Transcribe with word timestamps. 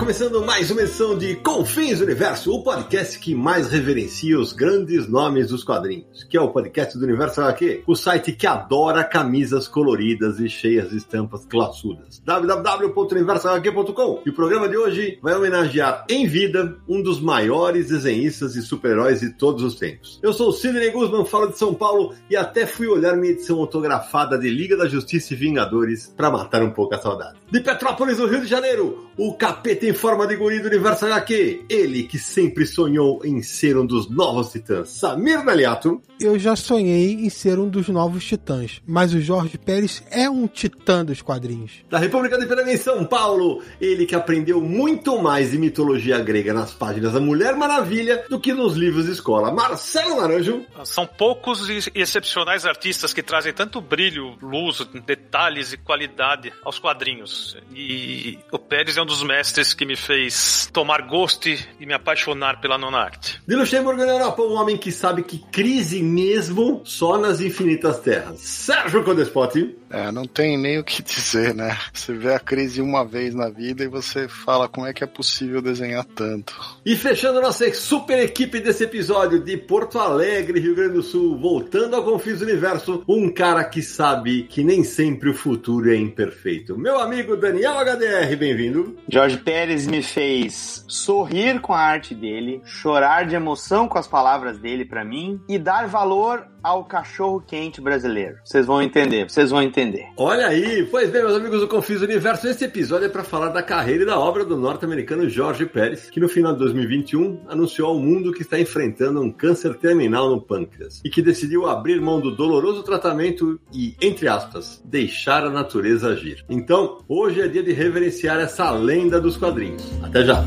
Começando 0.00 0.42
mais 0.46 0.70
uma 0.70 0.80
edição 0.80 1.18
de 1.18 1.36
Confins 1.36 1.98
do 1.98 2.06
Universo, 2.06 2.50
o 2.54 2.62
podcast 2.62 3.18
que 3.18 3.34
mais 3.34 3.68
reverencia 3.68 4.38
os 4.38 4.54
grandes 4.54 5.06
nomes 5.06 5.48
dos 5.48 5.62
quadrinhos, 5.62 6.24
que 6.24 6.38
é 6.38 6.40
o 6.40 6.48
podcast 6.48 6.96
do 6.96 7.04
Universo 7.04 7.42
HQ, 7.42 7.82
o 7.86 7.94
site 7.94 8.32
que 8.32 8.46
adora 8.46 9.04
camisas 9.04 9.68
coloridas 9.68 10.40
e 10.40 10.48
cheias 10.48 10.88
de 10.88 10.96
estampas 10.96 11.44
classudas. 11.44 12.22
www.universohq.com. 12.24 14.22
E 14.24 14.30
o 14.30 14.32
programa 14.32 14.70
de 14.70 14.78
hoje 14.78 15.18
vai 15.22 15.34
homenagear 15.34 16.06
em 16.08 16.26
vida 16.26 16.78
um 16.88 17.02
dos 17.02 17.20
maiores 17.20 17.88
desenhistas 17.88 18.56
e 18.56 18.62
super-heróis 18.62 19.20
de 19.20 19.28
todos 19.28 19.62
os 19.62 19.74
tempos. 19.74 20.18
Eu 20.22 20.32
sou 20.32 20.48
o 20.48 20.52
Sidney 20.52 20.92
Guzman, 20.92 21.26
falo 21.26 21.48
de 21.48 21.58
São 21.58 21.74
Paulo 21.74 22.14
e 22.30 22.36
até 22.36 22.64
fui 22.64 22.86
olhar 22.86 23.18
minha 23.18 23.34
edição 23.34 23.58
autografada 23.58 24.38
de 24.38 24.48
Liga 24.48 24.78
da 24.78 24.88
Justiça 24.88 25.34
e 25.34 25.36
Vingadores 25.36 26.10
para 26.16 26.30
matar 26.30 26.62
um 26.62 26.70
pouco 26.70 26.94
a 26.94 26.98
saudade. 26.98 27.38
De 27.50 27.60
Petrópolis, 27.60 28.16
no 28.18 28.26
Rio 28.26 28.40
de 28.40 28.46
Janeiro, 28.46 29.09
o 29.22 29.34
capeta 29.34 29.84
em 29.84 29.92
forma 29.92 30.26
de 30.26 30.34
guri 30.34 30.60
do 30.60 30.68
Universo 30.68 31.04
HQ. 31.04 31.66
Ele 31.68 32.04
que 32.04 32.18
sempre 32.18 32.64
sonhou 32.64 33.20
em 33.22 33.42
ser 33.42 33.76
um 33.76 33.84
dos 33.84 34.08
novos 34.08 34.50
titãs. 34.50 34.88
Samir 34.88 35.44
Naliato. 35.44 36.00
Eu 36.18 36.38
já 36.38 36.56
sonhei 36.56 37.12
em 37.12 37.28
ser 37.28 37.58
um 37.58 37.68
dos 37.68 37.88
novos 37.90 38.24
titãs, 38.24 38.80
mas 38.86 39.12
o 39.12 39.20
Jorge 39.20 39.58
Pérez 39.58 40.02
é 40.10 40.28
um 40.30 40.46
titã 40.46 41.04
dos 41.04 41.20
quadrinhos. 41.20 41.84
Da 41.90 41.98
República 41.98 42.38
do 42.38 42.44
Ipiranga 42.44 42.72
em 42.72 42.78
São 42.78 43.04
Paulo. 43.04 43.62
Ele 43.78 44.06
que 44.06 44.14
aprendeu 44.14 44.58
muito 44.58 45.20
mais 45.20 45.50
de 45.50 45.58
mitologia 45.58 46.18
grega 46.18 46.54
nas 46.54 46.72
páginas 46.72 47.12
da 47.12 47.20
Mulher 47.20 47.54
Maravilha 47.56 48.24
do 48.30 48.40
que 48.40 48.54
nos 48.54 48.74
livros 48.74 49.04
de 49.04 49.12
escola. 49.12 49.52
Marcelo 49.52 50.18
Naranjo. 50.18 50.64
São 50.82 51.06
poucos 51.06 51.68
e 51.68 51.90
excepcionais 51.94 52.64
artistas 52.64 53.12
que 53.12 53.22
trazem 53.22 53.52
tanto 53.52 53.82
brilho, 53.82 54.38
luz, 54.40 54.80
detalhes 55.04 55.74
e 55.74 55.76
qualidade 55.76 56.50
aos 56.64 56.78
quadrinhos. 56.78 57.54
E 57.74 58.38
o 58.50 58.58
Pérez 58.58 58.96
é 58.96 59.02
um 59.02 59.09
dos 59.10 59.22
mestres 59.22 59.74
que 59.74 59.84
me 59.84 59.96
fez 59.96 60.70
tomar 60.72 61.02
gosto 61.02 61.48
e 61.48 61.84
me 61.84 61.92
apaixonar 61.92 62.60
pela 62.60 62.78
nona 62.78 62.98
arte. 62.98 63.42
De 63.46 63.56
Luxemburgo 63.56 64.04
na 64.04 64.12
Europa, 64.12 64.42
um 64.42 64.54
homem 64.54 64.78
que 64.78 64.92
sabe 64.92 65.22
que 65.22 65.38
crise 65.50 66.02
mesmo 66.02 66.82
só 66.84 67.18
nas 67.18 67.40
infinitas 67.40 67.98
terras. 67.98 68.40
Sérgio 68.40 69.02
Codespot. 69.04 69.76
É, 69.90 70.12
não 70.12 70.24
tem 70.24 70.56
nem 70.56 70.78
o 70.78 70.84
que 70.84 71.02
dizer, 71.02 71.54
né? 71.54 71.76
Você 71.92 72.12
vê 72.12 72.32
a 72.32 72.38
crise 72.38 72.80
uma 72.80 73.04
vez 73.04 73.34
na 73.34 73.48
vida 73.48 73.82
e 73.82 73.88
você 73.88 74.28
fala 74.28 74.68
como 74.68 74.86
é 74.86 74.92
que 74.92 75.02
é 75.02 75.06
possível 75.06 75.60
desenhar 75.60 76.04
tanto. 76.04 76.54
E 76.86 76.94
fechando 76.96 77.40
nossa 77.40 77.72
super 77.74 78.18
equipe 78.18 78.60
desse 78.60 78.84
episódio 78.84 79.40
de 79.40 79.56
Porto 79.56 79.98
Alegre, 79.98 80.60
Rio 80.60 80.74
Grande 80.74 80.94
do 80.94 81.02
Sul, 81.02 81.38
voltando 81.38 81.96
ao 81.96 82.04
Confis 82.04 82.40
Universo, 82.40 83.02
um 83.08 83.28
cara 83.28 83.64
que 83.64 83.82
sabe 83.82 84.44
que 84.44 84.62
nem 84.62 84.84
sempre 84.84 85.30
o 85.30 85.34
futuro 85.34 85.90
é 85.90 85.96
imperfeito. 85.96 86.78
Meu 86.78 87.00
amigo 87.00 87.36
Daniel 87.36 87.74
HDR, 87.78 88.36
bem-vindo. 88.36 88.96
Jorge 89.08 89.38
Pérez 89.38 89.86
me 89.86 90.02
fez 90.02 90.84
sorrir 90.86 91.60
com 91.60 91.72
a 91.72 91.80
arte 91.80 92.14
dele, 92.14 92.60
chorar 92.64 93.26
de 93.26 93.34
emoção 93.34 93.88
com 93.88 93.98
as 93.98 94.06
palavras 94.06 94.58
dele 94.58 94.84
para 94.84 95.04
mim 95.04 95.40
e 95.48 95.58
dar 95.58 95.86
valor 95.86 96.46
ao 96.62 96.84
cachorro 96.84 97.42
quente 97.46 97.80
brasileiro. 97.80 98.38
Vocês 98.44 98.66
vão 98.66 98.82
entender, 98.82 99.28
vocês 99.28 99.50
vão 99.50 99.62
entender. 99.62 100.06
Olha 100.16 100.46
aí, 100.46 100.86
pois 100.90 101.10
bem, 101.10 101.22
meus 101.22 101.36
amigos 101.36 101.60
do 101.60 101.68
Confis 101.68 102.02
Universo, 102.02 102.48
esse 102.48 102.64
episódio 102.64 103.06
é 103.06 103.08
para 103.08 103.24
falar 103.24 103.48
da 103.48 103.62
carreira 103.62 104.02
e 104.02 104.06
da 104.06 104.18
obra 104.18 104.44
do 104.44 104.56
norte-americano 104.56 105.28
Jorge 105.28 105.66
Pérez, 105.66 106.10
que 106.10 106.20
no 106.20 106.28
final 106.28 106.52
de 106.52 106.58
2021 106.58 107.44
anunciou 107.48 107.88
ao 107.88 107.98
mundo 107.98 108.32
que 108.32 108.42
está 108.42 108.58
enfrentando 108.58 109.20
um 109.20 109.30
câncer 109.30 109.74
terminal 109.74 110.30
no 110.30 110.40
pâncreas 110.40 111.00
e 111.04 111.10
que 111.10 111.22
decidiu 111.22 111.66
abrir 111.66 112.00
mão 112.00 112.20
do 112.20 112.34
doloroso 112.34 112.82
tratamento 112.82 113.60
e, 113.72 113.94
entre 114.00 114.28
aspas, 114.28 114.82
deixar 114.84 115.44
a 115.44 115.50
natureza 115.50 116.08
agir. 116.08 116.44
Então, 116.48 116.98
hoje 117.08 117.40
é 117.40 117.48
dia 117.48 117.62
de 117.62 117.72
reverenciar 117.72 118.38
essa 118.40 118.70
lenda 118.70 119.20
dos 119.20 119.36
quadrinhos. 119.36 119.82
Até 120.02 120.24
já! 120.24 120.44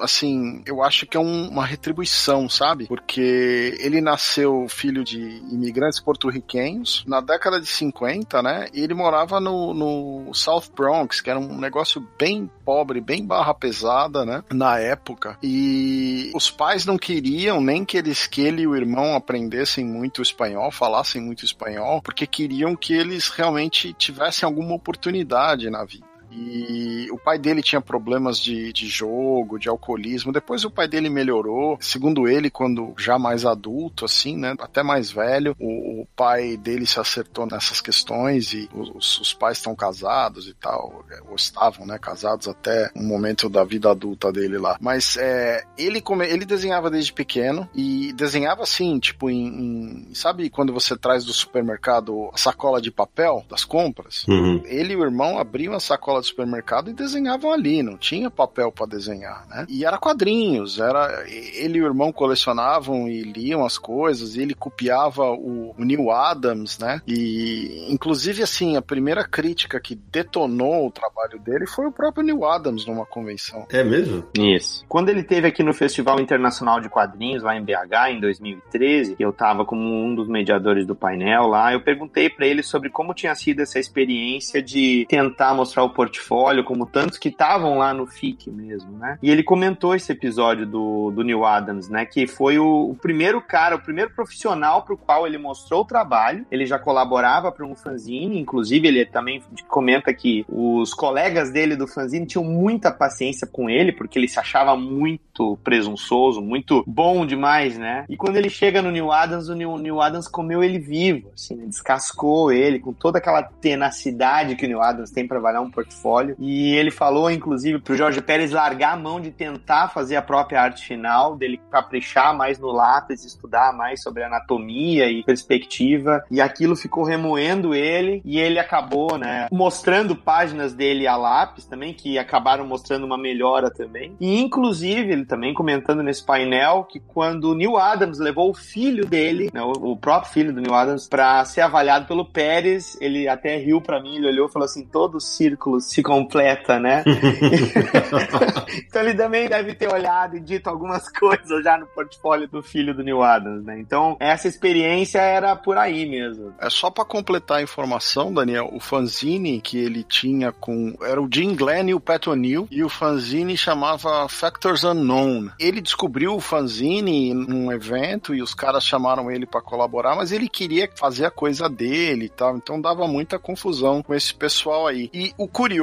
assim, 0.00 0.62
eu 0.66 0.82
acho 0.82 1.06
que 1.06 1.16
é 1.16 1.20
um, 1.20 1.48
uma 1.48 1.64
retribuição, 1.64 2.48
sabe? 2.48 2.86
Porque 2.86 3.76
ele 3.80 4.00
nasceu 4.00 4.66
filho 4.68 5.04
de 5.04 5.20
imigrantes 5.50 6.00
porto-riquenhos 6.00 7.04
na 7.06 7.20
década 7.20 7.60
de 7.60 7.66
50, 7.66 8.42
né? 8.42 8.66
E 8.72 8.80
ele 8.80 8.94
morava 8.94 9.40
no, 9.40 9.74
no 9.74 10.34
South 10.34 10.64
Bronx, 10.74 11.20
que 11.20 11.30
era 11.30 11.38
um 11.38 11.58
negócio 11.58 12.06
bem 12.18 12.50
pobre, 12.64 13.00
bem 13.00 13.24
barra 13.24 13.54
pesada, 13.54 14.24
né? 14.24 14.42
Na 14.52 14.78
época. 14.78 15.38
E 15.42 16.30
os 16.34 16.50
pais 16.50 16.84
não 16.84 16.96
queriam 16.96 17.60
nem 17.60 17.84
que 17.84 17.96
eles, 17.96 18.26
que 18.26 18.40
ele 18.40 18.62
e 18.62 18.66
o 18.66 18.76
irmão 18.76 19.14
aprendessem 19.14 19.84
muito 19.84 20.22
espanhol, 20.22 20.70
falassem 20.70 21.20
muito 21.20 21.44
espanhol, 21.44 22.00
porque 22.02 22.26
queriam 22.26 22.74
que 22.74 22.92
eles 22.92 23.28
realmente 23.28 23.92
tivessem 23.92 24.46
alguma 24.46 24.74
oportunidade 24.74 25.70
na 25.70 25.84
vida. 25.84 26.07
E 26.30 27.08
o 27.10 27.18
pai 27.18 27.38
dele 27.38 27.62
tinha 27.62 27.80
problemas 27.80 28.38
de, 28.38 28.72
de 28.72 28.86
jogo, 28.86 29.58
de 29.58 29.68
alcoolismo. 29.68 30.32
Depois 30.32 30.64
o 30.64 30.70
pai 30.70 30.88
dele 30.88 31.08
melhorou. 31.08 31.78
Segundo 31.80 32.28
ele, 32.28 32.50
quando 32.50 32.94
já 32.98 33.18
mais 33.18 33.44
adulto, 33.44 34.04
assim, 34.04 34.36
né? 34.36 34.54
Até 34.58 34.82
mais 34.82 35.10
velho, 35.10 35.54
o, 35.58 36.02
o 36.02 36.06
pai 36.16 36.56
dele 36.56 36.86
se 36.86 37.00
acertou 37.00 37.46
nessas 37.46 37.80
questões 37.80 38.52
e 38.52 38.68
os, 38.72 39.18
os 39.20 39.34
pais 39.34 39.58
estão 39.58 39.74
casados 39.74 40.48
e 40.48 40.54
tal. 40.54 41.04
Ou 41.28 41.36
estavam, 41.36 41.86
né? 41.86 41.98
Casados 41.98 42.48
até 42.48 42.90
um 42.94 43.06
momento 43.06 43.48
da 43.48 43.64
vida 43.64 43.90
adulta 43.90 44.32
dele 44.32 44.58
lá. 44.58 44.76
Mas 44.80 45.16
é, 45.16 45.64
ele, 45.76 46.00
come, 46.00 46.26
ele 46.26 46.44
desenhava 46.44 46.90
desde 46.90 47.12
pequeno 47.12 47.68
e 47.74 48.12
desenhava 48.12 48.62
assim, 48.62 48.98
tipo, 48.98 49.30
em, 49.30 49.46
em, 49.46 50.14
Sabe 50.14 50.50
quando 50.50 50.72
você 50.72 50.96
traz 50.96 51.24
do 51.24 51.32
supermercado 51.32 52.30
a 52.32 52.36
sacola 52.36 52.80
de 52.80 52.90
papel 52.90 53.44
das 53.48 53.64
compras? 53.64 54.24
Uhum. 54.28 54.62
Ele 54.64 54.94
e 54.94 54.96
o 54.96 55.02
irmão 55.02 55.38
abriam 55.38 55.74
a 55.74 55.80
sacola 55.80 56.17
de 56.20 56.28
supermercado 56.28 56.90
e 56.90 56.94
desenhavam 56.94 57.52
ali, 57.52 57.82
não 57.82 57.96
tinha 57.96 58.30
papel 58.30 58.70
para 58.70 58.86
desenhar, 58.86 59.46
né? 59.48 59.66
E 59.68 59.84
era 59.84 59.98
quadrinhos, 59.98 60.78
era 60.78 61.24
ele 61.28 61.78
e 61.78 61.82
o 61.82 61.86
irmão 61.86 62.12
colecionavam 62.12 63.08
e 63.08 63.22
liam 63.22 63.64
as 63.64 63.78
coisas, 63.78 64.36
e 64.36 64.42
ele 64.42 64.54
copiava 64.54 65.30
o, 65.30 65.74
o 65.76 65.84
Neil 65.84 66.10
Adams, 66.10 66.78
né? 66.78 67.00
E 67.06 67.86
inclusive 67.88 68.42
assim, 68.42 68.76
a 68.76 68.82
primeira 68.82 69.24
crítica 69.24 69.80
que 69.80 69.94
detonou 69.94 70.86
o 70.86 70.90
trabalho 70.90 71.38
dele 71.38 71.66
foi 71.66 71.86
o 71.86 71.92
próprio 71.92 72.24
Neil 72.24 72.44
Adams 72.44 72.86
numa 72.86 73.06
convenção. 73.06 73.66
É 73.70 73.82
mesmo? 73.82 74.24
Isso. 74.38 74.84
Quando 74.88 75.08
ele 75.08 75.22
teve 75.22 75.48
aqui 75.48 75.62
no 75.62 75.74
Festival 75.74 76.20
Internacional 76.20 76.80
de 76.80 76.88
Quadrinhos 76.88 77.42
lá 77.42 77.56
em 77.56 77.64
BH 77.64 78.10
em 78.10 78.20
2013, 78.20 79.16
eu 79.18 79.32
tava 79.32 79.64
como 79.64 79.82
um 79.82 80.14
dos 80.14 80.28
mediadores 80.28 80.86
do 80.86 80.94
painel 80.94 81.46
lá, 81.46 81.72
eu 81.72 81.80
perguntei 81.80 82.28
para 82.28 82.46
ele 82.46 82.62
sobre 82.62 82.90
como 82.90 83.14
tinha 83.14 83.34
sido 83.34 83.60
essa 83.60 83.78
experiência 83.78 84.62
de 84.62 85.06
tentar 85.08 85.54
mostrar 85.54 85.84
o 85.84 85.90
portfólio, 86.08 86.64
como 86.64 86.86
tantos 86.86 87.18
que 87.18 87.28
estavam 87.28 87.78
lá 87.78 87.92
no 87.92 88.06
FIC 88.06 88.50
mesmo, 88.50 88.96
né? 88.96 89.18
E 89.22 89.30
ele 89.30 89.42
comentou 89.42 89.94
esse 89.94 90.10
episódio 90.10 90.66
do, 90.66 91.10
do 91.10 91.22
Neil 91.22 91.44
Adams, 91.44 91.88
né? 91.88 92.06
Que 92.06 92.26
foi 92.26 92.58
o, 92.58 92.90
o 92.90 92.94
primeiro 92.94 93.40
cara, 93.42 93.76
o 93.76 93.82
primeiro 93.82 94.10
profissional 94.10 94.82
para 94.82 94.94
o 94.94 94.98
qual 94.98 95.26
ele 95.26 95.38
mostrou 95.38 95.82
o 95.82 95.84
trabalho. 95.84 96.46
Ele 96.50 96.64
já 96.64 96.78
colaborava 96.78 97.52
para 97.52 97.66
um 97.66 97.76
fanzine, 97.76 98.40
inclusive 98.40 98.88
ele 98.88 99.04
também 99.04 99.42
comenta 99.68 100.12
que 100.14 100.44
os 100.48 100.94
colegas 100.94 101.50
dele 101.50 101.76
do 101.76 101.86
fanzine 101.86 102.26
tinham 102.26 102.44
muita 102.44 102.90
paciência 102.90 103.46
com 103.46 103.68
ele, 103.68 103.92
porque 103.92 104.18
ele 104.18 104.28
se 104.28 104.38
achava 104.38 104.76
muito 104.76 105.58
presunçoso, 105.62 106.40
muito 106.40 106.82
bom 106.86 107.26
demais, 107.26 107.76
né? 107.76 108.04
E 108.08 108.16
quando 108.16 108.36
ele 108.36 108.48
chega 108.48 108.80
no 108.80 108.90
Neil 108.90 109.12
Adams, 109.12 109.48
o 109.48 109.54
Neil, 109.54 109.76
Neil 109.76 110.00
Adams 110.00 110.26
comeu 110.26 110.64
ele 110.64 110.78
vivo, 110.78 111.30
assim, 111.34 111.54
né? 111.54 111.66
descascou 111.66 112.50
ele 112.50 112.78
com 112.78 112.92
toda 112.92 113.18
aquela 113.18 113.42
tenacidade 113.42 114.56
que 114.56 114.64
o 114.64 114.68
Neil 114.68 114.82
Adams 114.82 115.10
tem 115.10 115.26
para 115.26 115.38
trabalhar 115.38 115.60
um 115.60 115.70
portfólio 115.70 115.97
portfólio. 115.98 116.36
E 116.38 116.74
ele 116.76 116.90
falou, 116.90 117.30
inclusive, 117.30 117.80
pro 117.80 117.96
Jorge 117.96 118.22
Pérez 118.22 118.52
largar 118.52 118.94
a 118.94 118.96
mão 118.96 119.20
de 119.20 119.30
tentar 119.30 119.88
fazer 119.88 120.16
a 120.16 120.22
própria 120.22 120.62
arte 120.62 120.86
final, 120.86 121.36
dele 121.36 121.60
caprichar 121.70 122.36
mais 122.36 122.58
no 122.58 122.68
lápis, 122.68 123.24
estudar 123.24 123.72
mais 123.76 124.02
sobre 124.02 124.22
anatomia 124.22 125.10
e 125.10 125.22
perspectiva. 125.24 126.24
E 126.30 126.40
aquilo 126.40 126.76
ficou 126.76 127.04
remoendo 127.04 127.74
ele 127.74 128.22
e 128.24 128.38
ele 128.38 128.58
acabou, 128.58 129.18
né, 129.18 129.48
mostrando 129.50 130.14
páginas 130.14 130.72
dele 130.72 131.06
a 131.06 131.16
lápis 131.16 131.64
também, 131.66 131.92
que 131.92 132.18
acabaram 132.18 132.66
mostrando 132.66 133.04
uma 133.04 133.18
melhora 133.18 133.70
também. 133.70 134.14
E 134.20 134.40
inclusive, 134.40 135.12
ele 135.12 135.24
também 135.24 135.52
comentando 135.52 136.02
nesse 136.02 136.24
painel 136.24 136.84
que 136.84 137.00
quando 137.00 137.50
o 137.50 137.54
Neil 137.54 137.76
Adams 137.76 138.18
levou 138.18 138.50
o 138.50 138.54
filho 138.54 139.06
dele, 139.06 139.50
né, 139.52 139.62
o 139.62 139.96
próprio 139.96 140.32
filho 140.32 140.52
do 140.52 140.60
Neil 140.60 140.74
Adams, 140.74 141.08
para 141.08 141.44
ser 141.44 141.62
avaliado 141.62 142.06
pelo 142.06 142.24
Pérez, 142.24 142.96
ele 143.00 143.28
até 143.28 143.56
riu 143.56 143.80
para 143.80 144.00
mim, 144.00 144.16
ele 144.16 144.28
olhou 144.28 144.48
e 144.48 144.52
falou 144.52 144.66
assim: 144.66 144.84
todos 144.84 145.24
os 145.24 145.36
círculos 145.36 145.87
se 145.88 146.02
completa, 146.02 146.78
né? 146.78 147.02
então 148.86 149.02
ele 149.02 149.14
também 149.14 149.48
deve 149.48 149.74
ter 149.74 149.90
olhado 149.90 150.36
e 150.36 150.40
dito 150.40 150.68
algumas 150.68 151.08
coisas 151.18 151.64
já 151.64 151.78
no 151.78 151.86
portfólio 151.86 152.46
do 152.46 152.62
filho 152.62 152.94
do 152.94 153.02
Neil 153.02 153.22
Adams, 153.22 153.64
né? 153.64 153.78
Então 153.80 154.16
essa 154.20 154.46
experiência 154.46 155.18
era 155.18 155.56
por 155.56 155.78
aí 155.78 156.06
mesmo. 156.06 156.52
É 156.60 156.68
só 156.68 156.90
para 156.90 157.04
completar 157.04 157.58
a 157.58 157.62
informação, 157.62 158.32
Daniel, 158.32 158.68
o 158.72 158.80
fanzine 158.80 159.60
que 159.60 159.78
ele 159.78 160.04
tinha 160.04 160.52
com 160.52 160.94
era 161.02 161.20
o 161.20 161.28
Jim 161.32 161.54
Glenn 161.54 161.88
e 161.88 161.94
o 161.94 162.00
Pat 162.00 162.26
O'Neill 162.26 162.68
e 162.70 162.84
o 162.84 162.88
fanzine 162.88 163.56
chamava 163.56 164.28
Factors 164.28 164.84
Unknown. 164.84 165.50
Ele 165.58 165.80
descobriu 165.80 166.34
o 166.34 166.40
fanzine 166.40 167.32
num 167.32 167.72
evento 167.72 168.34
e 168.34 168.42
os 168.42 168.54
caras 168.54 168.84
chamaram 168.84 169.30
ele 169.30 169.46
para 169.46 169.62
colaborar, 169.62 170.14
mas 170.16 170.32
ele 170.32 170.48
queria 170.48 170.88
fazer 170.94 171.24
a 171.24 171.30
coisa 171.30 171.68
dele 171.68 172.26
e 172.26 172.28
tal, 172.28 172.56
então 172.56 172.80
dava 172.80 173.06
muita 173.06 173.38
confusão 173.38 174.02
com 174.02 174.14
esse 174.14 174.34
pessoal 174.34 174.86
aí. 174.86 175.08
E 175.14 175.32
o 175.38 175.48
curioso 175.48 175.77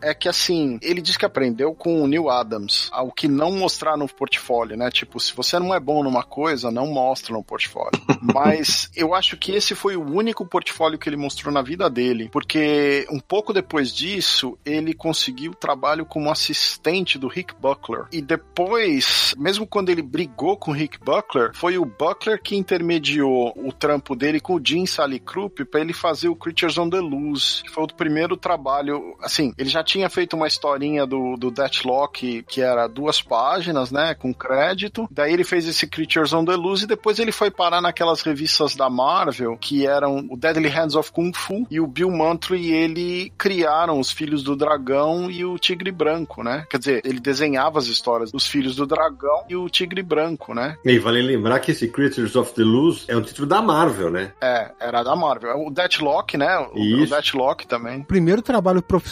é 0.00 0.14
que 0.14 0.28
assim, 0.28 0.78
ele 0.82 1.00
diz 1.00 1.16
que 1.16 1.24
aprendeu 1.24 1.74
com 1.74 2.02
o 2.02 2.06
Neil 2.06 2.28
Adams, 2.28 2.90
o 2.92 3.12
que 3.12 3.28
não 3.28 3.52
mostrar 3.52 3.96
no 3.96 4.08
portfólio, 4.08 4.76
né? 4.76 4.90
Tipo, 4.90 5.20
se 5.20 5.34
você 5.34 5.58
não 5.58 5.74
é 5.74 5.80
bom 5.80 6.02
numa 6.02 6.22
coisa, 6.22 6.70
não 6.70 6.86
mostra 6.86 7.32
no 7.32 7.42
portfólio. 7.42 8.00
mas 8.34 8.90
eu 8.94 9.14
acho 9.14 9.36
que 9.36 9.52
esse 9.52 9.74
foi 9.74 9.96
o 9.96 10.02
único 10.02 10.46
portfólio 10.46 10.98
que 10.98 11.08
ele 11.08 11.16
mostrou 11.16 11.52
na 11.52 11.62
vida 11.62 11.88
dele, 11.88 12.28
porque 12.32 13.06
um 13.10 13.20
pouco 13.20 13.52
depois 13.52 13.92
disso, 13.92 14.58
ele 14.64 14.94
conseguiu 14.94 15.54
trabalho 15.54 16.04
como 16.04 16.30
assistente 16.30 17.18
do 17.18 17.28
Rick 17.28 17.54
Buckler. 17.54 18.06
E 18.12 18.20
depois, 18.20 19.34
mesmo 19.36 19.66
quando 19.66 19.90
ele 19.90 20.02
brigou 20.02 20.56
com 20.56 20.70
o 20.70 20.74
Rick 20.74 20.98
Buckler, 20.98 21.50
foi 21.54 21.78
o 21.78 21.84
Buckler 21.84 22.40
que 22.42 22.56
intermediou 22.56 23.52
o 23.56 23.72
trampo 23.72 24.14
dele 24.14 24.40
com 24.40 24.54
o 24.54 24.60
Jim 24.64 24.86
Salicrup 24.86 25.64
para 25.64 25.80
ele 25.80 25.92
fazer 25.92 26.28
o 26.28 26.36
Creatures 26.36 26.78
on 26.78 26.90
the 26.90 27.00
Loose, 27.00 27.62
que 27.62 27.70
foi 27.70 27.84
o 27.84 27.88
primeiro 27.88 28.36
trabalho. 28.36 29.16
Assim, 29.20 29.52
ele 29.58 29.68
já 29.68 29.82
tinha 29.82 30.08
feito 30.08 30.36
uma 30.36 30.46
historinha 30.46 31.06
do, 31.06 31.36
do 31.36 31.50
Deathlock 31.50 32.44
que 32.48 32.60
era 32.60 32.86
duas 32.86 33.20
páginas, 33.20 33.90
né, 33.90 34.14
com 34.14 34.32
crédito. 34.32 35.08
Daí 35.10 35.32
ele 35.32 35.44
fez 35.44 35.66
esse 35.66 35.86
Creatures 35.86 36.32
on 36.32 36.44
the 36.44 36.54
Loose 36.54 36.84
e 36.84 36.88
depois 36.88 37.18
ele 37.18 37.32
foi 37.32 37.50
parar 37.50 37.80
naquelas 37.80 38.22
revistas 38.22 38.76
da 38.76 38.88
Marvel 38.88 39.56
que 39.56 39.86
eram 39.86 40.26
o 40.30 40.36
Deadly 40.36 40.68
Hands 40.68 40.94
of 40.94 41.12
Kung 41.12 41.32
Fu 41.34 41.66
e 41.70 41.80
o 41.80 41.86
Bill 41.86 42.10
Mantlo 42.10 42.56
e 42.56 42.72
ele 42.72 43.32
criaram 43.36 43.98
os 43.98 44.10
Filhos 44.10 44.42
do 44.42 44.54
Dragão 44.54 45.30
e 45.30 45.44
o 45.44 45.58
Tigre 45.58 45.90
Branco, 45.90 46.42
né? 46.42 46.66
Quer 46.70 46.78
dizer, 46.78 47.02
ele 47.04 47.20
desenhava 47.20 47.78
as 47.78 47.86
histórias 47.86 48.30
dos 48.30 48.46
Filhos 48.46 48.76
do 48.76 48.86
Dragão 48.86 49.44
e 49.48 49.56
o 49.56 49.68
Tigre 49.68 50.02
Branco, 50.02 50.54
né? 50.54 50.76
E 50.84 50.98
vale 50.98 51.22
lembrar 51.22 51.60
que 51.60 51.72
esse 51.72 51.88
Creatures 51.88 52.36
of 52.36 52.54
the 52.54 52.62
Luz 52.62 53.04
é 53.08 53.16
um 53.16 53.22
título 53.22 53.46
da 53.46 53.60
Marvel, 53.60 54.10
né? 54.10 54.32
É, 54.40 54.70
era 54.80 55.02
da 55.02 55.16
Marvel. 55.16 55.66
O 55.66 55.70
Deathlock, 55.70 56.36
né? 56.36 56.58
O, 56.72 57.02
o 57.02 57.06
Deathlock 57.06 57.66
também. 57.66 58.00
O 58.00 58.04
primeiro 58.04 58.42
trabalho 58.42 58.82
profissional 58.82 59.07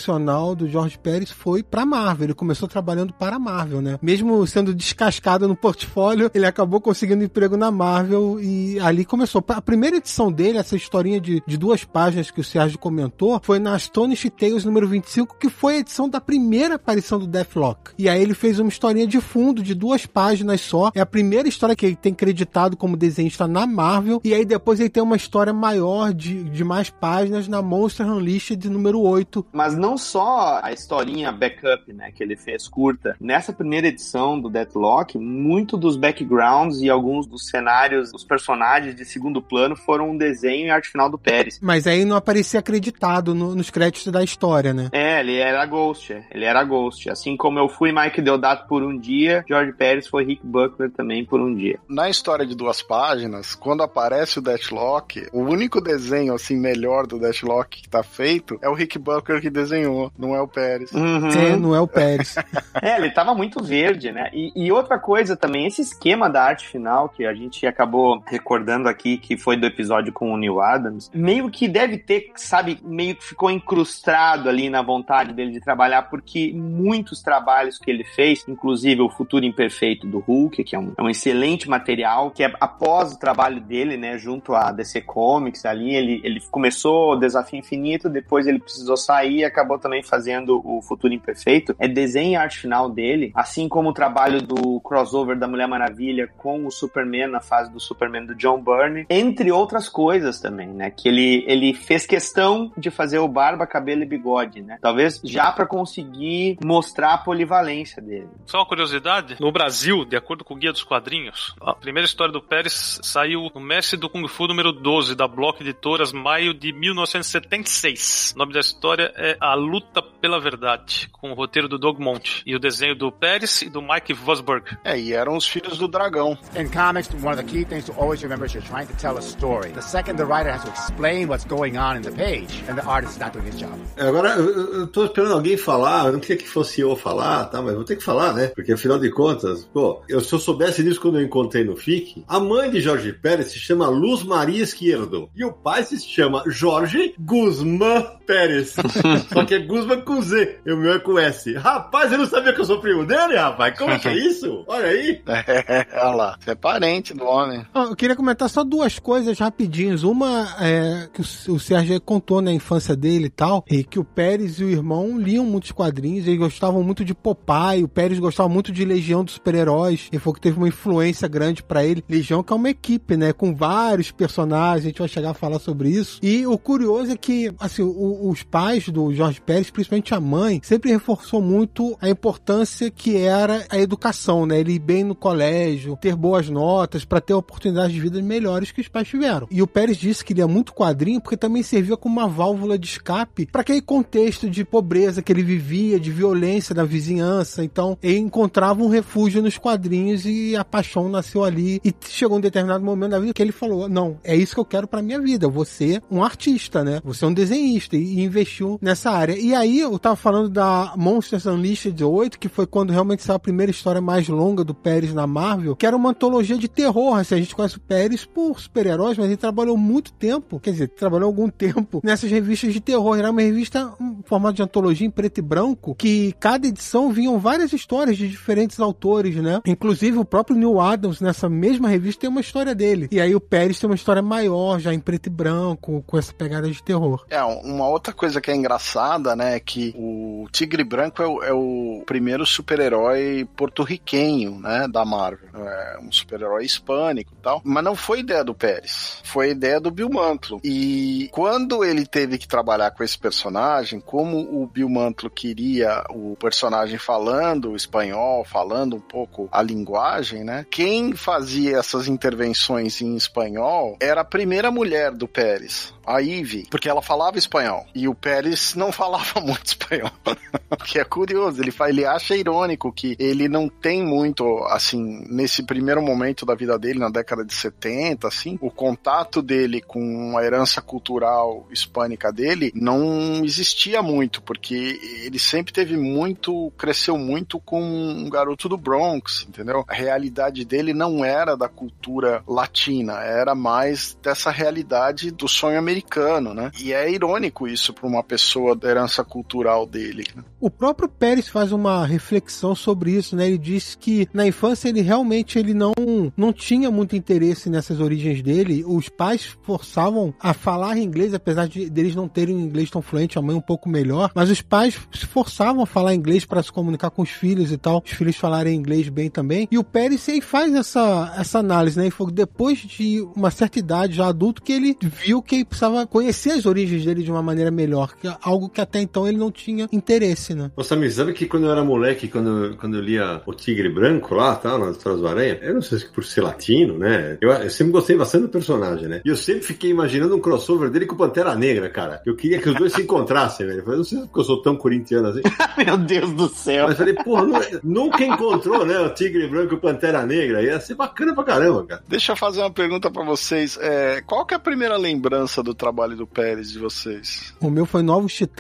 do 0.57 0.69
George 0.69 0.99
Pérez 0.99 1.31
foi 1.31 1.63
pra 1.63 1.87
Marvel. 1.87 2.27
Ele 2.27 2.35
começou 2.35 2.69
trabalhando 2.69 3.13
para 3.13 3.39
Marvel, 3.39 3.81
né? 3.81 3.99
Mesmo 4.03 4.47
sendo 4.47 4.75
descascado 4.75 5.49
no 5.49 5.57
portfólio, 5.57 6.31
ele 6.35 6.47
acabou 6.47 6.81
conseguindo 6.81 7.25
emprego 7.25 7.57
na 7.57 7.71
Marvel 7.71 8.39
e 8.41 8.79
ali 8.81 9.05
começou. 9.05 9.45
A 9.49 9.63
primeira 9.63 9.97
edição 9.97 10.31
dele, 10.31 10.59
essa 10.59 10.77
historinha 10.77 11.21
de, 11.21 11.43
de 11.47 11.57
duas 11.57 11.85
páginas 11.85 12.31
que 12.31 12.41
o 12.41 12.45
Sérgio 12.45 12.79
comentou, 12.79 13.41
foi 13.43 13.59
na 13.59 13.75
Astonish 13.75 14.31
Tales 14.39 14.65
número 14.65 14.89
25, 14.89 15.37
que 15.39 15.49
foi 15.49 15.77
a 15.77 15.79
edição 15.79 16.09
da 16.09 16.21
primeira 16.21 16.75
aparição 16.75 17.19
do 17.19 17.27
Deathlock. 17.27 17.93
E 17.99 18.09
aí 18.09 18.21
ele 18.21 18.35
fez 18.35 18.59
uma 18.59 18.69
historinha 18.69 19.07
de 19.07 19.21
fundo 19.21 19.63
de 19.63 19.75
duas 19.75 20.07
páginas 20.07 20.61
só. 20.61 20.91
É 20.95 21.01
a 21.01 21.07
primeira 21.07 21.49
história 21.49 21.77
que 21.77 21.87
ele 21.87 21.97
tem 21.97 22.13
creditado 22.13 22.77
como 22.77 22.97
desenhista 22.97 23.47
na 23.47 23.67
Marvel. 23.67 24.21
E 24.25 24.35
aí 24.35 24.45
depois 24.45 24.81
ele 24.81 24.89
tem 24.89 25.03
uma 25.03 25.17
história 25.17 25.53
maior 25.53 26.13
de, 26.13 26.45
de 26.45 26.65
mais 26.65 26.91
páginas 26.91 27.49
na 27.49 27.63
Monster 27.63 28.07
Unleashed 28.07 28.69
número 28.69 29.01
8. 29.01 29.47
Mas 29.53 29.77
não 29.77 29.86
só 29.99 30.59
a 30.63 30.73
historinha 30.73 31.31
backup, 31.31 31.93
né, 31.93 32.11
que 32.11 32.23
ele 32.23 32.35
fez 32.35 32.67
curta. 32.67 33.15
Nessa 33.21 33.53
primeira 33.53 33.89
edição 33.89 34.41
do 34.41 34.49
Deathlock, 34.49 35.19
muito 35.19 35.77
dos 35.77 35.97
backgrounds 35.97 36.81
e 36.81 36.89
alguns 36.89 37.27
dos 37.27 37.49
cenários, 37.49 38.11
os 38.15 38.25
personagens 38.25 38.95
de 38.95 39.05
segundo 39.05 39.43
plano 39.43 39.77
foram 39.77 40.13
um 40.13 40.17
desenho 40.17 40.67
e 40.67 40.71
arte 40.71 40.89
final 40.89 41.11
do 41.11 41.19
Pérez. 41.19 41.59
Mas 41.61 41.87
aí 41.87 42.07
não 42.07 42.17
aparecia 42.17 42.61
acreditado 42.61 43.35
no, 43.35 43.55
nos 43.55 43.69
créditos 43.69 44.11
da 44.11 44.25
história, 44.25 44.73
né? 44.73 44.89
É, 44.93 45.21
ele 45.21 45.37
era 45.37 45.67
Ghost. 45.67 46.17
Ele 46.31 46.45
era 46.45 46.65
Ghost. 46.65 47.11
Assim 47.11 47.37
como 47.37 47.59
eu 47.59 47.69
fui 47.69 47.93
Mike 47.93 48.23
Deodato 48.23 48.67
por 48.67 48.83
um 48.83 48.97
dia, 48.97 49.45
George 49.49 49.73
Pérez 49.73 50.07
foi 50.07 50.25
Rick 50.25 50.47
Buckler 50.47 50.91
também 50.91 51.25
por 51.25 51.41
um 51.41 51.55
dia. 51.55 51.79
Na 51.89 52.09
história 52.09 52.47
de 52.47 52.55
duas 52.55 52.83
páginas, 52.83 53.55
quando 53.55 53.83
aparece 53.83 54.39
o 54.39 54.43
Deathlock, 54.43 55.27
o 55.33 55.41
único 55.41 55.81
desenho 55.81 56.35
assim 56.35 56.57
melhor 56.57 57.07
do 57.07 57.19
Deathlock 57.19 57.83
que 57.83 57.89
tá 57.89 58.03
feito 58.03 58.59
é 58.63 58.69
o 58.69 58.75
Rick 58.75 58.99
Buckler 58.99 59.41
que 59.41 59.51
desenhou, 59.51 59.76
não 60.19 60.35
é 60.35 60.41
o 60.41 60.49
Pérez. 60.49 60.93
Uhum. 60.93 61.29
É, 61.29 61.57
não 61.57 61.75
é 61.75 61.81
o 61.81 61.87
Pérez. 61.87 62.37
é, 62.81 62.97
ele 62.97 63.11
tava 63.11 63.35
muito 63.35 63.63
verde, 63.63 64.13
né? 64.13 64.31
E, 64.33 64.53
e, 64.55 64.73
outra 64.73 64.99
coisa 64.99 65.37
também, 65.37 65.67
esse 65.67 65.83
esquema 65.83 66.29
da 66.29 66.43
arte 66.43 66.69
final 66.69 67.09
que 67.09 67.25
a 67.25 67.35
gente 67.35 67.67
acabou 67.67 68.23
recordando 68.27 68.89
aqui, 68.89 69.17
que 69.17 69.37
foi 69.37 69.57
do 69.57 69.67
episódio 69.67 70.13
com 70.13 70.33
o 70.33 70.37
Neil 70.37 70.61
Adams, 70.61 71.11
meio 71.15 71.51
que 71.51 71.69
deve 71.69 71.99
ter, 71.99 72.33
sabe, 72.37 72.79
meio 72.83 73.17
que 73.17 73.25
ficou 73.25 73.51
incrustado 73.51 74.49
ali 74.49 74.69
na 74.71 74.83
vontade 74.83 75.33
dele 75.33 75.53
de 75.53 75.61
trabalhar, 75.61 76.03
porque 76.03 76.53
muitos 76.55 77.23
trabalhos 77.23 77.79
que 77.79 77.91
ele 77.91 78.05
fez, 78.05 78.45
inclusive 78.49 79.01
o 79.01 79.11
Futuro 79.11 79.45
Imperfeito 79.45 80.07
do 80.07 80.19
Hulk, 80.19 80.65
que 80.65 80.77
é 80.77 80.79
um, 80.79 80.93
é 80.97 81.03
um 81.03 81.11
excelente 81.11 81.69
material, 81.69 82.31
que 82.31 82.43
é 82.43 82.53
após 82.61 83.13
o 83.13 83.19
trabalho 83.19 83.61
dele, 83.61 83.97
né, 83.97 84.19
junto 84.19 84.55
à 84.55 84.71
DC 84.73 85.03
Comics 85.03 85.65
ali, 85.65 85.95
ele, 85.95 86.21
ele 86.25 86.41
começou 86.51 87.13
o 87.13 87.17
Desafio 87.17 87.59
Infinito, 87.59 88.09
depois 88.09 88.47
ele 88.47 88.59
precisou 88.59 88.97
sair 88.97 89.45
acabou 89.57 89.79
também 89.79 90.03
fazendo 90.03 90.61
o 90.65 90.83
Futuro 90.83 91.15
Imperfeito. 91.15 91.75
É 91.79 91.89
desenho 91.89 92.33
e 92.33 92.37
arte 92.37 92.59
final 92.59 92.91
dele, 92.91 93.33
assim 93.35 93.69
como 93.69 93.91
o 93.91 93.93
trabalho 93.93 94.43
do 94.43 94.81
crossover 94.81 95.39
da 95.39 95.49
Mulher 95.49 95.67
Maravilha 95.67 96.29
com 96.37 96.67
o 96.67 96.71
Superman 96.71 97.29
na 97.29 97.41
fase 97.41 97.73
do 97.73 97.81
Superman 97.81 98.27
do 98.27 98.35
John 98.35 98.63
Byrne, 98.63 99.07
entre 99.09 99.51
outras 99.51 99.89
coisas 99.89 100.41
também, 100.41 100.69
né, 100.69 100.91
que 100.91 101.09
ele, 101.09 101.45
ele 101.47 101.73
fez 101.73 102.07
questão 102.07 102.73
de 102.77 102.91
fazer 102.91 103.19
o 103.19 103.29
barba, 103.29 103.67
cabelo 103.67 104.03
e 104.03 104.07
bigode, 104.07 104.63
né, 104.63 104.79
talvez 104.81 105.21
já 105.25 105.51
para 105.53 105.67
conseguir 105.67 106.59
mostrar 106.65 107.15
a 107.15 107.19
polivalência 107.19 108.03
dele. 108.03 108.29
Só 108.45 108.59
uma 108.59 108.67
curiosidade, 108.67 109.37
no 109.41 109.51
Brasil, 109.53 110.05
de 110.05 110.17
acordo 110.17 110.45
com 110.45 110.55
o 110.55 110.57
Guia 110.57 110.73
dos 110.73 110.85
Quadrinhos, 110.85 111.55
a 111.61 111.75
primeira 111.75 112.07
história 112.07 112.33
do 112.33 112.43
Pérez 112.43 113.01
saiu 113.03 113.51
no 113.55 113.61
Mestre 113.61 113.99
do 113.99 114.11
Kung 114.11 114.27
Fu 114.29 114.47
número 114.47 114.73
12, 114.73 115.15
da 115.15 115.27
Block 115.27 115.63
Editoras, 115.63 116.13
maio 116.13 116.53
de 116.53 116.73
1976. 116.73 118.33
O 118.35 118.39
nome 118.39 118.53
da 118.53 118.61
história 118.61 119.13
é 119.17 119.37
A 119.47 119.55
Luta 119.55 120.03
pela 120.03 120.41
Verdade, 120.41 121.09
com 121.13 121.31
o 121.31 121.35
roteiro 121.35 121.69
do 121.69 121.79
Doug 121.79 122.01
Monte 122.01 122.43
e 122.45 122.57
o 122.57 122.59
desenho 122.59 122.97
do 122.97 123.13
Pérez 123.13 123.63
e 123.63 123.71
do 123.71 123.81
Mike 123.81 124.13
Vosberg. 124.13 124.77
É, 124.83 124.99
e 124.99 125.13
eram 125.13 125.37
os 125.37 125.47
filhos 125.47 125.79
do 125.79 125.87
dragão. 125.87 126.37
In 126.57 126.69
comics, 126.69 127.09
one 127.23 127.29
of 127.29 127.37
the 127.37 127.45
key 127.45 127.65
things 127.65 127.85
to 127.85 127.93
always 127.93 128.21
remember 128.25 128.45
is 128.45 128.55
you're 128.55 128.67
trying 128.69 128.89
to 128.89 128.97
tell 128.97 129.17
a 129.17 129.23
story. 129.23 129.71
The 129.71 129.83
second 129.83 130.17
the 130.17 130.25
writer 130.25 130.51
has 130.51 130.65
to 130.65 130.71
explain 130.71 131.29
what's 131.29 131.47
going 131.47 131.79
on 131.79 131.97
in 131.97 132.03
the 132.03 132.11
page, 132.11 132.65
and 132.69 132.75
the 132.75 132.85
artist 132.85 133.15
is 133.15 133.21
not 133.21 133.35
doing 133.35 133.47
his 133.47 133.57
job. 133.57 133.79
Agora, 133.97 134.31
eu, 134.31 134.81
eu 134.81 134.87
tô 134.89 135.05
esperando 135.05 135.35
alguém 135.35 135.57
falar, 135.57 136.07
eu 136.07 136.15
não 136.15 136.19
queria 136.19 136.39
que 136.39 136.49
fosse 136.49 136.81
eu 136.81 136.97
falar, 136.97 137.45
tá? 137.45 137.63
Mas 137.63 137.77
vou 137.77 137.85
ter 137.85 137.95
que 137.95 138.03
falar, 138.03 138.33
né? 138.33 138.49
Porque 138.49 138.73
afinal 138.73 138.99
de 138.99 139.13
contas, 139.13 139.65
pô, 139.73 140.03
eu, 140.09 140.21
se 140.21 140.33
eu 140.33 140.41
soubesse 140.41 140.83
disso 140.83 141.01
quando 141.01 141.21
eu 141.21 141.25
encontrei 141.25 141.63
no 141.63 141.77
FIC, 141.77 142.25
a 142.27 142.41
mãe 142.41 142.69
de 142.69 142.81
Jorge 142.81 143.13
Pérez 143.13 143.53
se 143.53 143.61
chama 143.61 143.87
Luz 143.87 144.25
Maria 144.25 144.61
Esquerdo 144.61 145.31
e 145.37 145.45
o 145.45 145.53
pai 145.53 145.85
se 145.85 146.01
chama 146.01 146.43
Jorge 146.49 147.15
Guzmán 147.17 148.03
Pérez. 148.27 148.75
Só 149.37 149.45
que 149.45 149.55
é 149.55 149.59
Guzmán 149.59 150.01
com 150.01 150.23
Z, 150.23 150.61
e 150.65 150.73
o 150.73 150.79
meu 150.79 150.95
é 150.95 150.99
com 150.99 151.19
S. 151.19 151.53
Rapaz, 151.55 152.11
eu 152.11 152.17
não 152.17 152.27
sabia 152.27 152.55
que 152.55 152.61
eu 152.61 152.65
sou 152.65 152.81
primo 152.81 153.05
dele, 153.05 153.37
rapaz. 153.37 153.79
Como 153.79 153.91
é 153.91 153.99
que 153.99 154.09
é 154.09 154.15
isso? 154.17 154.65
Olha 154.67 154.87
aí. 154.87 155.21
É, 155.27 155.87
olha 155.93 156.15
lá. 156.15 156.39
Você 156.41 156.53
é 156.53 156.55
parente 156.55 157.13
do 157.13 157.25
homem. 157.25 157.67
eu 157.75 157.95
queria 157.95 158.17
comentar 158.17 158.49
só 158.49 158.65
duas 158.65 158.99
coisas 158.99 159.39
rapidinhos. 159.39 160.05
Uma 160.05 160.57
é 160.59 161.09
que 161.13 161.21
o, 161.21 161.55
o 161.55 161.61
Sérgio 161.61 162.01
contou 162.01 162.41
na 162.41 162.51
infância 162.51 162.97
dele 162.97 163.27
e 163.27 163.31
tal, 163.31 163.63
e 163.71 163.85
que 163.85 163.99
o 163.99 164.05
Pérez 164.05 164.59
e 164.59 164.65
o 164.65 164.71
irmão 164.71 165.19
liam 165.19 165.45
muitos 165.45 165.71
quadrinhos, 165.71 166.27
eles 166.27 166.39
gostavam 166.39 166.83
muito 166.83 167.05
de 167.05 167.15
Popeye, 167.15 167.85
o 167.85 167.89
Pérez 167.89 168.19
gostava 168.19 168.49
muito 168.49 168.73
de 168.73 168.85
Legião 168.87 169.23
dos 169.23 169.35
Super-Heróis, 169.35 170.09
e 170.11 170.19
foi 170.19 170.33
que 170.33 170.41
teve 170.41 170.57
uma 170.57 170.69
influência 170.69 171.29
grande 171.29 171.63
para 171.63 171.85
ele. 171.85 172.03
Legião 172.09 172.43
que 172.43 172.53
é 172.53 172.57
uma 172.57 172.71
equipe, 172.71 173.17
né, 173.19 173.35
com 173.35 173.55
vários 173.55 174.11
personagens, 174.11 174.85
a 174.85 174.89
gente 174.89 174.99
vai 174.99 175.09
chegar 175.09 175.31
a 175.31 175.35
falar 175.35 175.59
sobre 175.59 175.91
isso. 175.91 176.19
E 176.23 176.47
o 176.47 176.57
curioso 176.57 177.13
é 177.13 177.17
que, 177.17 177.53
assim, 177.61 177.83
o, 177.83 178.31
os 178.31 178.43
pais 178.43 178.89
do 178.89 179.13
Jorge 179.13 179.26
Pérez, 179.39 179.71
principalmente 179.71 180.15
a 180.15 180.21
mãe, 180.21 180.61
sempre 180.63 180.91
reforçou 180.91 181.41
muito 181.41 181.97
a 182.01 182.09
importância 182.09 182.91
que 182.91 183.17
era 183.17 183.65
a 183.69 183.79
educação, 183.79 184.47
né, 184.47 184.61
ele 184.61 184.75
ir 184.75 184.79
bem 184.79 185.05
no 185.05 185.15
colégio, 185.15 185.99
ter 186.01 186.15
boas 186.15 186.49
notas, 186.49 187.05
para 187.05 187.21
ter 187.21 187.35
oportunidades 187.35 187.93
de 187.93 188.01
vida 188.01 188.21
melhores 188.27 188.73
que 188.73 188.81
os 188.81 188.89
pais 188.89 189.09
tiveram. 189.09 189.47
E 189.51 189.63
o 189.63 189.67
Pérez 189.67 189.97
disse 189.97 190.25
que 190.25 190.35
lia 190.35 190.47
muito 190.47 190.75
quadrinho 190.75 191.21
porque 191.21 191.37
também 191.37 191.63
servia 191.63 191.97
como 191.97 192.21
uma 192.21 192.29
válvula 192.29 192.79
de 192.79 192.87
escape 192.87 193.47
para 193.47 193.63
aquele 193.63 193.81
contexto 193.81 194.51
de 194.51 194.65
pobreza 194.65 195.23
que 195.23 195.33
ele 195.33 195.43
vivia, 195.43 195.99
de 195.99 196.11
violência 196.11 196.75
da 196.75 196.85
vizinhança. 196.85 197.65
Então, 197.65 197.97
ele 198.03 198.19
encontrava 198.19 198.83
um 198.83 198.89
refúgio 198.89 199.43
nos 199.43 199.57
quadrinhos 199.57 200.27
e 200.27 200.57
a 200.57 200.65
paixão 200.65 201.09
nasceu 201.09 201.45
ali. 201.45 201.81
E 201.85 201.95
chegou 202.09 202.39
um 202.39 202.41
determinado 202.41 202.85
momento 202.85 203.13
da 203.13 203.21
vida 203.21 203.33
que 203.33 203.43
ele 203.43 203.53
falou: 203.53 203.89
Não, 203.89 204.19
é 204.25 204.35
isso 204.37 204.55
que 204.55 204.61
eu 204.61 204.65
quero 204.65 204.87
para 204.87 205.03
minha 205.03 205.21
vida. 205.21 205.47
Ser 205.67 206.01
um 206.09 206.23
artista, 206.23 206.85
né? 206.85 207.01
Vou 207.03 207.13
ser 207.13 207.27
um 207.27 207.35
desenhista. 207.35 207.97
E 207.97 208.23
investiu 208.23 208.79
nessa 208.81 209.11
área. 209.17 209.37
E 209.39 209.55
aí 209.55 209.81
eu 209.81 209.99
tava 209.99 210.17
falando 210.17 210.49
da 210.49 210.93
Monsters 210.97 211.47
Unleashed 211.47 212.03
8, 212.03 212.39
que 212.39 212.49
foi 212.49 212.67
quando 212.67 212.93
realmente 212.93 213.23
saiu 213.23 213.37
a 213.37 213.41
primeira 213.41 213.71
história 213.71 214.01
mais 214.01 214.29
longa 214.29 214.63
do 214.63 214.75
Pérez 214.75 215.13
na 215.13 215.27
Marvel, 215.27 215.77
que 215.77 215.87
era 215.87 215.97
uma 215.97 216.11
antologia 216.11 216.57
de 216.59 216.69
terror. 216.69 217.17
Assim, 217.17 217.35
a 217.35 217.39
gente 217.39 217.55
conhece 217.55 217.77
o 217.77 217.81
Pérez 217.81 218.25
por 218.25 218.61
super-heróis, 218.61 219.19
mas 219.19 219.27
ele 219.27 219.37
trabalhou 219.37 219.77
muito 219.77 220.13
tempo, 220.13 220.61
quer 220.61 220.73
dizer, 220.73 220.89
trabalhou 220.89 221.27
algum 221.27 221.49
tempo 221.49 222.01
nessas 222.05 222.31
revistas 222.31 222.73
de 222.73 222.81
terror. 222.81 223.19
Era 223.19 223.31
uma 223.31 223.43
revista 223.43 223.95
em 224.01 224.23
formato 224.25 224.55
de 224.55 224.63
antologia 224.63 225.07
em 225.07 225.11
preto 225.11 225.39
e 225.39 225.43
branco, 225.43 225.95
que 225.95 226.35
cada 226.39 226.67
edição 226.67 227.11
vinham 227.11 227.39
várias 227.39 227.73
histórias 227.73 228.17
de 228.17 228.29
diferentes 228.29 228.81
autores, 228.81 229.37
né? 229.37 229.61
Inclusive 229.67 230.19
o 230.19 230.25
próprio 230.25 230.57
Neil 230.57 230.81
Adams, 230.81 231.21
nessa 231.21 231.49
mesma 231.49 231.89
revista, 231.89 232.23
tem 232.23 232.31
uma 232.31 232.41
história 232.41 232.75
dele. 232.75 233.09
E 233.11 233.21
aí 233.21 233.35
o 233.35 233.41
Pérez 233.41 233.79
tem 233.79 233.89
uma 233.89 233.97
história 233.97 234.23
maior, 234.23 234.79
já 234.79 234.93
em 234.93 235.01
preto 235.01 235.27
e 235.27 235.31
branco, 235.31 236.03
com 236.07 236.19
essa 236.19 236.33
pegada 236.33 236.69
de 236.71 236.83
terror. 236.83 237.25
É, 237.31 237.43
uma 237.43 237.89
outra 237.89 238.13
coisa 238.13 238.41
que 238.41 238.51
é 238.51 238.57
engraçada, 238.57 239.06
né, 239.37 239.57
é 239.57 239.61
que 239.61 239.95
o 239.97 240.47
Tigre 240.51 240.85
Branco 240.85 241.23
é 241.23 241.27
o, 241.27 241.43
é 241.43 241.53
o 241.53 242.03
primeiro 242.07 242.45
super-herói 242.45 243.47
porto-riquenho, 243.57 244.59
né, 244.61 244.87
da 244.89 245.05
Marvel. 245.05 245.49
É 245.55 245.99
um 246.01 246.11
super-herói 246.11 246.65
hispânico 246.65 247.33
e 247.33 247.43
tal. 247.43 247.61
Mas 247.65 247.85
não 247.85 247.95
foi 247.95 248.21
ideia 248.21 248.45
do 248.45 248.55
Pérez, 248.55 249.21
foi 249.25 249.51
ideia 249.51 249.81
do 249.81 249.91
Bill 249.91 250.09
Mantlo. 250.09 250.61
E 250.65 251.29
quando 251.33 251.85
ele 251.85 252.07
teve 252.07 252.39
que 252.39 252.49
trabalhar 252.49 252.91
com 252.91 253.05
esse 253.05 253.19
personagem, 253.19 254.01
como 254.01 254.39
o 254.39 254.67
Bill 254.67 254.89
Mantlo 254.89 255.31
queria 255.31 256.05
o 256.11 256.37
personagem 256.37 256.99
falando 256.99 257.77
espanhol, 257.77 258.45
falando 258.45 258.97
um 258.97 259.01
pouco 259.01 259.49
a 259.53 259.63
linguagem, 259.63 260.45
né, 260.45 260.67
quem 260.71 261.15
fazia 261.15 261.79
essas 261.79 262.09
intervenções 262.09 263.01
em 263.01 263.17
espanhol 263.17 263.97
era 264.01 264.21
a 264.21 264.25
primeira 264.25 264.71
mulher 264.71 265.13
do 265.13 265.29
Pérez, 265.29 265.93
a 266.07 266.19
Ivy, 266.19 266.67
porque 266.71 266.89
ela 266.89 267.03
falava 267.03 267.39
espanhol. 267.39 267.87
E 267.95 268.09
o 268.09 268.15
Pérez 268.15 268.75
não 268.75 268.93
falava 268.97 269.41
muito 269.41 269.67
espanhol. 269.67 270.11
que 270.87 270.99
é 270.99 271.05
curioso, 271.05 271.61
ele, 271.61 271.73
ele 271.89 272.05
acha 272.05 272.35
irônico 272.35 272.93
que 272.93 273.15
ele 273.19 273.49
não 273.49 273.69
tem 273.69 274.03
muito, 274.03 274.65
assim, 274.69 275.25
nesse 275.29 275.63
primeiro 275.63 276.01
momento 276.01 276.47
da 276.47 276.55
vida 276.55 276.79
dele, 276.79 276.99
na 276.99 277.11
década 277.11 277.45
de 277.45 277.55
70, 277.55 278.27
assim, 278.27 278.59
o 278.61 278.71
contato 278.71 279.43
dele 279.43 279.81
com 279.81 280.37
a 280.39 280.45
herança 280.45 280.81
cultural 280.81 281.67
hispânica 281.71 282.33
dele 282.33 282.73
não 282.75 283.45
existia 283.45 284.03
muito, 284.03 284.41
porque 284.43 284.99
ele 285.25 285.39
sempre 285.39 285.73
teve 285.73 285.97
muito, 285.97 286.73
cresceu 286.79 287.19
muito 287.19 287.61
com 287.61 287.83
um 287.83 288.31
garoto 288.31 288.69
do 288.69 288.77
Bronx, 288.79 289.47
entendeu? 289.49 289.85
A 289.87 289.95
realidade 289.95 290.65
dele 290.65 290.95
não 290.95 291.25
era 291.25 291.57
da 291.57 291.69
cultura 291.69 292.43
latina, 292.47 293.21
era 293.23 293.55
mais 293.55 294.17
dessa 294.23 294.51
realidade 294.51 295.31
do 295.31 295.49
sonho 295.49 295.79
americano, 295.79 296.55
né? 296.55 296.71
E 296.81 296.93
é 296.93 297.11
irônico 297.11 297.69
isso 297.69 297.93
para 297.93 298.07
uma 298.07 298.23
pessoa 298.23 298.75
da 298.87 298.91
herança 298.91 299.25
cultural 299.25 299.85
dele. 299.85 300.25
Né? 300.35 300.43
O 300.61 300.71
próprio 300.71 301.09
Pérez 301.09 301.49
faz 301.49 301.73
uma 301.73 302.07
reflexão 302.07 302.75
sobre 302.75 303.11
isso, 303.11 303.35
né? 303.35 303.47
Ele 303.47 303.59
diz 303.59 303.97
que 303.97 304.29
na 304.33 304.47
infância 304.47 304.89
ele 304.89 305.01
realmente 305.01 305.59
ele 305.59 305.75
não, 305.75 305.93
não 306.37 306.53
tinha 306.53 306.91
muito 306.91 307.17
interesse 307.17 307.69
nessas 307.69 308.01
origens 308.01 308.43
dele. 308.43 308.85
Os 308.87 309.09
pais 309.09 309.57
forçavam 309.63 310.33
a 310.41 310.55
falar 310.55 310.97
inglês, 310.99 311.35
apesar 311.35 311.67
de 311.67 311.91
deles 311.91 312.15
não 312.15 312.29
terem 312.29 312.57
um 312.57 312.61
inglês 312.61 312.91
tão 312.91 313.03
fluente, 313.03 313.39
a 313.39 313.43
mãe 313.43 313.57
um 313.57 313.61
pouco 313.61 313.89
melhor, 313.89 314.31
mas 314.35 314.51
os 314.51 314.63
pais 314.63 314.99
se 315.13 315.27
forçavam 315.27 315.83
a 315.83 315.87
falar 315.87 316.15
inglês 316.15 316.45
para 316.45 316.63
se 316.63 316.73
comunicar 316.73 317.11
com 317.11 317.23
os 317.23 317.31
filhos 317.31 317.73
e 317.73 317.77
tal, 317.77 318.03
os 318.05 318.13
filhos 318.13 318.37
falarem 318.37 318.77
inglês 318.77 319.09
bem 319.09 319.29
também. 319.29 319.69
E 319.71 319.79
o 319.79 319.85
Pérez 319.85 320.29
aí 320.29 320.41
faz 320.41 320.73
essa, 320.75 321.35
essa 321.37 321.59
análise, 321.59 321.99
né? 321.99 322.07
E 322.07 322.11
foi 322.11 322.31
depois 322.31 322.79
de 322.79 323.27
uma 323.35 323.51
certa 323.51 323.79
idade, 323.79 324.15
já 324.15 324.29
adulto, 324.29 324.63
que 324.63 324.73
ele 324.73 324.97
viu 325.03 325.43
que 325.43 325.57
ele 325.57 325.65
precisava 325.65 326.07
conhecer 326.07 326.53
as 326.53 326.67
origens 326.67 327.05
dele 327.05 327.23
de 327.23 327.31
uma 327.31 327.43
maneira 327.43 327.71
melhor, 327.71 328.15
que 328.17 328.29
é 328.29 328.37
algo 328.43 328.66
que 328.69 328.81
até 328.81 329.01
então 329.01 329.27
ele 329.27 329.37
não 329.37 329.51
tinha 329.51 329.89
interesse, 329.93 330.55
né? 330.55 330.71
Ô 330.77 330.83
Samir, 330.83 331.13
sabe 331.13 331.33
que 331.33 331.47
quando 331.47 331.67
eu 331.67 331.73
era 331.73 331.85
moleque, 331.85 332.29
quando, 332.29 332.77
quando 332.77 332.97
eu 332.97 333.03
lia 333.03 333.43
O 333.47 333.55
Tigre 333.55 333.89
Branco 333.89 334.35
lá, 334.35 334.55
tá, 334.57 334.79
nas 334.79 334.97
histórias 334.97 335.21
do 335.21 335.29
Aranha, 335.29 335.59
eu 335.63 335.75
não 335.75 335.83
sei 335.83 335.99
se 335.99 336.07
por 336.07 336.25
ser 336.25 336.41
latino, 336.41 336.99
né? 336.99 337.39
Eu, 337.41 337.51
eu, 337.51 337.71
sempre 337.71 337.93
gostei 337.93 338.17
bastante 338.17 338.43
do 338.43 338.49
personagem, 338.49 339.09
né? 339.09 339.21
E 339.25 339.29
eu 339.29 339.37
sempre 339.37 339.63
fiquei 339.63 339.91
imaginando 339.91 340.37
um 340.37 340.41
crossover 340.41 340.91
dele 340.91 341.07
com 341.07 341.15
o 341.15 341.19
Pantera 341.19 341.55
Negra, 341.55 341.89
cara. 341.89 342.23
Eu 342.25 342.37
queria 342.37 342.61
que 342.61 342.69
os 342.69 342.75
dois 342.75 342.93
se 342.93 343.03
encontrassem, 343.03 343.67
velho. 343.67 343.83
Eu 343.87 343.97
não 343.97 344.05
sei 344.05 344.19
porque 344.21 344.41
eu 344.41 344.45
sou 344.45 344.63
tão 344.63 344.77
corintiano 344.77 345.29
assim. 345.29 345.43
Meu 345.85 345.97
Deus 345.97 346.33
do 346.33 346.49
céu. 346.49 346.89
Mas 346.89 346.97
falei, 346.97 347.15
porra, 347.15 347.45
nunca 347.83 348.25
encontrou, 348.25 348.85
né? 348.85 348.99
O 349.01 349.11
Tigre 349.11 349.47
Branco 349.49 349.75
e 349.75 349.77
o 349.77 349.81
Pantera 349.81 350.25
Negra. 350.25 350.63
Ia 350.63 350.81
ser 350.81 350.95
bacana 350.95 351.35
pra 351.35 351.45
caramba, 351.45 351.85
cara. 351.85 352.03
Deixa 352.09 352.33
eu 352.33 352.37
fazer 352.37 352.61
uma 352.61 352.71
pergunta 352.71 353.11
pra 353.11 353.25
vocês. 353.25 353.79
É, 353.81 354.23
qual 354.27 354.45
que 354.45 354.55
é 354.55 354.57
a 354.57 354.61
primeira 354.61 354.97
lembrança 354.97 355.63
do 355.63 355.75
trabalho 355.75 356.17
do 356.17 356.27
Pérez 356.27 356.71
de 356.71 356.79
vocês? 356.79 357.55
O 357.61 357.71
meu 357.71 357.87
foi 357.87 358.03
Novos 358.03 358.35
Titãs. 358.35 358.56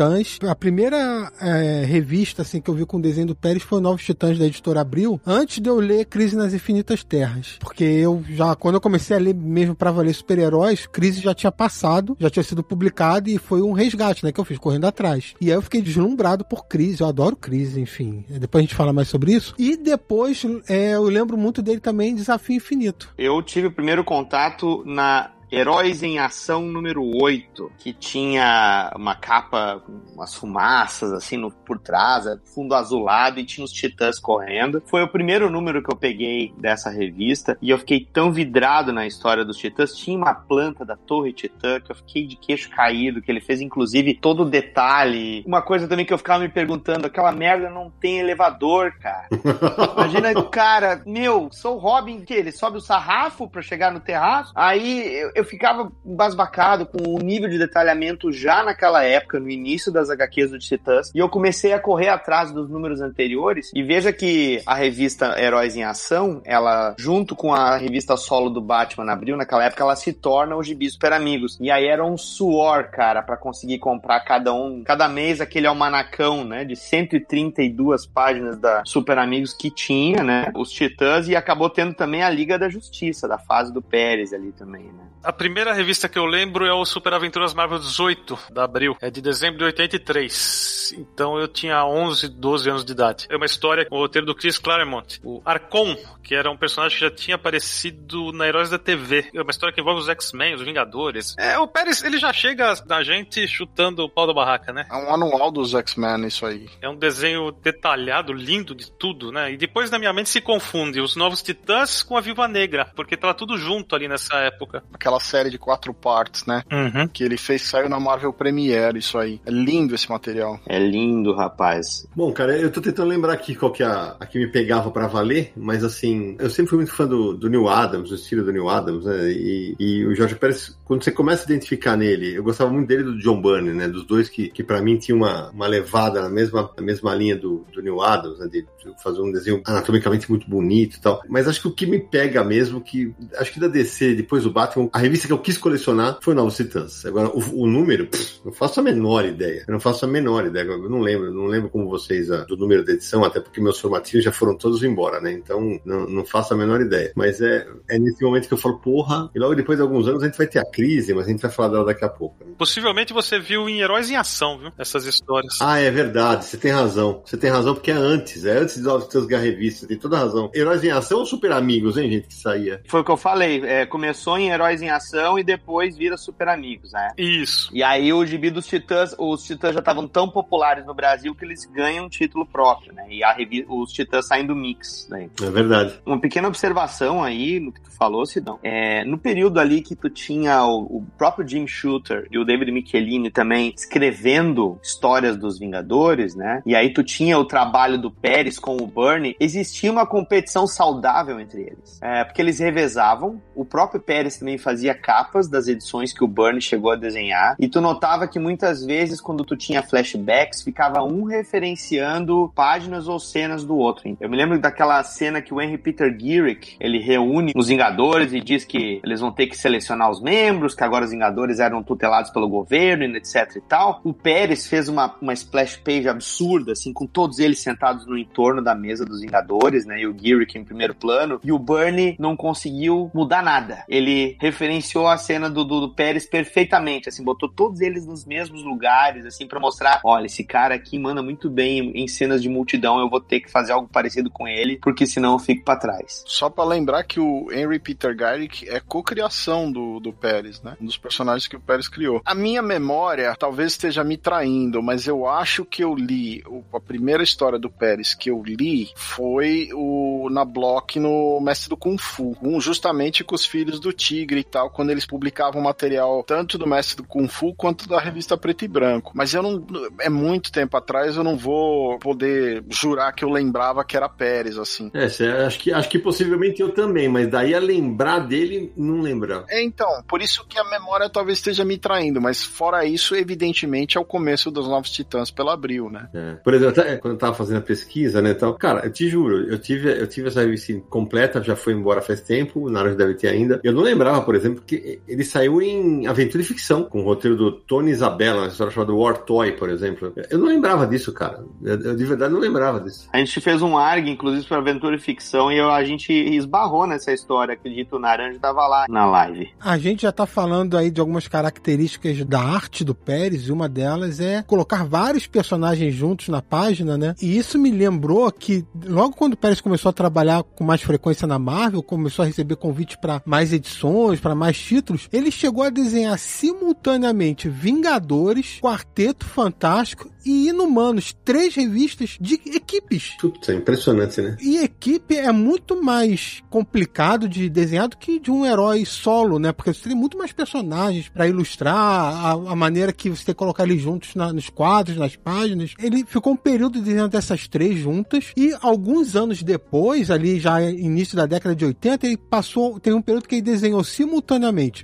A 0.49 0.55
primeira 0.55 1.33
é, 1.41 1.85
revista 1.85 2.43
assim 2.43 2.61
que 2.61 2.69
eu 2.69 2.75
vi 2.75 2.85
com 2.85 2.99
o 2.99 3.03
desenho 3.03 3.29
do 3.29 3.35
Pérez 3.35 3.63
foi 3.63 3.81
Novos 3.81 4.05
Titãs 4.05 4.39
da 4.39 4.47
editora 4.47 4.81
Abril, 4.81 5.21
antes 5.27 5.61
de 5.61 5.69
eu 5.69 5.77
ler 5.77 6.05
Crise 6.07 6.37
nas 6.37 6.53
Infinitas 6.53 7.03
Terras. 7.03 7.57
Porque 7.61 7.85
eu 7.85 8.23
já, 8.29 8.55
quando 8.55 8.75
eu 8.75 8.81
comecei 8.81 9.17
a 9.17 9.21
ler 9.21 9.35
mesmo 9.35 9.75
pra 9.75 9.91
valer 9.91 10.15
super-heróis, 10.15 10.87
Crise 10.87 11.21
já 11.21 11.35
tinha 11.35 11.53
passado, 11.53 12.17
já 12.21 12.29
tinha 12.29 12.43
sido 12.43 12.63
publicado 12.63 13.29
e 13.29 13.39
foi 13.39 13.63
um 13.63 13.73
resgate, 13.73 14.25
né, 14.25 14.33
que 14.33 14.41
eu 14.41 14.45
fiz 14.45 14.59
correndo 14.59 14.87
atrás. 14.87 15.35
E 15.41 15.51
aí 15.51 15.57
eu 15.57 15.63
fiquei 15.63 15.81
deslumbrado 15.81 16.45
por 16.45 16.67
Crise, 16.67 17.01
eu 17.01 17.07
adoro 17.07 17.37
Crise, 17.37 17.81
enfim. 17.81 18.25
Depois 18.29 18.61
a 18.61 18.67
gente 18.67 18.75
fala 18.75 18.93
mais 18.93 19.09
sobre 19.09 19.33
isso. 19.33 19.55
E 19.59 19.77
depois 19.77 20.43
é, 20.69 20.95
eu 20.95 21.05
lembro 21.05 21.37
muito 21.37 21.63
dele 21.63 21.81
também 21.81 22.15
Desafio 22.15 22.57
Infinito. 22.57 23.09
Eu 23.17 23.43
tive 23.43 23.69
o 23.69 23.73
primeiro 23.73 24.05
contato 24.05 24.83
na 24.85 25.31
Heróis 25.51 26.03
em 26.03 26.19
Ação 26.19 26.63
número 26.63 27.05
8, 27.05 27.71
que 27.79 27.93
tinha 27.93 28.93
uma 28.97 29.15
capa 29.15 29.81
com 29.85 29.93
umas 30.15 30.35
fumaças 30.35 31.13
assim 31.13 31.37
no, 31.37 31.51
por 31.51 31.79
trás, 31.79 32.27
é 32.27 32.37
fundo 32.45 32.75
azulado 32.75 33.39
e 33.39 33.45
tinha 33.45 33.65
os 33.65 33.71
titãs 33.71 34.19
correndo. 34.19 34.83
Foi 34.87 35.03
o 35.03 35.09
primeiro 35.09 35.49
número 35.49 35.83
que 35.83 35.93
eu 35.93 35.97
peguei 35.97 36.53
dessa 36.59 36.91
revista 36.91 37.57
e 37.63 37.71
eu 37.71 37.79
fiquei 37.79 38.01
tão 38.01 38.33
vidrado 38.33 38.93
na 38.93 39.07
história 39.07 39.45
dos 39.45 39.57
titãs. 39.57 39.97
Tinha 39.97 40.17
uma 40.17 40.35
planta 40.35 40.85
da 40.85 40.97
Torre 40.97 41.33
Titã 41.33 41.81
que 41.81 41.93
eu 41.93 41.97
fiquei 41.97 42.27
de 42.27 42.37
queixo 42.37 42.69
caído, 42.71 43.23
que 43.23 43.31
ele 43.31 43.41
fez 43.41 43.61
inclusive 43.61 44.15
todo 44.15 44.43
o 44.43 44.51
detalhe. 44.51 45.45
Uma 45.47 45.63
coisa 45.63 45.87
também 45.87 46.05
que 46.05 46.13
eu 46.13 46.19
ficava 46.19 46.41
me 46.41 46.49
perguntando, 46.49 47.07
aquela 47.07 47.33
merda 47.33 47.71
não 47.71 47.91
tem 47.91 48.19
elevador, 48.19 48.93
cara. 48.99 49.29
Imagina, 49.97 50.35
cara, 50.45 51.03
meu, 51.07 51.49
sou 51.53 51.77
o 51.77 51.79
Robin, 51.79 52.21
que 52.23 52.35
ele 52.35 52.51
sobe 52.51 52.79
o 52.79 52.81
sarrafo 52.81 53.49
para 53.49 53.63
chegar 53.63 53.93
no 53.93 54.01
terraço, 54.01 54.53
aí 54.55 55.23
eu, 55.37 55.45
ficava 55.45 55.93
embasbacado 56.05 56.87
com 56.87 57.15
o 57.15 57.19
nível 57.19 57.49
de 57.49 57.59
detalhamento 57.59 58.33
já 58.33 58.63
naquela 58.63 59.05
época, 59.05 59.39
no 59.39 59.51
início 59.51 59.93
das 59.93 60.11
HQs 60.11 60.51
do 60.51 60.59
Titãs, 60.59 61.11
e 61.15 61.19
eu 61.19 61.29
comecei 61.29 61.73
a 61.73 61.79
correr 61.79 62.09
atrás 62.09 62.51
dos 62.51 62.69
números 62.69 63.01
anteriores, 63.01 63.71
e 63.75 63.83
veja 63.83 64.13
que 64.13 64.63
a 64.67 64.75
revista 64.75 65.41
Heróis 65.41 65.77
em 65.77 65.85
Ação, 65.85 66.41
ela, 66.45 66.95
junto 66.99 67.37
com 67.37 67.55
a 67.55 67.77
revista 67.77 68.17
solo 68.17 68.51
do 68.51 68.61
Batman 68.61 69.13
Abril, 69.13 69.37
naquela 69.37 69.65
época, 69.65 69.83
ela 69.83 69.97
se 69.97 70.13
torna 70.13 70.57
o 70.57 70.63
Gibi 70.63 70.89
Super 70.91 71.13
Amigos. 71.13 71.59
E 71.61 71.71
aí 71.71 71.87
era 71.87 72.05
um 72.05 72.17
suor, 72.17 72.91
cara, 72.91 73.23
para 73.23 73.37
conseguir 73.37 73.79
comprar 73.79 74.21
cada 74.21 74.53
um, 74.53 74.83
cada 74.85 75.09
mês 75.09 75.41
aquele 75.41 75.67
almanacão, 75.67 76.45
né, 76.45 76.65
de 76.65 76.77
132 76.77 78.07
páginas 78.07 78.59
da 78.59 78.83
Super 78.85 79.19
Amigos 79.19 79.53
que 79.53 79.71
tinha, 79.71 80.23
né, 80.23 80.51
os 80.55 80.71
Titãs, 80.71 81.29
e 81.29 81.37
acabou 81.37 81.71
tendo 81.71 81.95
também 81.95 82.23
a 82.23 82.31
Liga 82.31 82.59
da 82.59 82.69
Justiça, 82.69 83.29
da 83.29 83.39
fase 83.39 83.73
do 83.73 83.83
Pérez 83.83 84.33
ali 84.33 84.53
também, 84.53 84.85
né. 84.85 85.05
A 85.27 85.33
primeira 85.33 85.73
revista 85.73 86.09
que 86.09 86.17
eu 86.17 86.25
lembro 86.25 86.65
é 86.65 86.73
o 86.73 86.85
Super 86.85 87.13
Aventuras 87.13 87.53
Marvel 87.53 87.81
18, 87.81 88.39
da 88.53 88.63
Abril. 88.63 88.97
É 89.01 89.11
de 89.11 89.21
dezembro 89.21 89.59
de 89.59 89.65
83. 89.65 90.95
Então 90.97 91.37
eu 91.37 91.49
tinha 91.49 91.85
11, 91.85 92.29
12 92.29 92.71
anos 92.71 92.85
de 92.85 92.93
idade. 92.93 93.27
É 93.29 93.37
uma 93.37 93.45
história 93.45 93.85
com 93.85 93.97
o 93.97 93.99
roteiro 93.99 94.25
do 94.25 94.37
Chris 94.37 94.57
Claremont. 94.57 95.21
O 95.25 95.43
Arcon, 95.45 95.97
que 96.23 96.33
era 96.33 96.49
um 96.49 96.57
personagem 96.57 96.97
que 96.97 97.05
já 97.05 97.11
tinha 97.11 97.35
aparecido 97.35 98.31
na 98.31 98.47
Heróis 98.47 98.71
da 98.71 98.79
TV. 98.79 99.29
É 99.35 99.43
uma 99.43 99.51
história 99.51 99.75
que 99.75 99.81
envolve 99.81 100.01
os 100.01 100.09
X-Men, 100.09 100.55
os 100.55 100.63
Vingadores. 100.63 101.35
É, 101.37 101.59
o 101.59 101.67
Pérez, 101.67 102.05
ele 102.05 102.19
já 102.19 102.33
chega 102.33 102.75
na 102.87 103.03
gente 103.03 103.49
chutando 103.49 104.05
o 104.05 104.09
pau 104.09 104.29
da 104.29 104.33
barraca, 104.33 104.73
né? 104.73 104.87
É 104.89 104.95
um 104.95 105.13
anual 105.13 105.51
dos 105.51 105.75
X-Men, 105.75 106.29
isso 106.29 106.47
aí. 106.47 106.69
É 106.81 106.89
um 106.89 106.97
desenho 106.97 107.51
detalhado, 107.51 108.33
lindo 108.33 108.77
de 108.77 108.93
tudo, 108.93 109.33
né? 109.33 109.51
E 109.53 109.57
depois 109.57 109.91
na 109.91 109.99
minha 109.99 110.13
mente 110.13 110.31
se 110.31 110.41
confunde 110.41 111.01
os 111.01 111.17
Novos 111.17 111.43
Titãs 111.43 112.01
com 112.05 112.17
a 112.17 112.21
Viva 112.21 112.47
Negra, 112.47 112.93
porque 112.95 113.17
tava 113.17 113.35
tudo 113.35 113.59
junto 113.59 113.97
ali 113.97 114.07
nessa 114.07 114.37
época. 114.37 114.85
Aquela 114.95 115.16
série 115.21 115.51
de 115.51 115.59
quatro 115.59 115.93
partes, 115.93 116.47
né? 116.47 116.63
Uhum. 116.71 117.09
Que 117.09 117.25
ele 117.25 117.37
fez, 117.37 117.63
saiu 117.63 117.89
na 117.89 117.99
Marvel 118.01 118.33
Premiere, 118.33 118.99
isso 118.99 119.19
aí. 119.19 119.41
É 119.45 119.51
lindo 119.51 119.95
esse 119.95 120.09
material. 120.09 120.61
É 120.67 120.79
lindo, 120.79 121.35
rapaz. 121.35 122.07
Bom, 122.15 122.33
cara, 122.33 122.57
eu 122.57 122.71
tô 122.71 122.81
tentando 122.81 123.09
lembrar 123.09 123.33
aqui 123.33 123.55
qual 123.55 123.73
que 123.73 123.83
é 123.83 123.87
a, 123.87 124.17
a 124.19 124.27
que 124.27 124.39
me 124.39 124.47
pegava 124.47 124.91
para 124.91 125.07
valer, 125.07 125.53
mas 125.57 125.85
assim, 125.85 126.37
eu 126.39 126.51
sempre 126.51 126.71
fui 126.71 126.79
muito 126.79 126.93
fã 126.93 127.07
do, 127.07 127.35
do 127.35 127.49
Neil 127.49 127.69
Adams, 127.69 128.09
do 128.09 128.15
estilo 128.15 128.45
do 128.45 128.53
Neil 128.53 128.69
Adams, 128.69 129.05
né? 129.05 129.31
E, 129.31 129.77
e 129.79 130.07
o 130.07 130.15
Jorge 130.15 130.35
Pérez, 130.35 130.77
quando 130.85 131.03
você 131.03 131.13
começa 131.13 131.45
a 131.45 131.47
identificar 131.47 131.97
nele, 131.97 132.35
eu 132.35 132.43
gostava 132.43 132.71
muito 132.71 132.89
dele 132.89 133.03
do 133.03 133.19
John 133.19 133.41
Byrne, 133.41 133.73
né? 133.73 133.89
Dos 133.89 134.05
dois 134.05 134.29
que, 134.29 134.49
que 134.49 134.63
para 134.63 134.81
mim 134.81 134.99
tinha 134.99 135.17
uma, 135.17 135.51
uma 135.51 135.67
levada 135.67 136.23
na 136.23 136.29
mesma, 136.29 136.71
na 136.77 136.83
mesma 136.83 137.15
linha 137.15 137.37
do, 137.37 137.65
do 137.73 137.83
Neil 137.83 138.01
Adams, 138.01 138.39
né? 138.39 138.47
De, 138.47 138.63
de 138.63 139.03
fazer 139.03 139.21
um 139.21 139.31
desenho 139.31 139.63
anatomicamente 139.65 140.29
muito 140.31 140.49
bonito 140.49 140.97
e 140.97 141.01
tal. 141.01 141.21
Mas 141.29 141.49
acho 141.49 141.61
que 141.61 141.69
o 141.69 141.75
que 141.75 141.87
me 141.87 141.99
pega 141.99 142.45
mesmo, 142.45 142.81
que 142.81 143.15
acho 143.39 143.53
que 143.53 143.61
da 143.61 143.69
DC, 143.69 144.15
depois 144.15 144.45
do 144.45 144.51
Batman, 144.51 144.89
a 144.93 144.99
revista 145.07 145.27
que 145.27 145.33
eu 145.33 145.39
quis 145.39 145.59
colecionar 145.59 146.19
foi 146.21 146.35
Novos 146.35 146.57
Titãs. 146.57 147.05
Agora, 147.07 147.29
o, 147.29 147.63
o 147.63 147.67
número, 147.67 148.07
pff, 148.07 148.41
não 148.45 148.53
faço 148.53 148.81
a 148.81 148.83
menor 148.83 149.25
ideia. 149.25 149.65
Eu 149.67 149.73
não 149.73 149.81
faço 149.81 150.05
a 150.05 150.09
menor 150.09 150.47
ideia. 150.47 150.65
Eu 150.65 150.91
não 150.91 151.01
lembro, 151.01 151.33
não 151.33 151.47
lembro 151.47 151.69
como 151.69 151.89
vocês 151.89 152.31
a, 152.31 152.45
do 152.45 152.57
número 152.57 152.85
da 152.85 152.93
edição, 152.93 153.25
até 153.25 153.41
porque 153.41 153.61
meus 153.61 153.79
formatinhos 153.79 154.25
já 154.25 154.33
foram 154.33 154.57
todos 154.57 154.83
embora, 154.83 155.21
né? 155.21 155.33
Então, 155.33 155.81
não, 155.85 156.07
não 156.07 156.25
faço 156.25 156.55
a 156.55 156.57
menor 156.57 156.81
ideia. 156.81 157.13
Mas 157.15 157.41
é, 157.41 157.67
é 157.89 157.99
nesse 157.99 158.23
momento 158.23 158.49
que 158.49 158.55
eu 158.55 158.59
falo, 158.59 158.79
porra, 158.79 159.31
e 159.35 159.39
logo 159.39 159.55
depois 159.55 159.79
de 159.79 159.83
alguns 159.83 160.07
anos 160.09 160.23
a 160.23 160.27
gente 160.27 160.39
vai 160.39 160.47
ter 160.47 160.59
a 160.59 160.71
crise, 160.71 161.15
mas 161.15 161.27
a 161.27 161.31
gente 161.31 161.43
vai 161.43 161.51
falar 161.51 161.69
dela 161.69 161.85
daqui 161.85 162.05
a 162.05 162.09
pouco. 162.09 162.45
Né? 162.45 162.53
Possivelmente 162.59 163.13
você 163.13 163.39
viu 163.39 163.69
em 163.69 163.81
Heróis 163.81 164.11
em 164.11 164.17
Ação, 164.17 164.59
viu? 164.59 164.73
Essas 164.79 165.05
histórias. 165.05 165.59
Ah, 165.61 165.79
é 165.79 165.91
verdade, 165.91 166.45
você 166.45 166.57
tem 166.57 166.73
razão. 166.73 167.23
Você 167.25 167.37
tem 167.37 167.51
razão 167.51 167.75
porque 167.75 167.91
é 167.91 167.95
antes, 167.95 168.45
é 168.45 168.59
antes 168.59 168.79
dos 168.79 169.05
Titãs 169.05 169.27
Guerra 169.27 169.43
Revista, 169.43 169.81
você 169.81 169.87
tem 169.87 169.99
toda 169.99 170.19
razão. 170.19 170.51
Heróis 170.55 170.83
em 170.83 170.91
Ação 170.91 171.19
ou 171.19 171.27
Super 171.27 171.53
Amigos, 171.53 171.97
hein, 171.97 172.11
gente, 172.11 172.29
que 172.29 172.35
saía? 172.35 172.83
Foi 172.89 173.01
o 173.01 173.05
que 173.05 173.11
eu 173.11 173.17
falei, 173.17 173.63
é, 173.65 173.87
começou 173.87 174.39
em 174.39 174.51
Heróis 174.51 174.83
em 174.83 174.91
E 175.39 175.45
depois 175.45 175.97
vira 175.97 176.17
Super 176.17 176.49
Amigos, 176.49 176.93
né? 176.93 177.13
Isso. 177.17 177.71
E 177.73 177.83
aí 177.83 178.13
o 178.13 178.25
gibi 178.25 178.51
dos 178.51 178.67
Titãs, 178.67 179.15
os 179.19 179.45
Titãs 179.45 179.75
já 179.75 179.81
estavam 179.81 180.07
tão 180.09 180.29
populares 180.29 180.85
no 180.85 180.95
Brasil 180.95 181.35
que 181.35 181.45
eles 181.45 181.65
ganham 181.67 182.07
um 182.07 182.09
título 182.09 182.47
próprio, 182.47 182.93
né? 182.93 183.07
E 183.09 183.23
a 183.23 183.37
os 183.69 183.93
Titãs 183.93 184.27
saem 184.27 184.47
do 184.47 184.55
mix, 184.55 185.07
né? 185.11 185.29
É 185.43 185.51
verdade. 185.51 186.01
Uma 186.05 186.21
pequena 186.21 186.49
observação 186.49 187.23
aí 187.23 187.61
no 187.61 187.73
que 187.73 187.81
tu 187.81 187.91
falou, 187.91 188.27
Sidão. 188.27 188.59
É, 188.63 189.05
no 189.05 189.19
período 189.19 189.59
ali 189.59 189.81
que 189.81 189.95
tu 189.95 190.09
tinha 190.11 190.65
o, 190.65 190.99
o 190.99 191.07
próprio 191.17 191.47
Jim 191.47 191.67
Shooter 191.67 192.27
e 192.31 192.39
o 192.39 192.45
David 192.45 192.71
Michelini 192.73 193.31
também 193.31 193.73
escrevendo 193.77 194.79
histórias 194.83 195.37
dos 195.37 195.59
Vingadores, 195.59 196.35
né? 196.35 196.63
E 196.65 196.75
aí 196.75 196.93
tu 196.93 197.03
tinha 197.03 197.39
o 197.39 197.45
trabalho 197.45 197.99
do 197.99 198.11
Pérez 198.11 198.59
com 198.59 198.77
o 198.77 198.87
Bernie, 198.87 199.37
existia 199.39 199.91
uma 199.91 200.07
competição 200.07 200.67
saudável 200.67 201.39
entre 201.41 201.63
eles. 201.63 201.99
É, 202.03 202.25
porque 202.25 202.41
eles 202.41 202.59
revezavam, 202.59 203.41
o 203.55 203.65
próprio 203.65 204.01
Pérez 204.01 204.39
também 204.39 204.59
fazia 204.59 204.86
capas 204.95 205.49
das 205.49 205.69
edições 205.69 206.13
que 206.13 206.25
o 206.25 206.29
Bernie 206.29 206.61
chegou 206.61 206.91
a 206.91 206.97
desenhar, 206.97 207.57
e 207.59 207.69
tu 207.69 207.81
notava 207.81 208.27
que 208.29 208.39
muitas 208.39 208.85
vezes 208.85 209.21
quando 209.21 209.45
tu 209.45 209.57
tinha 209.57 209.83
flashbacks, 209.83 210.63
ficava 210.63 211.03
um 211.03 211.25
referenciando 211.25 212.53
páginas 212.55 213.09
ou 213.09 213.19
cenas 213.19 213.65
do 213.65 213.77
outro. 213.77 214.17
Eu 214.21 214.29
me 214.29 214.37
lembro 214.37 214.59
daquela 214.59 215.03
cena 215.03 215.43
que 215.43 215.53
o 215.53 215.61
Henry 215.61 215.79
Peter 215.79 216.17
Girick, 216.19 216.77
ele 216.81 216.99
reúne 216.99 217.53
os 217.55 217.69
Vingadores 217.69 218.33
e 218.33 218.41
diz 218.41 218.65
que 218.65 219.01
eles 219.05 219.21
vão 219.21 219.33
ter 219.33 219.47
que 219.47 219.57
selecionar 219.57 220.11
os 220.11 220.21
membros, 220.21 220.75
que 220.75 220.85
agora 220.85 221.05
os 221.05 221.11
Vingadores 221.11 221.59
eram 221.59 221.83
tutelados 221.83 222.31
pelo 222.31 222.49
governo, 222.49 223.05
etc 223.17 223.57
e 223.57 223.61
tal. 223.61 224.01
O 224.05 224.13
Pérez 224.13 224.67
fez 224.67 224.89
uma, 224.89 225.15
uma 225.21 225.33
splash 225.33 225.77
page 225.77 226.09
absurda, 226.09 226.73
assim, 226.73 226.93
com 226.93 227.07
todos 227.07 227.39
eles 227.39 227.59
sentados 227.61 228.07
no 228.07 228.17
entorno 228.17 228.63
da 228.63 228.75
mesa 228.75 229.05
dos 229.05 229.21
Vingadores, 229.21 229.87
né, 229.87 230.01
e 230.01 230.07
o 230.07 230.17
Girick 230.17 230.59
em 230.59 230.65
primeiro 230.65 230.95
plano, 230.95 231.41
e 231.43 231.53
o 231.53 231.59
Bernie 231.59 232.17
não 232.19 232.37
conseguiu 232.37 233.11
mudar 233.15 233.43
nada. 233.43 233.85
Ele 233.89 234.37
referenciou 234.77 235.09
a 235.09 235.17
cena 235.17 235.49
do, 235.49 235.65
do, 235.65 235.81
do 235.81 235.95
Pérez 235.95 236.27
perfeitamente, 236.27 237.09
assim, 237.09 237.25
botou 237.25 237.49
todos 237.49 237.81
eles 237.81 238.07
nos 238.07 238.25
mesmos 238.25 238.63
lugares, 238.63 239.25
assim, 239.25 239.47
para 239.47 239.59
mostrar, 239.59 240.01
olha, 240.05 240.27
esse 240.27 240.45
cara 240.45 240.75
aqui 240.75 240.99
manda 240.99 241.23
muito 241.23 241.49
bem 241.51 241.93
em, 241.95 242.07
cenas 242.07 242.43
de 242.43 242.49
multidão, 242.49 243.01
eu 243.01 243.09
vou 243.09 243.21
ter 243.21 243.41
que 243.41 243.51
fazer 243.51 243.73
algo 243.73 243.89
parecido 243.89 244.31
com 244.31 244.47
ele, 244.47 244.79
porque 244.83 245.07
senão 245.07 245.33
eu 245.33 245.39
fico 245.39 245.65
para 245.65 245.79
trás. 245.79 246.23
Só 246.27 246.49
para 246.51 246.65
lembrar 246.65 247.05
que 247.05 247.19
o 247.19 247.51
Henry 247.51 247.79
Peter 247.79 248.15
Garrick 248.15 248.69
é 248.69 248.81
cocriação 248.81 249.71
do, 249.71 250.01
do 250.01 250.13
Pérez, 250.13 250.63
né? 250.63 250.77
Um 250.81 250.87
dos 250.87 250.97
personagens 250.97 251.49
que 251.49 251.57
o 251.57 251.61
Pérez 251.61 251.89
criou. 251.89 252.21
A 252.25 252.35
minha 252.35 252.63
memória 252.63 253.35
talvez 253.39 253.73
esteja 253.73 254.05
me 254.05 254.17
traindo, 254.17 254.83
mas 254.83 255.07
eu 255.07 255.27
acho 255.27 255.65
que 255.65 255.83
eu 255.83 255.95
li 255.95 256.43
a 256.73 256.81
primeira 256.81 257.23
história 257.23 257.59
do 257.59 257.71
Pérez 257.71 258.15
que 258.15 258.31
eu 258.31 258.43
li 258.43 258.91
foi 258.95 259.71
o 259.73 260.29
na 260.31 260.45
Block 260.45 260.99
no 260.99 261.41
Mestre 261.41 261.71
do 261.71 261.77
Kung 261.77 261.99
Fu, 261.99 262.37
um, 262.43 262.61
justamente 262.61 263.25
com 263.25 263.35
os 263.35 263.45
filhos 263.45 263.81
do 263.81 263.93
Tigre 263.93 264.41
e 264.41 264.45
tal, 264.57 264.71
quando 264.71 264.89
eles 264.89 265.05
publicavam 265.05 265.61
material 265.61 266.23
tanto 266.23 266.57
do 266.57 266.67
Mestre 266.67 266.97
do 266.97 267.05
Kung 267.05 267.29
Fu 267.29 267.55
quanto 267.55 267.87
da 267.87 268.01
revista 268.01 268.39
Preto 268.39 268.65
e 268.65 268.69
Branco. 268.69 269.13
Mas 269.15 269.35
eu 269.35 269.43
não 269.43 269.67
é 270.01 270.09
muito 270.09 270.51
tempo 270.51 270.75
atrás, 270.79 271.15
eu 271.15 271.23
não 271.23 271.37
vou 271.37 271.99
poder 271.99 272.65
jurar 272.71 273.13
que 273.13 273.23
eu 273.23 273.29
lembrava 273.29 273.85
que 273.85 273.97
era 273.97 274.09
Pérez 274.09 274.57
assim. 274.57 274.91
É, 274.95 275.05
acho 275.45 275.59
que, 275.59 275.73
acho 275.73 275.89
que 275.91 275.99
possivelmente 275.99 276.63
eu 276.63 276.73
também, 276.73 277.07
mas 277.07 277.29
daí 277.29 277.55
a 277.55 277.59
lembrar 277.59 278.21
dele, 278.21 278.73
não 278.75 279.03
lembrar. 279.03 279.45
É, 279.51 279.63
então, 279.63 280.03
por 280.09 280.23
isso 280.23 280.47
que 280.49 280.59
a 280.59 280.65
memória 280.65 281.11
talvez 281.11 281.37
esteja 281.37 281.63
me 281.63 281.77
traindo, 281.77 282.19
mas 282.19 282.43
fora 282.43 282.87
isso, 282.87 283.15
evidentemente, 283.15 283.99
é 283.99 284.01
o 284.01 284.05
começo 284.07 284.51
dos 284.51 284.67
Novos 284.67 284.91
Titãs 284.91 285.31
pela 285.31 285.53
Abril, 285.53 285.91
né? 285.91 286.09
É. 286.15 286.33
Por 286.37 286.55
exemplo, 286.55 286.81
até 286.81 286.97
quando 286.97 287.15
eu 287.15 287.19
tava 287.19 287.35
fazendo 287.35 287.59
a 287.59 287.63
pesquisa, 287.63 288.23
né, 288.23 288.33
tal, 288.33 288.55
cara, 288.55 288.87
eu 288.87 288.91
te 288.91 289.07
juro, 289.07 289.51
eu 289.51 289.59
tive, 289.59 289.91
eu 289.91 290.07
tive 290.07 290.29
essa 290.29 290.41
revista 290.41 290.73
completa, 290.89 291.43
já 291.43 291.55
foi 291.55 291.75
embora 291.75 292.01
faz 292.01 292.23
tempo, 292.23 292.61
o 292.61 292.71
Naranjo 292.71 292.97
deve 292.97 293.15
ter 293.15 293.29
ainda. 293.29 293.61
Eu 293.63 293.73
não 293.73 293.83
lembrava, 293.83 294.23
por 294.23 294.35
exemplo, 294.35 294.46
que 294.55 295.01
ele 295.09 295.25
saiu 295.25 295.61
em 295.61 296.07
aventura 296.07 296.43
e 296.43 296.47
ficção, 296.47 296.85
com 296.85 297.01
o 297.01 297.05
roteiro 297.05 297.37
do 297.37 297.51
Tony 297.53 297.91
Isabella, 297.91 298.43
uma 298.43 298.49
história 298.49 298.73
chamada 298.73 298.93
War 298.95 299.19
Toy, 299.19 299.53
por 299.53 299.69
exemplo. 299.69 300.13
Eu 300.31 300.39
não 300.39 300.47
lembrava 300.47 300.87
disso, 300.87 301.13
cara. 301.13 301.45
Eu, 301.63 301.81
eu 301.81 301.97
de 301.97 302.05
verdade 302.05 302.33
não 302.33 302.41
lembrava 302.41 302.81
disso. 302.81 303.09
A 303.13 303.19
gente 303.19 303.41
fez 303.41 303.61
um 303.63 303.77
ARG, 303.77 304.09
inclusive, 304.11 304.47
para 304.47 304.59
Aventura 304.59 304.97
e 304.97 304.99
Ficção, 305.01 305.51
e 305.51 305.59
eu- 305.59 305.71
a 305.71 305.83
gente 305.85 306.13
esbarrou 306.13 306.87
nessa 306.87 307.13
história. 307.13 307.55
Acredito, 307.55 307.97
o 307.97 307.99
Naranja 307.99 308.39
tava 308.39 308.67
lá 308.67 308.87
na 308.89 309.05
live. 309.07 309.49
A 309.61 309.77
gente 309.79 310.03
já 310.03 310.13
tá 310.13 310.27
falando 310.27 310.77
aí 310.77 310.91
de 310.91 311.01
algumas 311.01 311.27
características 311.29 312.25
da 312.25 312.41
arte 312.41 312.85
do 312.85 312.95
Pérez, 312.95 313.49
e 313.49 313.53
uma 313.53 313.69
delas 313.69 314.21
é 314.21 314.43
colocar 314.43 314.85
vários 314.85 315.27
personagens 315.27 315.95
juntos 315.95 316.29
na 316.29 316.41
página, 316.43 316.97
né? 316.97 317.15
E 317.21 317.37
isso 317.37 317.59
me 317.59 317.71
lembrou 317.71 318.31
que 318.31 318.65
logo 318.87 319.15
quando 319.17 319.33
o 319.33 319.37
Pérez 319.37 319.61
começou 319.61 319.91
a 319.91 319.93
trabalhar 319.93 320.43
com 320.43 320.65
mais 320.65 320.83
frequência 320.83 321.27
na 321.27 321.39
Marvel, 321.39 321.83
começou 321.83 322.23
a 322.23 322.27
receber 322.27 322.57
convites 322.57 322.97
para 322.97 323.23
mais 323.25 323.53
edições, 323.53 324.21
para 324.21 324.35
mais 324.37 324.59
títulos, 324.59 325.09
ele 325.13 325.31
chegou 325.31 325.63
a 325.65 325.71
desenhar 325.71 326.19
simultaneamente 326.19 327.49
Vingadores, 327.49 328.59
Quarteto 328.61 329.25
Fantástico 329.25 330.11
e 330.25 330.49
Inumanos, 330.49 331.15
três 331.25 331.55
revistas 331.55 332.17
de 332.21 332.35
equipes. 332.47 333.17
Putz, 333.21 333.49
é 333.49 333.55
impressionante, 333.55 334.21
né? 334.21 334.37
E 334.41 334.59
equipe 334.59 335.15
é 335.17 335.31
muito 335.31 335.81
mais 335.83 336.43
complicado 336.51 337.29
de 337.29 337.49
desenhar 337.49 337.89
do 337.89 337.97
que 337.97 338.19
de 338.19 338.31
um 338.31 338.45
herói 338.45 338.85
solo, 338.85 339.39
né? 339.39 339.53
Porque 339.53 339.73
você 339.73 339.89
tem 339.89 339.97
muito 339.97 340.19
mais 340.19 340.33
personagens 340.33 341.09
pra 341.09 341.29
ilustrar 341.29 341.77
a, 341.77 342.31
a 342.33 342.57
maneira 342.57 342.93
que 342.93 343.09
você 343.09 343.25
tem 343.27 343.35
que 343.35 343.39
colocar 343.39 343.63
eles 343.65 343.81
juntos 343.81 344.15
na- 344.17 344.33
nos 344.33 344.49
quadros, 344.51 344.97
nas 344.97 345.15
páginas. 345.15 345.75
Ele 345.79 346.05
ficou 346.05 346.33
um 346.33 346.37
período 346.37 346.81
desenhando 346.81 347.15
essas 347.15 347.47
três 347.47 347.79
juntas 347.79 348.33
e 348.37 348.53
alguns 348.61 349.15
anos 349.15 349.43
depois, 349.45 350.11
ali 350.11 350.41
já 350.41 350.61
início 350.63 351.17
da 351.17 351.27
década 351.27 351.55
de 351.55 351.65
80, 351.65 352.05
ele 352.07 352.17
passou, 352.17 352.81
tem 352.81 352.93
um 352.93 353.03
período 353.03 353.29
que 353.29 353.37
ele 353.37 353.43
desenhou 353.43 353.85
simultaneamente 353.85 354.26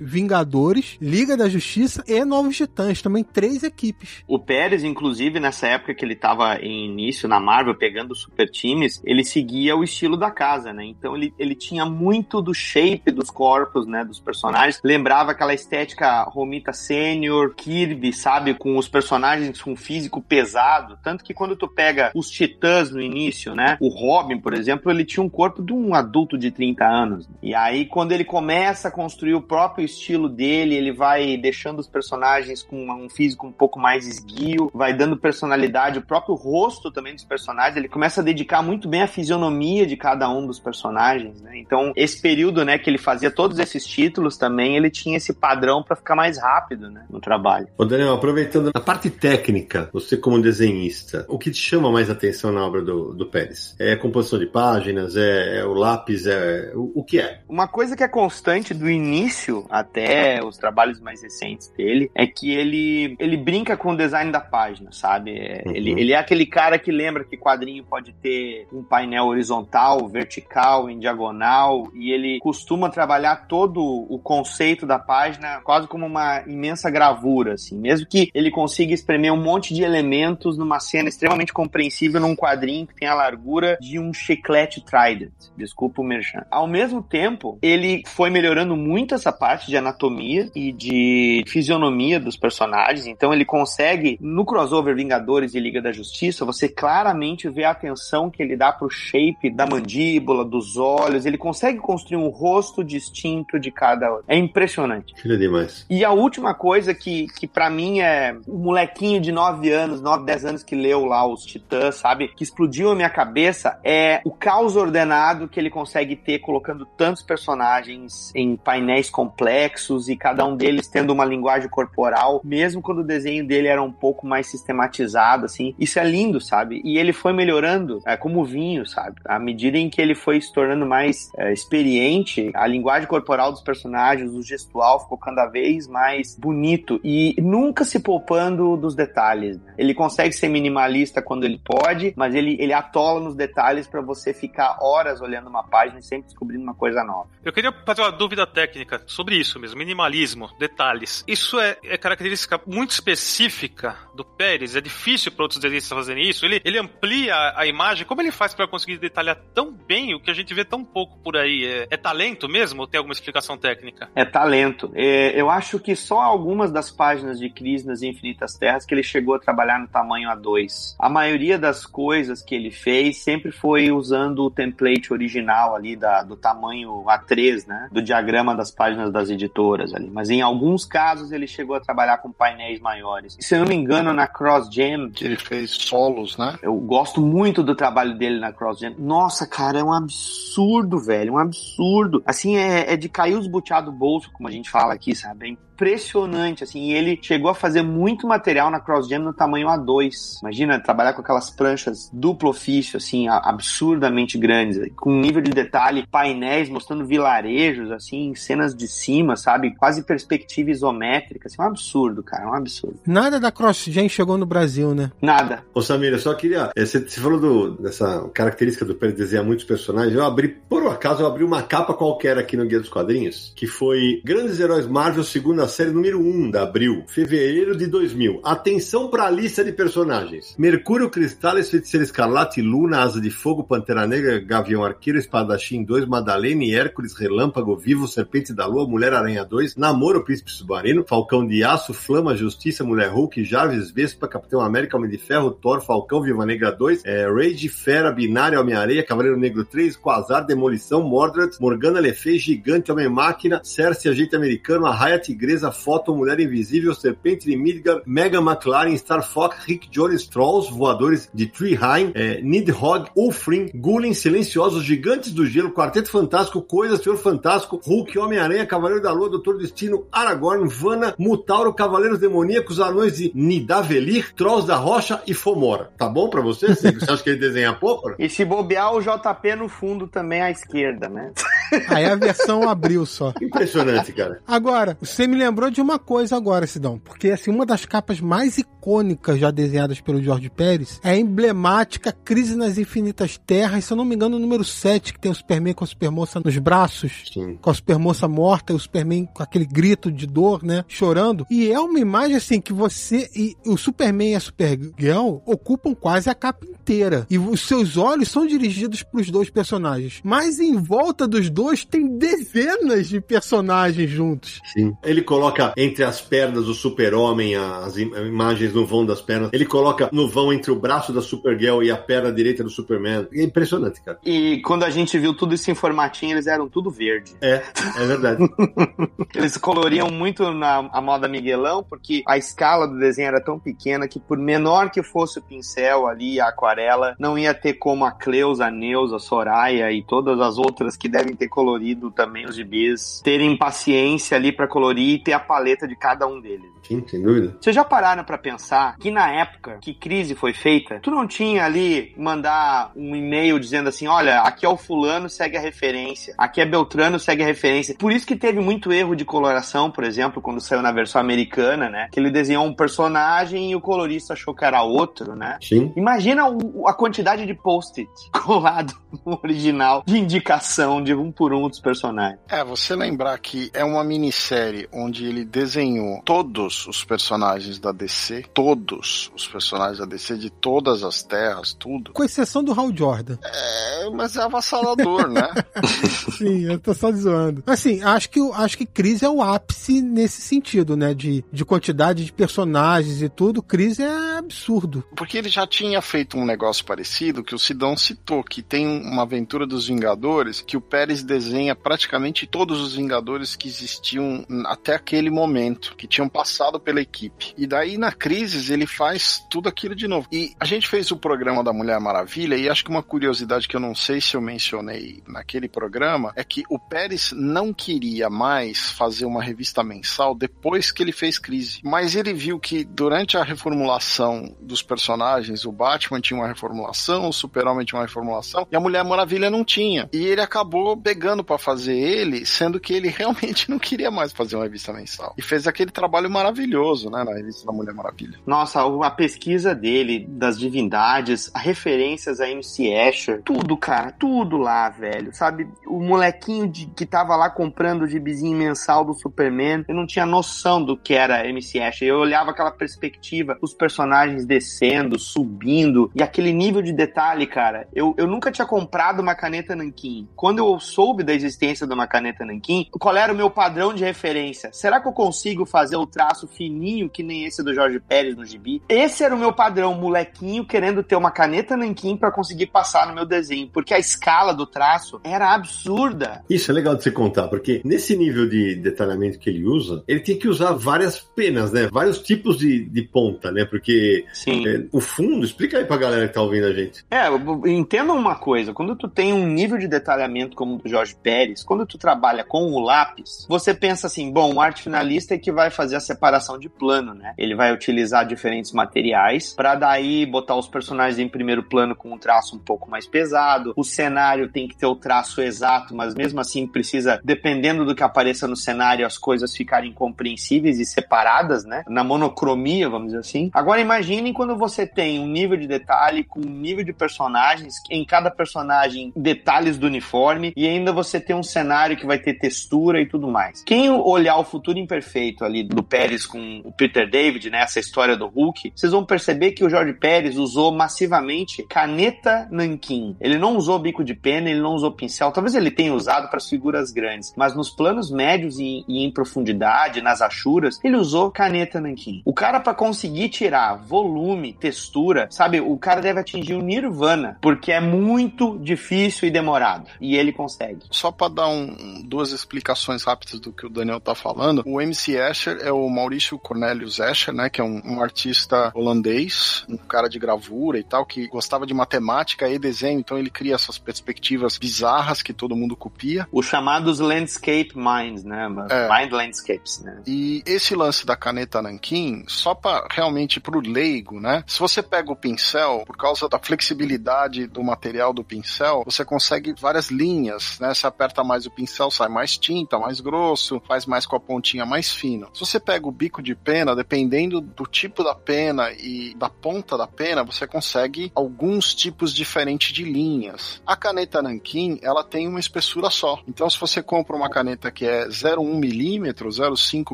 Vingadores, 0.01 0.97
Liga 1.01 1.35
da 1.35 1.49
Justiça 1.49 2.03
e 2.07 2.23
Novos 2.23 2.57
Titãs, 2.57 3.01
também 3.01 3.23
três 3.23 3.63
equipes. 3.63 4.23
O 4.27 4.39
Pérez, 4.39 4.83
inclusive, 4.83 5.39
nessa 5.39 5.67
época 5.67 5.93
que 5.93 6.05
ele 6.05 6.15
tava 6.15 6.57
em 6.61 6.85
início 6.85 7.27
na 7.27 7.39
Marvel, 7.39 7.75
pegando 7.75 8.15
super 8.15 8.49
times, 8.49 9.01
ele 9.03 9.23
seguia 9.23 9.75
o 9.75 9.83
estilo 9.83 10.17
da 10.17 10.31
casa, 10.31 10.71
né? 10.71 10.85
Então 10.85 11.15
ele, 11.15 11.33
ele 11.37 11.55
tinha 11.55 11.85
muito 11.85 12.41
do 12.41 12.53
shape 12.53 13.11
dos 13.11 13.29
corpos, 13.29 13.85
né? 13.85 14.03
Dos 14.03 14.19
personagens. 14.19 14.79
Lembrava 14.83 15.31
aquela 15.31 15.53
estética 15.53 16.23
Romita 16.23 16.73
Sênior, 16.73 17.53
Kirby, 17.55 18.13
sabe? 18.13 18.53
Com 18.53 18.77
os 18.77 18.87
personagens 18.87 19.61
com 19.61 19.75
físico 19.75 20.21
pesado. 20.21 20.97
Tanto 21.03 21.23
que 21.23 21.33
quando 21.33 21.55
tu 21.55 21.67
pega 21.67 22.11
os 22.15 22.29
Titãs 22.29 22.91
no 22.91 23.01
início, 23.01 23.55
né? 23.55 23.77
O 23.79 23.89
Robin, 23.89 24.39
por 24.39 24.53
exemplo, 24.53 24.91
ele 24.91 25.05
tinha 25.05 25.23
um 25.23 25.29
corpo 25.29 25.61
de 25.61 25.73
um 25.73 25.93
adulto 25.93 26.37
de 26.37 26.51
30 26.51 26.85
anos. 26.85 27.29
E 27.41 27.53
aí, 27.53 27.85
quando 27.85 28.11
ele 28.11 28.23
começa 28.23 28.87
a 28.87 28.91
construir 28.91 29.32
o 29.35 29.41
próprio 29.41 29.85
estilo 29.85 30.29
dele, 30.29 30.75
ele 30.75 30.91
vai 30.91 31.37
deixando 31.37 31.79
os 31.79 31.87
personagens 31.87 32.63
com 32.63 32.91
um 32.91 33.09
físico 33.09 33.47
um 33.47 33.51
pouco 33.51 33.79
mais 33.79 34.07
esguio, 34.07 34.71
vai 34.73 34.93
dando 34.93 35.17
personalidade, 35.17 35.99
o 35.99 36.01
próprio 36.01 36.35
rosto 36.35 36.91
também 36.91 37.13
dos 37.13 37.23
personagens, 37.23 37.77
ele 37.77 37.87
começa 37.87 38.21
a 38.21 38.23
dedicar 38.23 38.61
muito 38.61 38.87
bem 38.87 39.01
a 39.01 39.07
fisionomia 39.07 39.85
de 39.85 39.97
cada 39.97 40.29
um 40.29 40.45
dos 40.45 40.59
personagens, 40.59 41.41
né? 41.41 41.57
Então, 41.57 41.91
esse 41.95 42.21
período, 42.21 42.63
né, 42.63 42.77
que 42.77 42.89
ele 42.89 42.97
fazia 42.97 43.31
todos 43.31 43.59
esses 43.59 43.85
títulos 43.85 44.37
também, 44.37 44.75
ele 44.75 44.89
tinha 44.89 45.17
esse 45.17 45.33
padrão 45.33 45.83
para 45.83 45.95
ficar 45.95 46.15
mais 46.15 46.39
rápido, 46.39 46.89
né, 46.89 47.05
no 47.09 47.19
trabalho. 47.19 47.67
Ô 47.77 47.85
Daniel, 47.85 48.13
aproveitando 48.13 48.71
a 48.73 48.79
parte 48.79 49.09
técnica, 49.09 49.89
você 49.91 50.17
como 50.17 50.41
desenhista, 50.41 51.25
o 51.27 51.37
que 51.37 51.51
te 51.51 51.57
chama 51.57 51.91
mais 51.91 52.09
atenção 52.09 52.51
na 52.51 52.65
obra 52.65 52.81
do, 52.81 53.13
do 53.13 53.25
Pérez? 53.25 53.75
É 53.79 53.93
a 53.93 53.97
composição 53.97 54.39
de 54.39 54.45
páginas, 54.45 55.15
é, 55.15 55.59
é 55.59 55.65
o 55.65 55.73
lápis, 55.73 56.25
é 56.25 56.71
o, 56.75 56.99
o 56.99 57.03
que 57.03 57.19
é? 57.19 57.41
Uma 57.47 57.67
coisa 57.67 57.95
que 57.95 58.03
é 58.03 58.07
constante 58.07 58.73
do 58.73 58.89
início 58.89 59.22
até 59.69 60.43
os 60.43 60.57
trabalhos 60.57 60.99
mais 60.99 61.21
recentes 61.21 61.67
dele 61.69 62.11
é 62.15 62.27
que 62.27 62.51
ele, 62.51 63.15
ele 63.19 63.37
brinca 63.37 63.75
com 63.75 63.91
o 63.91 63.97
design 63.97 64.31
da 64.31 64.39
página, 64.39 64.91
sabe? 64.91 65.31
É, 65.31 65.63
Uhum. 65.65 65.75
Ele, 65.75 65.91
ele 65.91 66.13
é 66.13 66.17
aquele 66.17 66.45
cara 66.45 66.77
que 66.77 66.91
lembra 66.91 67.23
que 67.23 67.37
quadrinho 67.37 67.83
pode 67.83 68.13
ter 68.13 68.67
um 68.71 68.83
painel 68.83 69.25
horizontal, 69.25 70.07
vertical, 70.07 70.89
em 70.89 70.99
diagonal, 70.99 71.89
e 71.95 72.11
ele 72.11 72.39
costuma 72.39 72.89
trabalhar 72.89 73.47
todo 73.47 73.81
o 73.81 74.19
conceito 74.19 74.85
da 74.85 74.99
página 74.99 75.61
quase 75.61 75.87
como 75.87 76.05
uma 76.05 76.43
imensa 76.47 76.89
gravura, 76.89 77.53
assim. 77.53 77.77
Mesmo 77.77 78.07
que 78.07 78.29
ele 78.33 78.51
consiga 78.51 78.93
espremer 78.93 79.33
um 79.33 79.41
monte 79.41 79.73
de 79.73 79.83
elementos 79.83 80.57
numa 80.57 80.79
cena 80.79 81.09
extremamente 81.09 81.53
compreensível 81.53 82.19
num 82.19 82.35
quadrinho 82.35 82.87
que 82.87 82.95
tem 82.95 83.07
a 83.07 83.15
largura 83.15 83.77
de 83.79 83.99
um 83.99 84.13
chiclete 84.13 84.83
Trident. 84.83 85.31
Desculpa 85.57 86.01
o 86.01 86.05
merchan. 86.05 86.45
Ao 86.51 86.67
mesmo 86.67 87.01
tempo, 87.01 87.57
ele 87.61 88.03
foi 88.07 88.29
melhorando 88.29 88.75
muito 88.75 89.12
muito 89.13 89.15
essa 89.15 89.31
parte 89.31 89.67
de 89.67 89.77
anatomia 89.77 90.49
e 90.55 90.71
de 90.71 91.43
fisionomia 91.47 92.19
dos 92.19 92.35
personagens. 92.35 93.05
Então 93.05 93.33
ele 93.33 93.45
consegue, 93.45 94.17
no 94.19 94.45
crossover 94.45 94.95
Vingadores 94.95 95.53
e 95.53 95.59
Liga 95.59 95.81
da 95.81 95.91
Justiça, 95.91 96.45
você 96.45 96.67
claramente 96.67 97.49
vê 97.49 97.63
a 97.63 97.71
atenção 97.71 98.29
que 98.29 98.41
ele 98.41 98.57
dá 98.57 98.71
pro 98.71 98.89
shape 98.89 99.49
da 99.49 99.65
mandíbula, 99.65 100.43
dos 100.43 100.77
olhos. 100.77 101.25
Ele 101.25 101.37
consegue 101.37 101.77
construir 101.77 102.17
um 102.17 102.29
rosto 102.29 102.83
distinto 102.83 103.59
de 103.59 103.71
cada. 103.71 104.19
É 104.27 104.37
impressionante. 104.37 105.13
Filha 105.21 105.37
demais. 105.37 105.85
E 105.89 106.03
a 106.03 106.11
última 106.11 106.53
coisa 106.53 106.93
que, 106.93 107.27
que 107.27 107.47
para 107.47 107.69
mim 107.69 107.99
é 107.99 108.35
o 108.47 108.55
um 108.55 108.63
molequinho 108.63 109.21
de 109.21 109.31
9 109.31 109.69
anos, 109.71 110.01
9, 110.01 110.25
10 110.25 110.45
anos 110.45 110.63
que 110.63 110.75
leu 110.75 111.05
lá 111.05 111.25
os 111.27 111.45
Titãs, 111.45 111.95
sabe? 111.95 112.29
Que 112.29 112.43
explodiu 112.43 112.91
a 112.91 112.95
minha 112.95 113.09
cabeça 113.09 113.79
é 113.83 114.21
o 114.25 114.31
caos 114.31 114.75
ordenado 114.75 115.47
que 115.47 115.59
ele 115.59 115.69
consegue 115.69 116.15
ter 116.15 116.39
colocando 116.39 116.85
tantos 116.97 117.21
personagens 117.21 118.31
em 118.35 118.55
painéis 118.55 119.02
complexos 119.09 120.09
e 120.09 120.15
cada 120.15 120.45
um 120.45 120.55
deles 120.55 120.87
tendo 120.87 121.11
uma 121.11 121.25
linguagem 121.25 121.69
corporal, 121.69 122.41
mesmo 122.43 122.81
quando 122.81 122.99
o 122.99 123.03
desenho 123.03 123.45
dele 123.45 123.67
era 123.67 123.81
um 123.81 123.91
pouco 123.91 124.25
mais 124.25 124.47
sistematizado, 124.47 125.45
assim. 125.45 125.75
Isso 125.79 125.99
é 125.99 126.03
lindo, 126.03 126.39
sabe? 126.39 126.81
E 126.83 126.97
ele 126.97 127.13
foi 127.13 127.33
melhorando, 127.33 128.01
é, 128.05 128.15
como 128.17 128.43
vinho, 128.43 128.85
sabe? 128.85 129.15
À 129.25 129.39
medida 129.39 129.77
em 129.77 129.89
que 129.89 130.01
ele 130.01 130.15
foi 130.15 130.39
se 130.39 130.51
tornando 130.51 130.85
mais 130.85 131.29
é, 131.37 131.51
experiente, 131.51 132.51
a 132.53 132.67
linguagem 132.67 133.07
corporal 133.07 133.51
dos 133.51 133.61
personagens, 133.61 134.33
o 134.33 134.41
gestual 134.41 135.01
ficou 135.01 135.17
cada 135.17 135.45
vez 135.47 135.87
mais 135.87 136.37
bonito 136.37 136.99
e 137.03 137.35
nunca 137.41 137.83
se 137.83 137.99
poupando 137.99 138.75
dos 138.77 138.95
detalhes. 138.95 139.57
Né? 139.57 139.73
Ele 139.77 139.93
consegue 139.93 140.33
ser 140.33 140.49
minimalista 140.49 141.21
quando 141.21 141.43
ele 141.43 141.59
pode, 141.63 142.13
mas 142.15 142.35
ele, 142.35 142.57
ele 142.59 142.73
atola 142.73 143.19
nos 143.19 143.35
detalhes 143.35 143.87
para 143.87 144.01
você 144.01 144.33
ficar 144.33 144.77
horas 144.81 145.21
olhando 145.21 145.47
uma 145.47 145.63
página 145.63 145.99
e 145.99 146.03
sempre 146.03 146.25
descobrindo 146.25 146.63
uma 146.63 146.73
coisa 146.73 147.03
nova. 147.03 147.29
Eu 147.43 147.53
queria 147.53 147.71
fazer 147.85 148.01
uma 148.01 148.11
dúvida 148.11 148.45
técnica 148.45 148.82
sobre 149.07 149.35
isso 149.35 149.59
mesmo, 149.59 149.77
minimalismo, 149.77 150.49
detalhes. 150.59 151.23
Isso 151.27 151.59
é, 151.59 151.77
é 151.83 151.97
característica 151.97 152.59
muito 152.65 152.91
específica 152.91 153.97
do 154.15 154.23
Pérez? 154.23 154.75
É 154.75 154.81
difícil 154.81 155.31
para 155.31 155.43
outros 155.43 155.59
desenhistas 155.59 155.97
fazerem 155.97 156.29
isso? 156.29 156.45
Ele, 156.45 156.61
ele 156.63 156.79
amplia 156.79 157.53
a 157.55 157.65
imagem? 157.65 158.05
Como 158.05 158.21
ele 158.21 158.31
faz 158.31 158.53
para 158.53 158.67
conseguir 158.67 158.97
detalhar 158.97 159.37
tão 159.53 159.71
bem 159.71 160.13
o 160.13 160.19
que 160.19 160.31
a 160.31 160.33
gente 160.33 160.53
vê 160.53 160.63
tão 160.65 160.83
pouco 160.83 161.17
por 161.19 161.37
aí? 161.37 161.65
É, 161.65 161.87
é 161.91 161.97
talento 161.97 162.47
mesmo 162.47 162.81
ou 162.81 162.87
tem 162.87 162.97
alguma 162.97 163.13
explicação 163.13 163.57
técnica? 163.57 164.09
É 164.15 164.25
talento. 164.25 164.91
É, 164.95 165.39
eu 165.39 165.49
acho 165.49 165.79
que 165.79 165.95
só 165.95 166.21
algumas 166.21 166.71
das 166.71 166.91
páginas 166.91 167.39
de 167.39 167.49
Crise 167.49 167.85
nas 167.85 168.01
Infinitas 168.01 168.55
Terras 168.57 168.85
que 168.85 168.93
ele 168.93 169.03
chegou 169.03 169.35
a 169.35 169.39
trabalhar 169.39 169.79
no 169.79 169.87
tamanho 169.87 170.29
A2. 170.29 170.95
A 170.99 171.09
maioria 171.09 171.57
das 171.57 171.85
coisas 171.85 172.41
que 172.41 172.55
ele 172.55 172.71
fez 172.71 173.17
sempre 173.19 173.51
foi 173.51 173.91
usando 173.91 174.43
o 174.43 174.51
template 174.51 175.11
original 175.11 175.75
ali 175.75 175.95
da, 175.95 176.23
do 176.23 176.35
tamanho 176.35 177.03
A3, 177.05 177.67
né? 177.67 177.89
Do 177.91 178.01
diagrama 178.01 178.55
das 178.55 178.71
páginas 178.73 179.11
das 179.11 179.29
editoras 179.29 179.93
ali. 179.93 180.09
Mas 180.09 180.29
em 180.29 180.41
alguns 180.41 180.85
casos 180.85 181.31
ele 181.31 181.47
chegou 181.47 181.75
a 181.75 181.79
trabalhar 181.79 182.17
com 182.17 182.31
painéis 182.31 182.79
maiores. 182.79 183.37
E, 183.39 183.43
se 183.43 183.55
eu 183.55 183.59
não 183.59 183.67
me 183.67 183.75
engano, 183.75 184.13
na 184.13 184.27
Cross 184.27 184.69
Jam. 184.73 185.09
Que 185.11 185.25
ele 185.25 185.37
fez 185.37 185.71
solos, 185.71 186.37
né? 186.37 186.57
Eu 186.61 186.75
gosto 186.75 187.21
muito 187.21 187.63
do 187.63 187.75
trabalho 187.75 188.17
dele 188.17 188.39
na 188.39 188.51
Cross 188.51 188.79
Jam. 188.79 188.95
Nossa, 188.97 189.47
cara, 189.47 189.79
é 189.79 189.83
um 189.83 189.93
absurdo, 189.93 190.99
velho. 190.99 191.33
Um 191.33 191.37
absurdo. 191.37 192.23
Assim, 192.25 192.57
é, 192.57 192.93
é 192.93 192.97
de 192.97 193.09
cair 193.09 193.35
os 193.35 193.47
buteados 193.47 193.91
do 193.91 193.97
bolso, 193.97 194.31
como 194.33 194.47
a 194.47 194.51
gente 194.51 194.69
fala 194.69 194.93
aqui, 194.93 195.15
sabe? 195.15 195.47
É 195.47 195.49
impressionante, 195.73 196.63
assim, 196.63 196.79
e 196.79 196.93
ele 196.93 197.19
chegou 197.21 197.49
a 197.49 197.55
fazer 197.55 197.81
muito 197.81 198.27
material 198.27 198.69
na 198.69 198.79
Cross 198.79 199.09
Jam 199.09 199.19
no 199.19 199.33
tamanho 199.33 199.67
A2. 199.67 200.39
Imagina 200.41 200.79
trabalhar 200.79 201.13
com 201.13 201.21
aquelas 201.21 201.49
pranchas 201.49 202.09
duplo 202.13 202.49
ofício, 202.49 202.97
assim, 202.97 203.27
absurdamente 203.27 204.37
grandes, 204.37 204.79
com 204.95 205.11
um 205.11 205.19
nível 205.19 205.41
de 205.41 205.51
detalhe, 205.51 206.05
painéis 206.09 206.69
mostrando 206.69 207.05
vilarejos, 207.05 207.91
assim, 207.91 208.33
cenas 208.35 208.75
de 208.75 208.87
cima, 208.87 209.35
sabe? 209.35 209.75
Quase 209.75 210.03
perspectiva 210.03 210.69
isométrica, 210.69 211.47
assim, 211.47 211.61
um 211.61 211.65
absurdo, 211.65 212.21
cara, 212.21 212.49
um 212.49 212.53
absurdo. 212.53 212.99
Nada 213.05 213.39
da 213.39 213.51
Cross 213.51 213.85
Jam 213.85 214.07
chegou 214.07 214.37
no 214.37 214.45
Brasil, 214.45 214.93
né? 214.93 215.11
Nada. 215.21 215.63
Ô 215.73 215.81
Samir, 215.81 216.13
eu 216.13 216.19
só 216.19 216.33
queria, 216.35 216.71
você, 216.77 216.99
você 216.99 217.19
falou 217.19 217.39
do, 217.39 217.71
dessa 217.81 218.29
característica 218.33 218.85
do 218.85 218.95
Pérez 218.95 219.17
desenhar 219.17 219.43
muitos 219.43 219.65
personagens, 219.65 220.15
eu 220.15 220.23
abri, 220.23 220.49
por 220.49 220.83
um 220.83 220.89
acaso, 220.89 221.23
eu 221.23 221.27
abri 221.27 221.43
uma 221.43 221.63
capa 221.63 221.93
qualquer 221.93 222.37
aqui 222.37 222.55
no 222.55 222.65
Guia 222.65 222.79
dos 222.79 222.89
Quadrinhos, 222.89 223.51
que 223.55 223.65
foi 223.65 224.21
Grandes 224.23 224.59
Heróis 224.59 224.85
Marvel, 224.85 225.23
segunda 225.23 225.62
série 225.67 225.91
número 225.91 226.19
1 226.19 226.51
da 226.51 226.63
Abril, 226.63 227.03
fevereiro 227.07 227.75
de 227.75 227.87
2000. 227.87 228.41
Atenção 228.43 229.09
para 229.09 229.25
a 229.25 229.29
lista 229.29 229.63
de 229.63 229.71
personagens: 229.71 230.55
Mercúrio, 230.57 231.09
Cristales, 231.09 231.69
Feiticeira 231.69 232.03
Escarlate, 232.03 232.61
Luna, 232.61 233.01
Asa 233.01 233.19
de 233.19 233.29
Fogo, 233.29 233.63
Pantera 233.63 234.07
Negra, 234.07 234.39
Gavião 234.39 234.83
Arqueiro, 234.83 235.19
Espadachim 235.19 235.83
2, 235.83 236.05
Madalene, 236.05 236.73
Hércules, 236.73 237.13
Relâmpago, 237.13 237.75
Vivo, 237.77 238.07
Serpente 238.07 238.53
da 238.53 238.65
Lua, 238.65 238.87
Mulher-Aranha 238.87 239.43
2, 239.43 239.75
Namoro, 239.75 240.23
Príncipe 240.23 240.51
Submarino, 240.51 241.05
Falcão 241.07 241.45
de 241.45 241.63
Aço, 241.63 241.93
Flama, 241.93 242.35
Justiça, 242.35 242.83
Mulher 242.83 243.09
Hulk, 243.09 243.43
Jarvis, 243.43 243.91
Vespa, 243.91 244.27
Capitão 244.27 244.61
América, 244.61 244.97
Homem 244.97 245.09
de 245.09 245.17
Ferro, 245.17 245.51
Thor, 245.51 245.81
Falcão, 245.81 246.21
Viva 246.21 246.45
Negra 246.45 246.71
2, 246.71 247.03
é, 247.05 247.27
Rage, 247.27 247.69
Fera, 247.69 248.11
Binário, 248.11 248.59
Homem-Areia, 248.59 249.05
Cavaleiro 249.05 249.37
Negro 249.37 249.65
3, 249.65 249.95
Quasar, 249.97 250.45
Demolição, 250.45 251.03
Mordred, 251.03 251.55
Morgana 251.59 251.99
Le 251.99 252.13
Fay, 252.13 252.37
Gigante, 252.37 252.91
Homem-Máquina, 252.91 253.61
Cersei, 253.63 254.11
Agente 254.11 254.35
Americano, 254.35 254.85
Arraia, 254.85 255.19
Tigresa, 255.53 255.71
Photon, 255.71 256.17
Mulher 256.17 256.39
Invisível, 256.39 256.93
Serpente 256.93 257.45
de 257.45 257.55
Midgard, 257.55 258.01
Mega 258.05 258.39
McLaren, 258.39 258.93
Star 258.95 259.23
Fox, 259.23 259.57
Rick 259.65 259.89
Jones, 259.89 260.25
Trolls, 260.27 260.71
Voadores 260.71 261.29
de 261.33 261.47
Treeheim, 261.47 262.11
é, 262.15 262.41
Nidhogg, 262.41 263.09
Ulfrin, 263.15 263.69
Gulen, 263.73 264.13
Silenciosos, 264.13 264.83
Gigantes 264.83 265.31
do 265.31 265.45
Gelo, 265.45 265.71
Quarteto 265.71 266.09
Fantástico, 266.09 266.61
Coisa, 266.61 266.97
Senhor 266.97 267.17
Fantástico, 267.17 267.79
Hulk, 267.85 268.17
Homem-Aranha, 268.17 268.65
Cavaleiro 268.65 269.03
da 269.03 269.11
Lua, 269.11 269.29
Doutor 269.29 269.57
Destino, 269.57 270.05
Aragorn, 270.11 270.67
Vanna, 270.67 271.13
Mutauro, 271.17 271.73
Cavaleiros 271.73 272.19
Demoníacos, 272.19 272.79
Anões 272.79 273.17
de 273.17 273.31
Nidavellir, 273.35 274.33
Trolls 274.33 274.67
da 274.67 274.75
Rocha 274.75 275.21
e 275.27 275.33
Fomora. 275.33 275.91
Tá 275.97 276.09
bom 276.09 276.29
pra 276.29 276.41
você? 276.41 276.73
Você 276.75 276.87
acha 276.87 277.23
que 277.23 277.29
ele 277.29 277.39
desenha 277.39 277.73
pouco? 277.73 278.13
E 278.17 278.29
se 278.29 278.43
bobear 278.43 278.93
o 278.93 279.01
JP 279.01 279.55
no 279.57 279.69
fundo 279.69 280.07
também 280.07 280.41
à 280.41 280.49
esquerda, 280.49 281.07
né? 281.07 281.31
Aí 281.87 282.05
a 282.05 282.15
versão 282.15 282.67
abriu 282.67 283.05
só. 283.05 283.33
Impressionante, 283.41 284.11
cara. 284.13 284.41
Agora, 284.47 284.97
você 284.99 285.27
me 285.27 285.35
lembrou 285.37 285.69
de 285.69 285.81
uma 285.81 285.99
coisa 285.99 286.35
agora, 286.35 286.67
Sidão, 286.67 286.99
porque 286.99 287.29
assim, 287.29 287.51
uma 287.51 287.65
das 287.65 287.85
capas 287.85 288.19
mais 288.19 288.57
icônicas 288.57 289.39
já 289.39 289.51
desenhadas 289.51 289.99
pelo 290.01 290.21
George 290.21 290.49
Pérez 290.49 290.99
é 291.03 291.11
a 291.11 291.17
emblemática 291.17 292.11
Crise 292.11 292.55
nas 292.55 292.77
Infinitas 292.77 293.37
Terras, 293.37 293.85
se 293.85 293.93
eu 293.93 293.97
não 293.97 294.05
me 294.05 294.15
engano, 294.15 294.37
o 294.37 294.39
número 294.39 294.63
7, 294.63 295.13
que 295.13 295.19
tem 295.19 295.31
o 295.31 295.35
Superman 295.35 295.73
com 295.73 295.83
a 295.83 295.87
Supermoça 295.87 296.41
nos 296.43 296.57
braços, 296.57 297.23
Sim. 297.33 297.57
com 297.61 297.69
a 297.69 297.73
Supermoça 297.73 298.27
morta 298.27 298.73
e 298.73 298.75
o 298.75 298.79
Superman 298.79 299.25
com 299.25 299.43
aquele 299.43 299.65
grito 299.65 300.11
de 300.11 300.25
dor, 300.25 300.63
né, 300.63 300.83
chorando. 300.87 301.45
E 301.49 301.71
é 301.71 301.79
uma 301.79 301.99
imagem 301.99 302.35
assim 302.35 302.59
que 302.59 302.73
você 302.73 303.29
e 303.35 303.55
o 303.65 303.77
Superman 303.77 304.31
e 304.31 304.35
a 304.35 304.39
Supergirl 304.39 305.37
ocupam 305.45 305.93
quase 305.93 306.29
a 306.29 306.35
capa 306.35 306.65
inteira. 306.65 307.25
E 307.29 307.37
os 307.37 307.61
seus 307.61 307.97
olhos 307.97 308.29
são 308.29 308.45
dirigidos 308.45 309.03
para 309.03 309.21
os 309.21 309.29
dois 309.29 309.49
personagens. 309.49 310.19
Mas 310.23 310.59
em 310.59 310.75
volta 310.75 311.27
dos 311.27 311.49
dois 311.49 311.62
tem 311.85 312.17
dezenas 312.17 313.09
de 313.09 313.19
personagens 313.19 314.09
juntos. 314.09 314.61
Sim. 314.73 314.95
Ele 315.03 315.21
coloca 315.21 315.73
entre 315.77 316.03
as 316.03 316.21
pernas 316.21 316.65
do 316.65 316.73
super-homem, 316.73 317.55
as 317.55 317.97
im 317.97 318.11
imagens 318.27 318.73
no 318.73 318.85
vão 318.85 319.05
das 319.05 319.21
pernas. 319.21 319.49
Ele 319.53 319.65
coloca 319.65 320.09
no 320.11 320.27
vão 320.27 320.51
entre 320.51 320.71
o 320.71 320.75
braço 320.75 321.11
da 321.13 321.21
Supergirl 321.21 321.83
e 321.83 321.91
a 321.91 321.97
perna 321.97 322.31
direita 322.31 322.63
do 322.63 322.69
Superman. 322.69 323.27
É 323.33 323.43
impressionante, 323.43 324.01
cara. 324.01 324.19
E 324.23 324.61
quando 324.61 324.83
a 324.83 324.89
gente 324.89 325.17
viu 325.17 325.33
tudo 325.33 325.53
isso 325.53 325.69
em 325.69 325.75
formatinho, 325.75 326.33
eles 326.33 326.47
eram 326.47 326.67
tudo 326.67 326.89
verde. 326.89 327.33
É, 327.41 327.63
é 327.97 328.05
verdade. 328.05 328.43
eles 329.35 329.57
coloriam 329.57 330.09
muito 330.09 330.51
na 330.51 330.89
a 330.91 331.01
moda 331.01 331.27
Miguelão, 331.27 331.83
porque 331.83 332.23
a 332.27 332.37
escala 332.37 332.87
do 332.87 332.97
desenho 332.97 333.27
era 333.27 333.41
tão 333.41 333.59
pequena 333.59 334.07
que 334.07 334.19
por 334.19 334.37
menor 334.37 334.89
que 334.89 335.03
fosse 335.03 335.39
o 335.39 335.41
pincel 335.41 336.07
ali, 336.07 336.39
a 336.39 336.47
aquarela, 336.47 337.15
não 337.19 337.37
ia 337.37 337.53
ter 337.53 337.73
como 337.73 338.05
a 338.05 338.11
Cleusa, 338.11 338.65
a 338.65 338.71
Neuza, 338.71 339.17
a 339.17 339.19
Soraya 339.19 339.91
e 339.91 340.03
todas 340.03 340.39
as 340.39 340.57
outras 340.57 340.95
que 340.95 341.09
devem 341.09 341.35
ter 341.35 341.47
colorido 341.53 342.09
também 342.09 342.45
os 342.45 342.55
gibis, 342.55 343.21
terem 343.23 343.55
paciência 343.55 344.35
ali 344.35 344.51
para 344.51 344.67
colorir 344.67 345.15
e 345.15 345.19
ter 345.19 345.33
a 345.33 345.39
paleta 345.39 345.87
de 345.87 345.95
cada 345.95 346.25
um 346.25 346.41
deles. 346.41 346.73
Sim, 346.81 347.03
sem 347.07 347.21
dúvida. 347.21 347.55
Vocês 347.61 347.75
já 347.75 347.83
pararam 347.83 348.23
para 348.23 348.37
pensar 348.37 348.97
que 348.97 349.09
na 349.09 349.31
época 349.31 349.77
que 349.79 349.93
crise 349.93 350.35
foi 350.35 350.51
feita, 350.51 350.99
tu 351.01 351.11
não 351.11 351.25
tinha 351.25 351.63
ali 351.63 352.13
mandar 352.17 352.91
um 352.95 353.15
e-mail 353.15 353.59
dizendo 353.59 353.87
assim, 353.89 354.07
olha, 354.07 354.41
aqui 354.41 354.65
é 354.65 354.69
o 354.69 354.75
fulano, 354.75 355.29
segue 355.29 355.55
a 355.55 355.61
referência, 355.61 356.33
aqui 356.37 356.59
é 356.59 356.65
Beltrano, 356.65 357.19
segue 357.19 357.43
a 357.43 357.45
referência. 357.45 357.95
Por 357.97 358.11
isso 358.11 358.25
que 358.25 358.35
teve 358.35 358.59
muito 358.59 358.91
erro 358.91 359.15
de 359.15 359.23
coloração, 359.23 359.89
por 359.89 360.03
exemplo, 360.03 360.41
quando 360.41 360.59
saiu 360.59 360.81
na 360.81 360.91
versão 360.91 361.21
americana, 361.21 361.87
né? 361.87 362.09
Que 362.11 362.19
ele 362.19 362.31
desenhou 362.31 362.65
um 362.65 362.73
personagem 362.73 363.71
e 363.71 363.75
o 363.75 363.81
colorista 363.81 364.33
achou 364.33 364.53
que 364.53 364.65
era 364.65 364.81
outro, 364.83 365.35
né? 365.35 365.57
Sim. 365.61 365.93
Imagina 365.95 366.49
o, 366.49 366.87
a 366.87 366.93
quantidade 366.93 367.45
de 367.45 367.53
post-it 367.53 368.09
colado 368.43 368.93
no 369.25 369.39
original 369.41 370.03
de 370.05 370.17
indicação 370.17 371.01
de 371.01 371.13
um 371.13 371.31
por 371.33 371.53
um 371.53 371.67
dos 371.67 371.79
personagens. 371.79 372.39
É, 372.49 372.63
você 372.63 372.95
lembrar 372.95 373.37
que 373.39 373.69
é 373.73 373.83
uma 373.83 374.03
minissérie 374.03 374.87
onde 374.91 375.25
ele 375.25 375.43
desenhou 375.43 376.21
todos 376.23 376.87
os 376.87 377.03
personagens 377.03 377.79
da 377.79 377.91
DC, 377.91 378.45
todos 378.53 379.31
os 379.35 379.47
personagens 379.47 379.99
da 379.99 380.05
DC 380.05 380.37
de 380.37 380.49
todas 380.49 381.03
as 381.03 381.23
terras, 381.23 381.73
tudo. 381.73 382.13
Com 382.13 382.23
exceção 382.23 382.63
do 382.63 382.71
Hal 382.71 382.95
Jordan. 382.95 383.37
É, 383.43 384.09
mas 384.11 384.35
é 384.35 384.41
avassalador, 384.41 385.27
né? 385.27 385.49
Sim, 386.37 386.65
eu 386.65 386.79
tô 386.79 386.93
só 386.93 387.11
zoando. 387.11 387.63
Assim, 387.65 388.01
acho 388.01 388.29
que, 388.29 388.39
acho 388.53 388.77
que 388.77 388.85
Crise 388.85 389.25
é 389.25 389.29
o 389.29 389.41
ápice 389.41 390.01
nesse 390.01 390.41
sentido, 390.41 390.95
né? 390.95 391.13
De, 391.13 391.43
de 391.51 391.65
quantidade 391.65 392.25
de 392.25 392.31
personagens 392.31 393.21
e 393.21 393.29
tudo. 393.29 393.61
Crise 393.61 394.03
é 394.03 394.37
absurdo. 394.37 395.03
Porque 395.15 395.37
ele 395.37 395.49
já 395.49 395.65
tinha 395.65 396.01
feito 396.01 396.37
um 396.37 396.45
negócio 396.45 396.85
parecido 396.85 397.43
que 397.43 397.55
o 397.55 397.59
Sidão 397.59 397.95
citou, 397.97 398.43
que 398.43 398.61
tem 398.61 398.87
uma 398.87 399.23
aventura 399.23 399.65
dos 399.65 399.87
Vingadores 399.87 400.61
que 400.61 400.77
o 400.77 400.81
Pérez 400.81 401.22
desenha 401.23 401.75
praticamente 401.75 402.45
todos 402.45 402.79
os 402.81 402.95
Vingadores 402.95 403.55
que 403.55 403.67
existiam 403.67 404.45
até 404.65 404.95
aquele 404.95 405.29
momento, 405.29 405.95
que 405.95 406.07
tinham 406.07 406.29
passado 406.29 406.79
pela 406.79 407.01
equipe. 407.01 407.53
E 407.57 407.65
daí 407.65 407.97
na 407.97 408.11
Crises 408.11 408.69
ele 408.69 408.85
faz 408.85 409.43
tudo 409.49 409.67
aquilo 409.69 409.95
de 409.95 410.07
novo. 410.07 410.27
E 410.31 410.53
a 410.59 410.65
gente 410.65 410.87
fez 410.87 411.11
o 411.11 411.17
programa 411.17 411.63
da 411.63 411.73
Mulher 411.73 411.99
Maravilha 411.99 412.55
e 412.55 412.69
acho 412.69 412.83
que 412.83 412.89
uma 412.91 413.03
curiosidade 413.03 413.67
que 413.67 413.75
eu 413.75 413.79
não 413.79 413.95
sei 413.95 414.21
se 414.21 414.35
eu 414.35 414.41
mencionei 414.41 415.23
naquele 415.27 415.67
programa 415.67 416.33
é 416.35 416.43
que 416.43 416.63
o 416.69 416.77
Pérez 416.79 417.31
não 417.35 417.73
queria 417.73 418.29
mais 418.29 418.91
fazer 418.91 419.25
uma 419.25 419.41
revista 419.43 419.83
mensal 419.83 420.35
depois 420.35 420.91
que 420.91 421.01
ele 421.01 421.11
fez 421.11 421.39
Crise. 421.39 421.79
Mas 421.83 422.15
ele 422.15 422.33
viu 422.33 422.59
que 422.59 422.83
durante 422.83 423.37
a 423.37 423.43
reformulação 423.43 424.55
dos 424.61 424.81
personagens, 424.81 425.65
o 425.65 425.71
Batman 425.71 426.21
tinha 426.21 426.39
uma 426.39 426.47
reformulação, 426.47 427.29
o 427.29 427.33
Super-Homem 427.33 427.85
tinha 427.85 427.99
uma 427.99 428.05
reformulação 428.05 428.67
e 428.71 428.75
a 428.75 428.79
Mulher 428.79 429.03
Maravilha 429.03 429.49
não 429.49 429.63
tinha. 429.63 430.09
E 430.13 430.25
ele 430.25 430.41
acabou 430.41 430.95
pegando 430.95 431.12
para 431.43 431.57
fazer 431.57 431.97
ele, 431.97 432.45
sendo 432.45 432.79
que 432.79 432.93
ele 432.93 433.07
realmente 433.15 433.69
não 433.69 433.79
queria 433.79 434.11
mais 434.11 434.31
fazer 434.31 434.55
uma 434.55 434.63
revista 434.63 434.93
mensal. 434.93 435.33
E 435.37 435.41
fez 435.41 435.67
aquele 435.67 435.91
trabalho 435.91 436.29
maravilhoso, 436.29 437.09
né, 437.09 437.23
na 437.23 437.33
revista 437.33 437.65
da 437.65 437.71
Mulher 437.71 437.93
Maravilha. 437.93 438.39
Nossa, 438.45 438.81
a 438.81 439.11
pesquisa 439.11 439.73
dele, 439.73 440.25
das 440.27 440.59
divindades, 440.59 441.51
as 441.53 441.61
referências 441.61 442.39
a 442.39 442.49
MC 442.49 442.93
Asher, 442.95 443.41
tudo, 443.43 443.77
cara, 443.77 444.11
tudo 444.11 444.57
lá, 444.57 444.89
velho. 444.89 445.33
Sabe, 445.33 445.67
o 445.87 445.99
molequinho 445.99 446.67
de, 446.67 446.85
que 446.87 447.05
tava 447.05 447.35
lá 447.35 447.49
comprando 447.49 448.03
o 448.03 448.07
gibizinho 448.07 448.57
mensal 448.57 449.05
do 449.05 449.13
Superman, 449.13 449.85
eu 449.87 449.95
não 449.95 450.05
tinha 450.05 450.25
noção 450.25 450.83
do 450.83 450.97
que 450.97 451.13
era 451.13 451.47
MC 451.47 451.79
Asher. 451.79 452.07
Eu 452.07 452.19
olhava 452.19 452.51
aquela 452.51 452.71
perspectiva, 452.71 453.57
os 453.61 453.73
personagens 453.73 454.45
descendo, 454.45 455.17
subindo, 455.17 456.11
e 456.15 456.21
aquele 456.21 456.51
nível 456.51 456.81
de 456.81 456.93
detalhe, 456.93 457.47
cara. 457.47 457.87
Eu, 457.93 458.13
eu 458.17 458.27
nunca 458.27 458.51
tinha 458.51 458.65
comprado 458.65 459.21
uma 459.21 459.35
caneta 459.35 459.75
Nankin. 459.75 460.27
Quando 460.35 460.59
eu 460.59 460.79
soube 461.03 461.21
da 461.21 461.33
existência 461.33 461.85
de 461.85 461.93
uma 461.93 462.07
caneta 462.07 462.45
Nankin, 462.45 462.87
qual 462.91 463.17
era 463.17 463.33
o 463.33 463.35
meu 463.35 463.49
padrão 463.49 463.93
de 463.93 464.05
referência? 464.05 464.69
Será 464.71 465.01
que 465.01 465.07
eu 465.09 465.11
consigo 465.11 465.65
fazer 465.65 465.97
o 465.97 466.07
traço 466.07 466.47
fininho 466.47 467.09
que 467.09 467.21
nem 467.21 467.43
esse 467.43 467.61
do 467.61 467.73
Jorge 467.73 467.99
Pérez 467.99 468.37
no 468.37 468.45
gibi? 468.45 468.81
Esse 468.87 469.21
era 469.21 469.35
o 469.35 469.37
meu 469.37 469.51
padrão, 469.51 469.93
molequinho 469.95 470.65
querendo 470.65 471.03
ter 471.03 471.17
uma 471.17 471.29
caneta 471.29 471.75
Nankin 471.75 472.15
para 472.15 472.31
conseguir 472.31 472.67
passar 472.67 473.05
no 473.05 473.13
meu 473.13 473.25
desenho, 473.25 473.67
porque 473.67 473.93
a 473.93 473.99
escala 473.99 474.53
do 474.53 474.65
traço 474.65 475.19
era 475.25 475.53
absurda. 475.53 476.41
Isso 476.49 476.71
é 476.71 476.73
legal 476.73 476.95
de 476.95 477.03
você 477.03 477.11
contar, 477.11 477.49
porque 477.49 477.81
nesse 477.83 478.15
nível 478.15 478.47
de 478.47 478.75
detalhamento 478.75 479.37
que 479.39 479.49
ele 479.49 479.65
usa, 479.65 480.05
ele 480.07 480.21
tem 480.21 480.39
que 480.39 480.47
usar 480.47 480.71
várias 480.71 481.19
penas, 481.19 481.69
né? 481.73 481.89
Vários 481.91 482.19
tipos 482.19 482.57
de, 482.57 482.85
de 482.85 483.01
ponta, 483.01 483.51
né? 483.51 483.65
Porque 483.65 484.23
é, 484.47 484.85
o 484.89 485.01
fundo, 485.01 485.43
explica 485.43 485.79
aí 485.79 485.83
pra 485.83 485.97
galera 485.97 486.29
que 486.29 486.33
tá 486.33 486.41
ouvindo 486.41 486.67
a 486.67 486.73
gente. 486.73 487.03
É, 487.11 487.25
entenda 487.69 488.13
uma 488.13 488.35
coisa, 488.35 488.71
quando 488.71 488.95
tu 488.95 489.09
tem 489.09 489.33
um 489.33 489.45
nível 489.45 489.77
de 489.77 489.89
detalhamento 489.89 490.55
como 490.55 490.75
o 490.75 490.92
do 490.92 490.92
Jorge 490.93 491.15
Pérez, 491.15 491.63
quando 491.63 491.87
tu 491.87 491.97
trabalha 491.97 492.43
com 492.43 492.71
o 492.71 492.79
lápis, 492.79 493.47
você 493.49 493.73
pensa 493.73 494.05
assim, 494.05 494.31
bom, 494.31 494.53
o 494.53 494.61
arte 494.61 494.83
finalista 494.83 495.33
é 495.33 495.39
que 495.39 495.51
vai 495.51 495.71
fazer 495.71 495.95
a 495.95 495.99
separação 495.99 496.59
de 496.59 496.69
plano, 496.69 497.15
né? 497.15 497.33
Ele 497.35 497.55
vai 497.55 497.73
utilizar 497.73 498.27
diferentes 498.27 498.71
materiais 498.71 499.53
para 499.55 499.73
daí 499.73 500.23
botar 500.25 500.55
os 500.55 500.67
personagens 500.67 501.17
em 501.17 501.27
primeiro 501.27 501.63
plano 501.63 501.95
com 501.95 502.13
um 502.13 502.17
traço 502.17 502.55
um 502.55 502.59
pouco 502.59 502.89
mais 502.89 503.07
pesado. 503.07 503.73
O 503.75 503.83
cenário 503.83 504.51
tem 504.51 504.67
que 504.67 504.77
ter 504.77 504.85
o 504.85 504.95
traço 504.95 505.41
exato, 505.41 505.95
mas 505.95 506.13
mesmo 506.13 506.39
assim 506.39 506.67
precisa, 506.67 507.19
dependendo 507.23 507.85
do 507.85 507.95
que 507.95 508.03
apareça 508.03 508.47
no 508.47 508.55
cenário, 508.55 509.05
as 509.05 509.17
coisas 509.17 509.55
ficarem 509.55 509.91
compreensíveis 509.91 510.79
e 510.79 510.85
separadas, 510.85 511.65
né? 511.65 511.83
Na 511.87 512.03
monocromia, 512.03 512.87
vamos 512.87 513.07
dizer 513.07 513.19
assim. 513.19 513.49
Agora 513.51 513.81
imaginem 513.81 514.31
quando 514.31 514.55
você 514.55 514.85
tem 514.85 515.19
um 515.19 515.27
nível 515.27 515.57
de 515.57 515.65
detalhe 515.65 516.23
com 516.23 516.39
um 516.39 516.49
nível 516.49 516.83
de 516.83 516.93
personagens, 516.93 517.81
em 517.89 518.05
cada 518.05 518.29
personagem 518.29 519.11
detalhes 519.15 519.77
do 519.77 519.87
uniforme 519.87 520.53
e 520.55 520.67
ainda 520.83 520.91
você 520.91 521.19
tem 521.19 521.35
um 521.35 521.43
cenário 521.43 521.95
que 521.95 522.05
vai 522.05 522.19
ter 522.19 522.33
textura 522.33 523.01
e 523.01 523.07
tudo 523.07 523.27
mais. 523.27 523.63
Quem 523.63 523.89
olhar 523.89 524.37
o 524.37 524.43
futuro 524.43 524.77
imperfeito 524.77 525.45
ali 525.45 525.63
do 525.63 525.81
Pérez 525.81 526.25
com 526.25 526.61
o 526.63 526.71
Peter 526.71 527.09
David, 527.09 527.49
né, 527.49 527.61
essa 527.61 527.79
história 527.79 528.17
do 528.17 528.27
Hulk, 528.27 528.73
vocês 528.75 528.91
vão 528.91 529.05
perceber 529.05 529.51
que 529.51 529.63
o 529.63 529.69
Jorge 529.69 529.93
Pérez 529.93 530.37
usou 530.37 530.71
massivamente 530.71 531.63
caneta 531.63 532.47
nanquim. 532.51 533.15
Ele 533.19 533.37
não 533.37 533.55
usou 533.55 533.79
bico 533.79 534.03
de 534.03 534.13
pena, 534.13 534.49
ele 534.49 534.59
não 534.59 534.75
usou 534.75 534.91
pincel. 534.91 535.31
Talvez 535.31 535.55
ele 535.55 535.71
tenha 535.71 535.93
usado 535.93 536.27
para 536.27 536.37
as 536.37 536.49
figuras 536.49 536.91
grandes, 536.91 537.33
mas 537.37 537.55
nos 537.55 537.69
planos 537.69 538.11
médios 538.11 538.59
e, 538.59 538.83
e, 538.87 539.03
em 539.03 539.11
profundidade, 539.11 540.01
nas 540.01 540.21
achuras, 540.21 540.79
ele 540.83 540.97
usou 540.97 541.31
caneta 541.31 541.79
nanquim. 541.79 542.21
O 542.25 542.33
cara 542.33 542.59
para 542.59 542.73
conseguir 542.73 543.29
tirar 543.29 543.75
volume, 543.75 544.53
textura, 544.53 545.27
sabe, 545.29 545.61
o 545.61 545.77
cara 545.77 546.01
deve 546.01 546.19
atingir 546.19 546.55
o 546.55 546.61
nirvana, 546.61 547.37
porque 547.41 547.71
é 547.71 547.79
muito 547.79 548.57
difícil 548.59 549.27
e 549.27 549.31
demorado. 549.31 549.87
E 550.01 550.15
ele 550.15 550.33
consegue. 550.33 550.72
Só 550.91 551.11
para 551.11 551.33
dar 551.33 551.47
um, 551.47 552.01
duas 552.03 552.31
explicações 552.31 553.03
rápidas 553.03 553.39
do 553.39 553.51
que 553.51 553.65
o 553.65 553.69
Daniel 553.69 553.99
tá 553.99 554.15
falando, 554.15 554.63
o 554.65 554.81
MC 554.81 555.17
Escher 555.17 555.57
é 555.61 555.71
o 555.71 555.87
Maurício 555.89 556.37
Cornelius 556.37 556.99
Escher, 556.99 557.33
né, 557.33 557.49
que 557.49 557.61
é 557.61 557.63
um, 557.63 557.81
um 557.85 558.01
artista 558.01 558.71
holandês, 558.73 559.65
um 559.69 559.77
cara 559.77 560.07
de 560.07 560.19
gravura 560.19 560.79
e 560.79 560.83
tal, 560.83 561.05
que 561.05 561.27
gostava 561.27 561.65
de 561.65 561.73
matemática 561.73 562.47
e 562.47 562.57
desenho, 562.59 562.99
então 562.99 563.17
ele 563.17 563.29
cria 563.29 563.55
essas 563.55 563.77
perspectivas 563.77 564.57
bizarras 564.57 565.21
que 565.21 565.33
todo 565.33 565.55
mundo 565.55 565.75
copia. 565.75 566.27
Os 566.31 566.45
chamados 566.45 566.99
landscape 566.99 567.71
minds, 567.75 568.23
né? 568.23 568.47
É. 568.69 568.87
Mind 568.89 569.11
landscapes, 569.11 569.79
né? 569.79 570.01
E 570.05 570.43
esse 570.45 570.75
lance 570.75 571.05
da 571.05 571.15
caneta 571.15 571.61
Nankin, 571.61 572.23
só 572.27 572.53
para 572.53 572.87
realmente 572.91 573.39
pro 573.39 573.59
leigo, 573.59 574.19
né? 574.19 574.43
Se 574.47 574.59
você 574.59 574.81
pega 574.81 575.11
o 575.11 575.15
pincel, 575.15 575.83
por 575.85 575.97
causa 575.97 576.27
da 576.29 576.39
flexibilidade 576.39 577.47
do 577.47 577.63
material 577.63 578.13
do 578.13 578.23
pincel, 578.23 578.83
você 578.85 579.03
consegue 579.03 579.53
várias 579.59 579.89
linhas, 579.89 580.59
né? 580.63 580.73
Você 580.73 580.87
aperta 580.87 581.23
mais 581.25 581.45
o 581.45 581.51
pincel, 581.51 581.91
sai 581.91 582.07
mais 582.07 582.37
tinta, 582.37 582.79
mais 582.79 583.01
grosso, 583.01 583.61
faz 583.67 583.85
mais 583.85 584.05
com 584.05 584.15
a 584.15 584.19
pontinha 584.19 584.65
mais 584.65 584.93
fino. 584.93 585.29
Se 585.33 585.41
você 585.41 585.59
pega 585.59 585.85
o 585.85 585.91
bico 585.91 586.23
de 586.23 586.33
pena, 586.33 586.73
dependendo 586.73 587.41
do 587.41 587.65
tipo 587.65 588.01
da 588.01 588.15
pena 588.15 588.71
e 588.71 589.13
da 589.15 589.29
ponta 589.29 589.77
da 589.77 589.85
pena, 589.85 590.23
você 590.23 590.47
consegue 590.47 591.11
alguns 591.13 591.75
tipos 591.75 592.13
diferentes 592.13 592.71
de 592.71 592.83
linhas. 592.85 593.61
A 593.67 593.75
caneta 593.75 594.21
Nankin, 594.21 594.79
ela 594.81 595.03
tem 595.03 595.27
uma 595.27 595.39
espessura 595.39 595.89
só. 595.89 596.21
Então, 596.27 596.49
se 596.49 596.57
você 596.57 596.81
compra 596.81 597.15
uma 597.15 597.29
caneta 597.29 597.69
que 597.69 597.85
é 597.85 598.07
0,1 598.07 598.55
milímetro, 598.55 599.27
0,5 599.27 599.93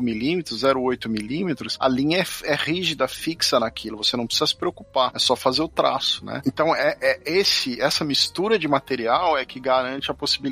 milímetros, 0.00 0.62
0,8 0.62 1.08
milímetros, 1.08 1.76
a 1.80 1.88
linha 1.88 2.18
é, 2.18 2.52
é, 2.52 2.54
rígida, 2.54 3.08
fixa 3.08 3.58
naquilo. 3.58 3.96
Você 4.04 4.16
não 4.16 4.26
precisa 4.26 4.46
se 4.46 4.56
preocupar. 4.56 5.10
É 5.14 5.18
só 5.18 5.34
fazer 5.34 5.62
o 5.62 5.68
traço, 5.68 6.24
né? 6.24 6.42
Então, 6.46 6.74
é, 6.76 6.96
é 7.00 7.20
esse, 7.24 7.80
essa 7.80 8.04
mistura 8.04 8.56
de 8.56 8.68
material 8.68 9.36
é 9.36 9.44
que 9.44 9.58
garante 9.58 10.10
a 10.10 10.14
possibilidade 10.14 10.49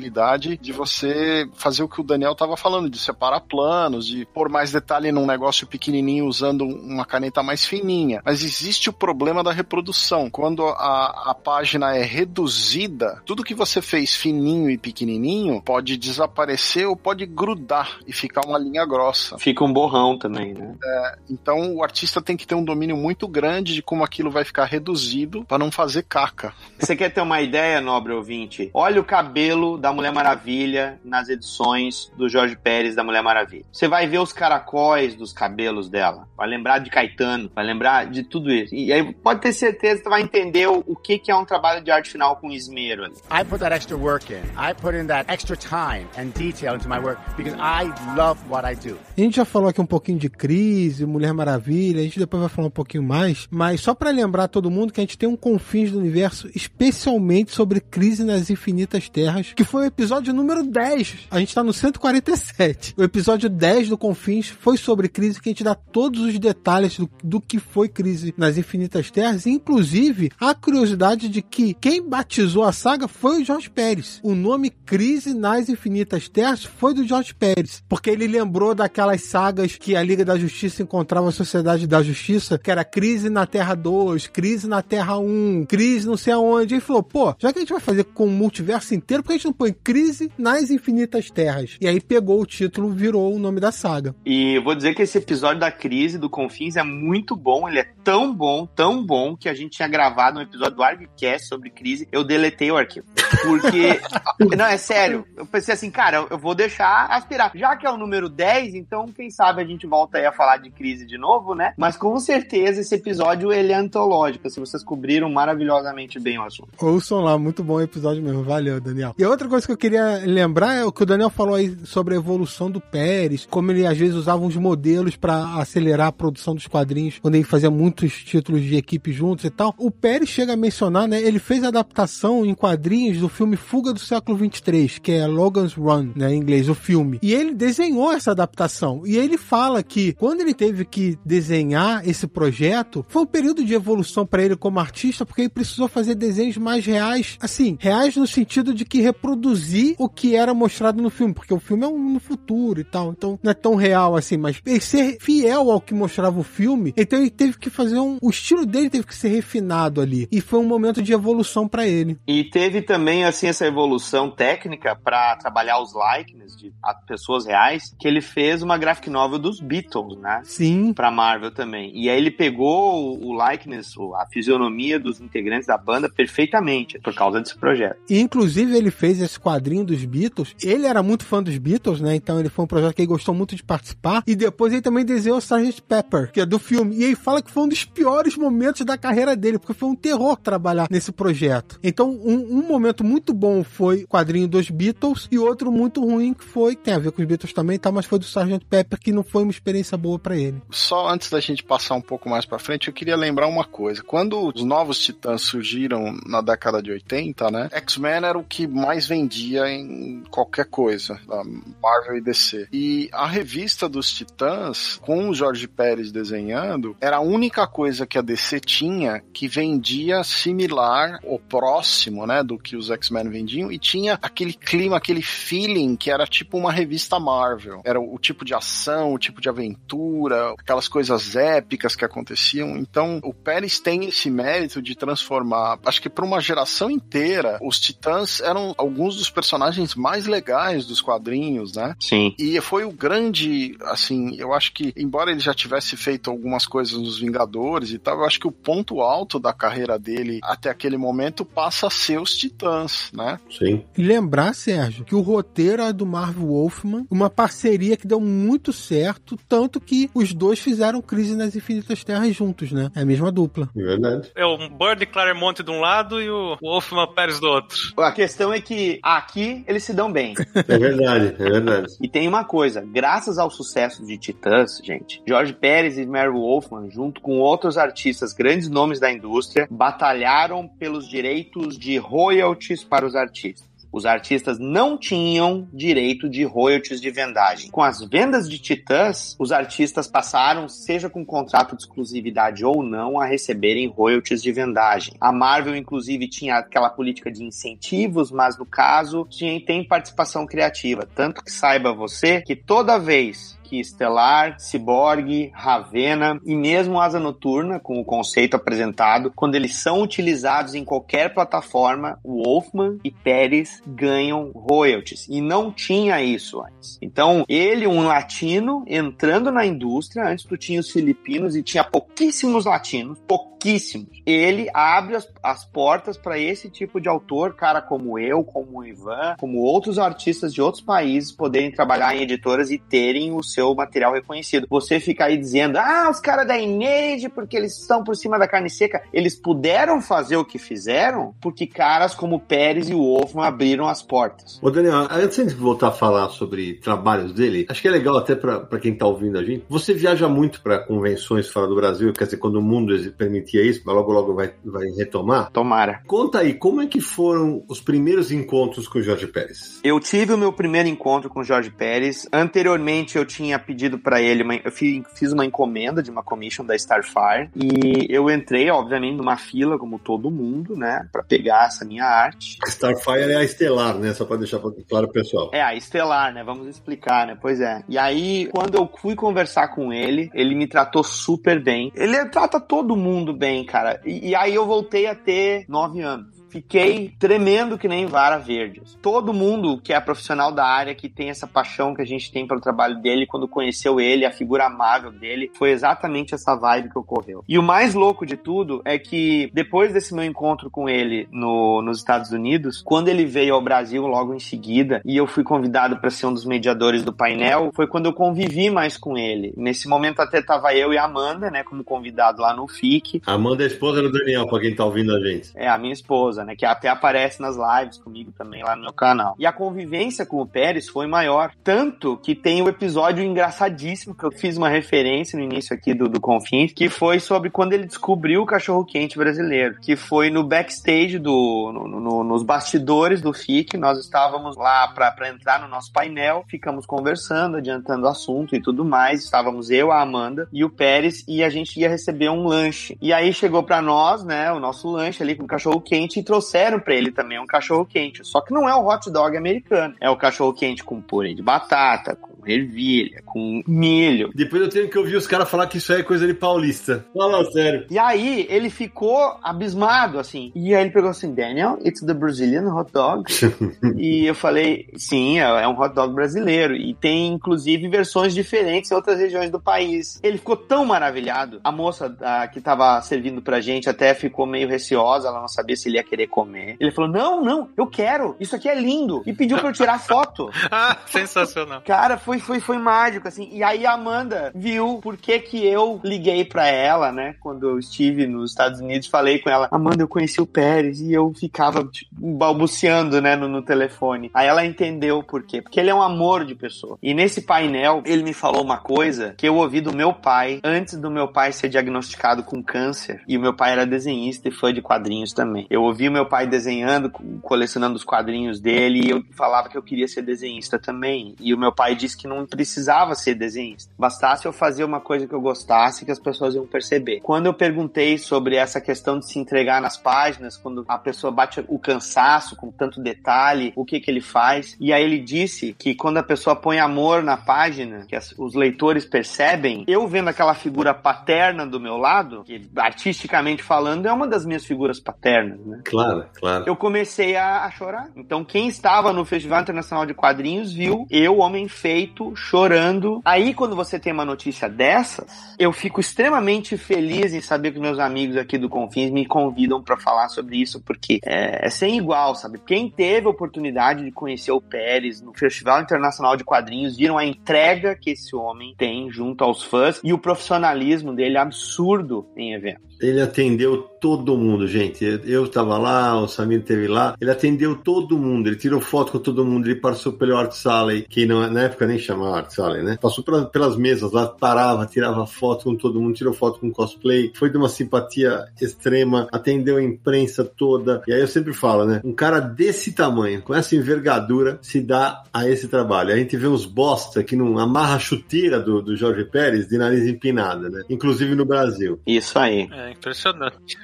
de 0.61 0.71
você 0.71 1.49
fazer 1.53 1.83
o 1.83 1.89
que 1.89 2.01
o 2.01 2.03
Daniel 2.03 2.33
estava 2.33 2.55
falando, 2.55 2.89
de 2.89 2.99
separar 2.99 3.41
planos, 3.41 4.07
de 4.07 4.25
pôr 4.25 4.49
mais 4.49 4.71
detalhe 4.71 5.11
num 5.11 5.25
negócio 5.25 5.67
pequenininho 5.67 6.25
usando 6.25 6.63
uma 6.63 7.05
caneta 7.05 7.43
mais 7.43 7.65
fininha. 7.65 8.21
Mas 8.23 8.43
existe 8.43 8.89
o 8.89 8.93
problema 8.93 9.43
da 9.43 9.51
reprodução. 9.51 10.29
Quando 10.29 10.65
a, 10.65 11.31
a 11.31 11.35
página 11.35 11.95
é 11.95 12.03
reduzida, 12.03 13.21
tudo 13.25 13.43
que 13.43 13.53
você 13.53 13.81
fez 13.81 14.15
fininho 14.15 14.69
e 14.69 14.77
pequenininho 14.77 15.61
pode 15.61 15.97
desaparecer 15.97 16.87
ou 16.87 16.95
pode 16.95 17.25
grudar 17.25 17.99
e 18.07 18.13
ficar 18.13 18.45
uma 18.45 18.57
linha 18.57 18.85
grossa. 18.85 19.37
Fica 19.37 19.63
um 19.63 19.71
borrão 19.71 20.17
também, 20.17 20.53
né? 20.53 20.75
É, 20.83 21.15
então 21.29 21.75
o 21.75 21.83
artista 21.83 22.21
tem 22.21 22.37
que 22.37 22.47
ter 22.47 22.55
um 22.55 22.63
domínio 22.63 22.97
muito 22.97 23.27
grande 23.27 23.73
de 23.73 23.81
como 23.81 24.03
aquilo 24.03 24.31
vai 24.31 24.43
ficar 24.43 24.65
reduzido 24.65 25.43
para 25.45 25.57
não 25.57 25.71
fazer 25.71 26.03
caca. 26.03 26.53
Você 26.77 26.95
quer 26.95 27.09
ter 27.09 27.21
uma 27.21 27.41
ideia, 27.41 27.81
nobre 27.81 28.13
ouvinte? 28.13 28.69
Olha 28.73 29.01
o 29.01 29.03
cabelo 29.03 29.77
da 29.77 29.88
Mulher 29.93 30.11
Maravilha 30.11 30.99
nas 31.03 31.29
edições 31.29 32.11
do 32.17 32.29
Jorge 32.29 32.55
Pérez 32.55 32.95
da 32.95 33.03
Mulher 33.03 33.21
Maravilha. 33.21 33.65
Você 33.71 33.87
vai 33.87 34.07
ver 34.07 34.19
os 34.19 34.33
caracóis 34.33 35.15
dos 35.15 35.33
cabelos 35.33 35.89
dela, 35.89 36.27
vai 36.37 36.47
lembrar 36.47 36.79
de 36.79 36.89
Caetano, 36.89 37.51
vai 37.53 37.65
lembrar 37.65 38.05
de 38.05 38.23
tudo 38.23 38.51
isso. 38.51 38.73
E 38.73 38.91
aí 38.91 39.13
pode 39.13 39.41
ter 39.41 39.53
certeza 39.53 39.97
que 39.97 40.03
você 40.03 40.09
vai 40.09 40.21
entender 40.21 40.67
o, 40.67 40.83
o 40.87 40.95
que, 40.95 41.17
que 41.19 41.31
é 41.31 41.35
um 41.35 41.45
trabalho 41.45 41.83
de 41.83 41.91
arte 41.91 42.11
final 42.11 42.35
com 42.35 42.51
esmero 42.51 43.03
ali. 43.03 43.15
I 43.31 43.43
put 43.43 43.59
that 43.59 43.73
extra 43.73 43.97
work 43.97 44.31
in. 44.31 44.41
I 44.57 44.73
put 44.73 44.95
in 44.95 45.07
that 45.07 45.31
extra 45.31 45.55
time 45.55 46.07
and 46.17 46.31
detail 46.33 46.75
into 46.75 46.87
my 46.87 46.99
work 46.99 47.19
because 47.35 47.55
I 47.59 47.91
love 48.15 48.39
what 48.49 48.67
I 48.67 48.75
do. 48.75 48.97
A 49.17 49.21
gente 49.21 49.35
já 49.35 49.45
falou 49.45 49.69
aqui 49.69 49.81
um 49.81 49.85
pouquinho 49.85 50.17
de 50.17 50.29
crise, 50.29 51.05
Mulher 51.05 51.33
Maravilha, 51.33 51.99
a 51.99 52.03
gente 52.03 52.19
depois 52.19 52.41
vai 52.41 52.49
falar 52.49 52.67
um 52.67 52.71
pouquinho 52.71 53.03
mais, 53.03 53.47
mas 53.49 53.81
só 53.81 53.93
para 53.93 54.09
lembrar 54.11 54.47
todo 54.47 54.69
mundo 54.69 54.93
que 54.93 54.99
a 54.99 55.03
gente 55.03 55.17
tem 55.17 55.27
um 55.27 55.35
Confins 55.35 55.91
do 55.91 55.99
Universo 55.99 56.49
especialmente 56.55 57.51
sobre 57.51 57.79
Crise 57.79 58.23
nas 58.23 58.49
Infinitas 58.49 59.09
Terras, 59.09 59.53
que 59.53 59.63
foi 59.63 59.78
foi 59.79 59.85
o 59.85 59.87
episódio 59.87 60.33
número 60.33 60.61
10. 60.61 61.27
A 61.31 61.39
gente 61.39 61.55
tá 61.55 61.63
no 61.63 61.71
147. 61.71 62.95
O 62.97 63.03
episódio 63.03 63.49
10 63.49 63.87
do 63.87 63.97
Confins 63.97 64.49
foi 64.49 64.75
sobre 64.75 65.07
crise, 65.07 65.41
que 65.41 65.47
a 65.47 65.51
gente 65.51 65.63
dá 65.63 65.73
todos 65.73 66.19
os 66.19 66.37
detalhes 66.37 66.97
do, 66.97 67.09
do 67.23 67.39
que 67.39 67.59
foi 67.59 67.87
crise 67.87 68.33
nas 68.37 68.57
Infinitas 68.57 69.09
Terras, 69.09 69.47
inclusive 69.47 70.31
a 70.37 70.53
curiosidade 70.53 71.29
de 71.29 71.41
que 71.41 71.73
quem 71.75 72.01
batizou 72.01 72.65
a 72.65 72.73
saga 72.73 73.07
foi 73.07 73.41
o 73.41 73.45
Jorge 73.45 73.69
Pérez. 73.69 74.19
O 74.21 74.35
nome 74.35 74.69
Crise 74.69 75.33
nas 75.33 75.69
Infinitas 75.69 76.27
Terras 76.27 76.65
foi 76.65 76.93
do 76.93 77.07
Jorge 77.07 77.33
Pérez, 77.33 77.81
porque 77.87 78.09
ele 78.09 78.27
lembrou 78.27 78.75
daquelas 78.75 79.21
sagas 79.21 79.77
que 79.77 79.95
a 79.95 80.03
Liga 80.03 80.25
da 80.25 80.37
Justiça 80.37 80.83
encontrava 80.83 81.29
a 81.29 81.31
Sociedade 81.31 81.87
da 81.87 82.03
Justiça, 82.03 82.57
que 82.57 82.69
era 82.69 82.83
Crise 82.83 83.29
na 83.29 83.45
Terra 83.45 83.75
2, 83.75 84.27
Crise 84.27 84.67
na 84.67 84.81
Terra 84.81 85.17
1, 85.17 85.65
Crise 85.69 86.05
não 86.05 86.17
sei 86.17 86.33
aonde. 86.33 86.73
Ele 86.73 86.81
falou, 86.81 87.01
pô, 87.01 87.33
já 87.39 87.53
que 87.53 87.59
a 87.59 87.61
gente 87.61 87.71
vai 87.71 87.79
fazer 87.79 88.03
com 88.03 88.25
o 88.25 88.29
multiverso 88.29 88.93
inteiro, 88.93 89.23
por 89.23 89.29
que 89.29 89.33
a 89.33 89.37
gente 89.37 89.45
não 89.45 89.53
põe 89.53 89.68
Crise 89.73 90.31
nas 90.37 90.69
Infinitas 90.69 91.29
Terras? 91.29 91.77
E 91.79 91.87
aí 91.87 91.99
pegou 91.99 92.41
o 92.41 92.45
título, 92.45 92.89
virou 92.89 93.33
o 93.33 93.39
nome 93.39 93.59
da 93.59 93.71
saga. 93.71 94.15
E 94.25 94.59
vou 94.59 94.75
dizer 94.75 94.95
que 94.95 95.01
esse 95.01 95.17
episódio 95.17 95.59
da 95.59 95.71
Crise 95.71 96.17
do 96.17 96.29
Confins 96.29 96.75
é 96.75 96.83
muito 96.83 97.35
bom, 97.35 97.67
ele 97.67 97.79
é 97.79 97.87
tão 98.03 98.33
bom, 98.33 98.65
tão 98.65 99.05
bom, 99.05 99.35
que 99.35 99.49
a 99.49 99.53
gente 99.53 99.77
tinha 99.77 99.87
gravado 99.87 100.39
um 100.39 100.41
episódio 100.41 100.75
do 100.75 100.83
ArgCast 100.83 101.47
sobre 101.47 101.69
crise, 101.69 102.07
eu 102.11 102.23
deletei 102.23 102.71
o 102.71 102.77
arquivo. 102.77 103.05
Porque, 103.41 103.99
não, 104.55 104.65
é 104.65 104.77
sério, 104.77 105.25
eu 105.35 105.45
pensei 105.45 105.73
assim, 105.73 105.91
cara, 105.91 106.25
eu 106.29 106.37
vou 106.37 106.55
deixar 106.55 107.05
aspirar. 107.07 107.51
Já 107.55 107.75
que 107.75 107.85
é 107.85 107.91
o 107.91 107.97
número 107.97 108.29
10, 108.29 108.75
então 108.75 109.07
quem 109.07 109.29
sabe 109.29 109.61
a 109.61 109.65
gente 109.65 109.85
volta 109.85 110.17
aí 110.17 110.25
a 110.25 110.31
falar 110.31 110.57
de 110.57 110.69
crise 110.69 111.05
de 111.05 111.17
novo, 111.17 111.53
né? 111.53 111.73
Mas 111.77 111.97
com 111.97 112.17
certeza 112.19 112.81
esse 112.81 112.95
episódio 112.95 113.51
ele 113.51 113.71
é 113.71 113.75
antológico, 113.75 114.49
se 114.49 114.59
vocês 114.59 114.83
cobriram 114.83 115.29
maravilhosamente 115.29 116.19
bem 116.19 116.37
o 116.37 116.43
assunto. 116.43 116.69
Ouçam 116.81 117.21
lá, 117.21 117.37
muito 117.37 117.63
bom 117.63 117.79
episódio 117.81 118.21
mesmo. 118.21 118.43
Valeu, 118.43 118.79
Daniel. 118.79 119.13
E 119.17 119.25
outra 119.25 119.47
coisa 119.47 119.58
que 119.67 119.73
eu 119.73 119.77
queria 119.77 120.21
lembrar 120.25 120.75
é 120.75 120.85
o 120.85 120.91
que 120.91 121.03
o 121.03 121.05
Daniel 121.05 121.29
falou 121.29 121.55
aí 121.55 121.75
sobre 121.83 122.13
a 122.13 122.17
evolução 122.17 122.69
do 122.69 122.79
Pérez, 122.79 123.47
como 123.49 123.71
ele 123.71 123.85
às 123.85 123.97
vezes 123.97 124.15
usava 124.15 124.43
uns 124.43 124.55
modelos 124.55 125.15
para 125.15 125.55
acelerar 125.59 126.07
a 126.07 126.11
produção 126.11 126.55
dos 126.55 126.67
quadrinhos, 126.67 127.19
quando 127.21 127.35
ele 127.35 127.43
fazia 127.43 127.69
muitos 127.69 128.23
títulos 128.23 128.61
de 128.61 128.75
equipe 128.75 129.11
juntos 129.11 129.45
e 129.45 129.49
tal. 129.49 129.73
O 129.77 129.91
Pérez 129.91 130.29
chega 130.29 130.53
a 130.53 130.57
mencionar, 130.57 131.07
né? 131.07 131.21
Ele 131.21 131.39
fez 131.39 131.63
adaptação 131.63 132.45
em 132.45 132.53
quadrinhos 132.53 133.19
do 133.19 133.29
filme 133.29 133.55
Fuga 133.55 133.93
do 133.93 133.99
Século 133.99 134.37
23, 134.37 134.99
que 134.99 135.11
é 135.11 135.27
Logan's 135.27 135.73
Run, 135.73 136.11
né, 136.15 136.33
em 136.33 136.37
inglês, 136.37 136.69
o 136.69 136.75
filme. 136.75 137.19
E 137.21 137.33
ele 137.33 137.53
desenhou 137.53 138.11
essa 138.11 138.31
adaptação. 138.31 139.03
E 139.05 139.17
ele 139.17 139.37
fala 139.37 139.83
que 139.83 140.13
quando 140.13 140.41
ele 140.41 140.53
teve 140.53 140.85
que 140.85 141.17
desenhar 141.25 142.07
esse 142.07 142.27
projeto, 142.27 143.05
foi 143.07 143.23
um 143.23 143.27
período 143.27 143.63
de 143.63 143.73
evolução 143.73 144.25
para 144.25 144.43
ele 144.43 144.55
como 144.55 144.79
artista, 144.79 145.25
porque 145.25 145.41
ele 145.41 145.49
precisou 145.49 145.87
fazer 145.87 146.15
desenhos 146.15 146.57
mais 146.57 146.85
reais, 146.85 147.37
assim, 147.41 147.77
reais 147.79 148.15
no 148.15 148.27
sentido 148.27 148.73
de 148.73 148.85
que 148.85 149.01
reproduzir 149.01 149.48
o 149.97 150.09
que 150.09 150.35
era 150.35 150.53
mostrado 150.53 151.01
no 151.01 151.09
filme, 151.09 151.33
porque 151.33 151.53
o 151.53 151.59
filme 151.59 151.83
é 151.83 151.87
um 151.87 152.13
no 152.13 152.19
futuro 152.19 152.79
e 152.79 152.83
tal, 152.83 153.11
então 153.11 153.39
não 153.41 153.51
é 153.51 153.53
tão 153.53 153.75
real 153.75 154.15
assim, 154.15 154.37
mas 154.37 154.61
ele 154.65 154.79
ser 154.79 155.17
fiel 155.19 155.71
ao 155.71 155.81
que 155.81 155.93
mostrava 155.93 156.39
o 156.39 156.43
filme, 156.43 156.93
então 156.97 157.19
ele 157.19 157.29
teve 157.29 157.57
que 157.57 157.69
fazer 157.69 157.99
um, 157.99 158.17
o 158.21 158.29
estilo 158.29 158.65
dele 158.65 158.89
teve 158.89 159.05
que 159.05 159.15
ser 159.15 159.29
refinado 159.29 160.01
ali, 160.01 160.27
e 160.31 160.41
foi 160.41 160.59
um 160.59 160.67
momento 160.67 161.01
de 161.01 161.13
evolução 161.13 161.67
para 161.67 161.87
ele. 161.87 162.17
E 162.27 162.43
teve 162.43 162.81
também 162.81 163.25
assim 163.25 163.47
essa 163.47 163.65
evolução 163.65 164.29
técnica 164.29 164.95
para 164.95 165.35
trabalhar 165.37 165.81
os 165.81 165.93
likeness 165.93 166.55
de 166.57 166.73
pessoas 167.07 167.45
reais, 167.45 167.95
que 167.99 168.07
ele 168.07 168.21
fez 168.21 168.61
uma 168.61 168.77
graphic 168.77 169.09
novel 169.09 169.39
dos 169.39 169.59
Beatles, 169.59 170.17
né? 170.19 170.41
Sim. 170.43 170.93
Para 170.93 171.11
Marvel 171.11 171.51
também. 171.51 171.91
E 171.93 172.09
aí 172.09 172.17
ele 172.17 172.31
pegou 172.31 173.19
o 173.19 173.49
likeness, 173.49 173.93
a 174.15 174.25
fisionomia 174.31 174.99
dos 174.99 175.19
integrantes 175.19 175.67
da 175.67 175.77
banda 175.77 176.09
perfeitamente 176.09 176.99
por 176.99 177.13
causa 177.13 177.39
desse 177.39 177.57
projeto. 177.57 177.97
E, 178.09 178.19
inclusive 178.19 178.75
ele 178.75 178.91
fez 178.91 179.21
esse 179.21 179.38
quadrinho 179.39 179.85
dos 179.85 180.03
Beatles. 180.05 180.55
Ele 180.61 180.85
era 180.85 181.01
muito 181.01 181.25
fã 181.25 181.41
dos 181.41 181.57
Beatles, 181.57 182.01
né? 182.01 182.15
Então 182.15 182.39
ele 182.39 182.49
foi 182.49 182.65
um 182.65 182.67
projeto 182.67 182.95
que 182.95 183.01
ele 183.01 183.07
gostou 183.07 183.33
muito 183.33 183.55
de 183.55 183.63
participar. 183.63 184.23
E 184.27 184.35
depois 184.35 184.73
ele 184.73 184.81
também 184.81 185.05
desenhou 185.05 185.39
Sgt. 185.39 185.81
Pepper, 185.81 186.31
que 186.31 186.41
é 186.41 186.45
do 186.45 186.59
filme. 186.59 186.95
E 186.95 187.03
ele 187.03 187.15
fala 187.15 187.41
que 187.41 187.51
foi 187.51 187.63
um 187.63 187.67
dos 187.67 187.85
piores 187.85 188.35
momentos 188.35 188.85
da 188.85 188.97
carreira 188.97 189.35
dele, 189.35 189.59
porque 189.59 189.73
foi 189.73 189.89
um 189.89 189.95
terror 189.95 190.37
trabalhar 190.37 190.87
nesse 190.89 191.11
projeto. 191.11 191.79
Então, 191.83 192.09
um, 192.09 192.59
um 192.59 192.67
momento 192.67 193.03
muito 193.03 193.33
bom 193.33 193.63
foi 193.63 194.03
o 194.03 194.07
quadrinho 194.07 194.47
dos 194.47 194.69
Beatles 194.69 195.27
e 195.31 195.37
outro 195.37 195.71
muito 195.71 196.01
ruim 196.01 196.33
que 196.33 196.43
foi, 196.43 196.75
tem 196.75 196.93
a 196.93 196.99
ver 196.99 197.11
com 197.11 197.21
os 197.21 197.27
Beatles 197.27 197.53
também, 197.53 197.77
tá? 197.77 197.91
Mas 197.91 198.05
foi 198.05 198.19
do 198.19 198.25
Sgt. 198.25 198.65
Pepper, 198.69 198.99
que 198.99 199.11
não 199.11 199.23
foi 199.23 199.43
uma 199.43 199.51
experiência 199.51 199.97
boa 199.97 200.19
para 200.19 200.35
ele. 200.35 200.61
Só 200.69 201.09
antes 201.09 201.29
da 201.29 201.39
gente 201.39 201.63
passar 201.63 201.95
um 201.95 202.01
pouco 202.01 202.29
mais 202.29 202.45
para 202.45 202.59
frente, 202.59 202.87
eu 202.87 202.93
queria 202.93 203.15
lembrar 203.15 203.47
uma 203.47 203.65
coisa. 203.65 204.03
Quando 204.03 204.39
os 204.53 204.63
novos 204.63 204.99
Titãs 204.99 205.41
surgiram 205.41 206.17
na 206.25 206.41
década 206.41 206.81
de 206.81 206.91
80, 206.91 207.51
né? 207.51 207.69
X-Men 207.71 208.25
era 208.25 208.37
o 208.37 208.43
que 208.43 208.67
mais 208.67 209.07
vendia 209.07 209.28
em 209.31 210.23
qualquer 210.29 210.65
coisa, 210.65 211.19
da 211.27 211.43
Marvel 211.81 212.17
e 212.17 212.21
DC. 212.21 212.67
E 212.71 213.09
a 213.11 213.27
revista 213.27 213.87
dos 213.87 214.11
Titãs, 214.11 214.99
com 215.01 215.29
o 215.29 215.33
Jorge 215.33 215.67
Pérez 215.67 216.11
desenhando, 216.11 216.95
era 217.01 217.17
a 217.17 217.21
única 217.21 217.67
coisa 217.67 218.05
que 218.05 218.17
a 218.17 218.21
DC 218.21 218.59
tinha 218.59 219.21
que 219.33 219.47
vendia 219.47 220.23
similar 220.23 221.19
ou 221.23 221.39
próximo, 221.39 222.25
né, 222.25 222.43
do 222.43 222.57
que 222.57 222.75
os 222.75 222.89
X-Men 222.89 223.29
vendiam 223.29 223.71
e 223.71 223.77
tinha 223.77 224.19
aquele 224.21 224.53
clima, 224.53 224.97
aquele 224.97 225.21
feeling 225.21 225.95
que 225.95 226.11
era 226.11 226.25
tipo 226.25 226.57
uma 226.57 226.71
revista 226.71 227.19
Marvel. 227.19 227.81
Era 227.83 227.99
o 227.99 228.17
tipo 228.19 228.45
de 228.45 228.53
ação, 228.53 229.13
o 229.13 229.19
tipo 229.19 229.41
de 229.41 229.49
aventura, 229.49 230.53
aquelas 230.57 230.87
coisas 230.87 231.35
épicas 231.35 231.95
que 231.95 232.05
aconteciam. 232.05 232.77
Então, 232.77 233.19
o 233.23 233.33
Pérez 233.33 233.79
tem 233.79 234.05
esse 234.05 234.29
mérito 234.29 234.81
de 234.81 234.95
transformar, 234.95 235.79
acho 235.85 236.01
que 236.01 236.09
para 236.09 236.25
uma 236.25 236.39
geração 236.39 236.91
inteira, 236.91 237.57
os 237.61 237.79
Titãs 237.79 238.41
eram 238.41 238.73
alguns 238.77 239.08
dos 239.15 239.29
personagens 239.29 239.95
mais 239.95 240.25
legais 240.25 240.85
dos 240.85 241.01
quadrinhos, 241.01 241.75
né? 241.75 241.95
Sim. 241.99 242.33
E 242.37 242.59
foi 242.61 242.83
o 242.83 242.91
grande, 242.91 243.77
assim, 243.83 244.35
eu 244.37 244.53
acho 244.53 244.73
que, 244.73 244.93
embora 244.97 245.31
ele 245.31 245.39
já 245.39 245.53
tivesse 245.53 245.95
feito 245.95 246.29
algumas 246.29 246.65
coisas 246.65 246.99
nos 246.99 247.19
Vingadores 247.19 247.91
e 247.91 247.99
tal, 247.99 248.19
eu 248.19 248.25
acho 248.25 248.39
que 248.39 248.47
o 248.47 248.51
ponto 248.51 249.01
alto 249.01 249.39
da 249.39 249.53
carreira 249.53 249.99
dele 249.99 250.39
até 250.43 250.69
aquele 250.69 250.97
momento 250.97 251.43
passa 251.43 251.87
a 251.87 251.89
ser 251.89 252.19
os 252.19 252.35
Titãs, 252.35 253.11
né? 253.13 253.39
Sim. 253.49 253.83
E 253.97 254.01
lembrar, 254.01 254.53
Sérgio, 254.53 255.05
que 255.05 255.15
o 255.15 255.21
roteiro 255.21 255.81
é 255.81 255.93
do 255.93 256.05
Marvel 256.05 256.47
Wolfman, 256.47 257.05
uma 257.09 257.29
parceria 257.29 257.97
que 257.97 258.07
deu 258.07 258.19
muito 258.19 258.71
certo, 258.71 259.37
tanto 259.47 259.79
que 259.79 260.09
os 260.13 260.33
dois 260.33 260.59
fizeram 260.59 261.01
Crise 261.01 261.35
nas 261.35 261.55
Infinitas 261.55 262.03
Terras 262.03 262.35
juntos, 262.35 262.71
né? 262.71 262.89
É 262.95 263.01
a 263.01 263.05
mesma 263.05 263.31
dupla. 263.31 263.69
É 263.75 263.81
verdade. 263.81 264.31
É 264.35 264.45
o 264.45 264.57
Bird 264.57 265.05
Claremont 265.05 265.63
de 265.63 265.71
um 265.71 265.79
lado 265.79 266.21
e 266.21 266.29
o 266.29 266.57
Wolfman 266.61 267.07
Pérez 267.13 267.39
do 267.39 267.47
outro. 267.47 267.77
A 267.97 268.11
questão 268.11 268.53
é 268.53 268.61
que 268.61 268.98
aqui 269.03 269.63
eles 269.67 269.83
se 269.83 269.93
dão 269.93 270.11
bem. 270.11 270.33
É 270.55 270.77
verdade, 270.77 271.35
é 271.39 271.49
verdade. 271.49 271.87
E 272.01 272.07
tem 272.07 272.27
uma 272.27 272.43
coisa, 272.43 272.81
graças 272.81 273.37
ao 273.37 273.49
sucesso 273.49 274.05
de 274.05 274.17
Titãs, 274.17 274.81
gente, 274.83 275.21
George 275.27 275.53
Pérez 275.53 275.97
e 275.97 276.05
Mary 276.05 276.29
Wolfman, 276.29 276.89
junto 276.89 277.21
com 277.21 277.39
outros 277.39 277.77
artistas, 277.77 278.33
grandes 278.33 278.69
nomes 278.69 278.99
da 278.99 279.11
indústria, 279.11 279.67
batalharam 279.69 280.67
pelos 280.67 281.07
direitos 281.07 281.77
de 281.77 281.97
royalties 281.97 282.83
para 282.83 283.05
os 283.05 283.15
artistas. 283.15 283.68
Os 283.91 284.05
artistas 284.05 284.59
não 284.59 284.97
tinham 284.97 285.67
direito 285.73 286.29
de 286.29 286.43
royalties 286.43 287.01
de 287.01 287.09
vendagem. 287.09 287.71
Com 287.71 287.81
as 287.81 288.01
vendas 288.01 288.47
de 288.49 288.59
Titãs, 288.59 289.35
os 289.39 289.51
artistas 289.51 290.07
passaram, 290.07 290.69
seja 290.69 291.09
com 291.09 291.25
contrato 291.25 291.75
de 291.75 291.83
exclusividade 291.83 292.63
ou 292.63 292.83
não, 292.83 293.19
a 293.19 293.25
receberem 293.25 293.87
royalties 293.87 294.41
de 294.41 294.51
vendagem. 294.51 295.13
A 295.19 295.31
Marvel, 295.31 295.75
inclusive, 295.75 296.27
tinha 296.27 296.57
aquela 296.57 296.89
política 296.89 297.31
de 297.31 297.43
incentivos, 297.43 298.31
mas 298.31 298.57
no 298.57 298.65
caso 298.65 299.25
tinha, 299.29 299.59
tem 299.63 299.83
participação 299.83 300.45
criativa. 300.45 301.07
Tanto 301.15 301.43
que 301.43 301.51
saiba 301.51 301.93
você 301.93 302.41
que 302.41 302.55
toda 302.55 302.99
vez 302.99 303.58
que 303.69 303.79
Estelar, 303.79 304.59
Cyborg, 304.59 305.51
Ravena 305.53 306.39
e 306.43 306.55
mesmo 306.55 306.99
Asa 306.99 307.19
Noturna, 307.19 307.79
com 307.79 307.99
o 307.99 308.05
conceito 308.05 308.55
apresentado, 308.55 309.31
quando 309.35 309.53
eles 309.53 309.75
são 309.75 310.01
utilizados 310.01 310.73
em 310.73 310.83
qualquer 310.83 311.33
plataforma, 311.33 312.19
Wolfman 312.25 312.97
e 313.03 313.11
Pérez 313.11 313.81
ganham 313.85 314.51
royalties. 314.55 315.27
E 315.29 315.39
não 315.39 315.71
tinha 315.71 316.21
isso 316.23 316.61
antes. 316.61 316.97
Então, 317.01 317.45
ele, 317.47 317.85
um 317.85 318.01
latino, 318.01 318.83
entrando 318.87 319.51
na 319.51 319.65
indústria, 319.65 320.27
antes 320.27 320.45
tu 320.45 320.57
tinha 320.57 320.79
os 320.79 320.89
filipinos 320.89 321.55
e 321.55 321.61
tinha 321.61 321.83
pouquíssimos 321.83 322.65
latinos, 322.65 323.19
pouquíssimos. 323.27 324.07
Ele 324.25 324.67
abre 324.73 325.15
as, 325.15 325.27
as 325.43 325.65
portas 325.65 326.17
para 326.17 326.39
esse 326.39 326.69
tipo 326.69 326.99
de 326.99 327.09
autor, 327.09 327.55
cara 327.55 327.81
como 327.81 328.17
eu, 328.17 328.43
como 328.43 328.79
o 328.79 328.85
Ivan, 328.85 329.35
como 329.37 329.59
outros 329.59 329.99
artistas 329.99 330.53
de 330.53 330.61
outros 330.61 330.83
países 330.83 331.31
poderem 331.31 331.71
trabalhar 331.71 332.15
em 332.15 332.23
editoras 332.23 332.71
e 332.71 332.77
terem 332.77 333.33
o 333.33 333.43
seu 333.43 333.58
seu 333.59 333.75
material 333.75 334.13
reconhecido. 334.13 334.65
Você 334.69 334.99
fica 334.99 335.25
aí 335.25 335.37
dizendo, 335.37 335.77
ah, 335.77 336.07
os 336.09 336.21
caras 336.21 336.47
da 336.47 336.57
Inage, 336.57 337.27
porque 337.27 337.57
eles 337.57 337.77
estão 337.77 338.03
por 338.03 338.15
cima 338.15 338.39
da 338.39 338.47
carne 338.47 338.69
seca. 338.69 339.03
Eles 339.11 339.35
puderam 339.35 340.01
fazer 340.01 340.37
o 340.37 340.45
que 340.45 340.57
fizeram 340.57 341.35
porque 341.41 341.67
caras 341.67 342.15
como 342.15 342.37
o 342.37 342.39
Pérez 342.39 342.89
e 342.89 342.93
o 342.93 342.99
Wolfman 342.99 343.45
abriram 343.45 343.87
as 343.87 344.01
portas. 344.01 344.59
Ô 344.61 344.69
Daniel, 344.69 345.07
antes 345.11 345.45
de 345.47 345.53
voltar 345.53 345.89
a 345.89 345.91
falar 345.91 346.29
sobre 346.29 346.75
trabalhos 346.75 347.33
dele, 347.33 347.65
acho 347.69 347.81
que 347.81 347.87
é 347.87 347.91
legal 347.91 348.17
até 348.17 348.35
para 348.35 348.79
quem 348.79 348.95
tá 348.95 349.05
ouvindo 349.05 349.37
a 349.37 349.43
gente. 349.43 349.65
Você 349.67 349.93
viaja 349.93 350.29
muito 350.29 350.61
para 350.61 350.79
convenções 350.79 351.49
fora 351.49 351.67
do 351.67 351.75
Brasil, 351.75 352.13
quer 352.13 352.25
dizer, 352.25 352.37
quando 352.37 352.55
o 352.55 352.61
mundo 352.61 352.95
permitia 353.17 353.61
isso, 353.61 353.81
logo 353.85 354.11
logo 354.11 354.33
vai, 354.33 354.53
vai 354.63 354.87
retomar. 354.97 355.51
Tomara. 355.51 356.01
Conta 356.07 356.39
aí, 356.39 356.53
como 356.53 356.81
é 356.81 356.87
que 356.87 357.01
foram 357.01 357.63
os 357.67 357.81
primeiros 357.81 358.31
encontros 358.31 358.87
com 358.87 358.99
o 358.99 359.01
Jorge 359.01 359.27
Pérez? 359.27 359.79
Eu 359.83 359.99
tive 359.99 360.33
o 360.33 360.37
meu 360.37 360.53
primeiro 360.53 360.87
encontro 360.87 361.29
com 361.29 361.41
o 361.41 361.43
Jorge 361.43 361.71
Pérez. 361.71 362.27
Anteriormente 362.31 363.17
eu 363.17 363.25
tinha 363.25 363.48
pedido 363.57 363.97
para 363.97 364.21
ele, 364.21 364.43
uma, 364.43 364.55
eu 364.55 364.71
fiz 364.71 365.31
uma 365.31 365.45
encomenda 365.45 366.03
de 366.03 366.11
uma 366.11 366.21
commission 366.21 366.65
da 366.65 366.75
Starfire 366.75 367.49
e 367.55 368.05
eu 368.09 368.29
entrei, 368.29 368.69
obviamente, 368.69 369.17
numa 369.17 369.37
fila, 369.37 369.79
como 369.79 369.97
todo 369.97 370.29
mundo, 370.29 370.75
né, 370.75 371.07
para 371.11 371.23
pegar 371.23 371.67
essa 371.67 371.85
minha 371.85 372.05
arte. 372.05 372.57
Starfire 372.67 373.31
é 373.31 373.35
a 373.37 373.43
Estelar, 373.43 373.97
né? 373.97 374.13
Só 374.13 374.25
para 374.25 374.37
deixar 374.37 374.59
claro 374.59 375.07
pro 375.07 375.13
pessoal. 375.13 375.49
É, 375.53 375.61
a 375.61 375.73
Estelar, 375.75 376.33
né? 376.33 376.43
Vamos 376.43 376.67
explicar, 376.67 377.25
né? 377.25 377.37
Pois 377.39 377.61
é. 377.61 377.83
E 377.87 377.97
aí, 377.97 378.49
quando 378.51 378.75
eu 378.75 378.89
fui 379.01 379.15
conversar 379.15 379.69
com 379.69 379.93
ele, 379.93 380.29
ele 380.33 380.55
me 380.55 380.67
tratou 380.67 381.03
super 381.03 381.61
bem. 381.61 381.91
Ele 381.95 382.25
trata 382.25 382.59
todo 382.59 382.95
mundo 382.95 383.33
bem, 383.33 383.65
cara. 383.65 384.01
E, 384.05 384.29
e 384.29 384.35
aí 384.35 384.53
eu 384.53 384.65
voltei 384.65 385.07
a 385.07 385.15
ter 385.15 385.65
nove 385.67 386.01
anos 386.01 386.38
fiquei 386.49 387.13
tremendo 387.19 387.77
que 387.77 387.87
nem 387.87 388.05
vara 388.05 388.37
verde. 388.37 388.81
Todo 389.01 389.33
mundo 389.33 389.79
que 389.81 389.93
é 389.93 389.99
profissional 389.99 390.51
da 390.51 390.65
área, 390.65 390.95
que 390.95 391.07
tem 391.07 391.29
essa 391.29 391.47
paixão 391.47 391.93
que 391.93 392.01
a 392.01 392.05
gente 392.05 392.31
tem 392.31 392.47
pelo 392.47 392.59
trabalho 392.59 392.99
dele, 393.01 393.27
quando 393.27 393.47
conheceu 393.47 393.99
ele, 393.99 394.25
a 394.25 394.31
figura 394.31 394.65
amável 394.65 395.11
dele, 395.11 395.51
foi 395.55 395.71
exatamente 395.71 396.33
essa 396.33 396.55
vibe 396.55 396.89
que 396.89 396.97
ocorreu. 396.97 397.43
E 397.47 397.57
o 397.57 397.63
mais 397.63 397.93
louco 397.93 398.25
de 398.25 398.35
tudo 398.35 398.81
é 398.83 398.97
que 398.97 399.49
depois 399.53 399.93
desse 399.93 400.13
meu 400.13 400.23
encontro 400.23 400.69
com 400.69 400.89
ele 400.89 401.27
no, 401.31 401.81
nos 401.81 401.99
Estados 401.99 402.31
Unidos, 402.31 402.81
quando 402.83 403.07
ele 403.07 403.25
veio 403.25 403.53
ao 403.53 403.61
Brasil 403.61 404.05
logo 404.07 404.33
em 404.33 404.39
seguida 404.39 405.01
e 405.05 405.15
eu 405.15 405.27
fui 405.27 405.43
convidado 405.43 405.97
para 405.97 406.09
ser 406.09 406.25
um 406.25 406.33
dos 406.33 406.45
mediadores 406.45 407.03
do 407.03 407.13
painel, 407.13 407.71
foi 407.75 407.87
quando 407.87 408.07
eu 408.07 408.13
convivi 408.13 408.69
mais 408.69 408.97
com 408.97 409.17
ele. 409.17 409.53
Nesse 409.55 409.87
momento 409.87 410.21
até 410.21 410.41
tava 410.41 410.73
eu 410.73 410.91
e 410.93 410.97
a 410.97 411.05
Amanda, 411.05 411.49
né, 411.51 411.63
como 411.63 411.83
convidado 411.83 412.41
lá 412.41 412.55
no 412.55 412.67
FIC. 412.67 413.21
Amanda 413.25 413.63
é 413.63 413.65
a 413.65 413.67
esposa 413.67 414.01
do 414.01 414.11
Daniel, 414.11 414.47
para 414.47 414.61
quem 414.61 414.75
tá 414.75 414.85
ouvindo 414.85 415.15
a 415.15 415.19
gente. 415.19 415.51
É, 415.55 415.67
a 415.67 415.77
minha 415.77 415.93
esposa 415.93 416.38
né? 416.43 416.55
Que 416.55 416.65
até 416.65 416.89
aparece 416.89 417.41
nas 417.41 417.55
lives 417.55 417.97
comigo 417.97 418.31
também 418.37 418.63
lá 418.63 418.75
no 418.75 418.83
meu 418.83 418.93
canal. 418.93 419.35
E 419.37 419.45
a 419.45 419.51
convivência 419.51 420.25
com 420.25 420.41
o 420.41 420.47
Pérez 420.47 420.87
foi 420.87 421.07
maior. 421.07 421.51
Tanto 421.63 422.17
que 422.17 422.35
tem 422.35 422.61
um 422.61 422.69
episódio 422.69 423.23
engraçadíssimo 423.23 424.15
que 424.15 424.23
eu 424.23 424.31
fiz 424.31 424.57
uma 424.57 424.69
referência 424.69 425.37
no 425.37 425.43
início 425.43 425.75
aqui 425.75 425.93
do, 425.93 426.07
do 426.07 426.19
Confins, 426.19 426.73
que 426.73 426.89
foi 426.89 427.19
sobre 427.19 427.49
quando 427.49 427.73
ele 427.73 427.85
descobriu 427.85 428.41
o 428.41 428.45
cachorro 428.45 428.85
quente 428.85 429.17
brasileiro. 429.17 429.79
Que 429.81 429.95
foi 429.95 430.29
no 430.29 430.43
backstage 430.43 431.17
do. 431.19 431.71
No, 431.73 431.99
no, 431.99 432.23
nos 432.23 432.43
bastidores 432.43 433.21
do 433.21 433.33
FIC. 433.33 433.77
Nós 433.77 433.97
estávamos 433.99 434.55
lá 434.55 434.87
para 434.87 435.29
entrar 435.29 435.61
no 435.61 435.67
nosso 435.67 435.91
painel, 435.91 436.43
ficamos 436.47 436.85
conversando, 436.85 437.57
adiantando 437.57 438.05
o 438.05 438.09
assunto 438.09 438.55
e 438.55 438.61
tudo 438.61 438.85
mais. 438.85 439.23
Estávamos 439.23 439.69
eu, 439.69 439.91
a 439.91 440.01
Amanda 440.01 440.47
e 440.51 440.63
o 440.63 440.69
Pérez, 440.69 441.23
e 441.27 441.43
a 441.43 441.49
gente 441.49 441.79
ia 441.79 441.89
receber 441.89 442.29
um 442.29 442.45
lanche. 442.45 442.97
E 443.01 443.13
aí 443.13 443.33
chegou 443.33 443.63
para 443.63 443.81
nós, 443.81 444.23
né, 444.23 444.51
o 444.51 444.59
nosso 444.59 444.89
lanche 444.89 445.23
ali 445.23 445.35
com 445.35 445.47
cachorro 445.47 445.81
quente 445.81 446.19
e 446.19 446.23
trouxeram 446.29 446.79
para 446.79 446.93
ele 446.93 447.11
também 447.11 447.39
um 447.39 447.47
cachorro 447.47 447.83
quente. 447.83 448.23
Só 448.23 448.39
que 448.39 448.53
não 448.53 448.69
é 448.69 448.75
o 448.75 448.87
hot 448.87 449.09
dog 449.09 449.35
americano. 449.35 449.95
É 449.99 450.11
o 450.11 450.15
cachorro 450.15 450.53
quente 450.53 450.83
com 450.83 451.01
purê 451.01 451.33
de 451.33 451.41
batata, 451.41 452.15
com 452.15 452.29
ervilha, 452.45 453.21
com 453.25 453.63
milho. 453.67 454.29
Depois 454.35 454.61
eu 454.61 454.69
tenho 454.69 454.89
que 454.89 454.97
ouvir 454.97 455.15
os 455.15 455.25
caras 455.25 455.49
falar 455.49 455.65
que 455.65 455.77
isso 455.77 455.91
aí 455.91 456.01
é 456.01 456.03
coisa 456.03 456.27
de 456.27 456.35
paulista. 456.35 457.03
Fala 457.15 457.43
sério. 457.51 457.87
E 457.89 457.97
aí 457.97 458.45
ele 458.47 458.69
ficou 458.69 459.37
abismado, 459.43 460.19
assim. 460.19 460.51
E 460.55 460.75
aí 460.75 460.81
ele 460.81 460.91
pegou 460.91 461.09
assim, 461.09 461.33
Daniel, 461.33 461.79
it's 461.83 462.01
the 462.01 462.13
Brazilian 462.13 462.71
hot 462.73 462.91
dog. 462.91 463.23
e 463.97 464.25
eu 464.25 464.35
falei, 464.35 464.87
sim, 464.95 465.39
é, 465.39 465.63
é 465.63 465.67
um 465.67 465.79
hot 465.79 465.95
dog 465.95 466.13
brasileiro. 466.13 466.75
E 466.75 466.93
tem, 466.93 467.33
inclusive, 467.33 467.87
versões 467.87 468.35
diferentes 468.35 468.91
em 468.91 468.95
outras 468.95 469.19
regiões 469.19 469.49
do 469.49 469.59
país. 469.59 470.19
Ele 470.21 470.37
ficou 470.37 470.55
tão 470.55 470.85
maravilhado. 470.85 471.59
A 471.63 471.71
moça 471.71 472.15
a, 472.21 472.47
que 472.47 472.61
tava 472.61 473.01
servindo 473.01 473.41
pra 473.41 473.59
gente 473.59 473.89
até 473.89 474.13
ficou 474.13 474.45
meio 474.45 474.67
receosa, 474.67 475.27
ela 475.27 475.41
não 475.41 475.47
sabia 475.47 475.75
se 475.75 475.89
ele 475.89 475.97
ia 475.97 476.03
querer 476.03 476.18
comer. 476.27 476.77
Ele 476.79 476.91
falou: 476.91 477.09
Não, 477.09 477.41
não, 477.43 477.69
eu 477.77 477.87
quero, 477.87 478.35
isso 478.39 478.55
aqui 478.55 478.67
é 478.69 478.75
lindo. 478.75 479.23
E 479.25 479.33
pediu 479.33 479.57
pra 479.57 479.69
eu 479.69 479.73
tirar 479.73 479.99
foto. 480.03 480.49
ah, 480.71 480.97
sensacional. 481.05 481.81
Cara, 481.85 482.17
foi, 482.17 482.39
foi, 482.39 482.59
foi 482.59 482.77
mágico, 482.77 483.27
assim. 483.27 483.49
E 483.51 483.63
aí 483.63 483.85
a 483.85 483.93
Amanda 483.93 484.51
viu 484.55 484.99
por 485.01 485.17
que 485.17 485.39
que 485.39 485.65
eu 485.65 485.99
liguei 486.03 486.45
pra 486.45 486.67
ela, 486.67 487.11
né? 487.11 487.35
Quando 487.39 487.67
eu 487.67 487.79
estive 487.79 488.27
nos 488.27 488.51
Estados 488.51 488.79
Unidos, 488.79 489.07
falei 489.07 489.39
com 489.39 489.49
ela: 489.49 489.67
Amanda, 489.71 490.03
eu 490.03 490.07
conheci 490.07 490.41
o 490.41 490.47
Pérez. 490.47 490.99
E 490.99 491.13
eu 491.13 491.33
ficava 491.33 491.83
tipo, 491.85 492.09
balbuciando, 492.15 493.21
né, 493.21 493.35
no, 493.35 493.47
no 493.47 493.61
telefone. 493.61 494.31
Aí 494.33 494.47
ela 494.47 494.65
entendeu 494.65 495.23
por 495.23 495.43
quê. 495.43 495.61
Porque 495.61 495.79
ele 495.79 495.89
é 495.89 495.95
um 495.95 496.01
amor 496.01 496.45
de 496.45 496.55
pessoa. 496.55 496.97
E 497.01 497.13
nesse 497.13 497.41
painel, 497.41 498.01
ele 498.05 498.23
me 498.23 498.33
falou 498.33 498.63
uma 498.63 498.77
coisa 498.77 499.33
que 499.37 499.47
eu 499.47 499.55
ouvi 499.55 499.81
do 499.81 499.95
meu 499.95 500.13
pai 500.13 500.59
antes 500.63 500.97
do 500.97 501.09
meu 501.09 501.27
pai 501.27 501.51
ser 501.51 501.69
diagnosticado 501.69 502.43
com 502.43 502.63
câncer. 502.63 503.21
E 503.27 503.37
o 503.37 503.41
meu 503.41 503.53
pai 503.53 503.71
era 503.71 503.85
desenhista 503.85 504.47
e 504.47 504.51
fã 504.51 504.73
de 504.73 504.81
quadrinhos 504.81 505.33
também. 505.33 505.65
Eu 505.69 505.83
ouvi 505.83 506.08
meu 506.11 506.25
pai 506.25 506.47
desenhando, 506.47 507.09
colecionando 507.41 507.95
os 507.95 508.03
quadrinhos 508.03 508.59
dele, 508.59 509.01
e 509.05 509.09
eu 509.09 509.23
falava 509.35 509.69
que 509.69 509.77
eu 509.77 509.83
queria 509.83 510.07
ser 510.07 510.21
desenhista 510.21 510.79
também. 510.79 511.35
E 511.39 511.53
o 511.53 511.57
meu 511.57 511.73
pai 511.73 511.95
disse 511.95 512.17
que 512.17 512.27
não 512.27 512.45
precisava 512.45 513.15
ser 513.15 513.35
desenhista. 513.35 513.91
Bastasse 513.97 514.45
eu 514.45 514.53
fazer 514.53 514.83
uma 514.83 514.99
coisa 514.99 515.27
que 515.27 515.33
eu 515.33 515.41
gostasse 515.41 516.05
que 516.05 516.11
as 516.11 516.19
pessoas 516.19 516.55
iam 516.55 516.65
perceber. 516.65 517.19
Quando 517.21 517.45
eu 517.45 517.53
perguntei 517.53 518.17
sobre 518.17 518.55
essa 518.55 518.81
questão 518.81 519.19
de 519.19 519.27
se 519.27 519.39
entregar 519.39 519.81
nas 519.81 519.97
páginas, 519.97 520.57
quando 520.57 520.85
a 520.87 520.97
pessoa 520.97 521.31
bate 521.31 521.63
o 521.67 521.79
cansaço 521.79 522.55
com 522.55 522.71
tanto 522.71 523.01
detalhe, 523.01 523.73
o 523.75 523.85
que 523.85 523.99
que 523.99 524.09
ele 524.09 524.21
faz? 524.21 524.75
E 524.79 524.93
aí 524.93 525.03
ele 525.03 525.19
disse 525.19 525.73
que 525.77 525.95
quando 525.95 526.17
a 526.17 526.23
pessoa 526.23 526.55
põe 526.55 526.79
amor 526.79 527.23
na 527.23 527.37
página, 527.37 528.05
que 528.07 528.15
as, 528.15 528.33
os 528.37 528.53
leitores 528.53 529.05
percebem, 529.05 529.83
eu 529.87 530.07
vendo 530.07 530.29
aquela 530.29 530.53
figura 530.53 530.93
paterna 530.93 531.65
do 531.65 531.79
meu 531.79 531.97
lado, 531.97 532.43
que 532.43 532.61
artisticamente 532.75 533.63
falando 533.63 534.07
é 534.07 534.11
uma 534.11 534.27
das 534.27 534.45
minhas 534.45 534.65
figuras 534.65 534.99
paternas, 534.99 535.59
né? 535.65 535.81
Claro, 535.85 535.98
claro. 536.33 536.63
Eu 536.65 536.75
comecei 536.75 537.35
a, 537.35 537.65
a 537.65 537.71
chorar. 537.71 538.09
Então 538.15 538.43
quem 538.43 538.67
estava 538.67 539.11
no 539.13 539.25
Festival 539.25 539.61
Internacional 539.61 540.05
de 540.05 540.13
Quadrinhos 540.13 540.71
viu 540.71 541.05
eu, 541.09 541.39
homem 541.39 541.67
feito, 541.67 542.35
chorando. 542.35 543.21
Aí 543.25 543.53
quando 543.53 543.75
você 543.75 543.99
tem 543.99 544.13
uma 544.13 544.25
notícia 544.25 544.69
dessas, 544.69 545.27
eu 545.57 545.71
fico 545.71 545.99
extremamente 545.99 546.77
feliz 546.77 547.33
em 547.33 547.41
saber 547.41 547.71
que 547.71 547.79
meus 547.79 547.99
amigos 547.99 548.37
aqui 548.37 548.57
do 548.57 548.69
Confins 548.69 549.11
me 549.11 549.25
convidam 549.25 549.81
para 549.81 549.97
falar 549.97 550.29
sobre 550.29 550.57
isso, 550.57 550.81
porque 550.81 551.19
é, 551.25 551.67
é, 551.67 551.69
sem 551.69 551.97
igual, 551.97 552.35
sabe? 552.35 552.59
Quem 552.65 552.89
teve 552.89 553.27
a 553.27 553.29
oportunidade 553.29 554.03
de 554.03 554.11
conhecer 554.11 554.51
o 554.51 554.61
Pérez 554.61 555.21
no 555.21 555.33
Festival 555.33 555.81
Internacional 555.81 556.35
de 556.35 556.43
Quadrinhos 556.43 556.97
viram 556.97 557.17
a 557.17 557.25
entrega 557.25 557.95
que 557.95 558.11
esse 558.11 558.35
homem 558.35 558.73
tem 558.77 559.09
junto 559.11 559.43
aos 559.43 559.63
fãs 559.63 559.99
e 560.03 560.13
o 560.13 560.17
profissionalismo 560.17 561.13
dele 561.13 561.37
absurdo 561.37 562.27
em 562.35 562.53
eventos. 562.53 562.89
Ele 563.01 563.21
atendeu 563.21 563.83
todo 564.01 564.37
mundo, 564.37 564.67
gente. 564.67 565.05
Eu 565.25 565.45
estava 565.45 565.77
lá, 565.77 565.88
o 566.15 566.27
Samir 566.27 566.59
esteve 566.59 566.87
lá. 566.87 567.15
Ele 567.19 567.31
atendeu 567.31 567.75
todo 567.75 568.17
mundo. 568.17 568.47
Ele 568.47 568.55
tirou 568.55 568.79
foto 568.79 569.11
com 569.11 569.19
todo 569.19 569.45
mundo. 569.45 569.67
Ele 569.67 569.79
passou 569.79 570.13
pelo 570.13 570.37
Art 570.37 570.51
Sally, 570.51 571.05
que 571.09 571.25
não, 571.25 571.49
na 571.49 571.63
época 571.63 571.87
nem 571.87 571.97
chamava 571.97 572.37
Art 572.37 572.51
Sally, 572.51 572.83
né? 572.83 572.97
Passou 573.01 573.23
pra, 573.23 573.45
pelas 573.45 573.75
mesas 573.75 574.11
lá, 574.11 574.27
parava, 574.27 574.85
tirava 574.85 575.25
foto 575.25 575.65
com 575.65 575.75
todo 575.75 575.99
mundo, 575.99 576.15
tirou 576.15 576.33
foto 576.33 576.59
com 576.59 576.71
cosplay. 576.71 577.31
Foi 577.35 577.49
de 577.49 577.57
uma 577.57 577.69
simpatia 577.69 578.45
extrema. 578.61 579.27
Atendeu 579.31 579.77
a 579.77 579.83
imprensa 579.83 580.43
toda. 580.43 581.01
E 581.07 581.13
aí 581.13 581.21
eu 581.21 581.27
sempre 581.27 581.53
falo, 581.53 581.85
né? 581.85 582.01
Um 582.03 582.13
cara 582.13 582.39
desse 582.39 582.91
tamanho, 582.93 583.41
com 583.41 583.53
essa 583.53 583.75
envergadura, 583.75 584.59
se 584.61 584.81
dá 584.81 585.23
a 585.33 585.47
esse 585.47 585.67
trabalho. 585.67 586.13
A 586.13 586.17
gente 586.17 586.35
vê 586.37 586.47
uns 586.47 586.65
bosta 586.65 587.23
que 587.23 587.35
não 587.35 587.57
amarra 587.57 587.95
a 587.95 587.99
chuteira 587.99 588.59
do, 588.59 588.81
do 588.81 588.95
Jorge 588.95 589.23
Pérez 589.25 589.67
de 589.67 589.77
nariz 589.77 590.07
empinada, 590.07 590.69
né? 590.69 590.83
Inclusive 590.89 591.35
no 591.35 591.45
Brasil. 591.45 591.99
Isso 592.05 592.37
aí. 592.37 592.67
É 592.71 592.91
impressionante. 592.91 593.77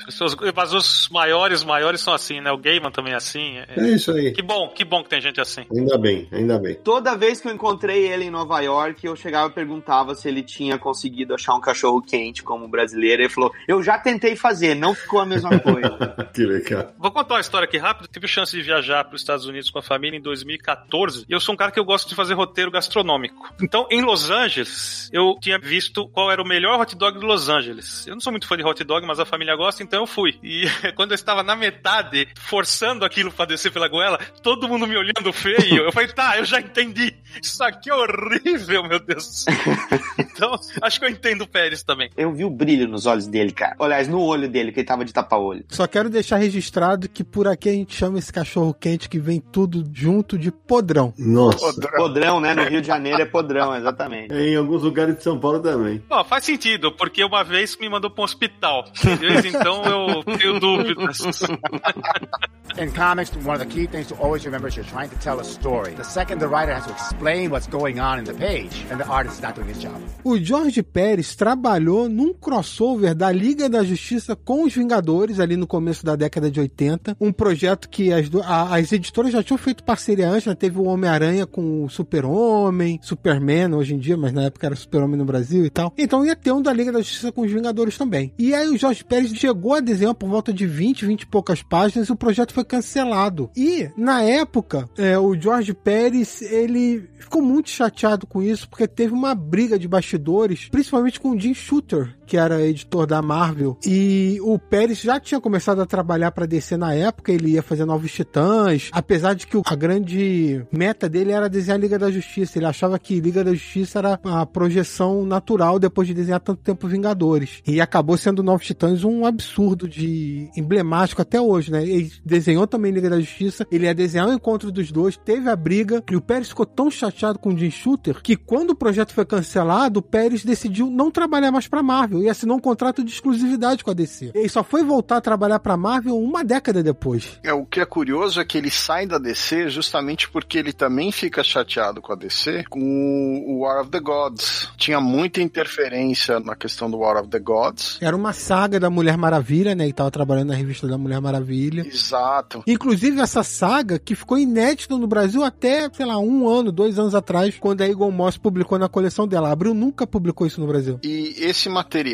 Mas 0.56 0.74
os 0.74 1.10
maiores, 1.12 1.64
maiores 1.64 1.94
são 1.97 2.13
assim, 2.13 2.41
né? 2.41 2.51
O 2.51 2.57
Gaiman 2.57 2.91
também 2.91 3.13
é 3.13 3.17
assim. 3.17 3.57
É... 3.57 3.67
é 3.77 3.89
isso 3.89 4.11
aí. 4.11 4.31
Que 4.31 4.41
bom, 4.41 4.69
que 4.69 4.83
bom 4.83 5.03
que 5.03 5.09
tem 5.09 5.21
gente 5.21 5.39
assim. 5.39 5.65
Ainda 5.71 5.97
bem, 5.97 6.27
ainda 6.31 6.59
bem. 6.59 6.75
Toda 6.75 7.15
vez 7.15 7.41
que 7.41 7.47
eu 7.47 7.53
encontrei 7.53 8.07
ele 8.07 8.25
em 8.25 8.29
Nova 8.29 8.59
York, 8.61 9.05
eu 9.05 9.15
chegava 9.15 9.49
e 9.49 9.53
perguntava 9.53 10.15
se 10.15 10.27
ele 10.27 10.43
tinha 10.43 10.77
conseguido 10.77 11.33
achar 11.33 11.55
um 11.55 11.61
cachorro 11.61 12.01
quente 12.01 12.43
como 12.43 12.67
brasileiro. 12.67 13.23
Ele 13.23 13.29
falou: 13.29 13.51
Eu 13.67 13.81
já 13.81 13.97
tentei 13.97 14.35
fazer, 14.35 14.75
não 14.75 14.93
ficou 14.93 15.19
a 15.19 15.25
mesma 15.25 15.59
coisa. 15.59 16.29
que 16.33 16.45
legal. 16.45 16.93
Vou 16.97 17.11
contar 17.11 17.35
uma 17.35 17.41
história 17.41 17.65
aqui 17.65 17.77
rápido. 17.77 18.07
Tive 18.07 18.27
chance 18.27 18.55
de 18.55 18.61
viajar 18.61 19.03
para 19.03 19.15
os 19.15 19.21
Estados 19.21 19.45
Unidos 19.45 19.69
com 19.69 19.79
a 19.79 19.83
família 19.83 20.17
em 20.17 20.21
2014 20.21 21.25
e 21.27 21.33
eu 21.33 21.39
sou 21.39 21.53
um 21.53 21.57
cara 21.57 21.71
que 21.71 21.79
eu 21.79 21.85
gosto 21.85 22.07
de 22.09 22.15
fazer 22.15 22.33
roteiro 22.33 22.71
gastronômico. 22.71 23.53
Então, 23.61 23.87
em 23.89 24.01
Los 24.01 24.29
Angeles, 24.29 25.09
eu 25.11 25.35
tinha 25.39 25.59
visto 25.59 26.07
qual 26.09 26.31
era 26.31 26.41
o 26.41 26.47
melhor 26.47 26.79
hot 26.79 26.95
dog 26.95 27.19
de 27.19 27.25
Los 27.25 27.49
Angeles. 27.49 28.05
Eu 28.07 28.13
não 28.13 28.21
sou 28.21 28.31
muito 28.31 28.47
fã 28.47 28.57
de 28.57 28.63
hot 28.63 28.83
dog, 28.83 29.05
mas 29.05 29.19
a 29.19 29.25
família 29.25 29.55
gosta, 29.55 29.83
então 29.83 30.01
eu 30.01 30.07
fui. 30.07 30.37
E 30.43 30.65
quando 30.95 31.11
eu 31.11 31.15
estava 31.15 31.43
na 31.43 31.55
met 31.55 31.74
metade, 31.76 32.28
forçando 32.39 33.03
aquilo 33.03 33.32
pra 33.32 33.45
descer 33.45 33.71
pela 33.71 33.88
goela, 33.88 34.17
todo 34.41 34.67
mundo 34.67 34.88
me 34.88 34.95
olhando 34.97 35.34
feio. 35.34 35.84
Eu 35.84 35.91
falei, 35.91 36.07
tá, 36.09 36.38
eu 36.38 36.45
já 36.45 36.59
entendi. 36.59 37.13
Isso 37.41 37.61
aqui 37.63 37.89
é 37.89 37.93
horrível, 37.93 38.84
meu 38.88 38.99
Deus 38.99 39.28
do 39.28 39.34
céu. 39.34 39.53
Então, 40.36 40.53
acho 40.82 40.99
que 40.99 41.05
eu 41.05 41.09
entendo 41.09 41.43
o 41.43 41.47
Pérez 41.47 41.82
também. 41.82 42.09
Eu 42.17 42.34
vi 42.34 42.43
o 42.43 42.49
brilho 42.49 42.89
nos 42.89 43.05
olhos 43.05 43.26
dele, 43.26 43.53
cara. 43.53 43.73
Aliás, 43.80 44.05
no 44.05 44.19
olho 44.21 44.49
dele, 44.49 44.69
que 44.69 44.82
ele 44.82 44.88
tava 44.88 45.05
de 45.05 45.13
tapa-olho. 45.13 45.63
Só 45.69 45.88
quero 45.88 46.09
deixar 46.09 46.36
registrado 46.36 47.07
que 47.07 47.23
por 47.23 47.47
aqui 47.47 47.69
a 47.69 47.71
gente 47.71 47.95
chama 47.95 48.19
esse 48.19 48.34
cachorro 48.34 48.73
quente 48.73 49.07
que 49.07 49.17
vem 49.17 49.39
tudo 49.39 49.89
junto 49.93 50.38
de 50.38 50.51
podrão. 50.51 51.13
Nossa. 51.17 51.59
Podrão, 51.59 51.91
podrão 51.91 52.39
né? 52.41 52.53
No 52.53 52.63
Rio 52.63 52.82
de 52.82 52.88
Janeiro 52.88 53.21
é 53.21 53.26
podrão, 53.26 53.78
exatamente. 53.78 54.34
É, 54.34 54.49
em 54.49 54.55
alguns 54.57 54.84
lugares 54.84 55.15
de 55.15 55.23
São 55.23 55.39
Paulo 55.39 55.61
também. 55.61 56.03
Ó, 56.09 56.21
faz 56.26 56.43
sentido, 56.43 56.91
porque 56.91 57.23
uma 57.23 57.43
vez 57.43 57.78
me 57.78 57.88
mandou 57.88 58.11
pra 58.11 58.21
um 58.21 58.26
hospital. 58.26 58.84
Desde 59.17 59.49
então 59.49 59.84
eu 59.86 60.38
tenho 60.38 60.59
dúvidas. 60.59 61.19
In 62.78 62.91
comics, 62.91 63.32
one 63.38 63.55
of 63.55 63.59
the 63.59 63.74
key 63.74 63.88
things 63.88 64.07
to 64.07 64.16
always 64.16 64.45
remember 64.45 64.68
is 64.68 64.76
you're 64.76 64.86
trying 64.89 65.09
to 65.09 65.16
tell 65.20 65.39
a 65.39 65.45
story. 65.45 65.93
The 65.93 66.03
second 66.03 66.39
the 66.39 66.47
writer 66.47 66.74
has 66.74 66.86
to 66.88 66.91
explain 66.91 67.49
what's 67.49 67.68
going 67.68 68.01
on 68.01 68.20
in 68.20 68.26
the 68.26 68.34
page, 68.34 68.84
and 68.91 68.99
the 68.99 69.07
artist 69.07 69.38
is 69.38 69.41
not 69.41 69.55
doing 69.55 69.70
his 69.70 69.82
job. 69.82 69.95
O 70.26 70.38
Jorge 70.38 70.84
Pérez 70.84 71.36
trabalhou 71.38 72.09
num 72.09 72.34
crossover 72.34 73.16
da 73.16 73.32
Liga 73.32 73.70
da 73.70 73.82
Justiça 73.82 74.36
com 74.36 74.63
os 74.63 74.74
Vingadores 74.74 75.39
ali 75.39 75.55
no 75.55 75.66
começo 75.66 76.05
da 76.05 76.18
década 76.18 76.51
de 76.51 76.59
80. 76.59 77.16
Um 77.22 77.32
projeto 77.32 77.88
que 77.88 78.11
as, 78.11 78.30
a, 78.43 78.76
as 78.76 78.91
editoras 78.91 79.32
já 79.32 79.41
tinham 79.41 79.57
feito 79.57 79.82
parceria 79.82 80.28
antes, 80.28 80.47
né? 80.47 80.53
Teve 80.53 80.78
o 80.78 80.84
Homem-Aranha 80.84 81.45
com 81.45 81.86
o 81.86 81.89
Super-Homem, 81.89 82.99
Superman 83.01 83.74
hoje 83.74 83.93
em 83.93 83.99
dia, 83.99 84.18
mas 84.18 84.34
na 84.34 84.43
época 84.43 84.66
era 84.66 84.76
Super-Homem 84.76 85.18
no 85.18 85.26
Brasil 85.26 85.66
e 85.66 85.70
tal. 85.70 85.93
Então 85.97 86.26
ia 86.26 86.36
ter 86.36 86.51
um 86.51 86.61
da 86.61 86.74
Liga 86.74 86.91
da 86.91 86.99
Justiça 86.99 87.32
com 87.32 87.41
os 87.41 87.51
Vingadores 87.51 87.97
também. 87.97 88.34
E 88.38 88.53
aí 88.53 88.68
o 88.68 88.78
Jorge 88.78 89.05
Pérez 89.05 89.32
chegou 89.34 89.76
a 89.76 89.80
desenhar 89.80 90.13
por 90.13 90.28
volta 90.28 90.51
de 90.51 90.68
20, 90.68 91.05
20 91.05 91.22
e 91.22 91.26
poucas 91.28 91.55
páginas 91.62 92.08
e 92.08 92.12
o 92.12 92.16
projeto 92.16 92.53
foi 92.53 92.64
cancelado. 92.64 93.49
E, 93.56 93.89
na 93.97 94.22
época, 94.22 94.89
é, 94.97 95.18
o 95.18 95.39
Jorge 95.39 95.74
Pérez, 95.74 96.41
ele 96.41 97.10
ficou 97.20 97.41
muito 97.41 97.70
chateado 97.70 98.26
com 98.28 98.41
isso, 98.41 98.70
porque 98.70 98.88
teve 98.88 99.14
uma 99.14 99.34
briga 99.34 99.78
de 99.78 99.88
bastidores, 99.88 100.70
principalmente 100.70 101.20
com 101.20 101.32
o 101.32 101.39
Jim 101.39 101.53
Shooter, 101.53 102.16
que 102.26 102.38
era 102.38 102.65
editor 102.65 103.05
da 103.05 103.21
Marvel. 103.21 103.78
E 103.86 104.38
o 104.41 104.57
Pérez 104.57 105.01
já 105.01 105.19
tinha 105.19 105.39
começado 105.39 105.82
a 105.82 105.86
trabalhar 105.86 106.32
para 106.32 106.45
DC 106.45 106.78
na 106.78 106.93
época, 106.93 107.32
ele 107.32 107.51
ia 107.51 107.63
fazer 107.63 107.86
Novos 107.86 108.11
Titãs, 108.11 108.89
apesar 108.91 109.34
de 109.34 109.47
que 109.47 109.61
a 109.65 109.76
grande 109.76 110.65
meta 110.71 111.07
dele 111.07 111.32
era 111.32 111.49
desenhar 111.49 111.80
Liga 111.80 111.99
da 111.99 112.11
Justiça. 112.11 112.57
Ele 112.57 112.65
achava 112.65 112.97
que 112.97 113.19
Liga 113.19 113.43
da 113.43 113.53
Justiça 113.53 113.99
era 113.99 114.19
a 114.23 114.45
projeção 114.45 115.26
natural 115.26 115.80
depois 115.80 116.07
de 116.07 116.13
desenhar 116.13 116.39
tanto 116.39 116.61
tempo 116.61 116.88
Vingadores. 116.88 117.61
E 117.65 117.82
acabou 117.82 118.17
sendo 118.17 118.43
Novos 118.43 118.65
Titãs 118.65 119.03
um 119.03 119.26
absurdo 119.26 119.88
de 119.88 120.49
emblemático 120.55 121.21
até 121.21 121.39
hoje, 121.39 121.71
né? 121.71 121.84
Ele 121.84 122.11
desenhou 122.23 122.67
também 122.67 122.91
Liga 122.91 123.09
da 123.09 123.19
Justiça, 123.19 123.67
ele 123.71 123.86
ia 123.86 123.93
desenhar 123.93 124.28
o 124.28 124.34
encontro 124.34 124.71
dos 124.71 124.91
dois, 124.91 125.17
teve 125.17 125.49
a 125.49 125.55
briga, 125.55 126.03
e 126.09 126.15
o 126.15 126.21
Pérez 126.21 126.49
ficou 126.49 126.65
tão 126.65 126.89
chateado 126.89 127.39
com 127.39 127.49
o 127.49 127.57
Jim 127.57 127.69
Shooter 127.69 128.21
que 128.21 128.36
quando 128.36 128.71
o 128.71 128.76
projeto 128.76 129.13
foi 129.13 129.26
cancelado, 129.26 129.99
o 129.99 130.03
Pérez 130.03 130.43
decidiu 130.43 130.89
não 130.89 131.11
trabalhar 131.11 131.51
mais 131.51 131.67
para 131.67 131.84
Marvel 131.84 132.14
e 132.22 132.30
assinou 132.30 132.57
um 132.57 132.61
contrato 132.61 133.03
de 133.03 133.11
exclusividade 133.11 133.84
com 133.84 133.91
a 133.91 133.93
DC. 133.93 134.32
Ele 134.34 134.49
só 134.49 134.63
foi 134.63 134.84
voltar 134.84 135.18
a 135.18 135.22
trabalhar 135.22 135.59
para 135.59 135.78
Marvel 135.78 136.18
uma 136.18 136.43
década 136.43 136.82
depois. 136.84 137.39
É, 137.43 137.53
o 137.53 137.66
que 137.66 137.80
é 137.80 137.86
curioso 137.86 138.39
é 138.39 138.45
que 138.45 138.57
ele 138.57 138.70
sai 138.70 139.05
da 139.05 139.18
DC 139.18 139.70
justamente 139.70 140.30
porque 140.30 140.57
ele 140.57 140.74
também 140.74 141.11
fica 141.11 141.43
chateado 141.43 142.01
com 142.01 142.13
a 142.13 142.16
DC 142.16 142.66
com 142.70 143.43
o 143.47 143.59
War 143.59 143.82
of 143.82 143.89
the 143.89 143.99
Gods. 143.99 144.70
Tinha 144.78 144.99
muita 144.99 145.41
interferência 145.41 146.39
na 146.39 146.55
questão 146.55 146.89
do 146.89 146.97
War 146.97 147.18
of 147.18 147.30
the 147.30 147.39
Gods. 147.39 147.97
Era 148.01 148.16
uma 148.16 148.34
saga 148.34 148.80
da 148.80 148.89
Mulher 148.89 149.18
Maravilha, 149.18 149.76
né? 149.76 149.88
E 149.88 149.93
tava 149.93 150.11
trabalhando 150.11 150.49
na 150.49 150.55
revista 150.55 150.88
da 150.88 150.97
Mulher 150.97 151.20
Maravilha. 151.22 151.86
Exato. 151.86 152.63
Inclusive 152.68 153.20
essa 153.20 153.43
saga 153.43 153.99
que 153.99 154.16
ficou 154.16 154.38
inédita 154.38 154.97
no 154.97 155.07
Brasil 155.07 155.43
até, 155.43 155.89
sei 155.91 156.05
lá, 156.05 156.18
um 156.20 156.47
ano, 156.47 156.72
dois 156.72 156.99
anos 156.99 157.16
atrás, 157.16 157.55
quando 157.59 157.82
a 157.82 157.88
Eagle 157.88 158.11
Moss 158.11 158.38
publicou 158.38 158.78
na 158.78 158.89
coleção 158.89 159.28
dela. 159.28 159.49
A 159.49 159.51
Abril 159.51 159.74
nunca 159.74 160.05
publicou 160.05 160.45
isso 160.45 160.59
no 160.59 160.68
Brasil. 160.68 160.99
E 161.03 161.36
esse 161.38 161.70
material, 161.70 162.05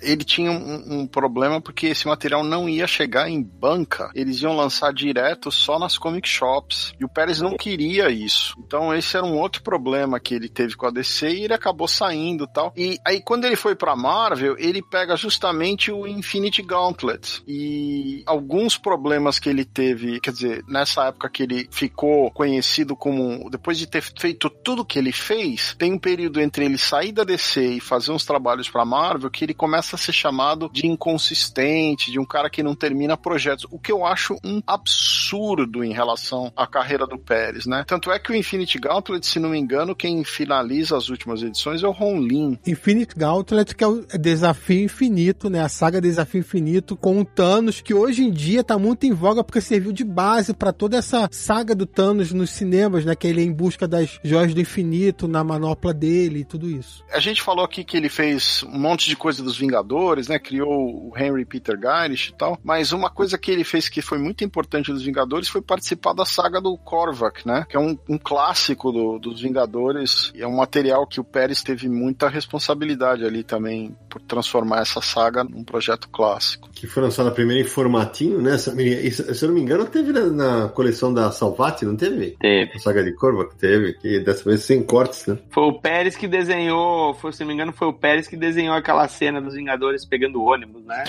ele 0.00 0.24
tinha 0.24 0.50
um, 0.50 1.00
um 1.00 1.06
problema 1.06 1.60
porque 1.60 1.86
esse 1.86 2.06
material 2.06 2.42
não 2.42 2.68
ia 2.68 2.86
chegar 2.86 3.28
em 3.28 3.42
banca. 3.42 4.10
Eles 4.14 4.42
iam 4.42 4.56
lançar 4.56 4.92
direto 4.92 5.50
só 5.50 5.78
nas 5.78 5.98
comic 5.98 6.28
shops. 6.28 6.92
E 6.98 7.04
o 7.04 7.08
Pérez 7.08 7.40
não 7.40 7.56
queria 7.56 8.10
isso. 8.10 8.54
Então 8.58 8.94
esse 8.94 9.16
era 9.16 9.26
um 9.26 9.38
outro 9.38 9.62
problema 9.62 10.20
que 10.20 10.34
ele 10.34 10.48
teve 10.48 10.76
com 10.76 10.86
a 10.86 10.90
DC 10.90 11.28
e 11.28 11.44
ele 11.44 11.54
acabou 11.54 11.88
saindo 11.88 12.46
tal. 12.46 12.72
E 12.76 12.98
aí 13.06 13.20
quando 13.20 13.44
ele 13.44 13.56
foi 13.56 13.74
pra 13.74 13.96
Marvel, 13.96 14.56
ele 14.58 14.82
pega 14.82 15.16
justamente 15.16 15.90
o 15.90 16.06
Infinity 16.06 16.62
Gauntlet. 16.62 17.42
E 17.46 18.22
alguns 18.26 18.76
problemas 18.76 19.38
que 19.38 19.48
ele 19.48 19.64
teve, 19.64 20.20
quer 20.20 20.32
dizer, 20.32 20.64
nessa 20.66 21.06
época 21.06 21.28
que 21.28 21.42
ele 21.42 21.68
ficou 21.70 22.30
conhecido 22.30 22.96
como. 22.96 23.48
Depois 23.50 23.78
de 23.78 23.86
ter 23.86 24.02
feito 24.02 24.50
tudo 24.50 24.84
que 24.84 24.98
ele 24.98 25.12
fez, 25.12 25.74
tem 25.78 25.92
um 25.92 25.98
período 25.98 26.40
entre 26.40 26.64
ele 26.64 26.78
sair 26.78 27.12
da 27.12 27.24
DC 27.24 27.60
e 27.60 27.80
fazer 27.80 28.12
uns 28.12 28.24
trabalhos 28.24 28.68
pra 28.68 28.84
Marvel 28.84 29.27
que 29.30 29.44
ele 29.44 29.54
começa 29.54 29.96
a 29.96 29.98
ser 29.98 30.12
chamado 30.12 30.70
de 30.72 30.86
inconsistente, 30.86 32.10
de 32.10 32.18
um 32.18 32.24
cara 32.24 32.50
que 32.50 32.62
não 32.62 32.74
termina 32.74 33.16
projetos. 33.16 33.66
O 33.70 33.78
que 33.78 33.92
eu 33.92 34.04
acho 34.04 34.36
um 34.44 34.62
absurdo 34.66 35.84
em 35.84 35.92
relação 35.92 36.52
à 36.56 36.66
carreira 36.66 37.06
do 37.06 37.18
Pérez, 37.18 37.66
né? 37.66 37.84
Tanto 37.86 38.10
é 38.10 38.18
que 38.18 38.32
o 38.32 38.34
Infinity 38.34 38.78
Gauntlet, 38.78 39.26
se 39.26 39.38
não 39.38 39.50
me 39.50 39.58
engano, 39.58 39.94
quem 39.94 40.24
finaliza 40.24 40.96
as 40.96 41.08
últimas 41.08 41.42
edições 41.42 41.82
é 41.82 41.86
o 41.86 41.92
Ron 41.92 42.20
Lin. 42.20 42.58
Infinite 42.66 43.14
Gauntlet, 43.16 43.74
que 43.74 43.84
é 43.84 43.86
o 43.86 44.06
desafio 44.18 44.84
infinito, 44.84 45.50
né? 45.50 45.60
A 45.60 45.68
saga 45.68 46.00
Desafio 46.00 46.40
Infinito 46.40 46.96
com 46.96 47.20
o 47.20 47.24
Thanos, 47.24 47.80
que 47.80 47.94
hoje 47.94 48.22
em 48.22 48.30
dia 48.30 48.64
tá 48.64 48.78
muito 48.78 49.04
em 49.04 49.12
voga 49.12 49.44
porque 49.44 49.60
serviu 49.60 49.92
de 49.92 50.04
base 50.04 50.54
para 50.54 50.72
toda 50.72 50.96
essa 50.96 51.28
saga 51.30 51.74
do 51.74 51.86
Thanos 51.86 52.32
nos 52.32 52.50
cinemas, 52.50 53.04
né? 53.04 53.14
Que 53.14 53.26
ele 53.26 53.40
é 53.40 53.44
em 53.44 53.52
busca 53.52 53.86
das 53.86 54.18
joias 54.22 54.54
do 54.54 54.60
infinito 54.60 55.28
na 55.28 55.42
manopla 55.44 55.92
dele 55.92 56.40
e 56.40 56.44
tudo 56.44 56.68
isso. 56.70 57.04
A 57.12 57.20
gente 57.20 57.42
falou 57.42 57.64
aqui 57.64 57.84
que 57.84 57.96
ele 57.96 58.08
fez 58.08 58.62
um 58.64 58.78
monte 58.78 59.08
de 59.08 59.16
coisa 59.18 59.42
dos 59.42 59.58
Vingadores, 59.58 60.28
né? 60.28 60.38
Criou 60.38 61.10
o 61.10 61.12
Henry 61.16 61.44
Peter 61.44 61.78
Garish 61.78 62.28
e 62.28 62.34
tal. 62.34 62.58
Mas 62.62 62.92
uma 62.92 63.10
coisa 63.10 63.36
que 63.36 63.50
ele 63.50 63.64
fez 63.64 63.88
que 63.88 64.00
foi 64.00 64.18
muito 64.18 64.44
importante 64.44 64.92
dos 64.92 65.02
Vingadores 65.02 65.48
foi 65.48 65.60
participar 65.60 66.14
da 66.14 66.24
saga 66.24 66.60
do 66.60 66.76
Korvac, 66.78 67.46
né? 67.46 67.66
Que 67.68 67.76
é 67.76 67.80
um, 67.80 67.98
um 68.08 68.18
clássico 68.18 68.90
do, 68.92 69.18
dos 69.18 69.40
Vingadores 69.40 70.32
e 70.34 70.42
é 70.42 70.46
um 70.46 70.56
material 70.56 71.06
que 71.06 71.20
o 71.20 71.24
Pérez 71.24 71.62
teve 71.62 71.88
muita 71.88 72.28
responsabilidade 72.28 73.24
ali 73.24 73.42
também 73.42 73.96
por 74.08 74.22
transformar 74.22 74.80
essa 74.80 75.00
saga 75.00 75.44
num 75.44 75.64
projeto 75.64 76.08
clássico. 76.08 76.67
Que 76.80 76.86
foi 76.86 77.02
lançada 77.02 77.30
primeiro 77.30 77.66
em 77.66 77.68
formatinho, 77.68 78.40
né? 78.40 78.56
Se 78.56 78.68
se 79.10 79.44
eu 79.44 79.48
não 79.48 79.54
me 79.54 79.60
engano, 79.60 79.84
teve 79.86 80.12
na, 80.12 80.26
na 80.26 80.68
coleção 80.68 81.12
da 81.12 81.30
Salvati, 81.30 81.84
não 81.84 81.96
teve? 81.96 82.36
Teve. 82.40 82.72
A 82.74 82.78
saga 82.78 83.02
de 83.02 83.12
Korvac 83.12 83.56
teve, 83.56 83.94
que 83.94 84.20
dessa 84.20 84.44
vez 84.44 84.62
sem 84.62 84.82
cortes, 84.82 85.26
né? 85.26 85.38
Foi 85.50 85.64
o 85.64 85.80
Pérez 85.80 86.16
que 86.16 86.28
desenhou, 86.28 87.14
foi, 87.14 87.32
se 87.32 87.40
não 87.40 87.48
me 87.48 87.54
engano, 87.54 87.72
foi 87.72 87.88
o 87.88 87.92
Pérez 87.92 88.28
que 88.28 88.36
desenhou 88.36 88.74
aquela 88.74 89.06
cena 89.08 89.40
dos 89.40 89.54
Vingadores 89.54 90.04
pegando 90.04 90.42
ônibus, 90.42 90.84
né? 90.84 91.04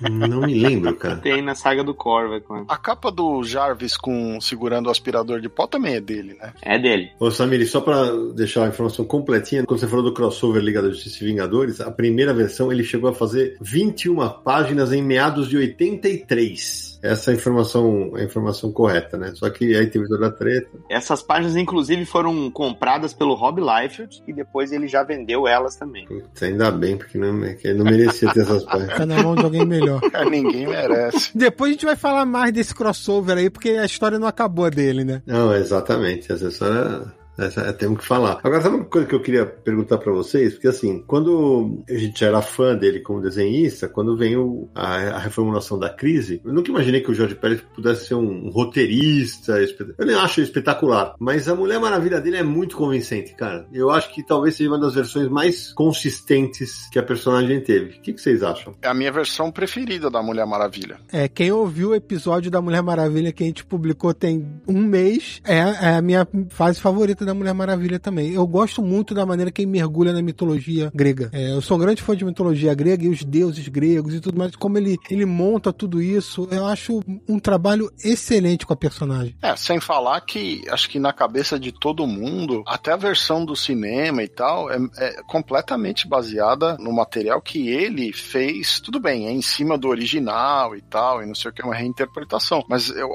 Não 0.00 0.40
me 0.40 0.54
lembro, 0.54 0.94
cara. 0.96 1.16
Tem 1.16 1.42
na 1.42 1.54
saga 1.54 1.84
do 1.84 1.94
Korvac, 1.94 2.44
mano. 2.48 2.64
A 2.68 2.76
capa 2.76 3.10
do 3.10 3.42
Jarvis 3.44 3.96
com 3.96 4.40
segurando 4.40 4.86
o 4.86 4.90
aspirador 4.90 5.40
de 5.40 5.48
pó 5.48 5.66
também 5.66 5.94
é 5.94 6.00
dele, 6.00 6.36
né? 6.40 6.52
É 6.62 6.78
dele. 6.78 7.10
Ô 7.18 7.30
Samir, 7.30 7.68
só 7.68 7.80
pra 7.80 8.10
deixar 8.34 8.64
a 8.64 8.68
informação 8.68 9.04
completinha, 9.04 9.64
quando 9.64 9.80
você 9.80 9.86
falou 9.86 10.04
do 10.04 10.14
crossover 10.14 10.62
Liga 10.62 10.80
da 10.80 10.88
Justiça 10.88 11.22
e 11.22 11.26
Vingadores, 11.26 11.80
a 11.80 11.90
primeira 11.90 12.32
versão 12.32 12.72
ele 12.72 12.82
chegou 12.82 13.10
a 13.10 13.14
fazer 13.14 13.56
21 13.60 14.28
páginas 14.42 14.92
em 14.92 15.02
meados 15.10 15.48
de 15.48 15.56
83. 15.56 17.00
Essa 17.02 17.30
é 17.30 17.34
a 17.34 17.36
informação, 17.36 18.12
a 18.14 18.22
informação 18.22 18.70
correta, 18.70 19.18
né? 19.18 19.32
Só 19.34 19.50
que 19.50 19.74
aí 19.74 19.88
teve 19.88 20.06
toda 20.06 20.28
a 20.28 20.30
treta. 20.30 20.70
Essas 20.88 21.20
páginas, 21.20 21.56
inclusive, 21.56 22.04
foram 22.04 22.48
compradas 22.48 23.12
pelo 23.12 23.34
Rob 23.34 23.60
Liefeld 23.60 24.22
e 24.28 24.32
depois 24.32 24.70
ele 24.70 24.86
já 24.86 25.02
vendeu 25.02 25.48
elas 25.48 25.74
também. 25.74 26.06
Putz, 26.06 26.40
ainda 26.44 26.70
bem, 26.70 26.96
porque 26.96 27.18
não, 27.18 27.40
que 27.56 27.66
ele 27.66 27.78
não 27.78 27.84
merecia 27.84 28.32
ter 28.32 28.42
essas 28.42 28.62
páginas. 28.62 28.96
Tá 28.96 29.04
na 29.04 29.20
mão 29.20 29.34
de 29.34 29.42
alguém 29.42 29.66
melhor. 29.66 30.00
Ninguém 30.30 30.68
merece. 30.68 31.36
Depois 31.36 31.70
a 31.70 31.72
gente 31.72 31.86
vai 31.86 31.96
falar 31.96 32.24
mais 32.24 32.52
desse 32.52 32.72
crossover 32.72 33.36
aí, 33.36 33.50
porque 33.50 33.70
a 33.70 33.84
história 33.84 34.16
não 34.16 34.28
acabou 34.28 34.70
dele, 34.70 35.02
né? 35.02 35.22
Não, 35.26 35.52
exatamente. 35.52 36.30
Essa 36.30 36.46
história 36.46 37.12
essa, 37.46 37.62
é, 37.62 37.72
temos 37.72 37.98
que 37.98 38.06
falar. 38.06 38.38
Agora, 38.42 38.60
sabe 38.60 38.76
uma 38.76 38.84
coisa 38.84 39.06
que 39.06 39.14
eu 39.14 39.20
queria 39.20 39.46
perguntar 39.46 39.98
para 39.98 40.12
vocês? 40.12 40.54
Porque 40.54 40.68
assim, 40.68 41.02
quando 41.06 41.82
a 41.88 41.94
gente 41.94 42.24
era 42.24 42.42
fã 42.42 42.74
dele 42.74 43.00
como 43.00 43.20
desenhista, 43.20 43.88
quando 43.88 44.16
vem 44.16 44.36
o, 44.36 44.68
a, 44.74 44.96
a, 44.96 45.18
reformulação 45.18 45.78
da 45.78 45.90
crise, 45.90 46.40
eu 46.44 46.52
nunca 46.52 46.70
imaginei 46.70 47.00
que 47.00 47.10
o 47.10 47.14
Jorge 47.14 47.34
Pérez 47.34 47.60
pudesse 47.74 48.06
ser 48.06 48.14
um, 48.14 48.46
um 48.46 48.50
roteirista. 48.50 49.58
Eu 49.98 50.06
nem 50.06 50.16
acho 50.16 50.40
espetacular, 50.40 51.14
mas 51.18 51.48
a 51.48 51.54
Mulher 51.54 51.80
Maravilha 51.80 52.20
dele 52.20 52.36
é 52.36 52.42
muito 52.42 52.76
convincente, 52.76 53.34
cara. 53.34 53.66
Eu 53.72 53.90
acho 53.90 54.12
que 54.14 54.24
talvez 54.24 54.56
seja 54.56 54.70
uma 54.70 54.78
das 54.78 54.94
versões 54.94 55.28
mais 55.28 55.72
consistentes 55.72 56.88
que 56.90 56.98
a 56.98 57.02
personagem 57.02 57.60
teve. 57.60 57.98
O 57.98 58.00
que, 58.00 58.12
que 58.12 58.20
vocês 58.20 58.42
acham? 58.42 58.74
É 58.82 58.88
a 58.88 58.94
minha 58.94 59.12
versão 59.12 59.50
preferida 59.50 60.10
da 60.10 60.22
Mulher 60.22 60.46
Maravilha. 60.46 60.98
É, 61.12 61.28
quem 61.28 61.52
ouviu 61.52 61.90
o 61.90 61.94
episódio 61.94 62.50
da 62.50 62.60
Mulher 62.60 62.82
Maravilha 62.82 63.32
que 63.32 63.42
a 63.42 63.46
gente 63.46 63.64
publicou 63.64 64.12
tem 64.14 64.46
um 64.66 64.82
mês, 64.82 65.40
é, 65.44 65.58
é 65.58 65.96
a 65.96 66.02
minha 66.02 66.26
fase 66.50 66.80
favorita 66.80 67.24
da 67.24 67.29
da 67.30 67.34
Mulher 67.34 67.54
Maravilha 67.54 67.98
também. 67.98 68.32
Eu 68.32 68.46
gosto 68.46 68.82
muito 68.82 69.14
da 69.14 69.24
maneira 69.24 69.50
que 69.50 69.62
ele 69.62 69.70
mergulha 69.70 70.12
na 70.12 70.20
mitologia 70.20 70.90
grega. 70.94 71.30
É, 71.32 71.52
eu 71.52 71.62
sou 71.62 71.76
um 71.76 71.80
grande 71.80 72.02
fã 72.02 72.16
de 72.16 72.24
mitologia 72.24 72.74
grega 72.74 73.04
e 73.04 73.08
os 73.08 73.24
deuses 73.24 73.66
gregos 73.68 74.14
e 74.14 74.20
tudo 74.20 74.38
mais. 74.38 74.54
Como 74.56 74.76
ele, 74.76 74.98
ele 75.08 75.24
monta 75.24 75.72
tudo 75.72 76.02
isso, 76.02 76.48
eu 76.50 76.66
acho 76.66 77.00
um 77.28 77.38
trabalho 77.38 77.90
excelente 78.04 78.66
com 78.66 78.72
a 78.72 78.76
personagem. 78.76 79.36
É, 79.40 79.54
sem 79.56 79.80
falar 79.80 80.20
que 80.22 80.62
acho 80.68 80.88
que 80.88 80.98
na 80.98 81.12
cabeça 81.12 81.58
de 81.58 81.72
todo 81.72 82.06
mundo, 82.06 82.62
até 82.66 82.92
a 82.92 82.96
versão 82.96 83.44
do 83.44 83.54
cinema 83.54 84.22
e 84.22 84.28
tal, 84.28 84.70
é, 84.70 84.78
é 84.98 85.22
completamente 85.22 86.08
baseada 86.08 86.76
no 86.78 86.92
material 86.92 87.40
que 87.40 87.68
ele 87.68 88.12
fez. 88.12 88.80
Tudo 88.80 88.98
bem, 88.98 89.26
é 89.26 89.30
em 89.30 89.42
cima 89.42 89.78
do 89.78 89.88
original 89.88 90.74
e 90.74 90.80
tal, 90.82 91.22
e 91.22 91.26
não 91.26 91.34
sei 91.34 91.50
o 91.50 91.54
que, 91.54 91.62
é 91.62 91.64
uma 91.64 91.74
reinterpretação. 91.74 92.64
Mas 92.68 92.90
eu, 92.90 93.08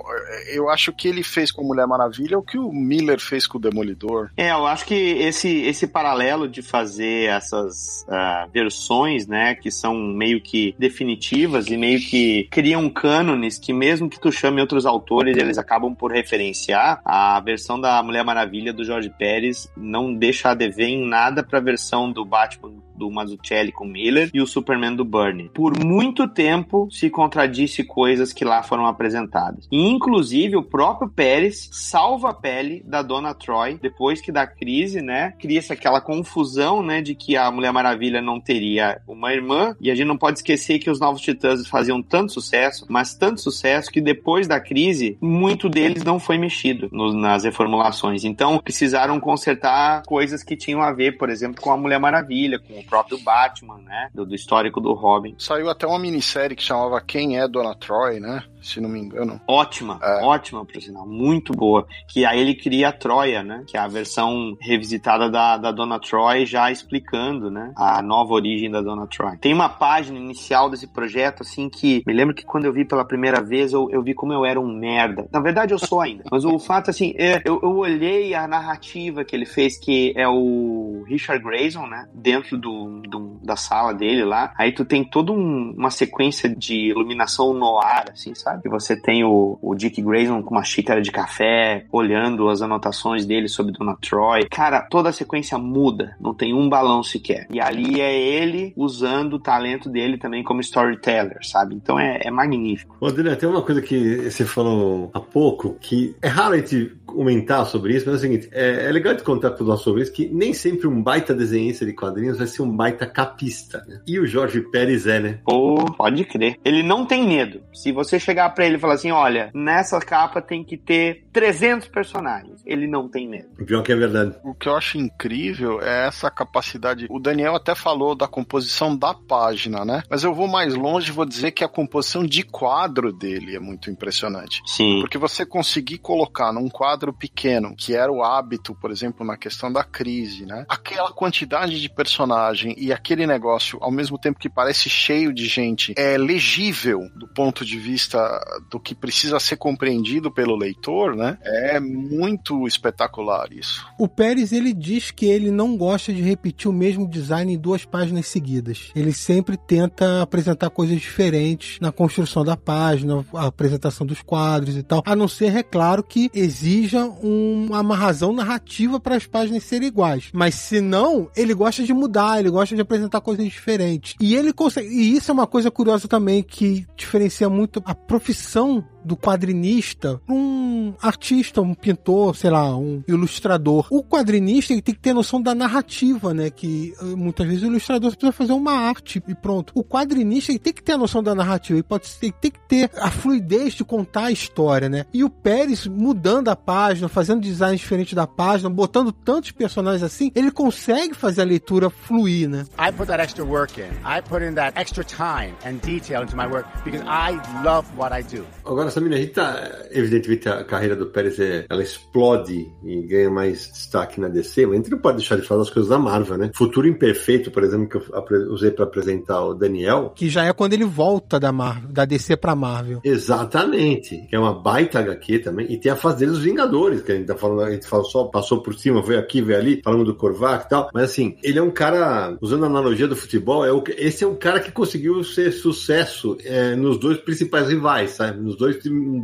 eu 0.54 0.70
acho 0.70 0.94
que 0.94 1.08
ele 1.08 1.24
fez 1.24 1.52
com 1.52 1.64
Mulher 1.64 1.88
Maravilha 1.88 2.38
o 2.38 2.44
que 2.44 2.58
o 2.58 2.72
Miller 2.72 3.20
fez 3.20 3.46
com 3.46 3.58
o 3.58 3.62
Demolidor. 3.62 4.05
É, 4.38 4.52
eu 4.52 4.66
acho 4.66 4.86
que 4.86 4.94
esse, 4.94 5.62
esse 5.64 5.88
paralelo 5.88 6.48
de 6.48 6.62
fazer 6.62 7.30
essas 7.30 8.06
uh, 8.08 8.50
versões, 8.52 9.28
né, 9.28 9.56
que 9.56 9.72
são 9.72 9.96
meio 9.96 10.42
que 10.42 10.76
definitivas 10.78 11.68
e 11.68 11.78
meio 11.78 12.00
que 12.00 12.48
criam 12.52 12.90
cânones 12.90 13.58
que 13.58 13.74
mesmo 13.74 14.10
que 14.10 14.20
tu 14.20 14.32
chame 14.32 14.62
outros 14.62 14.86
autores, 14.86 15.38
eles 15.38 15.58
acabam 15.58 15.94
por 15.94 16.12
referenciar, 16.12 17.02
a 17.04 17.40
versão 17.40 17.80
da 17.80 18.02
Mulher 18.04 18.24
Maravilha 18.24 18.74
do 18.74 18.84
Jorge 18.84 19.10
Pérez 19.10 19.72
não 19.76 20.14
deixa 20.14 20.50
a 20.50 20.54
dever 20.54 20.88
em 20.88 21.08
nada 21.08 21.44
pra 21.44 21.60
versão 21.60 22.12
do 22.12 22.26
Batman 22.26 22.85
do 22.98 23.10
Mazzucchelli 23.12 23.72
com 23.72 23.86
Miller 23.86 24.30
e 24.34 24.42
o 24.42 24.48
Superman 24.48 24.96
do 24.96 25.06
Burney. 25.06 25.50
Por 25.54 25.78
muito 25.84 26.28
tempo 26.28 26.88
se 26.92 27.10
contradisse 27.10 27.84
coisas 27.84 28.34
que 28.34 28.46
lá 28.46 28.64
foram 28.64 28.86
apresentadas. 28.86 29.68
E, 29.72 29.88
inclusive, 29.88 30.56
o 30.56 30.64
próprio 30.64 31.10
Pérez 31.10 31.70
salva 31.72 32.30
a 32.30 32.34
pele 32.34 32.84
da 32.86 33.02
Dona 33.02 33.34
Troy 33.34 33.78
depois 33.82 34.22
que 34.22 34.32
da 34.32 34.48
crise, 34.48 35.02
né? 35.02 35.34
Cria-se 35.40 35.72
aquela 35.72 36.02
confusão, 36.02 36.84
né, 36.84 37.02
de 37.02 37.16
que 37.16 37.38
a 37.38 37.52
Mulher 37.52 37.72
Maravilha 37.72 38.22
não 38.22 38.40
teria 38.40 39.00
uma 39.08 39.34
irmã. 39.34 39.76
E 39.80 39.92
a 39.92 39.96
gente 39.96 40.08
não 40.08 40.18
pode 40.18 40.40
esquecer 40.40 40.80
que 40.80 40.90
os 40.90 41.00
Novos 41.00 41.22
Titãs 41.22 41.68
faziam 41.68 42.02
tanto 42.02 42.34
sucesso, 42.34 42.86
mas 42.90 43.16
tanto 43.16 43.42
sucesso 43.42 43.92
que 43.92 44.02
depois 44.02 44.48
da 44.48 44.60
crise, 44.60 45.18
muito 45.22 45.70
deles 45.70 46.04
não 46.04 46.20
foi 46.20 46.38
mexido 46.38 46.90
no, 46.92 47.14
nas 47.14 47.44
reformulações. 47.44 48.24
Então, 48.24 48.60
precisaram 48.60 49.20
consertar 49.20 50.04
coisas 50.04 50.44
que 50.44 50.56
tinham 50.56 50.82
a 50.82 50.92
ver, 50.92 51.18
por 51.18 51.30
exemplo, 51.30 51.62
com 51.62 51.72
a 51.72 51.78
Mulher 51.78 52.00
Maravilha, 52.00 52.60
com 52.60 52.84
próprio 52.86 53.18
Batman, 53.20 53.78
né? 53.78 54.10
Do, 54.14 54.26
do, 54.26 54.36
histórico 54.36 54.80
do 54.80 54.94
Robin. 54.94 55.36
Saiu 55.38 55.70
até 55.70 55.86
uma 55.86 56.00
minissérie 56.00 56.56
que 56.56 56.64
chamava 56.64 57.02
Quem 57.02 57.40
é 57.40 57.48
Dona 57.48 57.76
Troy, 57.76 58.20
né? 58.20 58.44
Se 58.66 58.82
não 58.82 58.90
me 58.90 59.00
engano. 59.00 59.40
Ótima, 59.48 60.00
é. 60.02 60.24
ótima, 60.24 60.66
por 60.66 60.82
sinal. 60.82 61.08
Muito 61.08 61.54
boa. 61.54 61.88
Que 62.08 62.26
aí 62.26 62.40
ele 62.40 62.56
cria 62.56 62.90
a 62.90 62.92
Troia, 62.92 63.44
né? 63.44 63.64
Que 63.68 63.78
é 63.78 63.80
a 63.80 63.88
versão 63.88 64.58
revisitada 64.60 65.30
da, 65.30 65.58
da 65.58 65.72
Dona 65.72 66.00
Troy, 66.00 66.46
já 66.46 66.72
explicando, 66.72 67.52
né? 67.52 67.72
A 67.76 68.02
nova 68.02 68.34
origem 68.34 68.72
da 68.72 68.82
Dona 68.82 69.06
Troy. 69.06 69.38
Tem 69.38 69.54
uma 69.54 69.70
página 69.70 70.18
inicial 70.18 70.70
desse 70.70 70.88
projeto, 70.88 71.42
assim, 71.42 71.70
que 71.70 72.04
me 72.08 72.14
lembro 72.14 72.34
que 72.34 72.44
quando 72.44 72.66
eu 72.66 72.74
vi 72.74 72.84
pela 72.84 73.06
primeira 73.06 73.42
vez, 73.42 73.72
eu, 73.72 73.88
eu 73.92 74.02
vi 74.02 74.16
como 74.16 74.34
eu 74.34 74.44
era 74.44 74.60
um 74.60 74.68
merda. 74.68 75.28
Na 75.32 75.40
verdade, 75.40 75.74
eu 75.74 75.80
sou 75.80 76.02
ainda. 76.02 76.24
Mas 76.32 76.44
o 76.44 76.58
fato, 76.58 76.90
assim, 76.90 77.14
é, 77.18 77.42
eu, 77.46 77.60
eu 77.62 77.78
olhei 77.78 78.34
a 78.34 78.48
narrativa 78.48 79.24
que 79.24 79.36
ele 79.36 79.46
fez, 79.46 79.78
que 79.78 80.12
é 80.16 80.28
o 80.28 81.04
Richard 81.08 81.44
Grayson, 81.44 81.86
né? 81.86 82.08
Dentro 82.14 82.58
do 82.58 82.96
do, 83.08 83.40
da 83.44 83.56
sala 83.56 83.94
dele 83.94 84.24
lá. 84.24 84.54
Aí 84.58 84.72
tu 84.72 84.86
tem 84.86 85.04
toda 85.04 85.32
um, 85.32 85.74
uma 85.78 85.92
sequência 85.92 86.50
de 86.50 86.90
iluminação 86.90 87.54
no 87.54 87.80
ar, 87.80 88.10
assim, 88.12 88.34
sabe? 88.36 88.55
E 88.64 88.70
você 88.70 88.96
tem 88.96 89.24
o, 89.24 89.58
o 89.62 89.76
Dick 89.76 90.02
Grayson 90.02 90.42
com 90.42 90.56
uma 90.56 90.64
xícara 90.64 91.02
de 91.02 91.12
café, 91.12 91.86
olhando 91.92 92.50
as 92.50 92.62
anotações 92.62 93.26
dele 93.26 93.48
sobre 93.48 93.72
Dona 93.72 93.96
Troy. 93.96 94.48
Cara, 94.50 94.82
toda 94.82 95.10
a 95.10 95.14
sequência 95.14 95.58
muda, 95.58 96.16
não 96.20 96.34
tem 96.34 96.54
um 96.54 96.70
balão 96.70 97.04
sequer. 97.04 97.48
E 97.50 97.60
ali 97.60 98.02
é 98.02 98.18
ele 98.18 98.74
usando 98.76 99.34
o 99.34 99.40
talento 99.40 99.90
dele 99.90 100.18
também 100.18 100.44
como 100.44 100.62
storyteller, 100.62 101.40
sabe? 101.42 101.76
Então 101.76 102.00
é, 102.00 102.20
é 102.24 102.32
magnífico. 102.32 102.96
Ô, 103.00 103.08
Adriano, 103.08 103.38
tem 103.38 103.50
uma 103.50 103.62
coisa 103.62 103.82
que 103.82 104.30
você 104.30 104.46
falou 104.46 105.10
há 105.14 105.20
pouco 105.20 105.76
que 105.80 106.16
é 106.22 106.28
raro 106.28 106.54
a 106.54 106.58
gente 106.58 106.92
comentar 107.06 107.66
sobre 107.66 107.96
isso, 107.96 108.06
mas 108.06 108.16
é 108.16 108.18
o 108.18 108.22
seguinte: 108.22 108.50
é, 108.52 108.88
é 108.88 108.92
legal 108.92 109.14
de 109.14 109.24
contar 109.24 109.52
para 109.52 109.66
nós 109.66 109.82
sobre 109.82 110.02
isso 110.02 110.12
que 110.12 110.28
nem 110.28 110.54
sempre 110.54 110.88
um 110.88 111.02
baita 111.02 111.34
desenhista 111.34 111.86
de 111.86 111.94
quadrinhos 111.94 112.38
vai 112.38 112.48
ser 112.48 112.62
um 112.62 112.76
baita 112.76 113.06
capista, 113.06 113.84
né? 113.88 114.02
E 114.06 114.20
o 114.20 114.26
Jorge 114.26 114.62
Pérez 114.62 115.08
é, 115.08 115.20
né? 115.20 115.40
Oh, 115.46 115.86
pode 115.98 116.26
crer. 116.26 116.58
Ele 116.64 116.84
não 116.84 117.06
tem 117.06 117.26
medo. 117.28 117.62
Se 117.74 117.92
você 117.92 118.20
chegar 118.20 118.45
para 118.50 118.66
ele 118.66 118.76
e 118.76 118.80
falar 118.80 118.94
assim, 118.94 119.12
olha, 119.12 119.52
nessa 119.54 120.00
capa 120.00 120.42
tem 120.42 120.64
que 120.64 120.78
ter 120.78 121.25
300 121.36 121.90
personagens, 121.90 122.62
ele 122.66 122.88
não 122.88 123.10
tem 123.10 123.28
medo. 123.28 123.50
Pior 123.66 123.84
que 123.84 123.92
é 123.92 123.96
verdade. 123.96 124.38
O 124.42 124.56
que 124.56 124.70
eu 124.70 124.76
acho 124.78 124.98
incrível 124.98 125.82
é 125.82 126.08
essa 126.08 126.32
capacidade. 126.32 127.08
O 127.10 127.20
Daniel 127.20 127.56
até 127.56 127.76
falou 127.76 128.16
da 128.16 128.26
composição 128.26 128.96
da 128.96 129.14
página, 129.14 129.84
né? 129.84 130.02
Mas 130.10 130.24
eu 130.24 130.34
vou 130.34 130.48
mais 130.48 130.74
longe 130.76 131.10
e 131.10 131.14
vou 131.14 131.26
dizer 131.26 131.52
que 131.52 131.62
a 131.62 131.68
composição 131.68 132.26
de 132.26 132.42
quadro 132.42 133.12
dele 133.12 133.54
é 133.54 133.60
muito 133.60 133.92
impressionante. 133.92 134.62
Sim. 134.66 135.02
Porque 135.02 135.18
você 135.18 135.46
conseguir 135.46 135.98
colocar 135.98 136.54
num 136.54 136.70
quadro 136.70 137.12
pequeno, 137.12 137.76
que 137.76 137.94
era 137.94 138.10
o 138.10 138.24
hábito, 138.24 138.74
por 138.74 138.90
exemplo, 138.90 139.26
na 139.26 139.36
questão 139.36 139.70
da 139.70 139.84
crise, 139.84 140.46
né? 140.46 140.66
Aquela 140.70 141.12
quantidade 141.12 141.82
de 141.82 141.90
personagem 141.90 142.74
e 142.78 142.94
aquele 142.94 143.28
negócio, 143.28 143.78
ao 143.82 143.92
mesmo 143.92 144.18
tempo 144.18 144.40
que 144.40 144.50
parece 144.50 144.90
cheio 144.90 145.34
de 145.34 145.48
gente, 145.48 145.94
é 145.98 146.18
legível 146.18 147.02
do 147.14 147.28
ponto 147.28 147.66
de 147.66 147.78
vista 147.78 148.40
do 148.72 148.80
que 148.80 148.96
precisa 148.96 149.38
ser 149.38 149.58
compreendido 149.58 150.32
pelo 150.32 150.56
leitor, 150.56 151.14
né? 151.14 151.25
É 151.42 151.80
muito 151.80 152.68
espetacular 152.68 153.52
isso. 153.52 153.86
O 153.98 154.08
Pérez, 154.08 154.52
ele 154.52 154.74
diz 154.74 155.12
que 155.12 155.26
ele 155.26 155.52
não 155.52 155.78
gosta 155.78 156.14
de 156.14 156.22
repetir 156.22 156.70
o 156.70 156.74
mesmo 156.74 157.08
design 157.08 157.54
em 157.54 157.58
duas 157.58 157.86
páginas 157.86 158.28
seguidas. 158.28 158.92
Ele 158.96 159.14
sempre 159.14 159.58
tenta 159.58 160.22
apresentar 160.22 160.70
coisas 160.70 161.00
diferentes 161.00 161.80
na 161.80 161.92
construção 161.92 162.44
da 162.44 162.58
página, 162.58 163.26
a 163.34 163.48
apresentação 163.48 164.06
dos 164.06 164.22
quadros 164.22 164.76
e 164.76 164.84
tal, 164.84 165.04
a 165.06 165.16
não 165.16 165.28
ser, 165.28 165.56
é 165.56 165.64
claro, 165.64 166.04
que 166.04 166.30
exija 166.34 167.06
uma 167.06 167.96
razão 167.96 168.34
narrativa 168.34 169.00
para 169.00 169.16
as 169.16 169.26
páginas 169.26 169.64
serem 169.64 169.88
iguais. 169.88 170.30
Mas 170.34 170.56
se 170.56 170.82
não, 170.82 171.30
ele 171.36 171.54
gosta 171.54 171.84
de 171.84 171.94
mudar, 171.94 172.40
ele 172.40 172.50
gosta 172.50 172.76
de 172.76 172.82
apresentar 172.82 173.22
coisas 173.22 173.46
diferentes. 173.46 174.16
E 174.20 174.36
ele 174.36 174.54
consegue. 174.54 174.88
E 174.88 175.16
isso 175.16 175.32
é 175.32 175.34
uma 175.34 175.48
coisa 175.48 175.72
curiosa 175.72 176.08
também 176.08 176.44
que 176.44 176.86
diferencia 176.96 177.50
muito 177.50 177.82
a 177.86 177.96
profissão 177.96 178.84
do 179.06 179.16
quadrinista 179.16 180.20
um 180.28 180.94
artista, 181.02 181.62
um 181.62 181.74
pintor, 181.74 182.36
sei 182.36 182.50
lá, 182.50 182.76
um 182.76 183.04
ilustrador. 183.08 183.88
O 183.90 184.04
quadrinista 184.04 184.74
ele 184.74 184.82
tem 184.82 184.94
que 184.94 185.02
ter 185.02 185.14
noção 185.14 185.42
da 185.42 185.56
narrativa, 185.56 186.34
né? 186.34 186.50
Que 186.50 186.94
eh, 187.00 187.04
muitas 187.16 187.48
vezes 187.48 187.64
o 187.64 187.68
ilustrador 187.68 188.12
precisa 188.12 188.32
fazer 188.32 188.54
uma 188.54 188.74
arte 188.74 189.22
e 189.28 189.36
pronto. 189.36 189.72
O 189.76 189.84
quadrinista 189.84 190.52
ele 190.52 190.60
tem 190.60 190.74
que 190.74 190.84
ter 190.84 190.94
a 190.94 190.98
noção 190.98 191.22
da 191.24 191.36
narrativa, 191.36 191.78
ele 191.78 191.84
pode 191.84 192.10
ter, 192.10 192.32
tem 192.34 192.52
que 192.52 192.60
ter 192.68 192.90
a 192.98 193.10
fluidez 193.10 193.74
de 193.74 193.84
contar 193.84 194.26
a 194.26 194.32
história, 194.32 194.90
né? 194.90 195.06
E 195.14 195.24
o 195.24 195.30
Pérez 195.30 195.88
mudando 195.88 196.50
a 196.50 196.56
página, 196.56 197.08
fazendo 197.08 197.42
design 197.42 197.78
diferente 197.78 198.16
da 198.16 198.28
página, 198.28 198.70
botando 198.70 199.12
tantos 199.12 199.52
personagens 199.52 200.04
assim, 200.04 200.32
ele 200.36 200.52
consegue 200.52 201.14
fazer 201.14 201.42
a 201.42 201.46
leitura 201.46 201.90
fluir, 201.90 202.50
né? 202.50 202.66
I 202.78 202.92
put 202.92 203.08
that 203.08 203.22
extra 203.22 203.44
work 203.44 203.80
in. 203.80 203.90
I 204.04 204.22
put 204.22 204.44
in 204.44 204.56
that 204.56 204.78
extra 204.80 205.04
time 205.04 205.54
and 205.66 205.80
detail 205.82 206.24
into 206.24 206.36
my 206.36 206.48
work 206.48 206.68
because 206.84 207.04
I 207.06 207.40
love 207.64 207.88
what 207.98 208.14
I 208.14 208.24
do. 208.24 208.46
Agora, 208.66 208.90
Samir, 208.96 209.14
a 209.14 209.18
gente 209.18 209.34
tá, 209.34 209.72
evidentemente, 209.92 210.48
a 210.48 210.64
carreira 210.64 210.96
do 210.96 211.08
Pérez 211.08 211.38
é, 211.38 211.66
ela 211.70 211.84
explode 211.84 212.66
e 212.82 213.02
ganha 213.02 213.30
mais 213.30 213.70
destaque 213.72 214.22
na 214.22 214.30
DC, 214.30 214.66
mas 214.66 214.74
a 214.74 214.78
gente 214.78 214.92
não 214.92 215.00
pode 215.00 215.18
deixar 215.18 215.36
de 215.36 215.42
falar 215.42 215.60
das 215.62 215.70
coisas 215.70 215.90
da 215.90 216.00
Marvel, 216.00 216.38
né? 216.38 216.52
Futuro 216.56 216.88
Imperfeito, 216.88 217.52
por 217.52 217.64
exemplo, 217.64 217.90
que 217.90 217.98
eu 217.98 218.54
usei 218.54 218.72
para 218.72 218.86
apresentar 218.86 219.44
o 219.44 219.54
Daniel. 219.54 220.14
Que 220.16 220.30
já 220.30 220.46
é 220.46 220.54
quando 220.54 220.74
ele 220.74 220.86
volta 220.86 221.38
da 221.38 221.52
Marvel, 221.52 221.90
da 221.92 222.06
DC 222.06 222.38
pra 222.38 222.56
Marvel. 222.56 223.02
Exatamente. 223.04 224.26
Que 224.30 224.36
é 224.36 224.40
uma 224.40 224.54
baita 224.54 225.00
HQ 225.00 225.40
também. 225.40 225.72
E 225.72 225.78
tem 225.78 225.92
a 225.92 225.96
fase 225.96 226.26
dos 226.26 226.40
Vingadores, 226.40 227.02
que 227.02 227.12
a 227.12 227.16
gente 227.16 227.28
tá 227.28 227.36
falando, 227.36 227.62
a 227.62 227.72
gente 227.72 227.88
fala 227.88 228.04
só, 228.06 228.24
passou 228.26 228.62
por 228.62 228.76
cima, 228.76 229.02
veio 229.02 229.20
aqui, 229.20 229.42
veio 229.42 229.60
ali, 229.60 229.82
falando 229.84 230.06
do 230.06 230.16
Korvac 230.16 230.66
e 230.66 230.70
tal. 230.70 230.90
Mas 230.94 231.04
assim, 231.04 231.38
ele 231.44 231.60
é 231.60 231.62
um 231.62 231.72
cara, 231.72 232.38
usando 232.40 232.64
a 232.64 232.68
analogia 232.68 233.08
do 233.08 233.16
futebol, 233.16 233.66
é 233.66 233.74
o, 233.74 233.84
esse 233.98 234.24
é 234.24 234.28
um 234.28 234.36
cara 234.36 234.62
que 234.62 234.72
conseguiu 234.72 235.22
ser 235.24 235.52
sucesso 235.52 236.38
é, 236.46 236.76
nos 236.76 236.98
dois 236.98 237.18
principais 237.18 237.68
rivais, 237.68 238.12
sabe? 238.12 238.40
Nos 238.40 238.56
dois, 238.56 238.78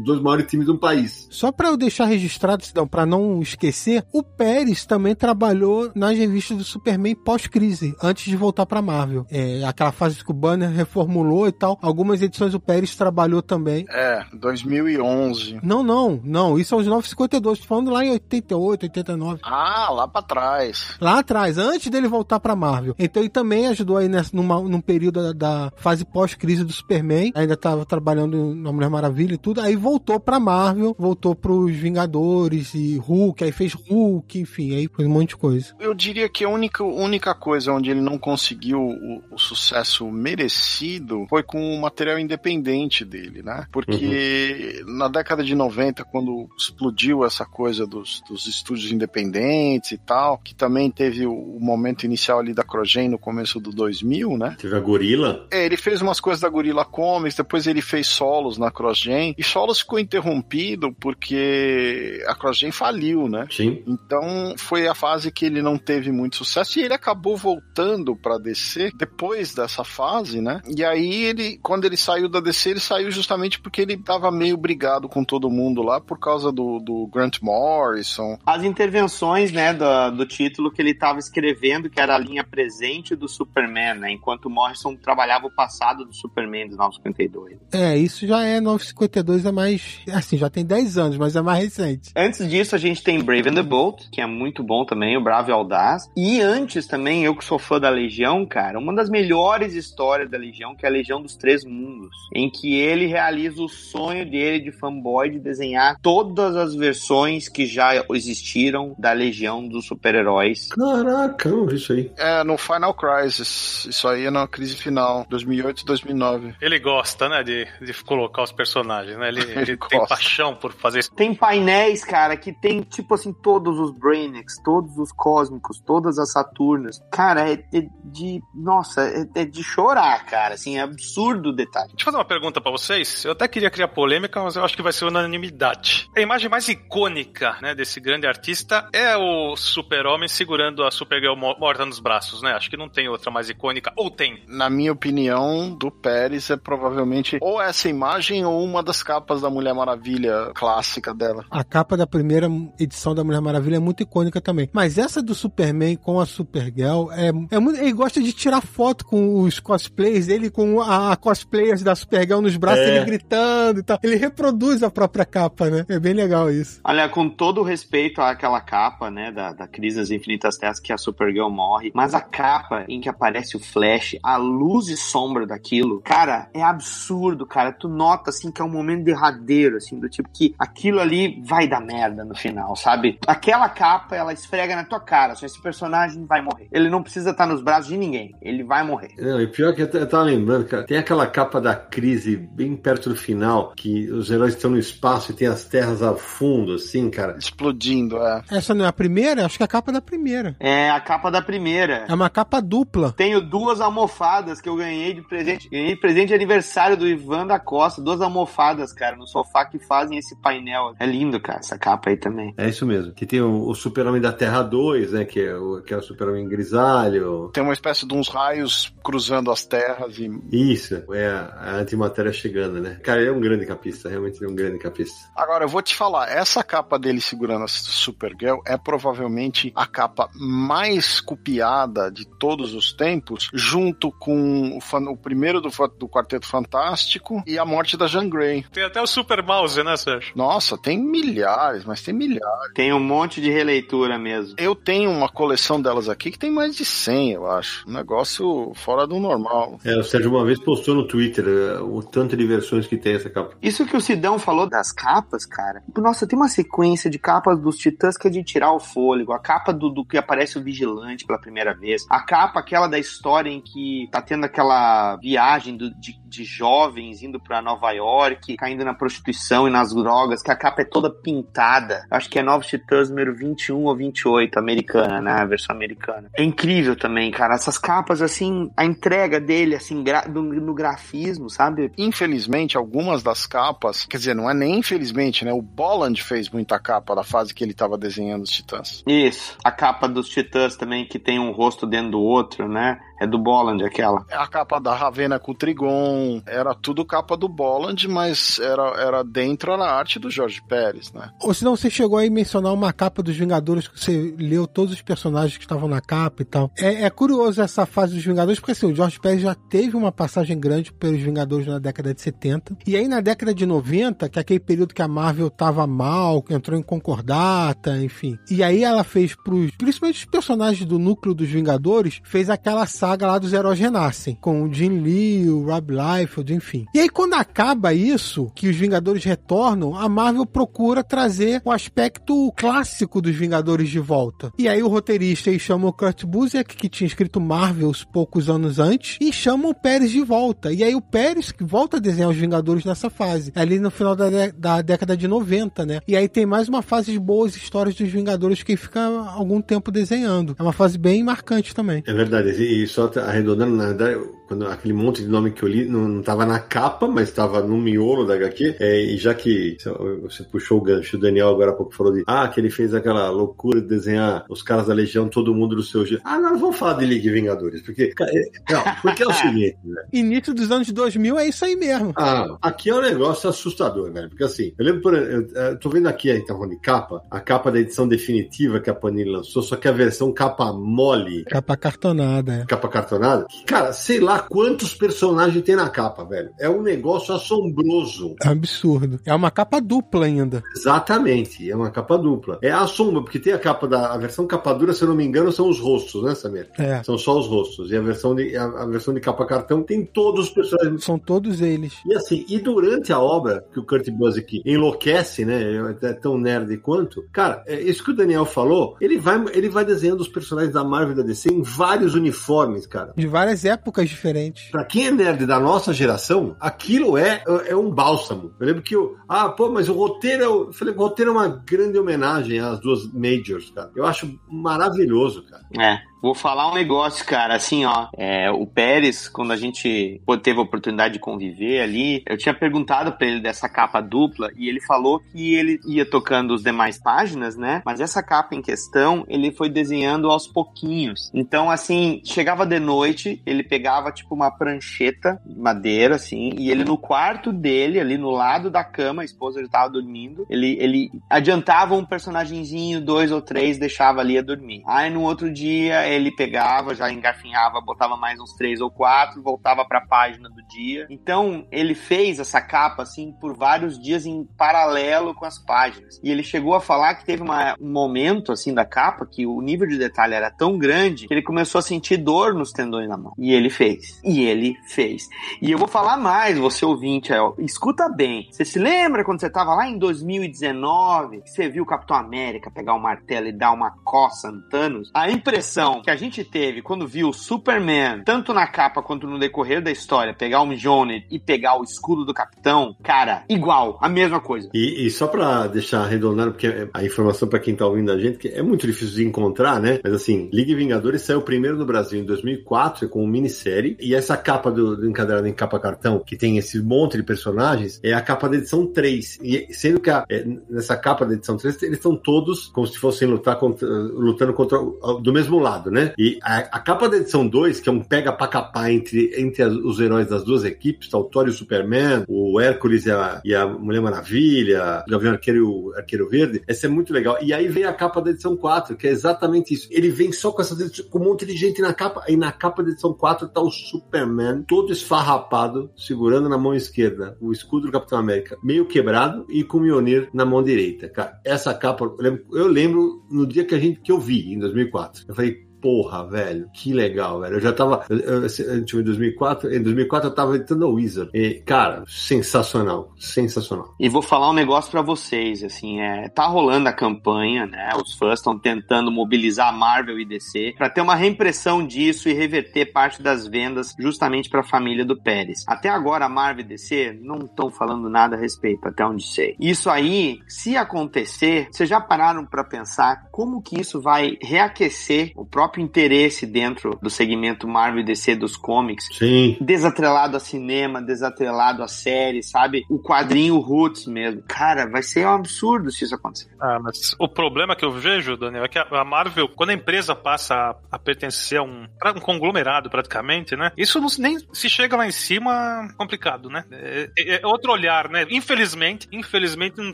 dois 0.04 0.22
maiores 0.22 0.48
times 0.48 0.66
do 0.66 0.78
país. 0.78 1.28
Só 1.30 1.52
para 1.52 1.70
eu 1.70 1.78
deixar 1.78 2.06
registrado, 2.06 2.66
Cidão, 2.66 2.88
para 2.88 3.06
não 3.06 3.42
esquecer, 3.42 4.04
o 4.14 4.24
Pérez 4.24 4.86
também 4.86 5.16
trabalhou 5.16 5.92
nas 5.96 6.18
revistas 6.18 6.58
do 6.58 6.64
Superman 6.64 7.16
pós-crise, 7.16 7.96
antes 8.02 8.26
de 8.26 8.36
voltar 8.36 8.66
pra 8.66 8.82
Marvel. 8.82 9.26
É, 9.30 9.64
aquela 9.66 9.92
fase 9.92 10.24
que 10.24 10.32
o 10.32 10.34
Banner 10.34 10.70
reformulou 10.70 11.48
e 11.48 11.52
tal. 11.52 11.78
Algumas 11.82 12.22
edições 12.22 12.54
o 12.54 12.60
Pérez 12.60 12.96
trabalhou 12.96 13.42
também. 13.42 13.86
É, 13.90 14.24
2011. 14.34 15.60
Não, 15.64 15.84
não, 15.84 16.20
não. 16.24 16.58
Isso 16.58 16.74
é 16.76 16.78
os 16.78 16.88
952. 16.88 17.60
Tô 17.60 17.66
falando 17.66 17.92
lá 17.92 18.06
em 18.06 18.12
88, 18.12 18.84
89. 18.84 19.40
Ah, 19.44 19.90
lá 19.92 20.08
pra 20.08 20.22
trás. 20.22 20.98
Lá 21.00 21.20
atrás, 21.20 21.58
antes 21.58 21.90
dele 21.90 22.08
voltar 22.08 22.40
pra 22.40 22.56
Marvel. 22.56 22.96
Então 22.98 23.22
ele 23.22 23.30
também 23.30 23.68
ajudou 23.68 23.98
aí 23.98 24.10
numa, 24.32 24.62
num 24.62 24.82
período 24.82 25.34
da, 25.34 25.34
da 25.34 25.74
fase 25.76 26.06
pós-crise 26.06 26.64
do 26.64 26.72
Superman. 26.72 27.32
Ainda 27.36 27.58
tava 27.58 27.86
trabalhando 27.86 28.56
na 28.56 28.72
Mulher 28.72 28.90
Maravilha 28.90 29.34
e 29.34 29.38
tudo 29.38 29.51
tudo, 29.52 29.62
aí 29.62 29.76
voltou 29.76 30.20
pra 30.20 30.40
Marvel, 30.40 30.96
voltou 30.98 31.36
pros 31.36 31.76
Vingadores 31.76 32.74
e 32.74 32.98
Hulk, 32.98 33.44
aí 33.44 33.52
fez 33.52 33.74
Hulk, 33.74 34.40
enfim, 34.40 34.76
aí 34.76 34.88
fez 34.88 35.08
um 35.08 35.12
monte 35.12 35.30
de 35.30 35.38
coisa. 35.38 35.76
Eu 35.80 35.94
diria 35.94 36.30
que 36.30 36.44
a 36.44 36.50
única, 36.50 36.84
única 36.84 37.34
coisa 37.36 37.72
onde 37.74 37.92
ele 37.92 38.02
não 38.02 38.18
conseguiu 38.18 38.80
o, 38.80 39.22
o 39.32 39.38
sucesso 39.38 40.10
merecido 40.10 41.26
foi 41.30 41.44
com 41.44 41.76
o 41.76 41.82
material 41.82 42.18
independente 42.18 43.04
dele, 43.04 43.42
né? 43.44 43.68
Porque 43.72 44.84
uhum. 44.86 44.98
na 44.98 45.08
década 45.08 45.44
de 45.44 45.54
90, 45.54 46.04
quando 46.06 46.50
explodiu 46.58 47.26
essa 47.26 47.46
coisa 47.46 47.86
dos, 47.86 48.22
dos 48.28 48.48
estúdios 48.48 48.92
independentes 48.92 49.92
e 49.92 49.98
tal, 49.98 50.38
que 50.38 50.56
também 50.56 50.90
teve 50.90 51.26
o, 51.26 51.34
o 51.34 51.60
momento 51.60 52.06
inicial 52.06 52.40
ali 52.40 52.54
da 52.54 52.64
Crogen 52.64 53.10
no 53.10 53.20
começo 53.20 53.60
do 53.60 53.72
2000, 53.72 54.38
né? 54.38 54.56
Teve 54.60 54.76
a 54.76 54.80
Gorila. 54.80 55.48
É, 55.52 55.66
ele 55.66 55.78
fez 55.78 56.02
umas 56.02 56.20
coisas 56.20 56.42
da 56.42 56.50
Gorilla 56.50 56.86
Comics, 56.86 57.36
depois 57.36 57.68
ele 57.68 57.82
fez 57.82 58.08
solos 58.08 58.58
na 58.58 58.72
CrossGen, 58.72 59.36
e 59.42 59.44
solos 59.44 59.80
ficou 59.80 60.00
interrompido 60.00 60.94
porque 60.94 62.24
a 62.28 62.36
CrossGen 62.36 62.72
faliu, 62.72 63.28
né? 63.28 63.48
Sim. 63.50 63.84
Então 63.88 64.54
foi 64.56 64.88
a 64.88 64.94
fase 64.94 65.32
que 65.32 65.48
ele 65.48 65.64
não 65.64 65.80
teve 65.80 66.12
muito 66.12 66.36
sucesso 66.36 66.78
e 66.80 66.84
ele 66.84 66.94
acabou 66.94 67.36
voltando 67.36 68.16
para 68.16 68.38
DC 68.38 68.92
depois 68.96 69.56
dessa 69.56 69.84
fase, 69.84 70.40
né? 70.40 70.62
E 70.68 70.86
aí 70.86 71.24
ele, 71.24 71.58
quando 71.58 71.86
ele 71.86 71.98
saiu 71.98 72.30
da 72.30 72.40
DC, 72.40 72.70
ele 72.70 72.80
saiu 72.80 73.10
justamente 73.10 73.60
porque 73.60 73.82
ele 73.82 73.98
tava 73.98 74.30
meio 74.30 74.56
brigado 74.56 75.10
com 75.10 75.24
todo 75.24 75.50
mundo 75.50 75.82
lá 75.82 76.00
por 76.00 76.20
causa 76.20 76.52
do, 76.52 76.80
do 76.80 77.08
Grant 77.08 77.40
Morrison. 77.42 78.38
As 78.46 78.64
intervenções, 78.64 79.52
né, 79.52 79.74
do, 79.74 80.12
do 80.18 80.26
título 80.28 80.72
que 80.72 80.84
ele 80.84 80.94
tava 80.94 81.18
escrevendo, 81.18 81.90
que 81.90 82.00
era 82.00 82.16
a 82.16 82.20
linha 82.20 82.44
presente 82.44 83.16
do 83.16 83.28
Superman, 83.28 83.96
né? 83.96 84.12
Enquanto 84.12 84.52
Morrison 84.52 84.96
trabalhava 84.96 85.48
o 85.48 85.56
passado 85.56 86.06
do 86.06 86.14
Superman 86.14 86.68
dos 86.68 86.78
952. 86.78 87.58
É, 87.74 87.98
isso 87.98 88.28
já 88.28 88.44
é 88.44 88.62
952, 88.62 89.21
é 89.46 89.52
mais. 89.52 90.00
Assim, 90.12 90.38
já 90.38 90.50
tem 90.50 90.66
10 90.66 90.98
anos, 90.98 91.18
mas 91.18 91.36
é 91.36 91.42
mais 91.42 91.64
recente. 91.64 92.12
Antes 92.16 92.48
disso, 92.50 92.76
a 92.76 92.80
gente 92.80 93.04
tem 93.04 93.22
Brave 93.22 93.50
and 93.50 93.56
the 93.56 93.64
Bold, 93.64 94.10
que 94.12 94.22
é 94.22 94.26
muito 94.26 94.64
bom 94.64 94.86
também, 94.86 95.18
o 95.18 95.24
Bravo 95.24 95.50
e 95.50 95.54
Audaz. 95.54 96.10
E 96.16 96.42
antes 96.42 96.86
também, 96.86 97.24
eu 97.24 97.36
que 97.36 97.46
sou 97.46 97.60
fã 97.60 97.80
da 97.80 97.90
Legião, 97.90 98.46
cara, 98.46 98.80
uma 98.80 98.94
das 98.94 99.10
melhores 99.10 99.74
histórias 99.74 100.30
da 100.30 100.38
Legião, 100.38 100.76
que 100.76 100.86
é 100.86 100.90
a 100.90 100.92
Legião 100.92 101.22
dos 101.22 101.36
Três 101.36 101.64
Mundos, 101.64 102.16
em 102.34 102.50
que 102.50 102.76
ele 102.76 103.06
realiza 103.06 103.62
o 103.62 103.70
sonho 103.70 104.30
dele 104.30 104.60
de 104.60 104.72
fanboy 104.72 105.30
de 105.30 105.40
desenhar 105.40 105.98
todas 106.02 106.56
as 106.56 106.76
versões 106.76 107.48
que 107.48 107.66
já 107.66 108.04
existiram 108.14 108.96
da 108.98 109.12
Legião 109.12 109.68
dos 109.68 109.86
super-heróis. 109.86 110.70
Caraca, 110.70 111.50
isso 111.74 111.94
aí. 111.94 112.12
É, 112.18 112.44
no 112.44 112.58
Final 112.58 112.94
Crisis. 112.94 113.86
Isso 113.90 114.08
aí 114.08 114.26
é 114.26 114.32
na 114.32 114.48
crise 114.48 114.76
final, 114.76 115.26
2008 115.30 115.82
e 115.82 115.86
2009. 115.86 116.56
Ele 116.62 116.80
gosta, 116.80 117.30
né, 117.30 117.44
de, 117.44 117.68
de 117.82 117.94
colocar 118.04 118.44
os 118.44 118.52
personagens, 118.52 119.11
né? 119.18 119.30
Ele, 119.30 119.42
ele, 119.42 119.52
ele 119.62 119.78
tem 119.78 120.06
paixão 120.06 120.56
por 120.56 120.74
fazer 120.74 121.00
isso. 121.00 121.14
Tem 121.14 121.34
painéis, 121.34 122.04
cara, 122.04 122.36
que 122.38 122.54
tem, 122.54 122.82
tipo 122.82 123.14
assim, 123.14 123.34
todos 123.34 123.80
os 123.80 123.92
Brainiacs, 123.92 124.56
todos 124.64 124.98
os 124.98 125.12
Cósmicos, 125.12 125.80
todas 125.80 126.18
as 126.18 126.32
Saturnas. 126.32 127.02
Cara, 127.12 127.50
é, 127.50 127.54
é 127.74 127.88
de. 128.04 128.42
Nossa, 128.54 129.02
é, 129.02 129.42
é, 129.42 129.46
de 129.46 129.64
chorar, 129.64 130.26
cara. 130.26 130.56
Assim, 130.56 130.78
é 130.78 130.82
absurdo 130.82 131.50
o 131.50 131.54
detalhe. 131.54 131.90
Deixa 131.90 132.02
eu 132.02 132.06
fazer 132.06 132.18
uma 132.18 132.26
pergunta 132.26 132.62
para 132.62 132.72
vocês. 132.72 133.26
Eu 133.26 133.32
até 133.32 133.48
queria 133.48 133.70
criar 133.70 133.90
polêmica, 133.90 134.42
mas 134.42 134.56
eu 134.56 134.64
acho 134.64 134.76
que 134.76 134.82
vai 134.82 134.94
ser 134.94 135.06
unanimidade. 135.06 136.10
A 136.16 136.22
imagem 136.22 136.50
mais 136.50 136.68
icônica, 136.68 137.58
né, 137.62 137.76
desse 137.76 138.00
grande 138.00 138.28
artista 138.28 138.88
é 138.94 139.16
o 139.18 139.56
Super-Homem 139.56 140.28
segurando 140.28 140.84
a 140.84 140.92
Supergirl 140.92 141.36
morta 141.36 141.86
nos 141.86 142.00
braços, 142.00 142.42
né? 142.42 142.54
Acho 142.54 142.70
que 142.70 142.78
não 142.78 142.90
tem 142.90 143.08
outra 143.08 143.32
mais 143.32 143.50
icônica. 143.50 143.92
Ou 143.96 144.10
tem? 144.10 144.44
Na 144.48 144.70
minha 144.70 144.92
opinião, 144.92 145.74
do 145.76 145.92
Pérez 145.92 146.50
é 146.50 146.58
provavelmente 146.58 147.38
ou 147.42 147.62
essa 147.62 147.90
imagem 147.90 148.46
ou 148.46 148.64
uma 148.64 148.84
das 148.84 149.01
capas 149.04 149.42
da 149.42 149.50
Mulher 149.50 149.74
Maravilha 149.74 150.52
clássica 150.54 151.14
dela. 151.14 151.46
A 151.50 151.64
capa 151.64 151.96
da 151.98 152.08
primeira 152.08 152.48
edição 152.80 153.16
da 153.16 153.24
Mulher 153.24 153.42
Maravilha 153.42 153.78
é 153.78 153.80
muito 153.80 154.04
icônica 154.04 154.42
também. 154.42 154.70
Mas 154.74 154.98
essa 154.98 155.22
do 155.22 155.34
Superman 155.34 155.96
com 155.96 156.20
a 156.20 156.26
Supergirl 156.26 157.12
é, 157.12 157.32
é 157.52 157.60
muito. 157.60 157.80
Ele 157.80 157.94
gosta 157.94 158.22
de 158.22 158.34
tirar 158.34 158.62
foto 158.62 159.06
com 159.06 159.42
os 159.42 159.60
cosplays, 159.60 160.28
ele 160.28 160.50
com 160.50 160.82
a, 160.82 161.12
a 161.12 161.16
cosplayers 161.16 161.84
da 161.84 161.96
Supergirl 161.96 162.42
nos 162.42 162.58
braços, 162.58 162.82
é. 162.82 162.98
ele 162.98 163.06
gritando 163.06 163.80
e 163.80 163.84
tal. 163.84 164.00
Ele 164.04 164.16
reproduz 164.16 164.84
a 164.84 164.92
própria 164.92 165.26
capa, 165.26 165.70
né? 165.70 165.86
É 165.90 166.00
bem 166.00 166.14
legal 166.14 166.52
isso. 166.52 166.80
Olha, 166.84 167.08
com 167.10 167.30
todo 167.30 167.62
o 167.62 167.64
respeito 167.64 168.22
àquela 168.22 168.60
capa, 168.62 169.10
né, 169.10 169.32
da, 169.32 169.54
da 169.54 169.68
Crise 169.68 169.98
das 169.98 170.12
Infinitas 170.12 170.58
Terras 170.58 170.80
que 170.80 170.92
a 170.92 170.98
Supergirl 170.98 171.50
morre, 171.50 171.92
mas 171.94 172.14
a 172.14 172.22
capa 172.22 172.86
em 172.88 173.00
que 173.00 173.10
aparece 173.10 173.56
o 173.56 173.60
Flash, 173.60 174.18
a 174.22 174.38
luz 174.38 174.88
e 174.90 174.98
sombra 174.98 175.46
daquilo, 175.46 176.02
cara, 176.02 176.50
é 176.54 176.62
absurdo, 176.62 177.46
cara. 177.46 177.72
Tu 177.72 177.88
nota, 177.88 178.30
assim, 178.30 178.52
que 178.52 178.62
é 178.62 178.66
um 178.66 178.70
momento 178.70 178.91
derradeiro, 178.98 179.78
assim, 179.78 180.00
do 180.00 180.10
tipo 180.10 180.30
que 180.34 180.56
aquilo 180.58 181.00
ali 181.00 181.42
vai 181.44 181.68
dar 181.68 181.82
merda 181.82 182.24
no 182.24 182.36
final, 182.36 182.76
sabe? 182.76 183.20
Aquela 183.28 183.70
capa, 183.70 184.16
ela 184.16 184.34
esfrega 184.34 184.76
na 184.76 184.84
tua 184.84 185.00
cara, 185.00 185.34
assim, 185.34 185.46
esse 185.46 185.62
personagem 185.62 186.26
vai 186.26 186.42
morrer. 186.42 186.68
Ele 186.72 186.90
não 186.90 187.04
precisa 187.04 187.32
estar 187.32 187.46
nos 187.46 187.62
braços 187.62 187.88
de 187.88 187.98
ninguém, 187.98 188.36
ele 188.42 188.64
vai 188.64 188.84
morrer. 188.84 189.10
Não, 189.18 189.42
e 189.42 189.48
pior 189.48 189.74
que 189.74 189.82
eu 189.82 190.08
tava 190.08 190.24
lembrando, 190.24 190.66
cara, 190.66 190.86
tem 190.86 190.98
aquela 190.98 191.28
capa 191.28 191.60
da 191.62 191.76
crise 191.76 192.36
bem 192.36 192.76
perto 192.76 193.10
do 193.10 193.16
final, 193.16 193.74
que 193.76 194.10
os 194.12 194.30
heróis 194.30 194.56
estão 194.56 194.72
no 194.72 194.78
espaço 194.78 195.32
e 195.32 195.36
tem 195.36 195.48
as 195.48 195.66
terras 195.66 196.02
ao 196.02 196.18
fundo, 196.18 196.74
assim, 196.74 197.10
cara. 197.10 197.38
Explodindo, 197.38 198.18
é. 198.18 198.42
Essa 198.52 198.74
não 198.74 198.86
é 198.86 198.88
a 198.88 198.94
primeira? 198.94 199.46
Acho 199.46 199.58
que 199.58 199.64
é 199.64 199.66
a 199.66 199.70
capa 199.70 199.92
da 199.92 200.02
primeira. 200.02 200.56
É 200.60 200.90
a 200.90 201.00
capa 201.00 201.30
da 201.30 201.42
primeira. 201.42 202.06
É 202.08 202.14
uma 202.14 202.30
capa 202.30 202.62
dupla. 202.62 203.14
Tenho 203.14 203.42
duas 203.42 203.80
almofadas 203.82 204.62
que 204.62 204.70
eu 204.70 204.76
ganhei 204.76 205.14
de 205.14 205.22
presente. 205.22 205.70
Ganhei 205.70 205.96
presente 205.96 206.30
de 206.30 206.34
aniversário 206.34 206.98
do 206.98 207.08
Ivan 207.08 207.46
da 207.46 207.60
Costa. 207.60 208.02
Duas 208.02 208.22
almofadas, 208.22 208.81
cara, 208.94 209.16
no 209.16 209.28
sofá 209.28 209.66
que 209.66 209.80
fazem 209.80 210.18
esse 210.18 210.36
painel. 210.36 210.96
É 211.00 211.06
lindo, 211.06 211.40
cara, 211.40 211.60
essa 211.60 211.78
capa 211.78 212.10
aí 212.10 212.18
também. 212.18 212.54
É 212.58 212.70
isso 212.70 212.86
mesmo. 212.86 213.14
Que 213.14 213.26
tem 213.26 213.42
o, 213.42 213.68
o 213.68 213.76
Super-Homem 213.76 214.22
da 214.22 214.32
Terra 214.32 214.62
2, 214.62 215.14
né? 215.14 215.26
Que 215.26 215.42
é 215.42 215.56
o, 215.56 215.82
que 215.82 215.94
é 215.94 215.98
o 215.98 216.02
Super-Homem 216.02 216.48
grisalho. 216.48 217.50
Tem 217.54 217.64
uma 217.64 217.74
espécie 217.74 218.08
de 218.08 218.14
uns 218.14 218.28
raios 218.28 218.94
cruzando 219.04 219.52
as 219.52 219.66
terras 219.66 220.18
e. 220.18 220.32
Isso, 220.52 220.96
é 221.14 221.28
a 221.28 221.76
antimatéria 221.76 222.32
chegando, 222.32 222.80
né? 222.80 223.00
Cara, 223.04 223.22
ele 223.22 223.30
é 223.30 223.34
um 223.34 223.40
grande 223.40 223.66
capista, 223.66 224.10
realmente 224.10 224.44
é 224.44 224.48
um 224.48 224.56
grande 224.56 224.78
capista. 224.80 225.30
Agora, 225.36 225.66
eu 225.66 225.70
vou 225.70 225.82
te 225.82 225.96
falar, 225.96 226.30
essa 226.30 226.64
capa 226.64 226.98
dele 226.98 227.22
segurando 227.22 227.66
a 227.66 227.68
Supergirl 227.68 228.60
é 228.66 228.78
provavelmente 228.78 229.72
a 229.76 229.86
capa 229.86 230.30
mais 230.36 231.20
copiada 231.20 232.12
de 232.12 232.26
todos 232.38 232.74
os 232.74 232.94
tempos, 232.94 233.50
junto 233.54 234.12
com 234.12 234.78
o, 234.78 235.12
o 235.12 235.18
primeiro 235.18 235.62
do, 235.62 235.70
do 235.98 236.08
Quarteto 236.08 236.48
Fantástico 236.48 237.44
e 237.46 237.58
a 237.58 237.66
morte 237.66 237.98
da 237.98 238.08
Jean 238.08 238.30
Grey. 238.30 238.66
Tem 238.72 238.84
até 238.84 239.02
o 239.02 239.08
Super 239.08 239.44
Mouse, 239.44 239.84
né, 239.84 239.98
Sérgio? 239.98 240.32
Nossa, 240.34 240.78
tem 240.78 240.98
milhares, 240.98 241.84
mas 241.84 242.02
tem 242.02 242.14
milhares. 242.14 242.74
Tem 242.74 242.94
um 242.94 243.00
monte 243.00 243.42
de 243.42 243.52
releitura 243.52 244.18
mesmo. 244.18 244.56
Eu 244.58 244.74
tenho 244.74 245.12
uma 245.12 245.28
coleção 245.28 245.82
delas 245.82 246.08
aqui 246.08 246.32
que 246.32 246.40
tem 246.40 246.50
mais 246.50 246.76
de 246.78 246.86
100, 246.86 247.32
eu 247.34 247.52
acho. 247.52 247.88
Um 247.88 247.92
negócio 247.92 248.72
fora 248.76 249.06
do 249.06 249.20
normal. 249.20 249.78
É, 249.84 249.98
o 249.98 250.04
Sérgio 250.04 250.32
uma 250.32 250.46
vez 250.46 250.58
postou 250.58 250.96
no 250.96 251.06
Twitter 251.06 251.46
uh, 251.46 251.98
o 251.98 252.02
tanto 252.02 252.38
de 252.38 252.46
versões 252.48 252.88
que 252.88 252.96
tem 252.98 253.16
essa 253.16 253.30
capa. 253.30 253.56
Isso 253.62 253.86
que 253.86 253.98
o 253.98 254.02
Sidão 254.02 254.40
falou 254.40 254.70
das 254.70 254.92
capas, 254.94 255.46
cara. 255.46 255.84
Nossa, 255.98 256.26
tem 256.26 256.40
uma 256.40 256.48
sequência 256.48 257.10
de 257.10 257.20
capas 257.20 257.60
dos 257.60 257.76
Titãs 257.76 258.18
que 258.18 258.28
é 258.28 258.32
de 258.32 258.42
tirar 258.42 258.72
o 258.72 258.80
fôlego. 258.80 259.34
A 259.34 259.40
capa 259.40 259.74
do, 259.74 259.90
do 259.90 260.06
que 260.06 260.18
aparece 260.18 260.58
o 260.58 260.64
Vigilante 260.64 261.26
pela 261.26 261.42
primeira 261.42 261.74
vez. 261.74 262.06
A 262.10 262.22
capa, 262.22 262.62
aquela 262.62 262.88
da 262.88 262.98
história 262.98 263.50
em 263.50 263.60
que 263.60 264.08
tá 264.10 264.22
tendo 264.22 264.46
aquela 264.46 265.18
viagem 265.18 265.76
do, 265.76 265.94
de, 266.00 266.18
de 266.26 266.46
jovens 266.46 267.22
indo 267.22 267.38
para 267.38 267.62
Nova 267.62 267.92
York, 267.92 268.56
caindo 268.62 268.86
na 268.86 268.94
prostituição 268.94 269.68
e 269.68 269.72
nas 269.72 269.92
drogas, 269.92 270.44
que 270.44 270.52
a 270.52 270.56
capa 270.56 270.84
é 270.84 270.86
toda 270.86 271.10
pintada. 271.10 272.06
Acho 272.12 272.30
que 272.30 272.38
é 272.38 272.44
Novos 272.44 272.68
Titãs 272.68 273.10
número 273.10 273.36
21 273.36 273.86
ou 273.86 273.96
28, 273.96 274.60
americana, 274.60 275.20
né? 275.20 275.32
A 275.32 275.46
versão 275.46 275.76
americana. 275.76 276.30
É 276.38 276.44
incrível 276.44 276.96
também, 276.96 277.32
cara. 277.32 277.56
Essas 277.56 277.80
capas, 277.80 278.22
assim, 278.22 278.70
a 278.78 278.86
entrega 278.86 279.40
dele, 279.40 279.76
assim, 279.76 280.04
gra 280.04 280.22
do, 280.22 280.44
no 280.44 280.76
grafismo, 280.76 281.50
sabe? 281.50 281.92
Infelizmente, 281.98 282.78
algumas 282.78 283.24
das 283.24 283.48
capas, 283.48 284.06
quer 284.06 284.18
dizer, 284.18 284.36
não 284.36 284.48
é 284.48 284.54
nem 284.54 284.78
infelizmente, 284.78 285.44
né? 285.44 285.52
O 285.52 285.62
Bolland 285.62 286.22
fez 286.22 286.48
muita 286.48 286.78
capa 286.78 287.16
da 287.16 287.24
fase 287.24 287.56
que 287.56 287.64
ele 287.64 287.74
tava 287.74 287.98
desenhando 287.98 288.44
os 288.44 288.52
Titãs. 288.52 289.04
Isso. 289.08 289.58
A 289.64 289.72
capa 289.72 290.08
dos 290.08 290.30
Titãs 290.30 290.76
também, 290.76 291.08
que 291.08 291.18
tem 291.18 291.40
um 291.40 291.52
rosto 291.52 291.88
dentro 291.88 292.12
do 292.12 292.20
outro, 292.20 292.68
né? 292.68 293.00
É 293.22 293.28
do 293.28 293.38
Bolland 293.38 293.86
aquela. 293.86 294.26
A 294.32 294.48
capa 294.48 294.80
da 294.80 294.96
Ravena 294.96 295.38
com 295.38 295.52
o 295.52 295.56
Trigon, 295.56 296.42
era 296.44 296.74
tudo 296.74 297.06
capa 297.06 297.38
do 297.38 297.48
Bolland, 297.48 298.08
mas 298.08 298.60
era, 298.60 299.00
era 299.00 299.24
dentro 299.24 299.78
da 299.78 299.92
arte 299.92 300.18
do 300.18 300.32
Jorge 300.32 300.60
Pérez, 300.68 301.14
né? 301.14 301.30
Ou 301.40 301.54
senão 301.54 301.76
você 301.76 301.88
chegou 301.88 302.18
aí 302.18 302.30
a 302.30 302.32
mencionar 302.32 302.74
uma 302.74 302.92
capa 302.92 303.22
dos 303.22 303.38
Vingadores 303.38 303.88
que 303.88 304.00
você 304.00 304.34
leu 304.40 304.66
todos 304.66 304.92
os 304.92 305.04
personagens 305.04 305.56
que 305.56 305.64
estavam 305.64 305.88
na 305.88 306.02
capa 306.02 306.42
e 306.42 306.46
tal. 306.46 306.72
É, 306.76 307.04
é 307.04 307.10
curioso 307.12 307.62
essa 307.62 307.86
fase 307.86 308.16
dos 308.16 308.26
Vingadores, 308.26 308.60
porque 308.60 308.72
assim, 308.72 308.92
o 308.92 308.96
Jorge 308.96 309.20
Pérez 309.20 309.42
já 309.42 309.54
teve 309.54 309.96
uma 309.96 310.12
passagem 310.12 310.60
grande 310.60 310.92
pelos 310.92 311.22
Vingadores 311.22 311.68
na 311.68 311.78
década 311.78 312.16
de 312.16 312.22
70. 312.22 312.76
E 312.88 312.96
aí 312.96 313.08
na 313.08 313.22
década 313.22 313.54
de 313.54 313.68
90, 313.68 314.30
que 314.30 314.40
é 314.40 314.42
aquele 314.42 314.60
período 314.60 314.96
que 314.96 315.02
a 315.04 315.08
Marvel 315.08 315.52
tava 315.52 315.86
mal, 315.86 316.42
que 316.42 316.56
entrou 316.56 316.76
em 316.76 316.82
concordata, 316.82 317.96
enfim. 317.98 318.36
E 318.50 318.64
aí 318.64 318.84
ela 318.84 319.04
fez 319.04 319.36
pros, 319.36 319.70
principalmente 319.78 320.18
os 320.18 320.26
personagens 320.26 320.88
do 320.88 320.98
núcleo 320.98 321.36
dos 321.36 321.48
Vingadores, 321.48 322.20
fez 322.24 322.50
aquela 322.50 322.88
saga 322.88 323.11
saga 323.12 323.28
lá 323.28 323.38
dos 323.38 323.52
heróis 323.52 323.78
renascem, 323.78 324.38
com 324.40 324.64
o 324.64 324.74
Jim 324.74 325.02
Lee, 325.02 325.50
o 325.50 325.66
Rob 325.66 325.92
Liefeld, 325.92 326.54
enfim. 326.54 326.86
E 326.96 327.00
aí 327.00 327.10
quando 327.10 327.34
acaba 327.34 327.94
isso, 327.94 328.50
que 328.56 328.70
os 328.70 328.76
Vingadores 328.78 329.26
retornam, 329.26 329.98
a 329.98 330.08
Marvel 330.08 330.46
procura 330.46 331.04
trazer 331.04 331.62
o 331.66 331.72
aspecto 331.72 332.54
clássico 332.56 333.22
dos 333.22 333.36
Vingadores 333.36 333.90
de 333.90 334.00
volta. 334.00 334.50
E 334.58 334.66
aí 334.70 334.82
o 334.82 334.88
roteirista 334.88 335.50
aí 335.50 335.60
chama 335.60 335.90
o 335.90 335.94
Kurt 335.94 336.24
Busiek, 336.24 336.74
que 336.74 336.88
tinha 336.88 337.06
escrito 337.06 337.42
Marvels 337.42 338.06
poucos 338.06 338.50
anos 338.50 338.80
antes, 338.80 339.18
e 339.20 339.34
chama 339.34 339.68
o 339.68 339.76
Pérez 339.76 340.12
de 340.12 340.22
volta. 340.22 340.72
E 340.72 340.82
aí 340.82 340.96
o 340.96 341.02
Pérez 341.02 341.54
volta 341.60 341.98
a 341.98 342.00
desenhar 342.00 342.30
os 342.30 342.38
Vingadores 342.38 342.86
nessa 342.86 343.10
fase, 343.10 343.52
ali 343.56 343.78
no 343.78 343.92
final 343.92 344.16
da, 344.16 344.30
da 344.58 344.82
década 344.82 345.18
de 345.18 345.28
90, 345.28 345.86
né? 345.86 346.00
E 346.08 346.16
aí 346.16 346.30
tem 346.30 346.46
mais 346.46 346.70
uma 346.70 346.82
fase 346.82 347.12
de 347.12 347.20
boas 347.20 347.58
histórias 347.58 347.94
dos 347.94 348.08
Vingadores 348.08 348.64
que 348.64 348.78
fica 348.78 349.02
algum 349.36 349.62
tempo 349.62 349.92
desenhando. 349.92 350.56
É 350.58 350.64
uma 350.64 350.72
fase 350.72 350.98
bem 350.98 351.22
marcante 351.24 351.76
também. 351.76 352.02
É 352.08 352.14
verdade. 352.14 352.52
E 352.52 352.88
só 353.10 353.20
arredondando, 353.20 353.76
na 353.76 353.88
verdade, 353.88 354.20
quando 354.52 354.68
aquele 354.68 354.94
monte 354.94 355.22
de 355.22 355.30
nome 355.30 355.52
que 355.52 355.64
eu 355.64 355.70
li 355.70 355.86
não, 355.86 356.20
estava 356.20 356.46
na 356.46 356.60
capa, 356.60 357.08
mas 357.08 357.30
estava 357.30 357.62
no 357.62 357.78
miolo 357.78 358.26
da 358.26 358.34
HQ. 358.34 358.76
É, 358.82 359.00
e 359.00 359.16
já 359.16 359.34
que 359.34 359.78
você 360.22 360.44
puxou 360.44 360.80
o 360.80 360.82
gancho, 360.82 361.16
o 361.16 361.20
Daniel 361.22 361.48
agora 361.48 361.72
há 361.72 361.74
pouco 361.74 361.96
falou 361.96 362.12
de 362.12 362.22
ah, 362.28 362.46
que 362.50 362.60
ele 362.60 362.70
fez 362.70 362.94
aquela 362.94 363.30
loucura 363.30 363.80
de 363.80 363.88
desenhar 363.88 364.44
os 364.50 364.62
caras 364.62 364.88
da 364.88 364.94
Legião, 364.94 365.30
todo 365.30 365.56
mundo 365.56 365.74
do 365.74 365.82
seu 365.82 366.06
jeito. 366.06 366.22
Ah, 366.26 366.38
nós 366.38 366.60
vamos 366.60 366.76
falar 366.76 366.96
de 366.96 367.06
Liga 367.06 367.32
Vingadores, 367.32 367.82
porque, 367.82 368.14
é, 368.20 368.74
não, 368.74 368.84
porque 369.02 369.24
é 369.24 369.28
o 369.28 369.32
seguinte, 369.32 369.78
né? 369.86 370.04
Início 370.12 370.54
dos 370.54 370.70
anos 370.70 370.92
2000 370.92 371.40
é 371.40 371.48
isso 371.48 371.64
aí 371.64 371.78
mesmo. 371.78 372.12
Ah, 372.18 372.58
aqui 372.62 372.90
é 372.90 372.96
um 372.96 373.02
negócio 373.02 373.50
assustador, 373.50 374.12
velho, 374.12 374.28
porque 374.28 374.44
assim, 374.44 374.74
eu 374.78 374.84
lembro, 374.84 375.02
por, 375.02 375.14
eu, 375.14 375.48
eu 375.48 375.80
tô 375.80 375.90
vendo 375.90 376.08
aqui 376.08 376.30
então 376.30 376.68
de 376.68 376.76
capa, 376.76 377.24
a 377.32 377.40
capa 377.40 377.72
da 377.72 377.80
edição 377.80 378.06
definitiva 378.06 378.82
que 378.82 378.90
a 378.90 378.94
Panini 378.94 379.32
lançou, 379.32 379.64
só 379.64 379.78
que 379.78 379.88
a 379.88 379.94
versão 379.94 380.34
capa 380.34 380.74
mole. 380.74 381.46
Capa 381.46 381.78
cartonada, 381.78 382.54
é. 382.54 382.66
Capa 382.66 382.90
cartonada. 382.90 383.48
Cara, 383.66 383.94
sei 383.94 384.20
lá 384.20 384.41
quantos 384.42 384.94
personagens 384.94 385.64
tem 385.64 385.76
na 385.76 385.90
capa, 385.90 386.24
velho. 386.24 386.52
É 386.60 386.70
um 386.70 386.82
negócio 386.82 387.34
assombroso. 387.34 388.36
É 388.44 388.50
absurdo. 388.50 389.20
É 389.26 389.34
uma 389.34 389.52
capa 389.52 389.80
dupla 389.80 390.26
ainda. 390.26 390.64
Exatamente, 390.76 391.70
é 391.70 391.76
uma 391.76 391.90
capa 391.90 392.18
dupla. 392.18 392.60
É 392.62 392.72
assombro, 392.72 393.24
porque 393.24 393.40
tem 393.40 393.54
a 393.54 393.60
capa 393.60 393.88
da 393.88 394.14
a 394.14 394.18
versão 394.18 394.46
capa 394.46 394.74
dura, 394.74 394.94
se 394.94 395.04
eu 395.04 395.08
não 395.08 395.16
me 395.16 395.24
engano, 395.24 395.52
são 395.52 395.70
os 395.70 395.80
rostos, 395.80 396.24
né, 396.24 396.36
Samir? 396.36 396.70
É. 396.78 397.02
São 397.04 397.18
só 397.18 397.40
os 397.40 397.48
rostos. 397.48 397.92
E 397.92 397.96
a 397.96 398.02
versão 398.02 398.36
de, 398.36 398.56
a, 398.56 398.64
a 398.64 398.86
versão 398.86 399.14
de 399.14 399.20
capa 399.20 399.46
cartão 399.46 399.84
tem 399.84 400.06
todos 400.06 400.46
os 400.48 400.50
personagens. 400.52 401.04
São 401.04 401.18
todos 401.18 401.62
eles. 401.62 401.94
E 402.06 402.14
assim, 402.16 402.46
e 402.48 402.60
durante 402.60 403.14
a 403.14 403.20
obra, 403.20 403.64
que 403.72 403.80
o 403.80 403.86
Kurt 403.86 404.10
Busiek 404.10 404.62
enlouquece, 404.66 405.46
né? 405.46 405.62
É 406.02 406.14
tão 406.14 406.38
nerd 406.38 406.76
quanto, 406.78 407.24
cara, 407.32 407.64
é 407.66 407.80
isso 407.82 408.04
que 408.04 408.12
o 408.12 408.16
Daniel 408.16 408.46
falou, 408.46 408.96
ele 409.00 409.18
vai, 409.18 409.44
ele 409.54 409.70
vai 409.70 409.86
desenhando 409.86 410.22
os 410.22 410.28
personagens 410.28 410.74
da 410.74 410.84
Marvel 410.84 411.14
e 411.14 411.18
da 411.18 411.24
DC 411.24 411.50
em 411.50 411.62
vários 411.62 412.16
uniformes, 412.16 412.86
cara. 412.86 413.14
De 413.16 413.28
várias 413.28 413.66
épocas 413.66 414.10
diferentes. 414.10 414.31
Pra 414.72 414.86
quem 414.86 415.08
é 415.08 415.12
nerd 415.12 415.46
da 415.46 415.60
nossa 415.60 415.94
geração, 415.94 416.56
aquilo 416.60 417.18
é, 417.18 417.44
é 417.68 417.76
um 417.76 417.90
bálsamo. 417.90 418.54
Eu 418.60 418.68
lembro 418.68 418.82
que 418.82 418.96
eu, 418.96 419.18
ah, 419.28 419.50
pô, 419.50 419.70
mas 419.70 419.90
o 419.90 419.94
roteiro, 419.94 420.44
é 420.44 420.46
eu 420.46 420.74
falei, 420.74 420.94
o 420.94 420.98
roteiro 420.98 421.32
é 421.32 421.34
uma 421.34 421.48
grande 421.48 421.98
homenagem 421.98 422.60
às 422.60 422.80
duas 422.80 423.12
majors, 423.12 423.70
cara. 423.72 423.92
Eu 423.96 424.06
acho 424.06 424.40
maravilhoso, 424.50 425.44
cara. 425.44 425.64
É. 425.80 426.11
Vou 426.22 426.36
falar 426.36 426.70
um 426.70 426.76
negócio, 426.76 427.26
cara, 427.26 427.56
assim, 427.56 427.84
ó. 427.84 428.08
É, 428.16 428.52
o 428.52 428.68
Pérez, 428.68 429.28
quando 429.28 429.52
a 429.52 429.58
gente 429.58 430.22
teve 430.44 430.60
a 430.60 430.64
oportunidade 430.64 431.16
de 431.16 431.20
conviver 431.20 431.82
ali, 431.82 432.24
eu 432.28 432.38
tinha 432.38 432.54
perguntado 432.54 433.14
para 433.14 433.26
ele 433.26 433.40
dessa 433.40 433.68
capa 433.68 434.00
dupla 434.02 434.52
e 434.56 434.70
ele 434.70 434.80
falou 434.82 435.20
que 435.20 435.56
ele 435.56 435.80
ia 435.88 436.06
tocando 436.06 436.54
os 436.54 436.62
demais 436.62 437.00
páginas, 437.00 437.58
né? 437.58 437.82
Mas 437.84 438.00
essa 438.00 438.22
capa 438.22 438.54
em 438.54 438.62
questão, 438.62 439.26
ele 439.28 439.52
foi 439.52 439.68
desenhando 439.68 440.30
aos 440.30 440.48
pouquinhos. 440.48 441.32
Então, 441.34 441.72
assim, 441.72 442.22
chegava 442.24 442.66
de 442.66 442.80
noite, 442.80 443.42
ele 443.44 443.64
pegava 443.64 444.12
tipo 444.12 444.36
uma 444.36 444.52
prancheta 444.52 445.42
de 445.44 445.60
madeira, 445.60 446.16
assim, 446.16 446.54
e 446.58 446.70
ele 446.70 446.84
no 446.84 446.98
quarto 446.98 447.52
dele, 447.52 448.00
ali 448.00 448.18
no 448.18 448.30
lado 448.30 448.70
da 448.70 448.84
cama, 448.84 449.24
a 449.24 449.26
esposa 449.26 449.62
já 449.62 449.68
tava 449.68 449.90
dormindo, 449.90 450.46
ele, 450.50 450.78
ele 450.80 451.12
adiantava 451.30 451.96
um 451.96 452.06
personagemzinho, 452.06 453.02
dois 453.02 453.32
ou 453.32 453.42
três, 453.42 453.80
deixava 453.80 454.22
ali 454.22 454.38
a 454.38 454.42
dormir. 454.42 454.84
Aí 454.86 455.10
no 455.10 455.22
outro 455.22 455.52
dia 455.52 456.11
ele 456.14 456.32
pegava, 456.32 456.96
já 456.96 457.12
engafinhava, 457.12 457.82
botava 457.82 458.16
mais 458.16 458.40
uns 458.40 458.54
três 458.54 458.82
ou 458.82 458.90
quatro, 458.90 459.42
voltava 459.42 459.86
para 459.86 460.00
a 460.00 460.08
página 460.08 460.50
do 460.50 460.62
dia. 460.68 461.08
Então 461.10 461.66
ele 461.72 461.96
fez 461.96 462.40
essa 462.40 462.62
capa 462.62 463.04
assim 463.04 463.32
por 463.40 463.56
vários 463.56 464.00
dias 464.00 464.26
em 464.26 464.44
paralelo 464.58 465.34
com 465.34 465.46
as 465.46 465.60
páginas. 465.60 466.20
E 466.24 466.30
ele 466.30 466.44
chegou 466.44 466.76
a 466.76 466.82
falar 466.82 467.16
que 467.16 467.26
teve 467.26 467.42
uma, 467.42 467.76
um 467.80 467.92
momento 467.92 468.52
assim 468.52 468.74
da 468.74 468.86
capa 468.86 469.26
que 469.26 469.46
o 469.46 469.62
nível 469.62 469.88
de 469.88 469.98
detalhe 469.98 470.34
era 470.34 470.52
tão 470.52 470.78
grande 470.78 471.28
que 471.28 471.34
ele 471.34 471.42
começou 471.42 471.80
a 471.80 471.82
sentir 471.82 472.18
dor 472.18 472.54
nos 472.54 472.72
tendões 472.72 473.10
na 473.10 473.18
mão. 473.18 473.34
E 473.38 473.54
ele 473.54 473.70
fez. 473.70 474.20
E 474.24 474.44
ele 474.44 474.76
fez. 474.88 475.28
E 475.62 475.72
eu 475.72 475.78
vou 475.78 475.88
falar 475.88 476.18
mais, 476.18 476.58
você 476.58 476.86
ouvinte, 476.86 477.34
ó, 477.34 477.54
escuta 477.60 478.10
bem. 478.10 478.48
Você 478.52 478.66
se 478.66 478.80
lembra 478.80 479.24
quando 479.24 479.40
você 479.40 479.48
estava 479.48 479.74
lá 479.74 479.88
em 479.88 479.98
2019 479.98 481.42
que 481.42 481.50
você 481.50 481.70
viu 481.70 481.84
o 481.84 481.86
Capitão 481.86 482.16
América 482.16 482.72
pegar 482.72 482.94
um 482.94 483.00
martelo 483.00 483.48
e 483.48 483.52
dar 483.52 483.72
uma 483.72 483.92
coça 484.04 484.52
no 484.52 484.62
Thanos? 484.70 485.12
A 485.14 485.30
impressão 485.30 486.01
que 486.02 486.10
a 486.10 486.16
gente 486.16 486.44
teve 486.44 486.82
quando 486.82 487.08
viu 487.08 487.30
o 487.30 487.34
Superman, 487.34 488.24
tanto 488.24 488.54
na 488.54 488.68
capa 488.68 489.02
quanto 489.02 489.28
no 489.28 489.40
decorrer 489.40 489.82
da 489.82 489.92
história, 489.92 490.34
pegar 490.34 490.62
o 490.62 490.66
Mjolnir 490.66 491.26
e 491.30 491.40
pegar 491.40 491.80
o 491.80 491.84
escudo 491.84 492.26
do 492.26 492.34
Capitão, 492.34 492.96
cara, 493.04 493.44
igual, 493.50 493.98
a 494.02 494.10
mesma 494.10 494.40
coisa. 494.40 494.70
E, 494.74 495.06
e 495.06 495.12
só 495.12 495.28
pra 495.28 495.68
deixar 495.68 496.02
arredondando, 496.02 496.52
porque 496.52 496.90
a 496.94 497.04
informação 497.04 497.48
para 497.48 497.60
quem 497.60 497.76
tá 497.76 497.86
ouvindo 497.86 498.12
a 498.12 498.18
gente, 498.18 498.38
que 498.38 498.48
é 498.48 498.62
muito 498.62 498.88
difícil 498.88 499.16
de 499.16 499.26
encontrar, 499.26 499.80
né? 499.80 500.00
Mas 500.04 500.14
assim, 500.14 500.50
Liga 500.52 500.76
Vingadores 500.76 501.22
saiu 501.22 501.42
primeiro 501.42 501.78
no 501.78 501.86
Brasil 501.86 502.20
em 502.20 502.26
2004 502.26 503.08
com 503.10 503.24
uma 503.24 503.32
minissérie, 503.32 503.98
e 504.00 504.16
essa 504.16 504.36
capa 504.38 504.72
do, 504.72 504.96
do 504.96 505.12
em 505.48 505.54
capa 505.54 505.80
cartão, 505.80 506.20
que 506.26 506.36
tem 506.36 506.58
esse 506.58 506.82
monte 506.82 507.18
de 507.18 507.24
personagens, 507.24 508.00
é 508.04 508.14
a 508.14 508.22
capa 508.22 508.50
da 508.50 508.58
edição 508.58 508.86
3. 508.86 509.40
E 509.42 509.68
sendo 509.72 510.00
que 510.00 510.10
a, 510.10 510.26
é, 510.30 510.46
nessa 510.70 510.96
capa 510.96 511.26
da 511.26 511.34
edição 511.34 511.58
3, 511.58 511.84
eles 511.84 511.98
estão 511.98 512.16
todos 512.16 512.68
como 512.68 512.88
se 512.88 512.98
fossem 512.98 513.28
lutar 513.28 513.58
contra, 513.58 513.88
lutando 513.88 514.54
contra 514.54 514.80
do 515.22 515.34
mesmo 515.34 515.60
lado, 515.60 515.91
né? 515.92 516.14
E 516.18 516.40
a, 516.42 516.58
a 516.58 516.80
capa 516.80 517.10
da 517.10 517.18
edição 517.18 517.48
2, 517.48 517.80
que 517.80 517.90
é 517.90 517.92
um 517.92 518.02
pega 518.02 518.32
pra 518.32 518.48
capar 518.48 518.92
entre, 518.92 519.34
entre 519.38 519.64
as, 519.64 519.74
os 519.74 520.00
heróis 520.00 520.28
das 520.28 520.44
duas 520.44 520.64
equipes, 520.64 521.10
tá 521.10 521.18
o 521.18 521.24
Thor 521.24 521.48
e 521.48 521.50
o 521.50 521.54
Superman, 521.54 522.24
o 522.28 522.60
Hércules 522.60 523.06
e 523.06 523.12
a, 523.12 523.42
e 523.44 523.54
a 523.54 523.68
Mulher 523.68 524.02
Maravilha, 524.02 525.04
o 525.08 525.12
Gavião 525.12 525.34
Arqueiro 525.34 525.94
Arqueiro 525.96 526.30
Verde, 526.30 526.62
essa 526.68 526.88
é 526.88 526.90
muito 526.90 527.14
legal. 527.14 527.38
E 527.42 527.54
aí 527.54 527.68
vem 527.68 527.84
a 527.84 527.94
capa 527.94 528.22
da 528.22 528.32
edição 528.32 528.56
4, 528.56 528.96
que 528.96 529.08
é 529.08 529.12
exatamente 529.12 529.74
isso. 529.74 529.88
Ele 529.92 530.10
vem 530.10 530.32
só 530.32 530.52
com 530.52 530.62
essas 530.62 531.02
com 531.02 531.20
um 531.20 531.24
monte 531.24 531.46
de 531.46 531.56
gente 531.56 531.82
na 531.82 531.94
capa, 531.94 532.24
e 532.28 532.36
na 532.36 532.52
capa 532.52 532.84
da 532.84 532.90
edição 532.90 533.14
4 533.14 533.48
tá 533.50 533.62
o 533.62 533.70
Superman, 533.70 534.64
todo 534.68 534.92
esfarrapado, 534.92 535.92
segurando 535.96 536.50
na 536.50 536.58
mão 536.58 536.74
esquerda 536.74 537.38
o 537.40 537.52
escudo 537.52 537.88
do 537.88 537.92
Capitão 537.92 538.20
América, 538.20 538.58
meio 538.64 538.86
quebrado, 538.86 539.46
e 539.50 539.64
com 539.64 539.78
o 539.78 539.82
Mjolnir 539.82 540.30
na 540.34 540.46
mão 540.46 540.64
direita. 540.64 541.10
Cara, 541.10 541.40
essa 541.44 541.74
capa, 541.74 542.06
eu 542.06 542.16
lembro, 542.18 542.46
eu 542.54 542.68
lembro 542.68 543.24
no 543.30 543.46
dia 543.46 543.66
que 543.66 543.76
a 543.76 543.80
gente 543.80 544.00
que 544.02 544.12
eu 544.12 544.20
vi, 544.20 544.54
em 544.54 544.60
2004. 544.60 545.26
Eu 545.28 545.36
falei, 545.36 545.72
porra, 545.82 546.28
velho, 546.28 546.70
que 546.74 546.94
legal, 546.94 547.42
velho. 547.42 547.56
Eu 547.56 547.60
já 547.60 547.74
tava, 547.74 548.06
eu, 548.10 548.20
eu, 548.20 548.80
em 548.80 549.04
2004, 549.04 549.74
em 549.74 549.82
2004 549.82 550.30
eu 550.30 550.36
tava 550.36 550.56
editando 550.56 550.86
a 550.86 550.90
Wizard. 550.90 551.32
E, 551.34 551.56
cara, 551.66 552.04
sensacional, 552.08 553.12
sensacional. 553.18 553.96
E 554.00 554.08
vou 554.08 554.22
falar 554.22 554.50
um 554.50 554.54
negócio 554.54 554.92
para 554.92 555.02
vocês, 555.02 555.64
assim, 555.64 556.00
é, 556.00 556.30
tá 556.30 556.46
rolando 556.46 556.88
a 556.88 556.94
campanha, 556.94 557.66
né? 557.66 557.90
Os 557.96 558.14
fãs 558.14 558.40
estão 558.40 558.58
tentando 558.58 559.12
mobilizar 559.12 559.70
a 559.70 559.72
Marvel 559.72 560.20
e 560.20 560.26
DC 560.26 560.76
para 560.78 560.90
ter 560.90 561.02
uma 561.02 561.16
reimpressão 561.16 561.86
disso 561.86 562.30
e 562.30 562.34
reverter 562.34 562.92
parte 562.92 563.22
das 563.22 563.48
vendas 563.48 563.96
justamente 564.00 564.50
para 564.50 564.62
a 564.62 564.68
família 564.68 565.06
do 565.06 565.20
Pérez. 565.20 565.64
Até 565.68 565.90
agora 565.90 566.26
a 566.26 566.30
Marvel 566.30 566.64
e 566.64 566.68
DC 566.68 567.20
não 567.22 567.40
estão 567.40 567.72
falando 567.72 568.10
nada 568.10 568.36
a 568.36 568.40
respeito, 568.40 568.88
até 568.88 569.06
onde 569.06 569.26
sei. 569.26 569.56
Isso 569.60 569.90
aí, 569.90 570.40
se 570.48 570.78
acontecer, 570.78 571.68
vocês 571.72 571.90
já 571.90 572.00
pararam 572.00 572.46
para 572.46 572.64
pensar 572.64 573.28
como 573.32 573.62
que 573.62 573.80
isso 573.80 574.02
vai 574.02 574.38
reaquecer 574.42 575.32
o 575.36 575.46
próprio 575.46 575.71
próprio 575.72 575.84
interesse 575.84 576.46
dentro 576.46 577.00
do 577.02 577.10
segmento 577.10 577.68
Marvel 577.68 578.02
e 578.02 578.04
DC 578.04 578.36
dos 578.36 578.58
comics. 578.58 579.08
Sim. 579.14 579.58
Desatrelado 579.62 580.36
a 580.36 580.40
cinema, 580.40 581.02
desatrelado 581.02 581.82
a 581.82 581.88
série, 581.88 582.44
sabe? 582.44 582.86
O 582.90 583.00
quadrinho 583.00 583.58
roots 583.60 584.06
mesmo. 584.06 584.44
Cara, 584.48 584.90
vai 584.90 585.02
ser 585.02 585.26
um 585.26 585.34
absurdo 585.34 585.92
se 585.92 586.04
isso 586.04 586.16
acontecer. 586.16 586.50
Ah, 586.60 586.80
mas 586.82 587.16
o 587.18 587.28
problema 587.28 587.76
que 587.76 587.86
eu 587.86 587.92
vejo, 587.92 588.36
Daniel, 588.36 588.66
é 588.66 588.68
que 588.68 588.78
a 588.78 589.06
Marvel, 589.06 589.48
quando 589.48 589.70
a 589.70 589.74
empresa 589.74 590.14
passa 590.14 590.54
a, 590.54 590.76
a 590.92 591.00
pertencer 591.00 591.60
a 591.60 591.64
um, 591.64 591.84
um, 591.84 592.20
conglomerado 592.20 592.90
praticamente, 592.90 593.56
né? 593.56 593.72
Isso 593.78 594.00
não, 594.00 594.08
nem 594.20 594.38
se 594.52 594.70
chega 594.70 594.98
lá 594.98 595.08
em 595.08 595.12
cima, 595.12 595.88
complicado, 595.98 596.50
né? 596.50 596.66
É, 596.72 597.10
é, 597.18 597.42
é 597.42 597.48
outro 597.48 597.72
olhar, 597.72 598.10
né? 598.10 598.26
Infelizmente, 598.30 599.08
infelizmente 599.12 599.78
não 599.78 599.94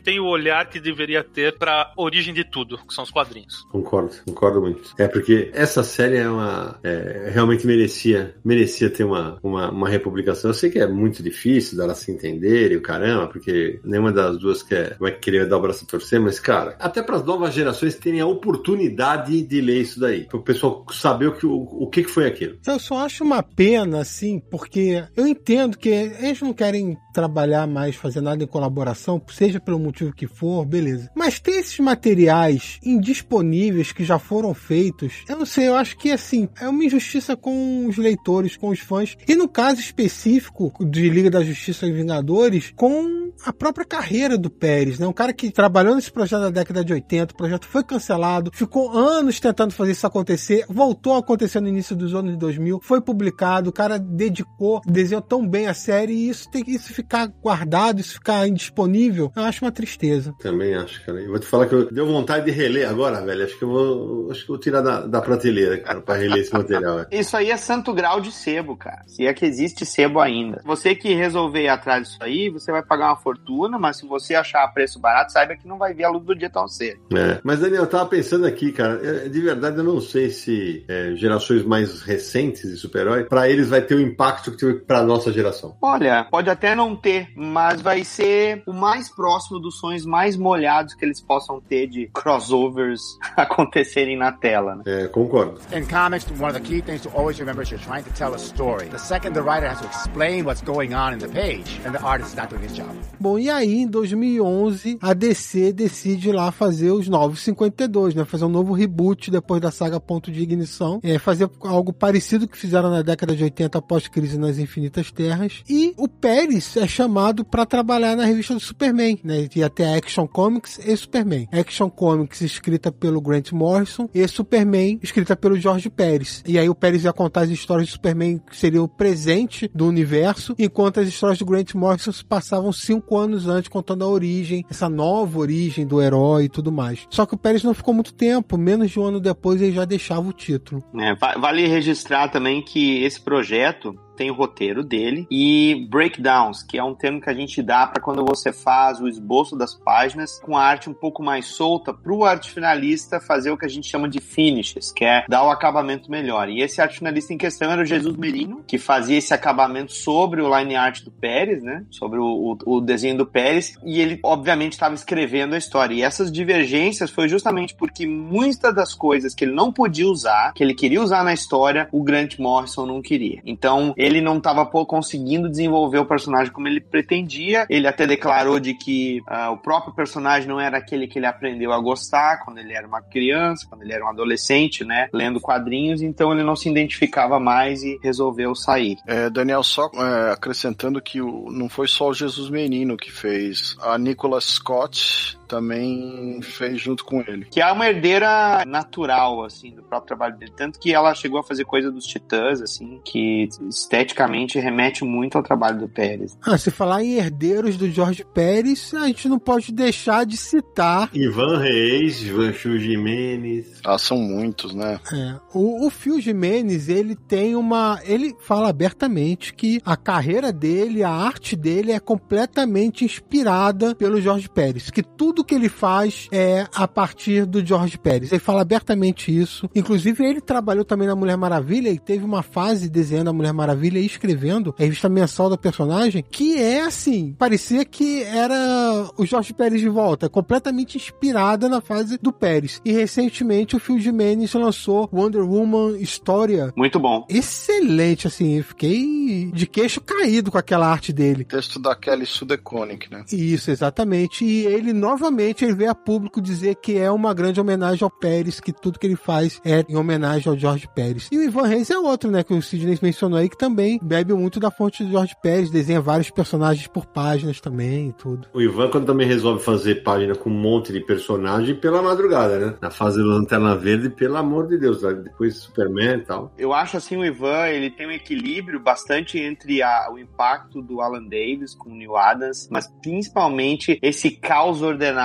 tem 0.00 0.18
o 0.18 0.26
olhar 0.26 0.68
que 0.68 0.80
deveria 0.80 1.22
ter 1.22 1.56
para 1.56 1.92
origem 1.96 2.34
de 2.34 2.44
tudo, 2.44 2.78
que 2.78 2.94
são 2.94 3.04
os 3.04 3.10
quadrinhos. 3.10 3.62
Concordo, 3.70 4.14
concordo 4.24 4.60
muito. 4.60 4.94
É 4.98 5.06
porque 5.06 5.50
essa 5.54 5.67
essa 5.68 5.84
série 5.84 6.16
é 6.16 6.28
uma. 6.28 6.78
É, 6.82 7.30
realmente 7.32 7.66
merecia, 7.66 8.34
merecia 8.44 8.90
ter 8.90 9.04
uma, 9.04 9.38
uma, 9.42 9.70
uma, 9.70 9.88
republicação. 9.88 10.50
Eu 10.50 10.54
sei 10.54 10.70
que 10.70 10.78
é 10.78 10.86
muito 10.86 11.22
difícil 11.22 11.76
delas 11.76 11.98
se 11.98 12.10
entenderem, 12.10 12.76
o 12.76 12.82
caramba, 12.82 13.28
porque 13.28 13.78
nenhuma 13.84 14.12
das 14.12 14.38
duas 14.38 14.62
quer, 14.62 14.96
vai 14.98 15.12
querer 15.12 15.46
dar 15.46 15.58
o 15.58 15.60
braço 15.60 15.84
a 15.84 15.90
torcer, 15.90 16.20
mas, 16.20 16.40
cara, 16.40 16.76
até 16.78 17.02
para 17.02 17.16
as 17.16 17.24
novas 17.24 17.54
gerações 17.54 17.94
terem 17.94 18.20
a 18.20 18.26
oportunidade 18.26 19.42
de 19.42 19.60
ler 19.60 19.82
isso 19.82 20.00
daí. 20.00 20.24
Para 20.24 20.38
o 20.38 20.42
pessoal 20.42 20.84
saber 20.90 21.28
o 21.28 21.32
que, 21.32 21.46
o, 21.46 21.54
o 21.54 21.88
que 21.88 22.04
foi 22.04 22.26
aquilo. 22.26 22.58
Eu 22.66 22.78
só 22.78 22.98
acho 23.04 23.22
uma 23.22 23.42
pena, 23.42 24.00
assim, 24.00 24.40
porque 24.50 25.04
eu 25.16 25.26
entendo 25.26 25.76
que 25.76 25.88
eles 25.88 26.40
não 26.40 26.52
querem 26.52 26.96
trabalhar 27.12 27.66
mais, 27.66 27.96
fazer 27.96 28.20
nada 28.20 28.44
em 28.44 28.46
colaboração, 28.46 29.20
seja 29.28 29.58
pelo 29.58 29.78
motivo 29.78 30.12
que 30.12 30.26
for, 30.26 30.64
beleza. 30.64 31.10
Mas 31.14 31.40
tem 31.40 31.58
esses 31.58 31.78
materiais 31.80 32.78
indisponíveis 32.82 33.90
que 33.90 34.04
já 34.04 34.18
foram 34.18 34.54
feitos, 34.54 35.24
eu 35.28 35.36
não 35.36 35.44
sei, 35.44 35.57
eu 35.62 35.76
acho 35.76 35.96
que 35.96 36.10
assim, 36.10 36.48
é 36.60 36.68
uma 36.68 36.84
injustiça 36.84 37.36
com 37.36 37.86
os 37.86 37.96
leitores, 37.96 38.56
com 38.56 38.68
os 38.68 38.80
fãs, 38.80 39.16
e 39.26 39.34
no 39.34 39.48
caso 39.48 39.80
específico 39.80 40.72
de 40.84 41.08
Liga 41.08 41.30
da 41.30 41.42
Justiça 41.42 41.86
e 41.86 41.92
Vingadores, 41.92 42.72
com 42.76 43.32
a 43.44 43.52
própria 43.52 43.86
carreira 43.86 44.36
do 44.36 44.50
Pérez, 44.50 44.98
né? 44.98 45.06
Um 45.06 45.12
cara 45.12 45.32
que 45.32 45.50
trabalhou 45.50 45.94
nesse 45.94 46.10
projeto 46.10 46.40
na 46.40 46.50
década 46.50 46.84
de 46.84 46.92
80, 46.92 47.34
o 47.34 47.36
projeto 47.36 47.66
foi 47.66 47.84
cancelado, 47.84 48.50
ficou 48.52 48.90
anos 48.90 49.38
tentando 49.40 49.72
fazer 49.72 49.92
isso 49.92 50.06
acontecer, 50.06 50.64
voltou 50.68 51.14
a 51.14 51.18
acontecer 51.18 51.60
no 51.60 51.68
início 51.68 51.94
dos 51.94 52.14
anos 52.14 52.36
2000, 52.36 52.80
foi 52.82 53.00
publicado, 53.00 53.70
o 53.70 53.72
cara 53.72 53.98
dedicou, 53.98 54.80
desenhou 54.86 55.22
tão 55.22 55.46
bem 55.46 55.66
a 55.66 55.74
série 55.74 56.12
e 56.12 56.28
isso 56.28 56.50
tem 56.50 56.64
que 56.64 56.72
isso 56.72 56.92
ficar 56.92 57.26
guardado, 57.26 58.00
isso 58.00 58.14
ficar 58.14 58.46
indisponível, 58.48 59.32
eu 59.36 59.42
acho 59.42 59.64
uma 59.64 59.72
tristeza. 59.72 60.34
Também 60.40 60.74
acho, 60.74 61.04
cara. 61.04 61.20
Eu 61.20 61.28
vou 61.28 61.38
te 61.38 61.46
falar 61.46 61.66
que 61.66 61.74
eu 61.74 61.90
deu 61.90 62.06
vontade 62.06 62.44
de 62.46 62.50
reler 62.50 62.88
agora, 62.88 63.24
velho. 63.24 63.44
Acho 63.44 63.58
que 63.58 63.64
eu 63.64 63.68
vou, 63.68 64.30
acho 64.30 64.44
que 64.44 64.50
eu 64.50 64.54
vou 64.54 64.58
tirar 64.58 64.80
da, 64.80 65.06
da 65.06 65.20
prateleira, 65.20 65.47
cara, 65.82 66.00
pra 66.00 66.16
reler 66.16 66.38
esse 66.38 66.52
material. 66.52 67.06
Isso 67.10 67.36
aí 67.36 67.50
é 67.50 67.56
santo 67.56 67.92
grau 67.92 68.20
de 68.20 68.32
sebo, 68.32 68.76
cara. 68.76 69.02
Se 69.06 69.26
é 69.26 69.32
que 69.32 69.44
existe 69.44 69.84
sebo 69.84 70.20
ainda. 70.20 70.60
Você 70.64 70.94
que 70.94 71.14
resolver 71.14 71.62
ir 71.62 71.68
atrás 71.68 72.08
disso 72.08 72.18
aí, 72.20 72.48
você 72.48 72.70
vai 72.70 72.82
pagar 72.82 73.08
uma 73.08 73.16
fortuna, 73.16 73.78
mas 73.78 73.98
se 73.98 74.06
você 74.06 74.34
achar 74.34 74.64
a 74.64 74.68
preço 74.68 74.98
barato, 74.98 75.32
saiba 75.32 75.56
que 75.56 75.66
não 75.66 75.78
vai 75.78 75.94
ver 75.94 76.04
a 76.04 76.10
luz 76.10 76.24
do 76.24 76.34
dia 76.34 76.50
tão 76.50 76.68
cedo. 76.68 77.00
É. 77.14 77.40
Mas, 77.42 77.60
Daniel, 77.60 77.82
eu 77.82 77.88
tava 77.88 78.06
pensando 78.06 78.46
aqui, 78.46 78.72
cara, 78.72 79.00
é, 79.02 79.28
de 79.28 79.40
verdade 79.40 79.78
eu 79.78 79.84
não 79.84 80.00
sei 80.00 80.30
se 80.30 80.84
é, 80.88 81.14
gerações 81.14 81.64
mais 81.64 82.02
recentes 82.02 82.70
de 82.70 82.76
super-herói, 82.76 83.24
pra 83.24 83.48
eles 83.48 83.68
vai 83.68 83.80
ter 83.80 83.94
o 83.94 84.00
impacto 84.00 84.50
que 84.50 84.56
teve 84.56 84.74
pra 84.80 85.02
nossa 85.02 85.32
geração. 85.32 85.76
Olha, 85.80 86.26
pode 86.30 86.50
até 86.50 86.74
não 86.74 86.94
ter, 86.94 87.28
mas 87.36 87.80
vai 87.80 88.04
ser 88.04 88.62
o 88.66 88.72
mais 88.72 89.08
próximo 89.08 89.58
dos 89.58 89.78
sonhos 89.78 90.04
mais 90.04 90.36
molhados 90.36 90.94
que 90.94 91.04
eles 91.04 91.20
possam 91.20 91.60
ter 91.60 91.86
de 91.86 92.08
crossovers 92.12 93.00
acontecerem 93.36 94.16
na 94.16 94.32
tela. 94.32 94.76
Né? 94.76 94.82
É, 94.86 95.08
concordo. 95.08 95.37
In 95.72 95.86
comics, 95.86 96.28
one 96.30 96.54
of 96.54 96.54
the 96.54 96.60
key 96.60 96.80
things 96.80 97.02
to 97.02 97.10
always 97.10 97.38
remember 97.38 97.62
is 97.62 97.70
you're 97.70 97.78
trying 97.80 98.04
to 98.04 98.10
tell 98.10 98.34
a 98.34 98.38
story. 98.38 98.88
The 98.88 98.98
second 98.98 99.34
the 99.34 99.42
writer 99.42 99.68
has 99.68 99.80
to 99.80 99.86
explain 99.86 100.44
what's 100.44 100.62
going 100.62 100.94
on 100.94 101.12
in 101.12 101.18
the 101.18 101.28
page, 101.28 101.78
and 101.84 101.92
the 101.92 102.02
artist 102.02 102.30
is 102.30 102.36
not 102.36 102.50
doing 102.50 102.62
his 102.62 102.76
job. 102.76 102.94
Bom, 103.20 103.38
e 103.38 103.50
aí 103.50 103.82
em 103.82 103.86
2011 103.86 104.98
a 105.00 105.12
DC 105.12 105.72
decide 105.72 106.32
lá 106.32 106.50
fazer 106.50 106.90
os 106.90 107.08
novos 107.08 107.40
52, 107.40 108.14
né? 108.14 108.24
Fazer 108.24 108.44
um 108.44 108.48
novo 108.48 108.72
reboot 108.72 109.30
depois 109.30 109.60
da 109.60 109.70
saga 109.70 110.00
Ponto 110.00 110.30
de 110.30 110.40
Ignição, 110.42 111.00
é, 111.02 111.18
fazer 111.18 111.50
algo 111.60 111.92
parecido 111.92 112.48
que 112.48 112.56
fizeram 112.56 112.90
na 112.90 113.02
década 113.02 113.34
de 113.34 113.44
80 113.44 113.78
após 113.78 114.08
crise 114.08 114.38
nas 114.38 114.58
Infinitas 114.58 115.10
Terras. 115.10 115.62
E 115.68 115.94
o 115.96 116.08
Pérez 116.08 116.76
é 116.76 116.86
chamado 116.86 117.44
para 117.44 117.66
trabalhar 117.66 118.16
na 118.16 118.24
revista 118.24 118.54
do 118.54 118.60
Superman, 118.60 119.18
né? 119.22 119.48
Ia 119.54 119.68
ter 119.68 119.84
Action 119.84 120.26
Comics 120.26 120.78
e 120.78 120.96
Superman. 120.96 121.48
Action 121.52 121.90
Comics 121.90 122.40
escrita 122.40 122.92
pelo 122.92 123.20
Grant 123.20 123.52
Morrison 123.52 124.08
e 124.14 124.26
Superman 124.28 124.98
escrita 125.02 125.17
pelo 125.24 125.56
George 125.56 125.90
Pérez. 125.90 126.42
E 126.46 126.58
aí 126.58 126.68
o 126.68 126.74
Pérez 126.74 127.04
ia 127.04 127.12
contar 127.12 127.42
as 127.42 127.50
histórias 127.50 127.86
de 127.88 127.92
Superman 127.92 128.38
que 128.38 128.56
seria 128.56 128.82
o 128.82 128.88
presente 128.88 129.70
do 129.74 129.86
universo, 129.86 130.54
enquanto 130.58 131.00
as 131.00 131.08
histórias 131.08 131.38
do 131.38 131.46
Grant 131.46 131.74
Morrison 131.74 132.12
se 132.12 132.24
passavam 132.24 132.72
cinco 132.72 133.16
anos 133.16 133.48
antes, 133.48 133.68
contando 133.68 134.04
a 134.04 134.08
origem, 134.08 134.64
essa 134.70 134.88
nova 134.88 135.38
origem 135.38 135.86
do 135.86 136.00
herói 136.00 136.44
e 136.44 136.48
tudo 136.48 136.72
mais. 136.72 137.06
Só 137.10 137.26
que 137.26 137.34
o 137.34 137.38
Pérez 137.38 137.62
não 137.62 137.74
ficou 137.74 137.94
muito 137.94 138.14
tempo, 138.14 138.56
menos 138.56 138.90
de 138.90 138.98
um 138.98 139.04
ano 139.04 139.20
depois 139.20 139.60
ele 139.60 139.72
já 139.72 139.84
deixava 139.84 140.28
o 140.28 140.32
título. 140.32 140.82
É, 140.98 141.14
vale 141.14 141.66
registrar 141.66 142.28
também 142.28 142.62
que 142.62 143.02
esse 143.02 143.20
projeto 143.20 143.94
tem 144.18 144.30
o 144.30 144.34
roteiro 144.34 144.82
dele, 144.82 145.26
e 145.30 145.86
breakdowns, 145.88 146.62
que 146.62 146.76
é 146.76 146.82
um 146.82 146.94
termo 146.94 147.20
que 147.20 147.30
a 147.30 147.34
gente 147.34 147.62
dá 147.62 147.86
para 147.86 148.02
quando 148.02 148.24
você 148.24 148.52
faz 148.52 149.00
o 149.00 149.06
esboço 149.06 149.56
das 149.56 149.74
páginas 149.74 150.40
com 150.40 150.56
a 150.56 150.62
arte 150.62 150.90
um 150.90 150.94
pouco 150.94 151.22
mais 151.22 151.46
solta, 151.46 151.94
para 151.94 152.12
o 152.12 152.24
arte 152.24 152.50
finalista 152.50 153.20
fazer 153.20 153.52
o 153.52 153.56
que 153.56 153.64
a 153.64 153.68
gente 153.68 153.88
chama 153.88 154.08
de 154.08 154.20
finishes, 154.20 154.90
que 154.90 155.04
é 155.04 155.24
dar 155.28 155.44
o 155.44 155.50
acabamento 155.50 156.10
melhor. 156.10 156.48
E 156.48 156.60
esse 156.60 156.80
arte 156.80 156.98
finalista 156.98 157.32
em 157.32 157.38
questão 157.38 157.70
era 157.70 157.82
o 157.82 157.86
Jesus 157.86 158.16
Merino, 158.16 158.64
que 158.66 158.76
fazia 158.76 159.18
esse 159.18 159.32
acabamento 159.32 159.92
sobre 159.92 160.42
o 160.42 160.58
line 160.58 160.74
art 160.74 161.02
do 161.02 161.10
Pérez, 161.10 161.62
né? 161.62 161.84
Sobre 161.90 162.18
o, 162.18 162.58
o, 162.66 162.76
o 162.76 162.80
desenho 162.80 163.18
do 163.18 163.26
Pérez, 163.26 163.74
e 163.84 164.00
ele, 164.00 164.18
obviamente, 164.22 164.72
estava 164.72 164.94
escrevendo 164.94 165.54
a 165.54 165.58
história. 165.58 165.94
E 165.94 166.02
essas 166.02 166.32
divergências 166.32 167.10
foi 167.10 167.28
justamente 167.28 167.74
porque 167.74 168.06
muitas 168.06 168.74
das 168.74 168.94
coisas 168.94 169.34
que 169.34 169.44
ele 169.44 169.52
não 169.52 169.72
podia 169.72 170.08
usar, 170.08 170.52
que 170.54 170.64
ele 170.64 170.74
queria 170.74 171.00
usar 171.00 171.22
na 171.22 171.32
história, 171.32 171.88
o 171.92 172.02
Grant 172.02 172.38
Morrison 172.38 172.84
não 172.84 173.00
queria. 173.00 173.40
Então, 173.44 173.94
ele 174.08 174.20
não 174.20 174.38
estava 174.38 174.64
conseguindo 174.66 175.48
desenvolver 175.48 175.98
o 175.98 176.06
personagem 176.06 176.52
como 176.52 176.66
ele 176.66 176.80
pretendia. 176.80 177.66
Ele 177.68 177.86
até 177.86 178.06
declarou 178.06 178.58
de 178.58 178.74
que 178.74 179.20
uh, 179.28 179.52
o 179.52 179.58
próprio 179.58 179.94
personagem 179.94 180.48
não 180.48 180.58
era 180.58 180.78
aquele 180.78 181.06
que 181.06 181.18
ele 181.18 181.26
aprendeu 181.26 181.72
a 181.72 181.78
gostar 181.78 182.42
quando 182.44 182.58
ele 182.58 182.72
era 182.72 182.86
uma 182.86 183.02
criança, 183.02 183.66
quando 183.68 183.82
ele 183.82 183.92
era 183.92 184.04
um 184.04 184.08
adolescente, 184.08 184.84
né, 184.84 185.08
lendo 185.12 185.40
quadrinhos, 185.40 186.00
então 186.00 186.32
ele 186.32 186.42
não 186.42 186.56
se 186.56 186.68
identificava 186.68 187.38
mais 187.38 187.82
e 187.82 187.98
resolveu 188.02 188.54
sair. 188.54 188.96
É, 189.06 189.28
Daniel, 189.28 189.62
só 189.62 189.90
é, 189.94 190.32
acrescentando 190.32 191.00
que 191.00 191.20
o, 191.20 191.50
não 191.50 191.68
foi 191.68 191.86
só 191.86 192.08
o 192.08 192.14
Jesus 192.14 192.48
Menino 192.50 192.96
que 192.96 193.12
fez, 193.12 193.76
a 193.82 193.98
Nicola 193.98 194.40
Scott 194.40 195.37
também 195.48 196.40
fez 196.42 196.80
junto 196.80 197.04
com 197.04 197.20
ele. 197.20 197.46
Que 197.46 197.60
é 197.60 197.72
uma 197.72 197.88
herdeira 197.88 198.64
natural, 198.66 199.44
assim, 199.44 199.70
do 199.70 199.82
próprio 199.82 200.08
trabalho 200.08 200.36
dele. 200.36 200.52
Tanto 200.56 200.78
que 200.78 200.94
ela 200.94 201.14
chegou 201.14 201.40
a 201.40 201.42
fazer 201.42 201.64
coisa 201.64 201.90
dos 201.90 202.04
Titãs, 202.04 202.60
assim, 202.60 203.00
que 203.04 203.48
esteticamente 203.68 204.58
remete 204.58 205.04
muito 205.04 205.36
ao 205.36 205.42
trabalho 205.42 205.80
do 205.80 205.88
Pérez. 205.88 206.38
Ah, 206.44 206.58
se 206.58 206.70
falar 206.70 207.02
em 207.02 207.14
herdeiros 207.14 207.76
do 207.76 207.90
Jorge 207.90 208.24
Pérez, 208.24 208.92
a 208.94 209.06
gente 209.06 209.28
não 209.28 209.38
pode 209.38 209.72
deixar 209.72 210.26
de 210.26 210.36
citar. 210.36 211.10
Ivan 211.14 211.58
Reis, 211.58 212.22
Ivan 212.22 212.52
Phil 212.52 212.78
Jimenez. 212.78 213.80
Ah, 213.84 213.98
são 213.98 214.18
muitos, 214.18 214.74
né? 214.74 215.00
É. 215.12 215.36
O, 215.54 215.86
o 215.86 215.90
Phil 215.90 216.20
Jimenez, 216.20 216.88
ele 216.88 217.16
tem 217.16 217.56
uma. 217.56 217.98
Ele 218.04 218.36
fala 218.40 218.68
abertamente 218.68 219.54
que 219.54 219.80
a 219.84 219.96
carreira 219.96 220.52
dele, 220.52 221.02
a 221.02 221.10
arte 221.10 221.56
dele 221.56 221.92
é 221.92 222.00
completamente 222.00 223.04
inspirada 223.04 223.94
pelo 223.94 224.20
Jorge 224.20 224.48
Pérez. 224.48 224.90
Que 224.90 225.02
tudo 225.02 225.37
que 225.44 225.54
ele 225.54 225.68
faz 225.68 226.28
é 226.30 226.66
a 226.74 226.86
partir 226.86 227.44
do 227.46 227.64
Jorge 227.64 227.98
Pérez. 227.98 228.32
Ele 228.32 228.40
fala 228.40 228.62
abertamente 228.62 229.36
isso. 229.36 229.68
Inclusive, 229.74 230.24
ele 230.24 230.40
trabalhou 230.40 230.84
também 230.84 231.06
na 231.06 231.16
Mulher 231.16 231.36
Maravilha 231.36 231.90
e 231.90 231.98
teve 231.98 232.24
uma 232.24 232.42
fase 232.42 232.88
desenhando 232.88 233.28
a 233.28 233.32
Mulher 233.32 233.52
Maravilha 233.52 233.98
e 233.98 234.06
escrevendo 234.06 234.74
a 234.78 234.82
revista 234.82 235.08
mensal 235.08 235.50
da 235.50 235.56
personagem, 235.56 236.24
que 236.30 236.56
é 236.56 236.82
assim, 236.82 237.34
parecia 237.38 237.84
que 237.84 238.22
era 238.22 239.10
o 239.16 239.24
Jorge 239.24 239.54
Pérez 239.54 239.80
de 239.80 239.88
volta, 239.88 240.28
completamente 240.28 240.96
inspirada 240.96 241.68
na 241.68 241.80
fase 241.80 242.18
do 242.18 242.32
Pérez. 242.32 242.80
E 242.84 242.92
recentemente 242.92 243.76
o 243.76 243.80
Phil 243.80 243.98
Jimenez 243.98 244.52
lançou 244.54 245.08
Wonder 245.12 245.42
Woman 245.42 245.98
História. 245.98 246.72
Muito 246.76 246.98
bom. 246.98 247.24
Excelente, 247.28 248.26
assim, 248.26 248.58
eu 248.58 248.64
fiquei 248.64 249.50
de 249.52 249.66
queixo 249.66 250.00
caído 250.00 250.50
com 250.50 250.58
aquela 250.58 250.86
arte 250.86 251.12
dele. 251.12 251.44
Texto 251.44 251.78
da 251.78 251.94
Kelly 251.94 252.26
Sudeconic, 252.26 253.10
né? 253.10 253.24
Isso, 253.32 253.70
exatamente. 253.70 254.44
E 254.44 254.66
ele 254.66 254.92
novamente 254.92 255.27
ele 255.64 255.74
veio 255.74 255.90
a 255.90 255.94
público 255.94 256.40
dizer 256.40 256.76
que 256.76 256.96
é 256.98 257.10
uma 257.10 257.34
grande 257.34 257.60
homenagem 257.60 258.02
ao 258.02 258.10
Pérez, 258.10 258.60
que 258.60 258.72
tudo 258.72 258.98
que 258.98 259.06
ele 259.06 259.16
faz 259.16 259.60
é 259.64 259.84
em 259.88 259.96
homenagem 259.96 260.50
ao 260.50 260.58
Jorge 260.58 260.88
Pérez. 260.94 261.28
E 261.30 261.38
o 261.38 261.42
Ivan 261.42 261.66
Reis 261.66 261.90
é 261.90 261.98
outro, 261.98 262.30
né, 262.30 262.42
que 262.42 262.54
o 262.54 262.62
Sidney 262.62 262.98
mencionou 263.02 263.38
aí, 263.38 263.48
que 263.48 263.56
também 263.56 263.98
bebe 264.02 264.32
muito 264.32 264.58
da 264.58 264.70
fonte 264.70 265.04
do 265.04 265.12
Jorge 265.12 265.34
Pérez, 265.42 265.70
desenha 265.70 266.00
vários 266.00 266.30
personagens 266.30 266.86
por 266.86 267.06
páginas 267.06 267.60
também 267.60 268.08
e 268.08 268.12
tudo. 268.12 268.48
O 268.52 268.60
Ivan, 268.60 268.90
quando 268.90 269.06
também 269.06 269.26
resolve 269.26 269.62
fazer 269.62 270.02
página 270.02 270.34
com 270.34 270.50
um 270.50 270.58
monte 270.58 270.92
de 270.92 271.00
personagem 271.00 271.74
pela 271.74 272.02
madrugada, 272.02 272.58
né? 272.58 272.74
Na 272.80 272.90
fase 272.90 273.18
do 273.18 273.28
Lanterna 273.28 273.76
Verde, 273.76 274.10
pelo 274.10 274.36
amor 274.36 274.66
de 274.66 274.78
Deus, 274.78 275.02
depois 275.02 275.56
Superman 275.56 276.18
e 276.18 276.24
tal. 276.24 276.52
Eu 276.58 276.72
acho 276.72 276.96
assim, 276.96 277.16
o 277.16 277.24
Ivan, 277.24 277.66
ele 277.68 277.90
tem 277.90 278.06
um 278.06 278.12
equilíbrio 278.12 278.80
bastante 278.80 279.38
entre 279.38 279.82
a, 279.82 280.10
o 280.10 280.18
impacto 280.18 280.80
do 280.80 281.00
Alan 281.00 281.24
Davis 281.24 281.74
com 281.74 281.90
o 281.90 281.94
Neil 281.94 282.16
Adams, 282.16 282.68
mas 282.70 282.90
principalmente 283.02 283.98
esse 284.02 284.30
caos 284.30 284.82
ordenado 284.82 285.17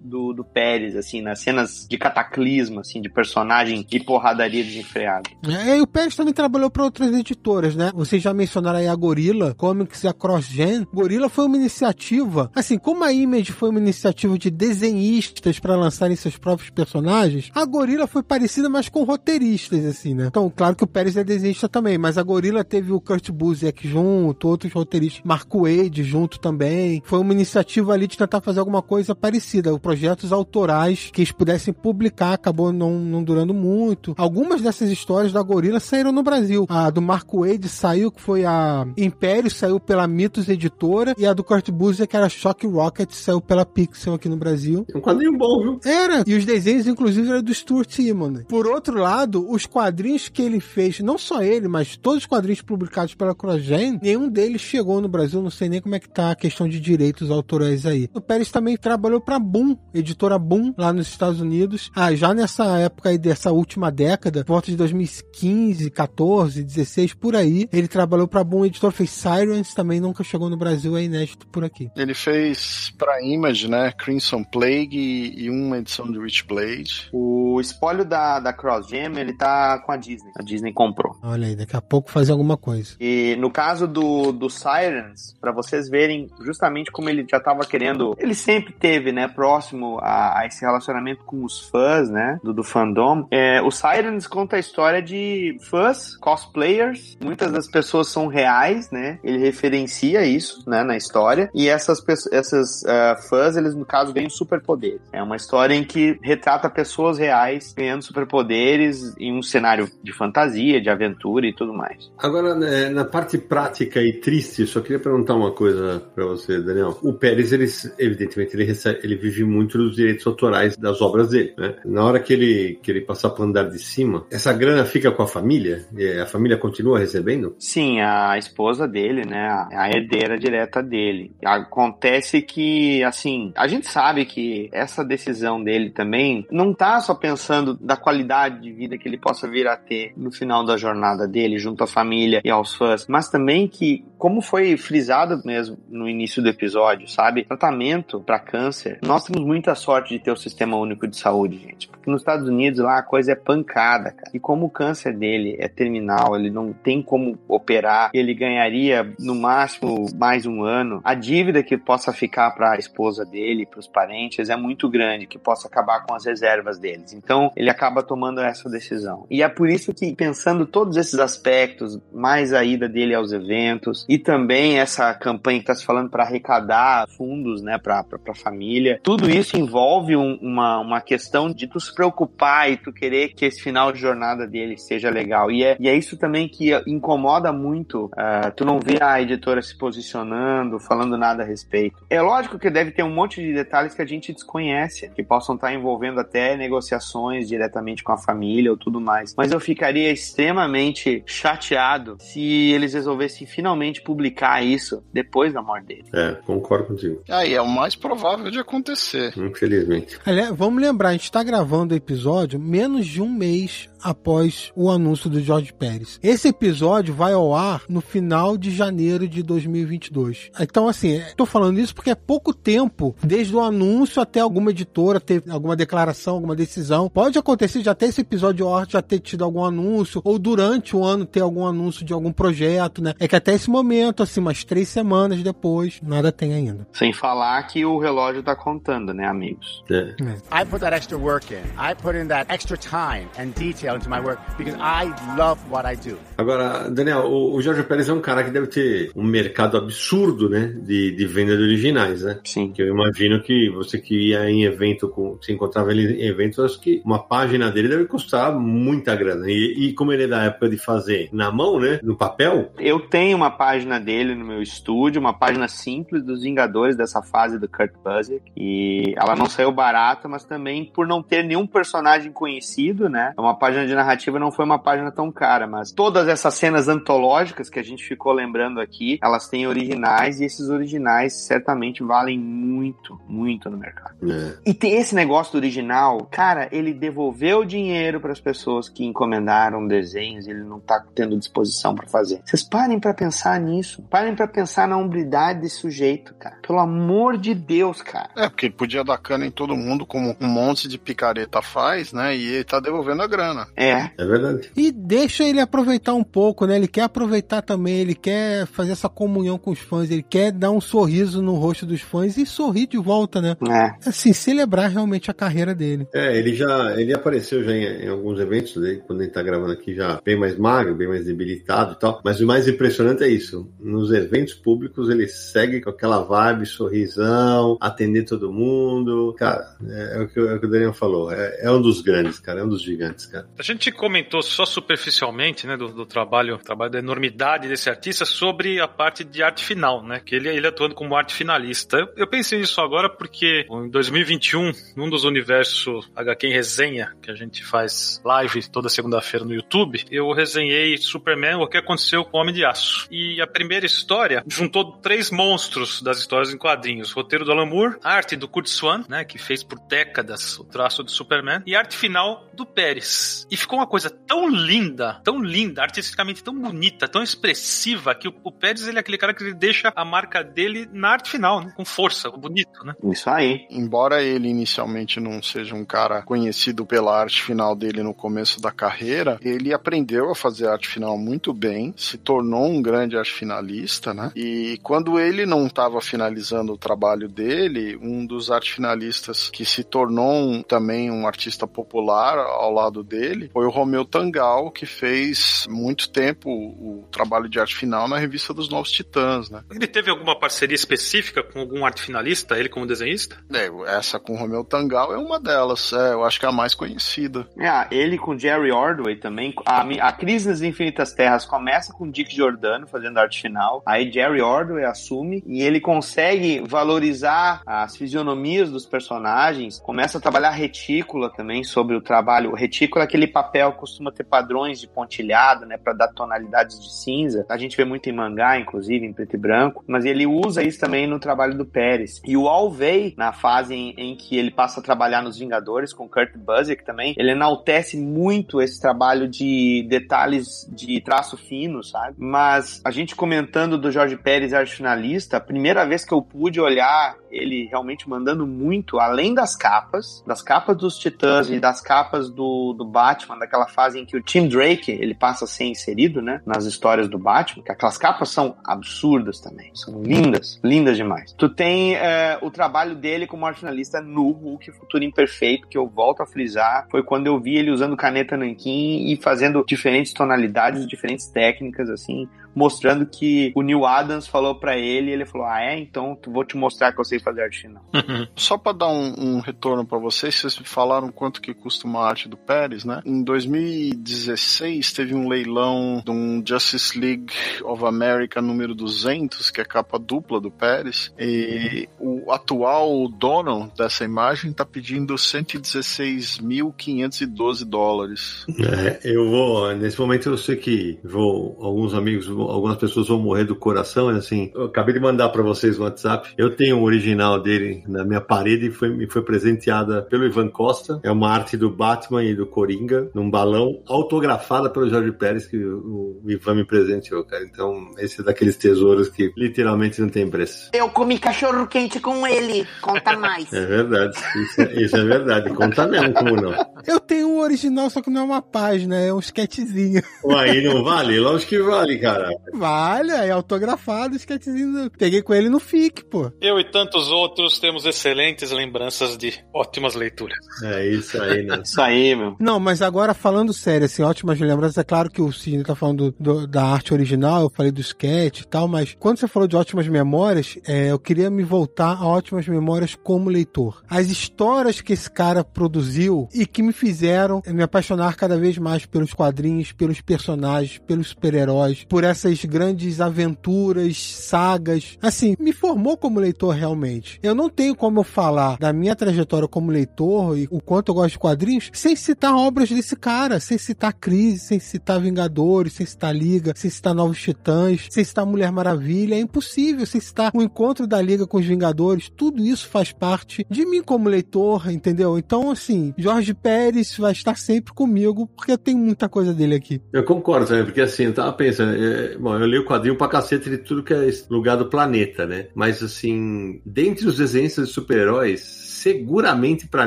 do, 0.00 0.32
do 0.32 0.44
Pérez, 0.44 0.96
assim, 0.96 1.20
nas 1.20 1.40
cenas 1.40 1.86
de 1.88 1.96
cataclismo, 1.96 2.80
assim, 2.80 3.00
de 3.00 3.08
personagem 3.08 3.86
e 3.90 4.00
porradaria 4.00 4.64
desenfreada. 4.64 5.30
É, 5.46 5.78
e 5.78 5.80
o 5.80 5.86
Pérez 5.86 6.14
também 6.14 6.34
trabalhou 6.34 6.70
para 6.70 6.84
outras 6.84 7.12
editoras, 7.12 7.74
né? 7.74 7.90
Vocês 7.94 8.22
já 8.22 8.32
mencionaram 8.34 8.78
aí 8.78 8.88
a 8.88 8.94
Gorilla 8.94 9.54
Comics 9.54 10.04
e 10.04 10.08
a 10.08 10.12
CrossGen. 10.12 10.86
Gorilla 10.92 11.28
foi 11.28 11.46
uma 11.46 11.56
iniciativa, 11.56 12.50
assim, 12.54 12.78
como 12.78 13.04
a 13.04 13.12
Image 13.12 13.52
foi 13.52 13.70
uma 13.70 13.78
iniciativa 13.78 14.38
de 14.38 14.50
desenhistas 14.50 15.58
para 15.58 15.76
lançarem 15.76 16.16
seus 16.16 16.36
próprios 16.36 16.70
personagens, 16.70 17.50
a 17.54 17.64
Gorilla 17.64 18.06
foi 18.06 18.22
parecida, 18.22 18.68
mas 18.68 18.88
com 18.88 19.04
roteiristas, 19.04 19.84
assim, 19.84 20.14
né? 20.14 20.26
Então, 20.26 20.52
claro 20.54 20.76
que 20.76 20.84
o 20.84 20.86
Pérez 20.86 21.16
é 21.16 21.24
desenhista 21.24 21.68
também, 21.68 21.98
mas 21.98 22.18
a 22.18 22.22
Gorilla 22.22 22.64
teve 22.64 22.92
o 22.92 23.00
Kurt 23.00 23.30
Busiek 23.30 23.86
junto, 23.86 24.48
outros 24.48 24.72
roteiristas, 24.72 25.22
Marco 25.24 25.62
Wade 25.62 26.02
junto 26.02 26.38
também. 26.38 27.02
Foi 27.04 27.18
uma 27.18 27.32
iniciativa 27.32 27.92
ali 27.92 28.06
de 28.06 28.16
tentar 28.16 28.40
fazer 28.40 28.60
alguma 28.60 28.82
coisa 28.82 29.14
parecida, 29.14 29.37
projetos 29.80 30.32
autorais 30.32 31.10
que 31.12 31.20
eles 31.20 31.32
pudessem 31.32 31.72
publicar, 31.72 32.34
acabou 32.34 32.72
não, 32.72 32.98
não 32.98 33.22
durando 33.22 33.54
muito. 33.54 34.14
Algumas 34.16 34.60
dessas 34.60 34.90
histórias 34.90 35.32
da 35.32 35.42
Gorilla 35.42 35.80
saíram 35.80 36.12
no 36.12 36.22
Brasil. 36.22 36.66
A 36.68 36.90
do 36.90 37.02
Marco 37.02 37.46
Wade 37.46 37.68
saiu, 37.68 38.10
que 38.10 38.20
foi 38.20 38.44
a 38.44 38.86
Império, 38.96 39.50
saiu 39.50 39.78
pela 39.80 40.06
Mitos 40.06 40.48
Editora, 40.48 41.14
e 41.18 41.26
a 41.26 41.32
do 41.32 41.44
Kurt 41.44 41.70
Busiek, 41.70 42.08
que 42.08 42.16
era 42.16 42.28
Shock 42.28 42.66
Rocket, 42.66 43.10
saiu 43.12 43.40
pela 43.40 43.64
Pixel 43.64 44.14
aqui 44.14 44.28
no 44.28 44.36
Brasil. 44.36 44.86
É 44.92 44.96
um 44.96 45.00
quadrinho 45.00 45.36
bom, 45.36 45.62
viu? 45.62 45.80
Era. 45.84 46.24
E 46.26 46.34
os 46.34 46.44
desenhos, 46.44 46.86
inclusive, 46.86 47.28
eram 47.28 47.42
do 47.42 47.52
Stuart 47.52 47.90
Simon. 47.90 48.42
Por 48.48 48.66
outro 48.66 48.98
lado, 48.98 49.50
os 49.50 49.66
quadrinhos 49.66 50.28
que 50.28 50.42
ele 50.42 50.60
fez, 50.60 51.00
não 51.00 51.18
só 51.18 51.42
ele, 51.42 51.68
mas 51.68 51.96
todos 51.96 52.18
os 52.18 52.26
quadrinhos 52.26 52.62
publicados 52.62 53.14
pela 53.14 53.34
CrossGen, 53.34 53.98
nenhum 54.02 54.28
deles 54.28 54.60
chegou 54.60 55.00
no 55.00 55.08
Brasil. 55.08 55.42
Não 55.42 55.50
sei 55.50 55.68
nem 55.68 55.80
como 55.80 55.94
é 55.94 56.00
que 56.00 56.08
tá 56.08 56.30
a 56.30 56.36
questão 56.36 56.68
de 56.68 56.80
direitos 56.80 57.30
autorais 57.30 57.84
aí. 57.86 58.08
O 58.14 58.20
Pérez 58.20 58.50
também 58.50 58.76
trabalhou 58.76 59.20
pra 59.28 59.38
Boom, 59.38 59.76
editora 59.92 60.38
Boom, 60.38 60.72
lá 60.78 60.90
nos 60.90 61.06
Estados 61.06 61.38
Unidos. 61.38 61.90
Ah, 61.94 62.14
já 62.14 62.32
nessa 62.32 62.78
época 62.78 63.10
aí 63.10 63.18
dessa 63.18 63.52
última 63.52 63.92
década, 63.92 64.42
volta 64.42 64.70
de 64.70 64.76
2015, 64.78 65.90
14, 65.90 66.64
16, 66.64 67.12
por 67.12 67.36
aí, 67.36 67.68
ele 67.70 67.86
trabalhou 67.86 68.26
pra 68.26 68.42
Boom 68.42 68.64
Editor, 68.64 68.90
fez 68.90 69.10
Sirens, 69.10 69.74
também 69.74 70.00
nunca 70.00 70.24
chegou 70.24 70.48
no 70.48 70.56
Brasil, 70.56 70.96
é 70.96 71.02
inédito 71.02 71.46
por 71.48 71.62
aqui. 71.62 71.90
Ele 71.94 72.14
fez 72.14 72.90
pra 72.96 73.22
Image, 73.22 73.68
né, 73.68 73.92
Crimson 73.92 74.42
Plague 74.44 75.34
e 75.36 75.50
uma 75.50 75.76
edição 75.76 76.10
de 76.10 76.18
Witchblade. 76.18 77.10
O 77.12 77.60
espólio 77.60 78.06
da, 78.06 78.40
da 78.40 78.54
Cross 78.54 78.88
Gem, 78.88 79.14
ele 79.18 79.34
tá 79.34 79.78
com 79.80 79.92
a 79.92 79.98
Disney. 79.98 80.32
A 80.40 80.42
Disney 80.42 80.72
comprou. 80.72 81.14
Olha 81.22 81.48
aí, 81.48 81.54
daqui 81.54 81.76
a 81.76 81.82
pouco 81.82 82.10
fazer 82.10 82.32
alguma 82.32 82.56
coisa. 82.56 82.96
E 82.98 83.36
no 83.38 83.50
caso 83.50 83.86
do, 83.86 84.32
do 84.32 84.48
Sirens, 84.48 85.36
para 85.38 85.52
vocês 85.52 85.86
verem 85.90 86.30
justamente 86.42 86.90
como 86.90 87.10
ele 87.10 87.26
já 87.30 87.38
tava 87.38 87.66
querendo, 87.66 88.16
ele 88.18 88.34
sempre 88.34 88.72
teve, 88.72 89.07
né, 89.12 89.28
próximo 89.28 89.98
a, 90.00 90.40
a 90.40 90.46
esse 90.46 90.64
relacionamento 90.64 91.24
com 91.24 91.44
os 91.44 91.68
fãs, 91.68 92.08
né, 92.10 92.38
do, 92.42 92.52
do 92.52 92.64
fandom. 92.64 93.26
É, 93.30 93.60
o 93.62 93.70
Sirens 93.70 94.26
conta 94.26 94.56
a 94.56 94.58
história 94.58 95.02
de 95.02 95.56
fãs, 95.70 96.16
cosplayers, 96.16 97.16
muitas 97.22 97.52
das 97.52 97.70
pessoas 97.70 98.08
são 98.08 98.26
reais, 98.26 98.90
né, 98.90 99.18
ele 99.22 99.38
referencia 99.38 100.24
isso, 100.24 100.68
né, 100.68 100.82
na 100.82 100.96
história, 100.96 101.50
e 101.54 101.68
essas, 101.68 102.02
essas 102.32 102.82
uh, 102.82 103.28
fãs, 103.28 103.56
eles 103.56 103.74
no 103.74 103.84
caso 103.84 104.12
ganham 104.12 104.30
superpoderes. 104.30 105.00
É 105.12 105.22
uma 105.22 105.36
história 105.36 105.74
em 105.74 105.84
que 105.84 106.18
retrata 106.22 106.68
pessoas 106.68 107.18
reais 107.18 107.74
ganhando 107.76 108.02
superpoderes 108.02 109.14
em 109.18 109.36
um 109.36 109.42
cenário 109.42 109.88
de 110.02 110.12
fantasia, 110.12 110.80
de 110.80 110.88
aventura 110.88 111.46
e 111.46 111.52
tudo 111.52 111.72
mais. 111.72 112.10
Agora, 112.18 112.54
né, 112.54 112.88
na 112.88 113.04
parte 113.04 113.38
prática 113.38 114.00
e 114.00 114.12
triste, 114.12 114.66
só 114.66 114.80
queria 114.80 114.98
perguntar 114.98 115.34
uma 115.34 115.52
coisa 115.52 116.02
para 116.14 116.24
você, 116.24 116.60
Daniel. 116.60 116.98
O 117.02 117.12
Pérez, 117.12 117.52
ele, 117.52 117.66
evidentemente, 117.98 118.54
ele, 118.54 118.64
ele 119.02 119.16
vive 119.16 119.44
muito 119.44 119.78
dos 119.78 119.96
direitos 119.96 120.26
autorais 120.26 120.76
das 120.76 121.00
obras 121.00 121.30
dele, 121.30 121.54
né? 121.56 121.76
Na 121.84 122.04
hora 122.04 122.20
que 122.20 122.32
ele, 122.32 122.78
que 122.82 122.90
ele 122.90 123.00
passar 123.00 123.30
para 123.30 123.44
andar 123.44 123.64
de 123.64 123.78
cima, 123.78 124.26
essa 124.30 124.52
grana 124.52 124.84
fica 124.84 125.10
com 125.10 125.22
a 125.22 125.26
família? 125.26 125.86
A 126.22 126.26
família 126.26 126.56
continua 126.56 126.98
recebendo? 126.98 127.54
Sim, 127.58 128.00
a 128.00 128.36
esposa 128.38 128.86
dele, 128.86 129.24
né, 129.26 129.48
a 129.72 129.88
herdeira 129.88 130.38
direta 130.38 130.82
dele. 130.82 131.32
Acontece 131.44 132.42
que, 132.42 133.02
assim, 133.04 133.52
a 133.56 133.66
gente 133.66 133.86
sabe 133.86 134.24
que 134.24 134.68
essa 134.72 135.04
decisão 135.04 135.62
dele 135.62 135.90
também 135.90 136.46
não 136.50 136.72
tá 136.72 137.00
só 137.00 137.14
pensando 137.14 137.74
da 137.74 137.96
qualidade 137.96 138.60
de 138.60 138.72
vida 138.72 138.98
que 138.98 139.08
ele 139.08 139.18
possa 139.18 139.48
vir 139.48 139.66
a 139.66 139.76
ter 139.76 140.12
no 140.16 140.30
final 140.30 140.64
da 140.64 140.76
jornada 140.76 141.26
dele, 141.26 141.58
junto 141.58 141.84
à 141.84 141.86
família 141.86 142.40
e 142.44 142.50
aos 142.50 142.74
fãs, 142.74 143.06
mas 143.08 143.28
também 143.28 143.68
que, 143.68 144.04
como 144.18 144.42
foi 144.42 144.76
frisado 144.76 145.40
mesmo 145.44 145.78
no 145.88 146.08
início 146.08 146.42
do 146.42 146.48
episódio, 146.48 147.08
sabe? 147.08 147.44
Tratamento 147.44 148.20
para 148.20 148.38
câncer. 148.38 148.98
Nós 149.02 149.24
temos 149.24 149.46
muita 149.46 149.74
sorte 149.74 150.14
de 150.14 150.18
ter 150.18 150.32
o 150.32 150.36
Sistema 150.36 150.76
Único 150.76 151.06
de 151.06 151.16
Saúde, 151.16 151.56
gente. 151.58 151.88
Porque 151.88 152.10
nos 152.10 152.22
Estados 152.22 152.48
Unidos 152.48 152.80
lá 152.80 152.98
a 152.98 153.02
coisa 153.02 153.32
é 153.32 153.36
pancada, 153.36 154.10
cara. 154.10 154.30
E 154.34 154.40
como 154.40 154.66
o 154.66 154.70
câncer 154.70 155.16
dele 155.16 155.56
é 155.60 155.68
terminal, 155.68 156.34
ele 156.34 156.50
não 156.50 156.72
tem 156.72 157.00
como 157.00 157.38
operar, 157.46 158.10
ele 158.12 158.34
ganharia 158.34 159.14
no 159.20 159.34
máximo 159.34 160.06
mais 160.16 160.44
um 160.44 160.62
ano. 160.62 161.00
A 161.04 161.14
dívida 161.14 161.62
que 161.62 161.78
possa 161.78 162.12
ficar 162.12 162.50
para 162.50 162.72
a 162.72 162.78
esposa 162.78 163.24
dele, 163.24 163.66
para 163.66 163.78
os 163.78 163.86
parentes, 163.86 164.50
é 164.50 164.56
muito 164.56 164.88
grande, 164.88 165.26
que 165.26 165.38
possa 165.38 165.68
acabar 165.68 166.04
com 166.04 166.14
as 166.14 166.24
reservas 166.24 166.78
deles. 166.78 167.12
Então, 167.12 167.52
ele 167.54 167.70
acaba 167.70 168.02
tomando 168.02 168.40
essa 168.40 168.68
decisão. 168.68 169.26
E 169.30 169.42
é 169.42 169.48
por 169.48 169.68
isso 169.68 169.94
que, 169.94 170.12
pensando 170.14 170.66
todos 170.66 170.96
esses 170.96 171.18
aspectos, 171.20 172.00
mais 172.12 172.52
a 172.52 172.64
ida 172.64 172.88
dele 172.88 173.14
aos 173.14 173.32
eventos 173.32 174.07
e 174.08 174.18
também 174.18 174.78
essa 174.78 175.12
campanha 175.12 175.58
que 175.58 175.64
está 175.64 175.74
se 175.74 175.84
falando 175.84 176.08
para 176.08 176.24
arrecadar 176.24 177.06
fundos, 177.08 177.60
né, 177.60 177.76
para 177.76 178.00
a 178.00 178.34
família, 178.34 178.98
tudo 179.02 179.28
isso 179.28 179.56
envolve 179.56 180.16
um, 180.16 180.38
uma, 180.40 180.78
uma 180.78 181.00
questão 181.00 181.52
de 181.52 181.66
tu 181.66 181.78
se 181.78 181.94
preocupar 181.94 182.70
e 182.70 182.76
tu 182.78 182.92
querer 182.92 183.34
que 183.34 183.44
esse 183.44 183.62
final 183.62 183.92
de 183.92 183.98
jornada 183.98 184.46
dele 184.46 184.78
seja 184.78 185.10
legal. 185.10 185.50
E 185.50 185.62
é, 185.62 185.76
e 185.78 185.88
é 185.88 185.94
isso 185.94 186.16
também 186.16 186.48
que 186.48 186.70
incomoda 186.86 187.52
muito 187.52 188.06
uh, 188.06 188.50
tu 188.56 188.64
não 188.64 188.80
vê 188.80 188.98
a 189.02 189.20
editora 189.20 189.60
se 189.60 189.76
posicionando, 189.76 190.78
falando 190.78 191.18
nada 191.18 191.42
a 191.42 191.46
respeito. 191.46 191.98
É 192.08 192.22
lógico 192.22 192.58
que 192.58 192.70
deve 192.70 192.92
ter 192.92 193.02
um 193.02 193.14
monte 193.14 193.42
de 193.42 193.52
detalhes 193.52 193.94
que 193.94 194.02
a 194.02 194.06
gente 194.06 194.32
desconhece, 194.32 195.10
que 195.14 195.22
possam 195.22 195.54
estar 195.54 195.72
envolvendo 195.74 196.20
até 196.20 196.56
negociações 196.56 197.46
diretamente 197.48 198.02
com 198.02 198.12
a 198.12 198.16
família 198.16 198.70
ou 198.70 198.76
tudo 198.76 199.00
mais. 199.00 199.34
Mas 199.36 199.52
eu 199.52 199.60
ficaria 199.60 200.10
extremamente 200.10 201.22
chateado 201.26 202.16
se 202.20 202.40
eles 202.72 202.94
resolvessem 202.94 203.46
finalmente 203.46 203.97
publicar 204.02 204.62
isso 204.62 205.02
depois 205.12 205.52
da 205.52 205.62
morte 205.62 205.86
dele. 205.86 206.04
É, 206.12 206.32
concordo 206.46 206.86
contigo. 206.86 207.22
Aí 207.28 207.54
é 207.54 207.60
o 207.60 207.68
mais 207.68 207.94
provável 207.94 208.50
de 208.50 208.58
acontecer. 208.58 209.32
Infelizmente. 209.36 210.18
Aliás, 210.24 210.54
vamos 210.56 210.80
lembrar, 210.82 211.10
a 211.10 211.12
gente 211.12 211.24
está 211.24 211.42
gravando 211.42 211.94
o 211.94 211.96
episódio 211.96 212.58
menos 212.58 213.06
de 213.06 213.20
um 213.20 213.30
mês 213.30 213.88
após 214.02 214.72
o 214.74 214.90
anúncio 214.90 215.28
do 215.30 215.40
Jorge 215.40 215.72
Pérez. 215.72 216.18
Esse 216.22 216.48
episódio 216.48 217.14
vai 217.14 217.32
ao 217.32 217.54
ar 217.54 217.82
no 217.88 218.00
final 218.00 218.56
de 218.56 218.70
janeiro 218.70 219.28
de 219.28 219.42
2022. 219.42 220.50
Então, 220.60 220.88
assim, 220.88 221.16
estou 221.16 221.46
falando 221.46 221.78
isso 221.78 221.94
porque 221.94 222.10
é 222.10 222.14
pouco 222.14 222.52
tempo 222.52 223.14
desde 223.22 223.54
o 223.54 223.60
anúncio 223.60 224.20
até 224.20 224.40
alguma 224.40 224.70
editora 224.70 225.20
ter 225.20 225.42
alguma 225.48 225.76
declaração, 225.76 226.34
alguma 226.34 226.54
decisão. 226.54 227.08
Pode 227.08 227.38
acontecer 227.38 227.82
já 227.82 227.92
até 227.92 228.06
esse 228.06 228.20
episódio 228.20 228.66
ao 228.66 228.76
ar 228.76 228.86
já 228.88 229.02
ter 229.02 229.18
tido 229.20 229.44
algum 229.44 229.64
anúncio, 229.64 230.20
ou 230.24 230.38
durante 230.38 230.96
o 230.96 231.04
ano 231.04 231.24
ter 231.24 231.40
algum 231.40 231.66
anúncio 231.66 232.04
de 232.04 232.12
algum 232.12 232.32
projeto, 232.32 233.02
né? 233.02 233.14
É 233.18 233.26
que 233.26 233.36
até 233.36 233.54
esse 233.54 233.70
momento, 233.70 234.22
assim, 234.22 234.40
umas 234.40 234.64
três 234.64 234.88
semanas 234.88 235.42
depois, 235.42 236.00
nada 236.02 236.30
tem 236.30 236.54
ainda. 236.54 236.86
Sem 236.92 237.12
falar 237.12 237.62
que 237.64 237.84
o 237.84 237.98
relógio 237.98 238.42
tá 238.42 238.54
contando, 238.54 239.12
né, 239.12 239.26
amigos? 239.26 239.82
É. 239.90 240.14
I 240.52 240.64
put 240.64 240.80
that 240.80 240.94
extra 240.94 241.16
work 241.16 241.52
in. 241.52 241.62
I 241.78 241.94
put 241.94 242.16
in 242.16 242.28
that 242.28 242.52
extra 242.52 242.76
time 242.76 243.28
and 243.38 243.52
detail 243.54 243.87
into 243.96 244.08
my 244.08 244.20
work 244.20 244.40
because 244.56 244.76
I 244.80 245.12
love 245.36 245.60
what 245.70 245.86
I 245.86 245.96
do. 245.96 246.16
Agora, 246.36 246.88
Daniel, 246.90 247.26
o, 247.26 247.54
o 247.54 247.62
Jorge 247.62 247.82
Pérez 247.82 248.08
é 248.08 248.12
um 248.12 248.20
cara 248.20 248.44
que 248.44 248.50
deve 248.50 248.66
ter 248.66 249.10
um 249.14 249.24
mercado 249.24 249.76
absurdo, 249.76 250.48
né, 250.48 250.72
de, 250.82 251.12
de 251.12 251.26
venda 251.26 251.56
de 251.56 251.62
originais, 251.62 252.22
né? 252.22 252.40
Sim. 252.44 252.72
Que 252.72 252.82
eu 252.82 252.88
imagino 252.88 253.42
que 253.42 253.70
você 253.70 253.98
que 253.98 254.28
ia 254.28 254.48
em 254.50 254.64
evento, 254.64 255.08
com, 255.08 255.38
se 255.42 255.52
encontrava 255.52 255.90
ele 255.90 256.22
em 256.22 256.26
eventos, 256.26 256.58
acho 256.58 256.80
que 256.80 257.02
uma 257.04 257.18
página 257.18 257.70
dele 257.70 257.88
deve 257.88 258.06
custar 258.06 258.52
muita 258.58 259.14
grana. 259.14 259.46
E, 259.48 259.88
e 259.88 259.92
como 259.94 260.12
ele 260.12 260.24
é 260.24 260.28
da 260.28 260.44
época 260.44 260.68
de 260.68 260.76
fazer 260.76 261.28
na 261.32 261.50
mão, 261.50 261.78
né, 261.78 262.00
no 262.02 262.16
papel, 262.16 262.70
Eu 262.78 263.00
tenho 263.00 263.36
uma 263.36 263.50
página 263.50 263.98
dele 263.98 264.34
no 264.34 264.44
meu 264.44 264.62
estúdio, 264.62 265.20
uma 265.20 265.32
página 265.32 265.68
simples 265.68 266.22
dos 266.22 266.42
Vingadores 266.42 266.96
dessa 266.96 267.22
fase 267.22 267.58
do 267.58 267.68
Kurt 267.68 267.92
Busiek. 268.02 268.42
E 268.56 269.14
ela 269.16 269.34
não 269.34 269.46
saiu 269.46 269.72
barata, 269.72 270.28
mas 270.28 270.44
também 270.44 270.84
por 270.84 271.06
não 271.06 271.22
ter 271.22 271.42
nenhum 271.42 271.66
personagem 271.66 272.32
conhecido, 272.32 273.08
né? 273.08 273.32
É 273.36 273.40
uma 273.40 273.58
página 273.58 273.77
página 273.78 273.86
de 273.86 273.94
narrativa 273.94 274.38
não 274.38 274.50
foi 274.50 274.64
uma 274.64 274.78
página 274.78 275.12
tão 275.12 275.30
cara, 275.30 275.66
mas 275.66 275.92
todas 275.92 276.26
essas 276.26 276.54
cenas 276.54 276.88
antológicas 276.88 277.68
que 277.68 277.78
a 277.78 277.82
gente 277.82 278.04
ficou 278.04 278.32
lembrando 278.32 278.80
aqui, 278.80 279.18
elas 279.22 279.48
têm 279.48 279.66
originais 279.66 280.40
e 280.40 280.44
esses 280.44 280.68
originais 280.68 281.34
certamente 281.46 282.02
valem 282.02 282.38
muito, 282.38 283.20
muito 283.28 283.70
no 283.70 283.76
mercado. 283.76 284.16
É. 284.28 284.58
E 284.66 284.74
tem 284.74 284.94
esse 284.98 285.14
negócio 285.14 285.52
do 285.52 285.58
original, 285.58 286.26
cara, 286.30 286.68
ele 286.72 286.92
devolveu 286.92 287.60
o 287.60 287.64
dinheiro 287.64 288.20
para 288.20 288.32
as 288.32 288.40
pessoas 288.40 288.88
que 288.88 289.04
encomendaram 289.04 289.86
desenhos, 289.86 290.46
ele 290.46 290.64
não 290.64 290.80
tá 290.80 291.04
tendo 291.14 291.38
disposição 291.38 291.94
para 291.94 292.08
fazer. 292.08 292.40
Vocês 292.44 292.62
parem 292.62 292.98
para 292.98 293.14
pensar 293.14 293.60
nisso, 293.60 294.02
parem 294.10 294.34
para 294.34 294.48
pensar 294.48 294.88
na 294.88 294.96
hombridade 294.96 295.60
desse 295.60 295.76
sujeito, 295.76 296.34
cara. 296.34 296.56
Pelo 296.66 296.80
amor 296.80 297.36
de 297.36 297.54
Deus, 297.54 298.02
cara. 298.02 298.30
É, 298.36 298.48
porque 298.48 298.66
ele 298.66 298.74
podia 298.74 299.04
dar 299.04 299.18
cana 299.18 299.46
em 299.46 299.50
todo 299.50 299.76
mundo 299.76 300.06
como 300.06 300.36
um 300.40 300.48
monte 300.48 300.88
de 300.88 300.98
picareta 300.98 301.62
faz, 301.62 302.12
né? 302.12 302.36
E 302.36 302.46
ele 302.46 302.64
tá 302.64 302.80
devolvendo 302.80 303.22
a 303.22 303.26
grana. 303.26 303.67
É. 303.76 304.10
É 304.16 304.26
verdade. 304.26 304.70
E 304.76 304.90
deixa 304.90 305.44
ele 305.44 305.60
aproveitar 305.60 306.14
um 306.14 306.24
pouco, 306.24 306.66
né? 306.66 306.76
Ele 306.76 306.88
quer 306.88 307.02
aproveitar 307.02 307.62
também, 307.62 308.00
ele 308.00 308.14
quer 308.14 308.66
fazer 308.66 308.92
essa 308.92 309.08
comunhão 309.08 309.58
com 309.58 309.70
os 309.70 309.78
fãs, 309.78 310.10
ele 310.10 310.22
quer 310.22 310.52
dar 310.52 310.70
um 310.70 310.80
sorriso 310.80 311.42
no 311.42 311.54
rosto 311.54 311.86
dos 311.86 312.00
fãs 312.00 312.36
e 312.36 312.46
sorrir 312.46 312.86
de 312.86 312.98
volta, 312.98 313.40
né? 313.40 313.56
É. 313.68 314.08
Assim, 314.08 314.32
celebrar 314.32 314.90
realmente 314.90 315.30
a 315.30 315.34
carreira 315.34 315.74
dele. 315.74 316.06
É, 316.14 316.36
ele 316.36 316.54
já 316.54 317.00
ele 317.00 317.14
apareceu 317.14 317.62
já 317.62 317.72
em, 317.72 318.04
em 318.04 318.08
alguns 318.08 318.40
eventos 318.40 318.74
dele, 318.74 319.02
quando 319.06 319.22
ele 319.22 319.30
tá 319.30 319.42
gravando 319.42 319.72
aqui 319.72 319.94
já 319.94 320.20
bem 320.24 320.38
mais 320.38 320.56
magro, 320.56 320.94
bem 320.94 321.08
mais 321.08 321.24
debilitado 321.24 321.94
e 321.94 321.98
tal. 321.98 322.20
Mas 322.24 322.40
o 322.40 322.46
mais 322.46 322.68
impressionante 322.68 323.22
é 323.22 323.28
isso. 323.28 323.70
Nos 323.80 324.12
eventos 324.12 324.54
públicos 324.54 325.08
ele 325.08 325.28
segue 325.28 325.80
com 325.80 325.90
aquela 325.90 326.22
vibe, 326.22 326.66
sorrisão, 326.66 327.76
atender 327.80 328.24
todo 328.24 328.52
mundo. 328.52 329.34
Cara, 329.38 329.76
é, 329.88 330.18
é 330.18 330.22
o, 330.22 330.28
que, 330.28 330.38
é 330.40 330.54
o 330.54 330.60
que 330.60 330.66
o 330.66 330.70
Daniel 330.70 330.92
falou. 330.92 331.32
É, 331.32 331.60
é, 331.62 331.70
um 331.70 331.80
dos 331.80 332.00
grandes, 332.00 332.38
cara. 332.38 332.60
É 332.60 332.64
um 332.64 332.68
dos 332.68 332.82
gigantes, 332.82 333.26
cara. 333.26 333.46
A 333.58 333.62
gente 333.64 333.90
comentou 333.90 334.40
só 334.40 334.64
superficialmente, 334.64 335.66
né, 335.66 335.76
do, 335.76 335.88
do 335.88 336.06
trabalho, 336.06 336.58
trabalho 336.58 336.92
da 336.92 337.00
enormidade 337.00 337.66
desse 337.66 337.90
artista 337.90 338.24
sobre 338.24 338.80
a 338.80 338.86
parte 338.86 339.24
de 339.24 339.42
arte 339.42 339.64
final, 339.64 340.00
né? 340.00 340.22
Que 340.24 340.36
ele, 340.36 340.48
ele 340.48 340.66
atuando 340.68 340.94
como 340.94 341.16
arte 341.16 341.34
finalista. 341.34 341.96
Eu, 341.96 342.08
eu 342.16 342.26
pensei 342.28 342.60
nisso 342.60 342.80
agora 342.80 343.10
porque 343.10 343.66
em 343.68 343.90
2021, 343.90 344.70
num 344.94 345.10
dos 345.10 345.24
universos 345.24 346.08
HQ 346.14 346.46
em 346.46 346.52
resenha, 346.52 347.12
que 347.20 347.32
a 347.32 347.34
gente 347.34 347.64
faz 347.64 348.22
live 348.24 348.68
toda 348.70 348.88
segunda-feira 348.88 349.44
no 349.44 349.52
YouTube, 349.52 350.04
eu 350.08 350.30
resenhei 350.30 350.96
Superman, 350.96 351.56
o 351.56 351.66
que 351.66 351.78
aconteceu 351.78 352.24
com 352.24 352.38
o 352.38 352.40
Homem 352.40 352.54
de 352.54 352.64
Aço. 352.64 353.08
E 353.10 353.42
a 353.42 353.46
primeira 353.46 353.84
história 353.84 354.44
juntou 354.46 354.92
três 354.98 355.32
monstros 355.32 356.00
das 356.00 356.18
histórias 356.18 356.54
em 356.54 356.58
quadrinhos. 356.58 357.10
Roteiro 357.10 357.44
do 357.44 357.50
Alan 357.50 357.66
Moore, 357.66 357.96
arte 358.04 358.36
do 358.36 358.46
Kurt 358.46 358.68
Swan, 358.68 359.04
né, 359.08 359.24
que 359.24 359.36
fez 359.36 359.64
por 359.64 359.80
décadas 359.80 360.60
o 360.60 360.64
traço 360.64 361.02
do 361.02 361.10
Superman, 361.10 361.60
e 361.66 361.74
arte 361.74 361.96
final 361.96 362.48
do 362.54 362.64
Pérez. 362.64 363.47
E 363.50 363.56
ficou 363.56 363.78
uma 363.78 363.86
coisa 363.86 364.10
tão 364.10 364.48
linda, 364.48 365.20
tão 365.24 365.42
linda, 365.42 365.82
artisticamente 365.82 366.42
tão 366.42 366.54
bonita, 366.54 367.08
tão 367.08 367.22
expressiva, 367.22 368.14
que 368.14 368.28
o, 368.28 368.34
o 368.44 368.52
Pérez 368.52 368.86
ele 368.86 368.98
é 368.98 369.00
aquele 369.00 369.18
cara 369.18 369.32
que 369.32 369.42
ele 369.42 369.54
deixa 369.54 369.92
a 369.94 370.04
marca 370.04 370.42
dele 370.42 370.88
na 370.92 371.10
arte 371.10 371.30
final, 371.30 371.62
né, 371.62 371.72
com 371.76 371.84
força, 371.84 372.30
bonito, 372.30 372.84
né? 372.84 372.94
Isso 373.04 373.28
aí. 373.30 373.66
Embora 373.70 374.22
ele 374.22 374.48
inicialmente 374.48 375.20
não 375.20 375.42
seja 375.42 375.74
um 375.74 375.84
cara 375.84 376.22
conhecido 376.22 376.84
pela 376.84 377.18
arte 377.18 377.42
final 377.42 377.74
dele 377.74 378.02
no 378.02 378.14
começo 378.14 378.60
da 378.60 378.70
carreira, 378.70 379.38
ele 379.42 379.72
aprendeu 379.72 380.30
a 380.30 380.34
fazer 380.34 380.68
arte 380.68 380.88
final 380.88 381.16
muito 381.16 381.52
bem, 381.52 381.94
se 381.96 382.18
tornou 382.18 382.66
um 382.66 382.82
grande 382.82 383.16
arte 383.16 383.32
finalista, 383.32 384.12
né? 384.12 384.30
E 384.36 384.78
quando 384.82 385.18
ele 385.18 385.46
não 385.46 385.66
estava 385.66 386.00
finalizando 386.00 386.72
o 386.72 386.78
trabalho 386.78 387.28
dele, 387.28 387.96
um 388.00 388.26
dos 388.26 388.50
arte 388.50 388.72
finalistas 388.74 389.50
que 389.50 389.64
se 389.64 389.82
tornou 389.82 390.32
um, 390.32 390.62
também 390.62 391.10
um 391.10 391.26
artista 391.26 391.66
popular 391.66 392.38
ao 392.38 392.72
lado 392.72 393.02
dele 393.02 393.37
foi 393.52 393.66
o 393.66 393.70
Romeu 393.70 394.04
Tangal, 394.04 394.70
que 394.70 394.86
fez 394.86 395.66
muito 395.68 396.10
tempo 396.10 396.50
o, 396.50 397.02
o 397.02 397.08
trabalho 397.10 397.48
de 397.48 397.60
arte 397.60 397.76
final 397.76 398.08
na 398.08 398.18
revista 398.18 398.52
dos 398.52 398.68
Novos 398.68 398.90
Titãs, 398.90 399.50
né? 399.50 399.62
Ele 399.70 399.86
teve 399.86 400.10
alguma 400.10 400.38
parceria 400.38 400.74
específica 400.74 401.42
com 401.42 401.60
algum 401.60 401.84
arte 401.84 402.02
finalista, 402.02 402.58
ele 402.58 402.68
como 402.68 402.86
desenhista? 402.86 403.36
É, 403.52 403.68
essa 403.96 404.18
com 404.18 404.34
o 404.34 404.36
Romeu 404.36 404.64
Tangal 404.64 405.12
é 405.12 405.18
uma 405.18 405.38
delas, 405.38 405.92
é, 405.92 406.12
eu 406.12 406.24
acho 406.24 406.40
que 406.40 406.46
é 406.46 406.48
a 406.48 406.52
mais 406.52 406.74
conhecida. 406.74 407.48
É, 407.58 407.94
ele 407.94 408.18
com 408.18 408.38
Jerry 408.38 408.72
Ordway 408.72 409.16
também. 409.16 409.54
A, 409.64 409.82
a 409.82 410.12
Crise 410.12 410.48
nas 410.48 410.62
Infinitas 410.62 411.12
Terras 411.12 411.44
começa 411.44 411.92
com 411.92 412.10
Dick 412.10 412.34
Giordano 412.34 412.86
fazendo 412.86 413.18
arte 413.18 413.40
final, 413.40 413.82
aí 413.86 414.10
Jerry 414.10 414.40
Ordway 414.40 414.84
assume 414.84 415.42
e 415.46 415.62
ele 415.62 415.80
consegue 415.80 416.60
valorizar 416.66 417.62
as 417.66 417.96
fisionomias 417.96 418.70
dos 418.70 418.86
personagens, 418.86 419.78
começa 419.78 420.18
a 420.18 420.20
trabalhar 420.20 420.50
retícula 420.50 421.30
também 421.30 421.62
sobre 421.62 421.94
o 421.94 422.00
trabalho. 422.00 422.54
Retícula, 422.54 423.04
aquele 423.04 423.26
papel 423.28 423.72
costuma 423.72 424.12
ter 424.12 424.24
padrões 424.24 424.80
de 424.80 424.88
pontilhado, 424.88 425.66
né, 425.66 425.76
para 425.76 425.92
dar 425.92 426.08
tonalidades 426.08 426.80
de 426.80 426.92
cinza. 426.92 427.46
A 427.48 427.56
gente 427.56 427.76
vê 427.76 427.84
muito 427.84 428.08
em 428.08 428.12
mangá, 428.12 428.58
inclusive, 428.58 429.06
em 429.06 429.12
preto 429.12 429.34
e 429.34 429.38
branco, 429.38 429.84
mas 429.86 430.04
ele 430.04 430.26
usa 430.26 430.62
isso 430.62 430.80
também 430.80 431.06
no 431.06 431.18
trabalho 431.18 431.56
do 431.56 431.64
Pérez. 431.64 432.20
E 432.24 432.36
o 432.36 432.48
Alvey, 432.48 433.14
na 433.16 433.32
fase 433.32 433.74
em, 433.74 433.94
em 433.96 434.16
que 434.16 434.36
ele 434.36 434.50
passa 434.50 434.80
a 434.80 434.82
trabalhar 434.82 435.22
nos 435.22 435.38
Vingadores 435.38 435.92
com 435.92 436.08
Kurt 436.08 436.36
Busiek 436.36 436.84
também, 436.84 437.14
ele 437.16 437.32
enaltece 437.32 437.96
muito 437.96 438.60
esse 438.60 438.80
trabalho 438.80 439.28
de 439.28 439.86
detalhes 439.88 440.68
de 440.72 441.00
traço 441.00 441.36
fino, 441.36 441.82
sabe? 441.82 442.16
Mas 442.18 442.80
a 442.84 442.90
gente 442.90 443.14
comentando 443.14 443.78
do 443.78 443.90
Jorge 443.90 444.16
Pérez, 444.16 444.52
arte 444.52 444.74
finalista, 444.74 445.36
a 445.36 445.40
primeira 445.40 445.84
vez 445.84 446.04
que 446.04 446.12
eu 446.12 446.22
pude 446.22 446.60
olhar 446.60 447.16
ele 447.30 447.66
realmente 447.66 448.08
mandando 448.08 448.46
muito, 448.46 448.98
além 448.98 449.34
das 449.34 449.54
capas, 449.54 450.22
das 450.26 450.42
capas 450.42 450.76
dos 450.76 450.98
Titãs 450.98 451.50
e 451.50 451.60
das 451.60 451.80
capas 451.80 452.30
do, 452.30 452.72
do 452.72 452.84
Batman, 452.84 453.17
daquela 453.38 453.66
fase 453.66 453.98
em 453.98 454.04
que 454.04 454.16
o 454.16 454.22
Tim 454.22 454.48
Drake, 454.48 454.90
ele 454.90 455.14
passa 455.14 455.44
a 455.44 455.48
ser 455.48 455.64
inserido, 455.64 456.22
né, 456.22 456.40
nas 456.44 456.64
histórias 456.64 457.08
do 457.08 457.18
Batman, 457.18 457.62
que 457.62 457.72
aquelas 457.72 457.98
capas 457.98 458.28
são 458.28 458.56
absurdas 458.64 459.40
também, 459.40 459.70
são 459.74 460.02
lindas, 460.02 460.60
lindas 460.62 460.96
demais. 460.96 461.32
Tu 461.32 461.48
tem 461.48 461.94
é, 461.96 462.38
o 462.42 462.50
trabalho 462.50 462.94
dele 462.94 463.26
como 463.26 463.46
arte 463.46 463.60
finalista 463.60 464.00
no 464.00 464.30
Hulk 464.30 464.72
Futuro 464.72 465.04
Imperfeito, 465.04 465.68
que 465.68 465.78
eu 465.78 465.86
volto 465.86 466.22
a 466.22 466.26
frisar, 466.26 466.86
foi 466.90 467.02
quando 467.02 467.26
eu 467.26 467.40
vi 467.40 467.56
ele 467.56 467.70
usando 467.70 467.96
caneta 467.96 468.36
nanquim 468.36 469.10
e 469.10 469.16
fazendo 469.16 469.64
diferentes 469.66 470.12
tonalidades, 470.12 470.86
diferentes 470.86 471.26
técnicas, 471.26 471.90
assim, 471.90 472.28
mostrando 472.58 473.06
que 473.06 473.52
o 473.54 473.62
Neil 473.62 473.86
Adams 473.86 474.26
falou 474.26 474.58
para 474.58 474.76
ele, 474.76 475.10
e 475.10 475.12
ele 475.12 475.24
falou: 475.24 475.46
Ah, 475.46 475.62
é? 475.62 475.78
Então 475.78 476.18
vou 476.26 476.44
te 476.44 476.56
mostrar 476.56 476.92
que 476.92 477.00
eu 477.00 477.04
sei 477.04 477.20
fazer 477.20 477.42
arte 477.42 477.60
final. 477.60 477.84
Uhum. 477.94 478.26
Só 478.34 478.58
para 478.58 478.76
dar 478.76 478.88
um, 478.88 479.14
um, 479.16 479.38
retorno 479.40 479.86
para 479.86 479.98
vocês, 479.98 480.34
vocês 480.34 480.56
falaram 480.64 481.12
quanto 481.12 481.40
que 481.40 481.54
custa 481.54 481.86
uma 481.86 482.04
arte 482.04 482.28
do 482.28 482.36
Pérez, 482.36 482.84
né? 482.84 483.00
Em 483.06 483.22
2016 483.22 484.92
teve 484.92 485.14
um 485.14 485.28
leilão 485.28 486.02
de 486.04 486.10
um 486.10 486.42
Justice 486.44 486.98
League 486.98 487.32
of 487.62 487.84
America 487.84 488.42
número 488.42 488.74
200, 488.74 489.48
que 489.50 489.60
é 489.60 489.62
a 489.62 489.66
capa 489.66 489.96
dupla 489.98 490.40
do 490.40 490.50
Pérez, 490.50 491.12
e 491.18 491.86
o 492.00 492.32
atual 492.32 493.06
dono 493.08 493.70
dessa 493.76 494.04
imagem 494.04 494.52
tá 494.52 494.64
pedindo 494.64 495.14
116.512 495.14 497.64
dólares. 497.64 498.44
É, 498.58 498.98
eu 499.04 499.30
vou, 499.30 499.72
nesse 499.74 500.00
momento 500.00 500.28
eu 500.28 500.36
sei 500.36 500.56
que 500.56 500.98
vou, 501.04 501.56
alguns 501.60 501.94
amigos 501.94 502.26
algumas 502.50 502.76
pessoas 502.76 503.08
vão 503.08 503.18
morrer 503.18 503.44
do 503.44 503.56
coração, 503.56 504.06
mas 504.06 504.16
assim, 504.16 504.50
eu 504.54 504.64
acabei 504.64 504.94
de 504.94 505.00
mandar 505.00 505.28
para 505.28 505.42
vocês 505.42 505.78
no 505.78 505.84
WhatsApp. 505.84 506.30
Eu 506.36 506.54
tenho 506.54 506.76
o 506.76 506.80
um 506.80 506.84
original 506.84 507.40
dele 507.40 507.82
na 507.86 508.04
minha 508.04 508.20
parede 508.20 508.68
e 508.68 508.70
foi, 508.70 508.88
me 508.88 509.08
foi 509.08 509.22
presenteada 509.22 510.02
pelo 510.02 510.24
Ivan 510.24 510.48
Costa. 510.48 511.00
É 511.02 511.10
uma 511.10 511.30
arte 511.30 511.56
do 511.56 511.70
Batman 511.70 512.24
e 512.24 512.34
do 512.34 512.46
Coringa, 512.46 513.10
num 513.14 513.30
balão, 513.30 513.82
autografada 513.86 514.70
pelo 514.70 514.88
Jorge 514.88 515.12
Pérez, 515.12 515.46
que 515.46 515.56
o, 515.56 516.20
o 516.24 516.30
Ivan 516.30 516.54
me 516.54 516.64
presenteou, 516.64 517.24
cara. 517.24 517.44
Então, 517.44 517.92
esse 517.98 518.20
é 518.20 518.24
daqueles 518.24 518.56
tesouros 518.56 519.08
que 519.08 519.32
literalmente 519.36 520.00
não 520.00 520.08
tem 520.08 520.28
preço. 520.28 520.70
Eu 520.72 520.88
comi 520.90 521.18
cachorro 521.18 521.66
quente 521.66 522.00
com 522.00 522.26
ele, 522.26 522.66
conta 522.80 523.16
mais. 523.16 523.48
É 523.58 523.66
verdade, 523.66 524.16
isso 524.36 524.60
é, 524.62 524.82
isso 524.82 524.96
é 524.96 525.04
verdade, 525.04 525.50
conta 525.50 525.86
mesmo, 525.86 526.14
como 526.14 526.36
não. 526.36 526.54
Eu 526.86 527.00
tenho 527.00 527.28
um 527.28 527.40
original, 527.40 527.90
só 527.90 528.00
que 528.00 528.08
não 528.08 528.22
é 528.22 528.24
uma 528.24 528.42
página, 528.42 528.96
é 528.96 529.12
um 529.12 529.18
sketchzinho. 529.18 530.02
Aí 530.36 530.62
não 530.62 530.84
vale? 530.84 531.18
Lógico 531.18 531.50
que 531.50 531.58
vale, 531.58 531.98
cara. 531.98 532.27
Vale, 532.52 533.12
é 533.12 533.30
autografado, 533.30 534.16
sketchzinho. 534.16 534.90
Peguei 534.98 535.22
com 535.22 535.34
ele 535.34 535.48
no 535.48 535.60
FIC, 535.60 536.04
pô. 536.04 536.32
Eu 536.40 536.58
e 536.58 536.64
tantos 536.64 537.10
outros 537.10 537.58
temos 537.58 537.84
excelentes 537.84 538.50
lembranças 538.50 539.16
de 539.16 539.34
ótimas 539.52 539.94
leituras. 539.94 540.38
É 540.62 540.86
isso 540.88 541.20
aí, 541.20 541.42
né? 541.42 541.60
isso 541.64 541.80
aí, 541.80 542.14
meu. 542.14 542.36
Não, 542.40 542.58
mas 542.58 542.82
agora 542.82 543.14
falando 543.14 543.52
sério, 543.52 543.86
assim, 543.86 544.02
ótimas 544.02 544.38
lembranças, 544.40 544.78
é 544.78 544.84
claro 544.84 545.10
que 545.10 545.20
o 545.20 545.32
Sidney 545.32 545.64
tá 545.64 545.74
falando 545.74 546.12
do, 546.12 546.16
do, 546.18 546.46
da 546.46 546.64
arte 546.64 546.92
original, 546.92 547.42
eu 547.42 547.50
falei 547.50 547.72
do 547.72 547.80
sketch 547.80 548.40
e 548.40 548.46
tal, 548.46 548.68
mas 548.68 548.96
quando 548.98 549.18
você 549.18 549.28
falou 549.28 549.48
de 549.48 549.56
ótimas 549.56 549.88
memórias, 549.88 550.58
é, 550.66 550.90
eu 550.90 550.98
queria 550.98 551.30
me 551.30 551.42
voltar 551.42 551.96
a 551.96 552.06
ótimas 552.06 552.46
memórias 552.46 552.94
como 552.94 553.30
leitor. 553.30 553.82
As 553.88 554.08
histórias 554.08 554.80
que 554.80 554.92
esse 554.92 555.10
cara 555.10 555.44
produziu 555.44 556.28
e 556.32 556.46
que 556.46 556.62
me 556.62 556.72
fizeram 556.72 557.42
me 557.46 557.62
apaixonar 557.62 558.16
cada 558.16 558.36
vez 558.36 558.58
mais 558.58 558.86
pelos 558.86 559.12
quadrinhos, 559.12 559.72
pelos 559.72 560.00
personagens, 560.00 560.78
pelos 560.78 561.08
super-heróis, 561.08 561.84
por 561.88 562.04
essas 562.18 562.44
grandes 562.44 563.00
aventuras, 563.00 564.02
sagas. 564.02 564.98
Assim, 565.00 565.36
me 565.38 565.52
formou 565.52 565.96
como 565.96 566.20
leitor 566.20 566.54
realmente. 566.54 567.18
Eu 567.22 567.34
não 567.34 567.48
tenho 567.48 567.74
como 567.74 568.02
falar 568.02 568.58
da 568.58 568.72
minha 568.72 568.96
trajetória 568.96 569.46
como 569.46 569.70
leitor 569.70 570.36
e 570.36 570.48
o 570.50 570.60
quanto 570.60 570.90
eu 570.90 570.94
gosto 570.94 571.12
de 571.12 571.18
quadrinhos 571.18 571.70
sem 571.72 571.94
citar 571.94 572.34
obras 572.34 572.68
desse 572.68 572.96
cara, 572.96 573.40
sem 573.40 573.56
citar 573.58 573.92
Crise, 573.92 574.40
sem 574.40 574.58
citar 574.58 575.00
Vingadores, 575.00 575.74
sem 575.74 575.86
citar 575.86 576.14
Liga, 576.14 576.52
sem 576.56 576.70
citar 576.70 576.94
Novos 576.94 577.20
Titãs, 577.20 577.86
sem 577.90 578.04
citar 578.04 578.26
Mulher 578.26 578.50
Maravilha. 578.50 579.14
É 579.14 579.20
impossível 579.20 579.86
sem 579.86 580.00
citar 580.00 580.30
o 580.34 580.42
encontro 580.42 580.86
da 580.86 581.00
Liga 581.00 581.26
com 581.26 581.38
os 581.38 581.46
Vingadores. 581.46 582.10
Tudo 582.14 582.44
isso 582.44 582.68
faz 582.68 582.92
parte 582.92 583.46
de 583.48 583.64
mim 583.64 583.82
como 583.82 584.08
leitor, 584.08 584.70
entendeu? 584.70 585.18
Então, 585.18 585.50
assim, 585.50 585.94
Jorge 585.96 586.34
Pérez 586.34 586.96
vai 586.96 587.12
estar 587.12 587.36
sempre 587.36 587.72
comigo, 587.72 588.26
porque 588.36 588.52
eu 588.52 588.58
tenho 588.58 588.78
muita 588.78 589.08
coisa 589.08 589.32
dele 589.32 589.54
aqui. 589.54 589.80
Eu 589.92 590.04
concordo 590.04 590.46
também, 590.46 590.64
porque 590.64 590.80
assim, 590.80 591.04
eu 591.04 591.14
tava 591.14 591.32
pensando, 591.32 591.72
é, 591.76 592.07
bom, 592.16 592.38
eu 592.38 592.46
li 592.46 592.58
o 592.58 592.64
quadrinho 592.64 592.96
pra 592.96 593.08
cacete 593.08 593.50
de 593.50 593.58
tudo 593.58 593.82
que 593.82 593.92
é 593.92 594.10
lugar 594.30 594.56
do 594.56 594.66
planeta, 594.66 595.26
né? 595.26 595.48
Mas 595.54 595.82
assim, 595.82 596.60
dentre 596.64 597.06
os 597.06 597.16
desenhos 597.16 597.56
de 597.56 597.66
super-heróis, 597.66 598.67
seguramente 598.78 599.66
para 599.66 599.86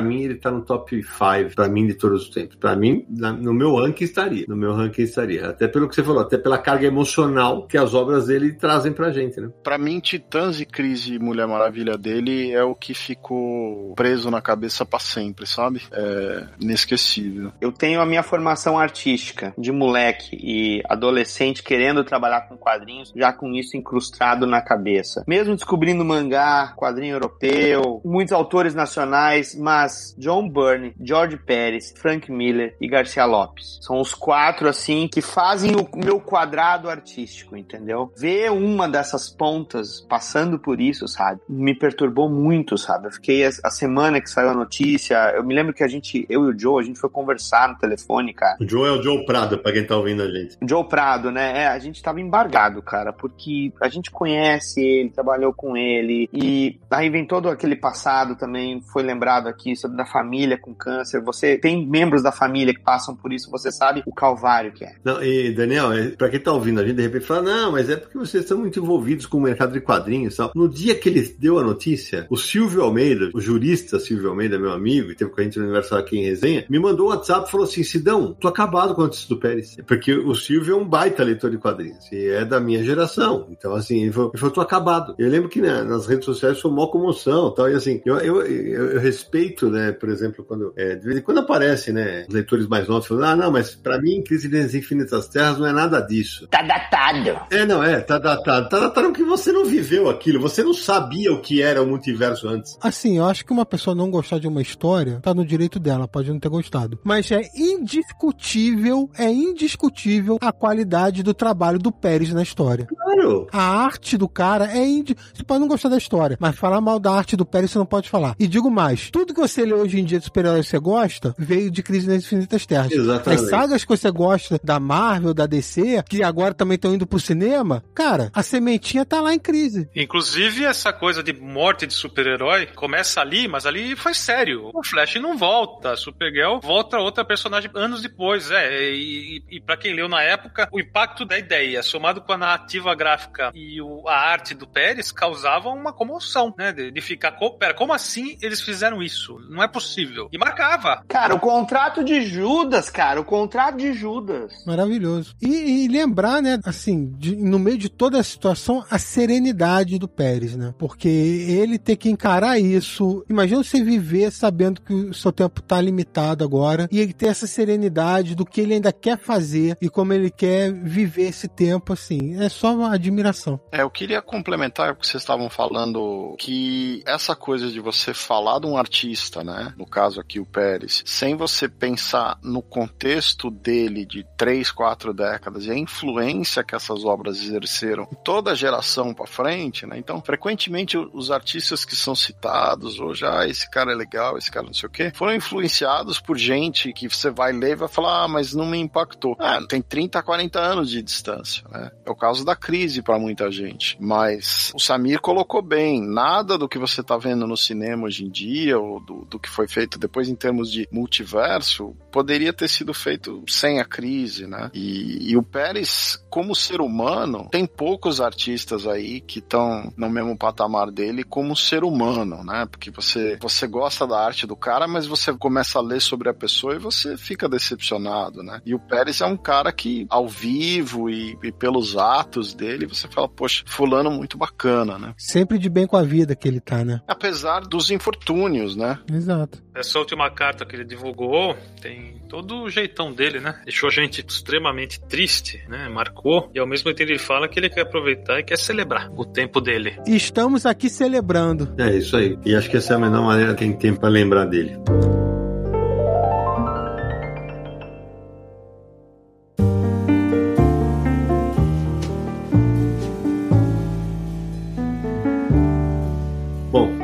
mim 0.00 0.22
ele 0.22 0.36
tá 0.36 0.50
no 0.50 0.62
top 0.62 1.02
5 1.02 1.54
para 1.54 1.68
mim 1.68 1.86
de 1.86 1.94
todos 1.94 2.24
os 2.24 2.28
tempos. 2.30 2.56
Para 2.56 2.76
mim, 2.76 3.04
na, 3.08 3.32
no 3.32 3.52
meu 3.52 3.74
ranking 3.76 4.04
estaria, 4.04 4.44
no 4.48 4.56
meu 4.56 4.74
ranking 4.74 5.02
estaria. 5.02 5.48
Até 5.48 5.66
pelo 5.66 5.88
que 5.88 5.94
você 5.94 6.02
falou, 6.02 6.22
até 6.22 6.38
pela 6.38 6.58
carga 6.58 6.86
emocional 6.86 7.66
que 7.66 7.78
as 7.78 7.94
obras 7.94 8.26
dele 8.26 8.52
trazem 8.52 8.92
pra 8.92 9.10
gente, 9.10 9.40
né? 9.40 9.50
Para 9.62 9.78
mim, 9.78 10.00
Titãs 10.00 10.60
e 10.60 10.66
Crise 10.66 11.14
e 11.14 11.18
Mulher 11.18 11.46
Maravilha 11.46 11.96
dele 11.96 12.52
é 12.52 12.62
o 12.62 12.74
que 12.74 12.94
ficou 12.94 13.94
preso 13.94 14.30
na 14.30 14.40
cabeça 14.40 14.84
para 14.84 14.98
sempre, 14.98 15.46
sabe? 15.46 15.82
É 15.92 16.46
inesquecível. 16.60 17.52
Eu 17.60 17.72
tenho 17.72 18.00
a 18.00 18.06
minha 18.06 18.22
formação 18.22 18.78
artística 18.78 19.54
de 19.56 19.72
moleque 19.72 20.36
e 20.36 20.82
adolescente 20.88 21.62
querendo 21.62 22.04
trabalhar 22.04 22.42
com 22.42 22.56
quadrinhos, 22.56 23.12
já 23.14 23.32
com 23.32 23.52
isso 23.52 23.76
incrustado 23.76 24.46
na 24.46 24.60
cabeça. 24.60 25.24
Mesmo 25.26 25.54
descobrindo 25.54 26.04
mangá, 26.04 26.74
quadrinho 26.76 27.14
europeu, 27.14 28.00
muitos 28.04 28.32
autores 28.32 28.74
nacionais, 28.82 29.54
mas 29.54 30.14
John 30.18 30.48
Byrne, 30.48 30.94
George 31.00 31.36
Pérez, 31.36 31.92
Frank 31.96 32.30
Miller 32.30 32.76
e 32.80 32.88
Garcia 32.88 33.24
Lopes. 33.24 33.78
São 33.80 34.00
os 34.00 34.14
quatro, 34.14 34.68
assim, 34.68 35.08
que 35.08 35.20
fazem 35.20 35.74
o 35.76 35.88
meu 35.96 36.20
quadrado 36.20 36.88
artístico, 36.88 37.56
entendeu? 37.56 38.12
Ver 38.16 38.50
uma 38.50 38.88
dessas 38.88 39.30
pontas 39.30 40.00
passando 40.00 40.58
por 40.58 40.80
isso, 40.80 41.06
sabe? 41.06 41.40
Me 41.48 41.74
perturbou 41.74 42.28
muito, 42.28 42.76
sabe? 42.76 43.06
Eu 43.06 43.12
fiquei 43.12 43.46
a, 43.46 43.50
a 43.64 43.70
semana 43.70 44.20
que 44.20 44.30
saiu 44.30 44.50
a 44.50 44.54
notícia, 44.54 45.32
eu 45.36 45.44
me 45.44 45.54
lembro 45.54 45.72
que 45.72 45.84
a 45.84 45.88
gente, 45.88 46.26
eu 46.28 46.46
e 46.46 46.54
o 46.54 46.58
Joe, 46.58 46.82
a 46.82 46.86
gente 46.86 46.98
foi 46.98 47.10
conversar 47.10 47.68
no 47.68 47.78
telefone, 47.78 48.34
cara. 48.34 48.56
O 48.60 48.68
Joe 48.68 48.88
é 48.88 48.92
o 48.92 49.02
Joe 49.02 49.24
Prado, 49.24 49.58
pra 49.58 49.72
quem 49.72 49.86
tá 49.86 49.96
ouvindo 49.96 50.22
a 50.22 50.30
gente. 50.30 50.56
Joe 50.66 50.84
Prado, 50.84 51.30
né? 51.30 51.62
É, 51.62 51.66
a 51.68 51.78
gente 51.78 52.02
tava 52.02 52.20
embargado, 52.20 52.82
cara, 52.82 53.12
porque 53.12 53.72
a 53.80 53.88
gente 53.88 54.10
conhece 54.10 54.80
ele, 54.80 55.10
trabalhou 55.10 55.52
com 55.52 55.76
ele, 55.76 56.28
e 56.32 56.80
aí 56.90 57.08
vem 57.08 57.26
todo 57.26 57.48
aquele 57.48 57.76
passado 57.76 58.36
também 58.36 58.71
foi 58.80 59.02
lembrado 59.02 59.46
aqui 59.46 59.76
sobre 59.76 59.96
da 59.96 60.06
família 60.06 60.58
com 60.58 60.74
câncer. 60.74 61.20
Você 61.22 61.58
tem 61.58 61.86
membros 61.86 62.22
da 62.22 62.32
família 62.32 62.74
que 62.74 62.80
passam 62.80 63.14
por 63.14 63.32
isso, 63.32 63.50
você 63.50 63.70
sabe 63.70 64.02
o 64.06 64.14
calvário 64.14 64.72
que 64.72 64.84
é. 64.84 64.94
Não, 65.04 65.22
e 65.22 65.52
Daniel, 65.52 65.92
é, 65.92 66.08
pra 66.10 66.28
quem 66.28 66.40
tá 66.40 66.52
ouvindo 66.52 66.80
a 66.80 66.84
gente, 66.84 66.96
de 66.96 67.02
repente 67.02 67.26
fala, 67.26 67.42
não, 67.42 67.72
mas 67.72 67.90
é 67.90 67.96
porque 67.96 68.18
vocês 68.18 68.44
estão 68.44 68.58
muito 68.58 68.78
envolvidos 68.78 69.26
com 69.26 69.38
o 69.38 69.40
mercado 69.40 69.72
de 69.72 69.80
quadrinhos 69.80 70.34
e 70.34 70.36
tal. 70.36 70.52
No 70.54 70.68
dia 70.68 70.94
que 70.94 71.08
ele 71.08 71.22
deu 71.38 71.58
a 71.58 71.62
notícia, 71.62 72.26
o 72.30 72.36
Silvio 72.36 72.82
Almeida, 72.82 73.30
o 73.34 73.40
jurista 73.40 73.98
Silvio 73.98 74.30
Almeida, 74.30 74.58
meu 74.58 74.72
amigo, 74.72 75.10
e 75.10 75.14
teve 75.14 75.30
com 75.30 75.40
a 75.40 75.44
gente 75.44 75.58
no 75.58 75.64
Universal 75.64 75.98
aqui 75.98 76.18
em 76.18 76.24
resenha, 76.24 76.64
me 76.68 76.78
mandou 76.78 77.06
um 77.06 77.10
WhatsApp 77.10 77.48
e 77.48 77.50
falou 77.50 77.66
assim, 77.66 77.82
Sidão, 77.82 78.36
tô 78.38 78.48
acabado 78.48 78.94
com 78.94 79.02
a 79.02 79.04
notícia 79.04 79.28
do 79.28 79.36
Pérez. 79.36 79.76
Porque 79.86 80.12
o 80.12 80.34
Silvio 80.34 80.74
é 80.74 80.76
um 80.76 80.88
baita 80.88 81.22
leitor 81.22 81.50
de 81.50 81.58
quadrinhos 81.58 82.10
e 82.10 82.28
é 82.28 82.44
da 82.44 82.60
minha 82.60 82.82
geração. 82.84 83.46
Então, 83.50 83.74
assim, 83.74 84.02
ele 84.02 84.12
falou, 84.12 84.30
ele 84.32 84.38
falou 84.38 84.54
tô 84.54 84.60
acabado. 84.60 85.14
Eu 85.18 85.28
lembro 85.28 85.48
que 85.48 85.60
né, 85.60 85.82
nas 85.82 86.06
redes 86.06 86.24
sociais 86.24 86.60
foi 86.60 86.70
uma 86.70 86.88
comoção 86.88 87.50
tal, 87.50 87.70
e 87.70 87.74
assim, 87.74 88.00
eu, 88.04 88.18
eu, 88.18 88.42
eu, 88.70 88.92
eu 88.92 89.00
respeito, 89.00 89.70
né, 89.70 89.92
por 89.92 90.08
exemplo, 90.08 90.44
quando 90.44 90.72
é, 90.76 90.94
de 90.94 91.04
vez 91.04 91.18
em 91.18 91.22
quando 91.22 91.40
aparece, 91.40 91.92
né, 91.92 92.26
leitores 92.30 92.66
mais 92.66 92.88
novos 92.88 93.06
falando, 93.06 93.24
ah, 93.24 93.36
não, 93.36 93.50
mas 93.50 93.74
para 93.74 94.00
mim, 94.00 94.22
Crise 94.22 94.48
das 94.48 94.74
Infinitas 94.74 95.28
Terras 95.28 95.58
não 95.58 95.66
é 95.66 95.72
nada 95.72 96.00
disso. 96.00 96.46
Tá 96.48 96.62
datado. 96.62 97.40
É, 97.50 97.64
não, 97.66 97.82
é, 97.82 98.00
tá 98.00 98.18
datado. 98.18 98.68
Tá 98.68 98.78
datado 98.78 99.08
porque 99.08 99.24
você 99.24 99.52
não 99.52 99.64
viveu 99.64 100.08
aquilo, 100.08 100.40
você 100.40 100.62
não 100.62 100.74
sabia 100.74 101.32
o 101.32 101.40
que 101.40 101.62
era 101.62 101.82
o 101.82 101.86
multiverso 101.86 102.48
antes. 102.48 102.76
Assim, 102.80 103.18
eu 103.18 103.24
acho 103.24 103.44
que 103.44 103.52
uma 103.52 103.66
pessoa 103.66 103.94
não 103.94 104.10
gostar 104.10 104.38
de 104.38 104.48
uma 104.48 104.62
história, 104.62 105.20
tá 105.20 105.34
no 105.34 105.44
direito 105.44 105.78
dela, 105.78 106.08
pode 106.08 106.30
não 106.30 106.38
ter 106.38 106.48
gostado. 106.48 106.98
Mas 107.02 107.30
é 107.30 107.42
indiscutível, 107.54 109.10
é 109.18 109.30
indiscutível 109.30 110.38
a 110.40 110.52
qualidade 110.52 111.22
do 111.22 111.34
trabalho 111.34 111.78
do 111.78 111.92
Pérez 111.92 112.32
na 112.32 112.42
história. 112.42 112.86
Claro. 112.86 113.46
A 113.52 113.62
arte 113.84 114.16
do 114.16 114.28
cara 114.28 114.66
é 114.72 114.86
indi... 114.86 115.16
Você 115.34 115.42
pode 115.42 115.60
não 115.60 115.68
gostar 115.68 115.88
da 115.88 115.98
história, 115.98 116.36
mas 116.40 116.56
falar 116.56 116.80
mal 116.80 116.98
da 116.98 117.12
arte 117.12 117.36
do 117.36 117.44
Pérez 117.44 117.70
você 117.70 117.78
não 117.78 117.86
pode 117.86 118.08
falar. 118.08 118.34
E 118.38 118.46
digo 118.52 118.70
mais, 118.70 119.10
tudo 119.10 119.32
que 119.32 119.40
você 119.40 119.64
lê 119.64 119.72
hoje 119.72 119.98
em 119.98 120.04
dia 120.04 120.18
de 120.18 120.26
super-heróis 120.26 120.66
que 120.66 120.70
você 120.70 120.78
gosta, 120.78 121.34
veio 121.38 121.70
de 121.70 121.82
Crise 121.82 122.06
nas 122.06 122.22
Infinitas 122.22 122.66
Terras. 122.66 122.92
Exatamente. 122.92 123.42
As 123.42 123.48
sagas 123.48 123.82
que 123.82 123.88
você 123.88 124.10
gosta 124.10 124.60
da 124.62 124.78
Marvel, 124.78 125.32
da 125.32 125.46
DC, 125.46 126.02
que 126.08 126.22
agora 126.22 126.52
também 126.52 126.76
estão 126.76 126.94
indo 126.94 127.06
pro 127.06 127.18
cinema, 127.18 127.82
cara, 127.94 128.30
a 128.34 128.42
sementinha 128.42 129.06
tá 129.06 129.20
lá 129.20 129.32
em 129.32 129.38
crise. 129.38 129.88
Inclusive, 129.96 130.64
essa 130.64 130.92
coisa 130.92 131.22
de 131.22 131.32
morte 131.32 131.86
de 131.86 131.94
super-herói 131.94 132.66
começa 132.66 133.22
ali, 133.22 133.48
mas 133.48 133.64
ali 133.64 133.96
foi 133.96 134.12
sério. 134.12 134.70
O 134.74 134.84
Flash 134.84 135.16
não 135.16 135.36
volta, 135.36 135.92
a 135.92 135.96
Supergirl 135.96 136.58
volta 136.60 136.98
outra 136.98 137.24
personagem 137.24 137.70
anos 137.74 138.02
depois. 138.02 138.50
É, 138.50 138.90
e, 138.92 139.38
e, 139.48 139.56
e 139.56 139.60
para 139.60 139.78
quem 139.78 139.94
leu 139.94 140.08
na 140.08 140.22
época, 140.22 140.68
o 140.70 140.78
impacto 140.78 141.24
da 141.24 141.38
ideia, 141.38 141.82
somado 141.82 142.20
com 142.20 142.32
a 142.32 142.38
narrativa 142.38 142.94
gráfica 142.94 143.50
e 143.54 143.80
o, 143.80 144.06
a 144.06 144.14
arte 144.14 144.54
do 144.54 144.66
Pérez, 144.66 145.10
causavam 145.10 145.74
uma 145.74 145.92
comoção, 145.92 146.54
né? 146.58 146.70
De, 146.70 146.90
de 146.90 147.00
ficar, 147.00 147.32
pera, 147.58 147.72
como 147.72 147.94
assim 147.94 148.36
eles 148.42 148.60
fizeram 148.60 149.00
isso? 149.00 149.38
Não 149.48 149.62
é 149.62 149.68
possível. 149.68 150.28
E 150.32 150.36
marcava. 150.36 151.04
Cara, 151.06 151.34
o 151.34 151.40
contrato 151.40 152.02
de 152.02 152.22
Judas, 152.22 152.90
cara, 152.90 153.20
o 153.20 153.24
contrato 153.24 153.76
de 153.76 153.92
Judas. 153.92 154.52
Maravilhoso. 154.66 155.36
E, 155.40 155.84
e 155.84 155.88
lembrar, 155.88 156.42
né, 156.42 156.58
assim, 156.64 157.12
de, 157.16 157.36
no 157.36 157.58
meio 157.58 157.78
de 157.78 157.88
toda 157.88 158.18
a 158.18 158.22
situação, 158.22 158.84
a 158.90 158.98
serenidade 158.98 159.98
do 159.98 160.08
Pérez, 160.08 160.56
né? 160.56 160.74
Porque 160.76 161.08
ele 161.08 161.78
ter 161.78 161.96
que 161.96 162.10
encarar 162.10 162.58
isso. 162.58 163.24
Imagina 163.30 163.62
você 163.62 163.82
viver 163.82 164.32
sabendo 164.32 164.80
que 164.80 164.92
o 164.92 165.14
seu 165.14 165.30
tempo 165.30 165.62
tá 165.62 165.80
limitado 165.80 166.42
agora 166.42 166.88
e 166.90 166.98
ele 166.98 167.12
ter 167.12 167.28
essa 167.28 167.46
serenidade 167.46 168.34
do 168.34 168.44
que 168.44 168.60
ele 168.60 168.74
ainda 168.74 168.92
quer 168.92 169.18
fazer 169.18 169.76
e 169.80 169.88
como 169.88 170.12
ele 170.12 170.30
quer 170.30 170.72
viver 170.72 171.28
esse 171.28 171.46
tempo, 171.46 171.92
assim. 171.92 172.42
É 172.42 172.48
só 172.48 172.74
uma 172.74 172.92
admiração. 172.92 173.60
É, 173.70 173.82
eu 173.82 173.90
queria 173.90 174.20
complementar 174.20 174.92
o 174.92 174.96
que 174.96 175.06
vocês 175.06 175.22
estavam 175.22 175.48
falando, 175.48 176.34
que 176.38 177.02
essa 177.06 177.36
coisa 177.36 177.70
de 177.70 177.78
você 177.78 178.12
falar 178.12 178.31
de 178.60 178.66
um 178.66 178.76
artista, 178.76 179.44
né? 179.44 179.74
No 179.76 179.86
caso 179.86 180.20
aqui 180.20 180.40
o 180.40 180.46
Pérez, 180.46 181.02
sem 181.04 181.36
você 181.36 181.68
pensar 181.68 182.38
no 182.42 182.62
contexto 182.62 183.50
dele 183.50 184.06
de 184.06 184.24
três, 184.36 184.70
quatro 184.70 185.12
décadas 185.12 185.66
e 185.66 185.70
a 185.70 185.76
influência 185.76 186.64
que 186.64 186.74
essas 186.74 187.04
obras 187.04 187.38
exerceram 187.38 188.08
em 188.10 188.16
toda 188.24 188.52
a 188.52 188.54
geração 188.54 189.12
para 189.12 189.26
frente, 189.26 189.86
né? 189.86 189.98
Então, 189.98 190.22
frequentemente 190.22 190.96
os 190.96 191.30
artistas 191.30 191.84
que 191.84 191.94
são 191.94 192.14
citados 192.14 192.98
hoje, 192.98 193.26
ah, 193.26 193.46
esse 193.46 193.70
cara 193.70 193.92
é 193.92 193.94
legal, 193.94 194.38
esse 194.38 194.50
cara 194.50 194.66
não 194.66 194.74
sei 194.74 194.88
o 194.88 194.92
quê, 194.92 195.12
foram 195.14 195.34
influenciados 195.34 196.18
por 196.18 196.38
gente 196.38 196.92
que 196.92 197.08
você 197.08 197.30
vai 197.30 197.52
ler 197.52 197.72
e 197.72 197.76
vai 197.76 197.88
falar, 197.88 198.24
ah, 198.24 198.28
mas 198.28 198.54
não 198.54 198.66
me 198.66 198.78
impactou. 198.78 199.36
Ah, 199.38 199.60
tem 199.68 199.82
30, 199.82 200.22
40 200.22 200.58
anos 200.58 200.90
de 200.90 201.02
distância, 201.02 201.64
né? 201.70 201.90
É 202.04 202.10
o 202.10 202.16
caso 202.16 202.44
da 202.44 202.56
crise 202.56 203.02
para 203.02 203.18
muita 203.18 203.50
gente. 203.50 203.96
Mas 204.00 204.72
o 204.74 204.80
Samir 204.80 205.20
colocou 205.20 205.60
bem, 205.60 206.00
nada 206.00 206.56
do 206.56 206.68
que 206.68 206.78
você 206.78 207.02
tá 207.02 207.16
vendo 207.16 207.46
no 207.46 207.56
cinema 207.56 208.06
hoje 208.06 208.21
em 208.22 208.30
dia, 208.30 208.78
ou 208.78 209.00
do, 209.00 209.24
do 209.24 209.38
que 209.38 209.48
foi 209.48 209.66
feito 209.66 209.98
depois 209.98 210.28
em 210.28 210.34
termos 210.34 210.70
de 210.70 210.88
multiverso, 210.90 211.94
poderia 212.10 212.52
ter 212.52 212.68
sido 212.68 212.94
feito 212.94 213.42
sem 213.48 213.80
a 213.80 213.84
crise, 213.84 214.46
né? 214.46 214.70
E, 214.74 215.30
e 215.30 215.36
o 215.36 215.42
Pérez, 215.42 216.22
como 216.30 216.54
ser 216.54 216.80
humano, 216.80 217.48
tem 217.50 217.66
poucos 217.66 218.20
artistas 218.20 218.86
aí 218.86 219.20
que 219.20 219.38
estão 219.38 219.92
no 219.96 220.08
mesmo 220.08 220.36
patamar 220.36 220.90
dele 220.90 221.24
como 221.24 221.56
ser 221.56 221.84
humano, 221.84 222.42
né? 222.44 222.66
Porque 222.70 222.90
você, 222.90 223.36
você 223.40 223.66
gosta 223.66 224.06
da 224.06 224.18
arte 224.18 224.46
do 224.46 224.56
cara, 224.56 224.86
mas 224.86 225.06
você 225.06 225.32
começa 225.34 225.78
a 225.78 225.82
ler 225.82 226.00
sobre 226.00 226.28
a 226.28 226.34
pessoa 226.34 226.74
e 226.74 226.78
você 226.78 227.16
fica 227.16 227.48
decepcionado, 227.48 228.42
né? 228.42 228.60
E 228.64 228.74
o 228.74 228.78
Pérez 228.78 229.20
é 229.20 229.26
um 229.26 229.36
cara 229.36 229.72
que, 229.72 230.06
ao 230.08 230.28
vivo 230.28 231.08
e, 231.10 231.36
e 231.42 231.52
pelos 231.52 231.96
atos 231.96 232.54
dele, 232.54 232.86
você 232.86 233.08
fala, 233.08 233.28
poxa, 233.28 233.64
fulano 233.66 234.10
muito 234.10 234.36
bacana, 234.36 234.98
né? 234.98 235.14
Sempre 235.16 235.58
de 235.58 235.68
bem 235.68 235.86
com 235.86 235.96
a 235.96 236.02
vida 236.02 236.34
que 236.34 236.48
ele 236.48 236.60
tá, 236.60 236.84
né? 236.84 237.00
Apesar 237.06 237.60
dos 237.60 237.90
infortúnios, 238.02 238.74
né? 238.74 238.98
Exato. 239.10 239.62
Essa 239.74 239.98
última 240.00 240.28
carta 240.28 240.66
que 240.66 240.74
ele 240.74 240.84
divulgou 240.84 241.56
tem 241.80 242.20
todo 242.28 242.62
o 242.62 242.68
jeitão 242.68 243.12
dele, 243.12 243.38
né? 243.38 243.60
Deixou 243.64 243.88
a 243.88 243.92
gente 243.92 244.24
extremamente 244.26 245.00
triste, 245.00 245.62
né? 245.68 245.88
Marcou. 245.88 246.50
E 246.52 246.58
ao 246.58 246.66
mesmo 246.66 246.92
tempo 246.92 247.12
ele 247.12 247.18
fala 247.18 247.48
que 247.48 247.60
ele 247.60 247.70
quer 247.70 247.82
aproveitar 247.82 248.40
e 248.40 248.42
quer 248.42 248.58
celebrar 248.58 249.08
o 249.16 249.24
tempo 249.24 249.60
dele. 249.60 249.96
Estamos 250.06 250.66
aqui 250.66 250.90
celebrando. 250.90 251.72
É 251.78 251.94
isso 251.96 252.16
aí. 252.16 252.36
E 252.44 252.56
acho 252.56 252.68
que 252.68 252.76
essa 252.76 252.94
é 252.94 252.96
a 252.96 252.98
menor 252.98 253.22
maneira 253.24 253.54
que 253.54 253.60
tem 253.60 253.72
tempo 253.72 254.00
para 254.00 254.08
lembrar 254.08 254.46
dele. 254.46 254.76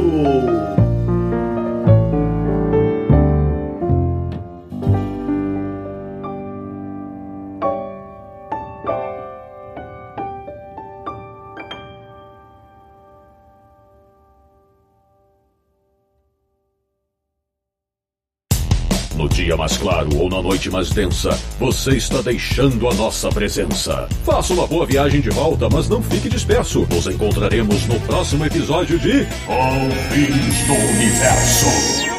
Dia 19.55 19.57
mais 19.57 19.77
claro 19.77 20.09
ou 20.19 20.29
na 20.29 20.43
noite 20.43 20.69
mais 20.71 20.91
densa, 20.91 21.31
você 21.59 21.97
está 21.97 22.21
deixando 22.21 22.89
a 22.89 22.95
nossa 22.95 23.29
presença. 23.29 24.09
Faça 24.25 24.53
uma 24.53 24.67
boa 24.67 24.85
viagem 24.85 25.21
de 25.21 25.31
volta, 25.31 25.69
mas 25.71 25.89
não 25.89 26.03
fique 26.03 26.29
disperso. 26.29 26.87
Nos 26.91 27.07
encontraremos 27.07 27.87
no 27.87 27.99
próximo 28.01 28.45
episódio 28.45 28.99
de 28.99 29.25
Confins 29.47 30.67
do 30.67 30.75
Universo. 30.75 32.15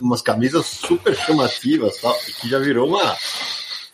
umas 0.00 0.22
camisas 0.22 0.64
super 0.64 1.14
chamativas, 1.14 1.96
que 2.40 2.48
já 2.48 2.60
virou 2.60 2.88
uma. 2.88 3.16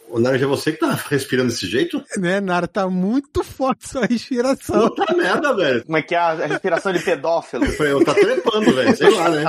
O 0.08 0.20
Nara, 0.20 0.38
já 0.38 0.44
é 0.44 0.48
você 0.48 0.72
que 0.72 0.78
tá 0.78 0.92
respirando 1.10 1.48
desse 1.48 1.66
jeito? 1.66 2.02
Né, 2.16 2.40
Nara, 2.40 2.68
tá 2.68 2.88
muito 2.88 3.42
forte 3.42 3.88
sua 3.88 4.06
respiração. 4.06 4.88
Puta 4.88 5.14
merda, 5.14 5.54
velho. 5.54 5.84
Como 5.84 5.96
é 5.96 6.02
que 6.02 6.14
é 6.14 6.18
a 6.18 6.34
respiração 6.46 6.92
de 6.92 7.00
pedófilo? 7.00 7.64
Eu 7.84 8.04
tá 8.04 8.14
trepando, 8.14 8.72
velho. 8.72 8.96
Sei 8.96 9.10
lá, 9.10 9.28
né? 9.28 9.44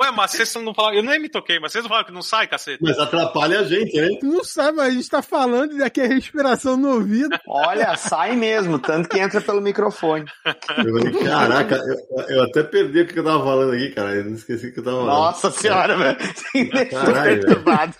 Ué, 0.00 0.10
mas 0.10 0.32
vocês 0.32 0.54
não 0.56 0.74
falaram. 0.74 0.96
Eu 0.96 1.02
nem 1.02 1.20
me 1.20 1.28
toquei, 1.28 1.60
mas 1.60 1.72
vocês 1.72 1.84
não 1.84 1.88
falaram 1.88 2.06
que 2.06 2.12
não 2.12 2.22
sai, 2.22 2.46
cacete. 2.46 2.82
Mas 2.82 2.98
atrapalha 2.98 3.60
a 3.60 3.64
gente, 3.64 3.96
né? 3.96 4.08
Não 4.22 4.42
sabe, 4.42 4.78
mas 4.78 4.88
a 4.88 4.90
gente 4.90 5.08
tá 5.08 5.22
falando 5.22 5.76
e 5.76 5.82
aqui 5.82 6.00
é 6.00 6.06
respiração 6.06 6.76
no 6.76 6.94
ouvido. 6.94 7.38
Olha, 7.46 7.96
sai 7.96 8.34
mesmo, 8.34 8.78
tanto 8.78 9.08
que 9.08 9.18
entra 9.18 9.40
pelo 9.40 9.60
microfone. 9.60 10.24
Eu 10.44 10.98
falei, 10.98 11.24
caraca, 11.24 11.76
eu, 11.76 12.36
eu 12.36 12.42
até 12.42 12.62
perdi 12.62 13.02
o 13.02 13.06
que 13.06 13.18
eu 13.18 13.24
tava 13.24 13.44
falando 13.44 13.72
aqui, 13.72 13.90
cara. 13.90 14.14
Eu 14.14 14.24
não 14.24 14.34
esqueci 14.34 14.66
o 14.66 14.72
que 14.72 14.80
eu 14.80 14.84
tava 14.84 14.96
falando. 14.98 15.14
Nossa 15.16 15.50
senhora, 15.50 15.96
velho. 15.96 16.90
Caralho, 16.90 17.40
velho. 17.42 17.94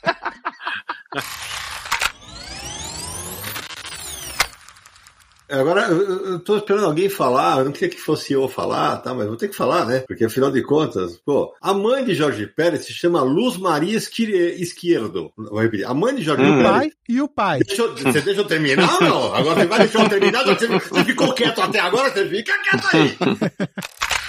Agora, 5.52 5.82
eu, 5.88 6.38
tô 6.40 6.56
esperando 6.56 6.86
alguém 6.86 7.08
falar, 7.08 7.58
eu 7.58 7.64
não 7.66 7.72
queria 7.72 7.90
que 7.90 8.00
fosse 8.00 8.32
eu 8.32 8.48
falar, 8.48 8.96
tá? 8.98 9.12
Mas 9.12 9.26
vou 9.26 9.36
ter 9.36 9.48
que 9.48 9.54
falar, 9.56 9.84
né? 9.86 10.00
Porque 10.08 10.24
afinal 10.24 10.50
de 10.50 10.62
contas, 10.62 11.18
pô, 11.24 11.54
a 11.60 11.74
mãe 11.74 12.04
de 12.04 12.14
Jorge 12.14 12.46
Pérez 12.46 12.84
se 12.86 12.92
chama 12.92 13.22
Luz 13.22 13.56
Maria 13.58 13.96
Esquerdo. 13.96 15.30
Vou 15.36 15.60
repetir. 15.60 15.86
A 15.86 15.92
mãe 15.94 16.14
de 16.14 16.22
Jorge 16.22 16.42
O 16.42 16.46
Pérez. 16.46 16.62
pai 16.66 16.92
e 17.08 17.20
o 17.20 17.28
pai. 17.28 17.60
Deixa 17.66 17.82
eu- 17.82 17.94
você 17.94 18.20
deixa 18.20 18.40
eu 18.40 18.44
terminar 18.46 18.88
ou 18.96 19.00
não? 19.02 19.34
Agora 19.34 19.60
você 19.60 19.66
vai 19.66 19.78
deixar 19.80 20.02
eu 20.04 20.08
terminar? 20.08 20.44
Você, 20.44 20.66
você 20.66 21.04
ficou 21.04 21.32
quieto 21.34 21.60
até 21.60 21.80
agora, 21.80 22.10
você 22.10 22.26
fica 22.26 22.52
quieto 22.62 22.88
aí. 22.96 23.16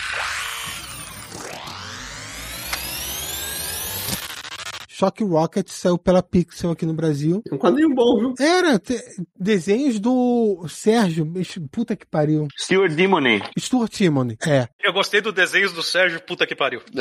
Shock 5.03 5.21
Rocket 5.25 5.67
saiu 5.69 5.97
pela 5.97 6.23
Pixel 6.23 6.71
aqui 6.71 6.85
no 6.85 6.93
Brasil. 6.93 7.43
É 7.51 7.53
um 7.53 7.57
quadrinho 7.57 7.93
bom, 7.93 8.19
viu? 8.19 8.33
Era 8.39 8.79
te- 8.79 9.03
desenhos 9.37 9.99
do 9.99 10.65
Sérgio, 10.69 11.25
puta 11.69 11.93
que 11.93 12.05
pariu. 12.05 12.47
Stuart 12.57 12.93
Dimony. 12.93 13.43
Stuart 13.59 13.91
Timony. 13.91 14.37
É. 14.47 14.67
Eu 14.81 14.93
gostei 14.93 15.19
do 15.19 15.33
desenho 15.33 15.69
do 15.73 15.83
Sérgio, 15.83 16.21
puta 16.21 16.47
que 16.47 16.55
pariu. 16.55 16.81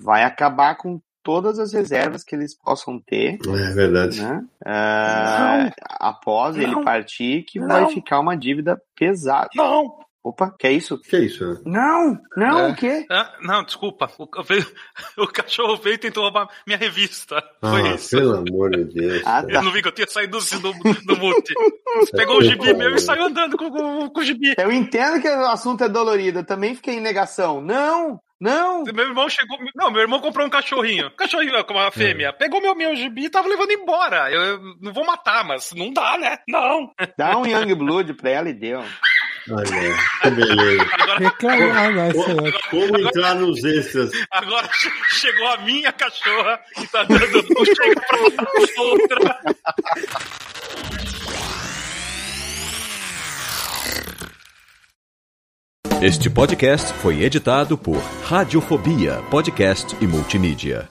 Vai 0.00 0.22
acabar 0.24 0.76
com 0.76 1.00
todas 1.22 1.58
as 1.58 1.72
reservas 1.72 2.22
que 2.22 2.34
eles 2.34 2.54
possam 2.56 3.00
ter, 3.00 3.38
É 3.46 3.72
verdade. 3.74 4.20
né? 4.22 4.44
Ah, 4.64 5.70
após 6.00 6.56
ele 6.56 6.82
partir, 6.84 7.42
que 7.44 7.58
vai 7.60 7.88
ficar 7.90 8.20
uma 8.20 8.36
dívida 8.36 8.78
pesada. 8.94 9.48
Não! 9.54 9.98
Opa, 10.24 10.54
que 10.58 10.66
é 10.66 10.72
isso? 10.72 10.98
Que 10.98 11.18
isso, 11.18 11.46
né? 11.46 11.60
Não, 11.66 12.18
não, 12.34 12.58
É. 12.60 12.68
o 12.70 12.74
quê? 12.74 13.04
Ah, 13.10 13.30
não, 13.42 13.62
desculpa. 13.62 14.10
O, 14.18 14.26
veio- 14.42 14.66
o 15.18 15.26
cachorro 15.26 15.76
veio 15.76 15.94
e 15.96 15.98
tentou 15.98 16.22
roubar 16.22 16.48
minha 16.66 16.78
revista. 16.78 17.44
Foi 17.60 17.82
Ah, 17.90 17.94
isso. 17.94 18.16
pelo 18.16 18.36
amor 18.36 18.70
de 18.70 18.84
Deus. 18.84 19.22
Ah, 19.26 19.42
cara. 19.42 19.52
Eu 19.56 19.62
não 19.64 19.70
vi 19.72 19.82
que 19.82 19.88
eu 19.88 19.92
tinha 19.92 20.06
saído 20.08 20.38
do, 20.38 20.72
do, 20.72 20.94
do 21.04 21.16
mute. 21.18 21.52
Pegou 22.12 22.38
o 22.38 22.42
gibi 22.42 22.72
meu 22.72 22.94
e 22.94 22.98
saiu 23.00 23.24
andando 23.24 23.56
com, 23.58 23.70
com, 23.70 24.08
com 24.08 24.20
o 24.20 24.24
gibi. 24.24 24.54
Eu 24.56 24.72
entendo 24.72 25.20
que 25.20 25.28
o 25.28 25.46
assunto 25.46 25.84
é 25.84 25.88
dolorido, 25.90 26.38
eu 26.38 26.46
também 26.46 26.74
fiquei 26.74 26.94
em 26.94 27.00
negação. 27.00 27.60
Não, 27.60 28.18
não. 28.40 28.82
Meu 28.84 29.06
irmão 29.06 29.28
chegou. 29.28 29.58
Não, 29.76 29.90
meu 29.90 30.00
irmão 30.00 30.20
comprou 30.20 30.46
um 30.46 30.50
cachorrinho. 30.50 31.10
Cachorrinho 31.16 31.62
com 31.64 31.74
uma 31.74 31.90
fêmea. 31.92 32.32
Pegou 32.32 32.60
meu, 32.62 32.74
meu 32.74 32.96
gibi 32.96 33.26
e 33.26 33.30
tava 33.30 33.46
levando 33.48 33.70
embora. 33.72 34.30
Eu, 34.30 34.40
eu 34.42 34.60
não 34.80 34.92
vou 34.92 35.04
matar, 35.04 35.44
mas 35.44 35.70
não 35.76 35.92
dá, 35.92 36.16
né? 36.18 36.38
Não. 36.48 36.90
Dá 37.16 37.36
um 37.38 37.46
Young 37.46 37.74
Blood 37.74 38.14
pra 38.14 38.30
ela 38.30 38.48
e 38.48 38.54
deu. 38.54 38.82
Olha, 39.50 39.96
que 40.22 40.30
beleza. 40.30 40.82
Agora, 40.94 41.18
Reclamar, 41.18 42.12
Como, 42.14 42.46
ótimo. 42.48 42.60
como 42.70 42.98
entrar 42.98 43.34
nos 43.34 43.62
extras? 43.64 44.10
agora 44.30 44.68
che- 44.68 44.90
chegou 45.10 45.48
a 45.48 45.58
minha 45.58 45.92
cachorra 45.92 46.60
e 46.80 46.86
tá 46.86 47.02
dando 47.04 47.38
um 47.40 47.64
chega 47.64 48.00
pra 48.00 48.18
outra. 48.82 49.40
Este 56.02 56.28
podcast 56.28 56.92
foi 56.94 57.22
editado 57.22 57.76
por 57.78 57.98
Radiofobia, 58.24 59.22
podcast 59.30 59.96
e 60.00 60.06
multimídia. 60.06 60.88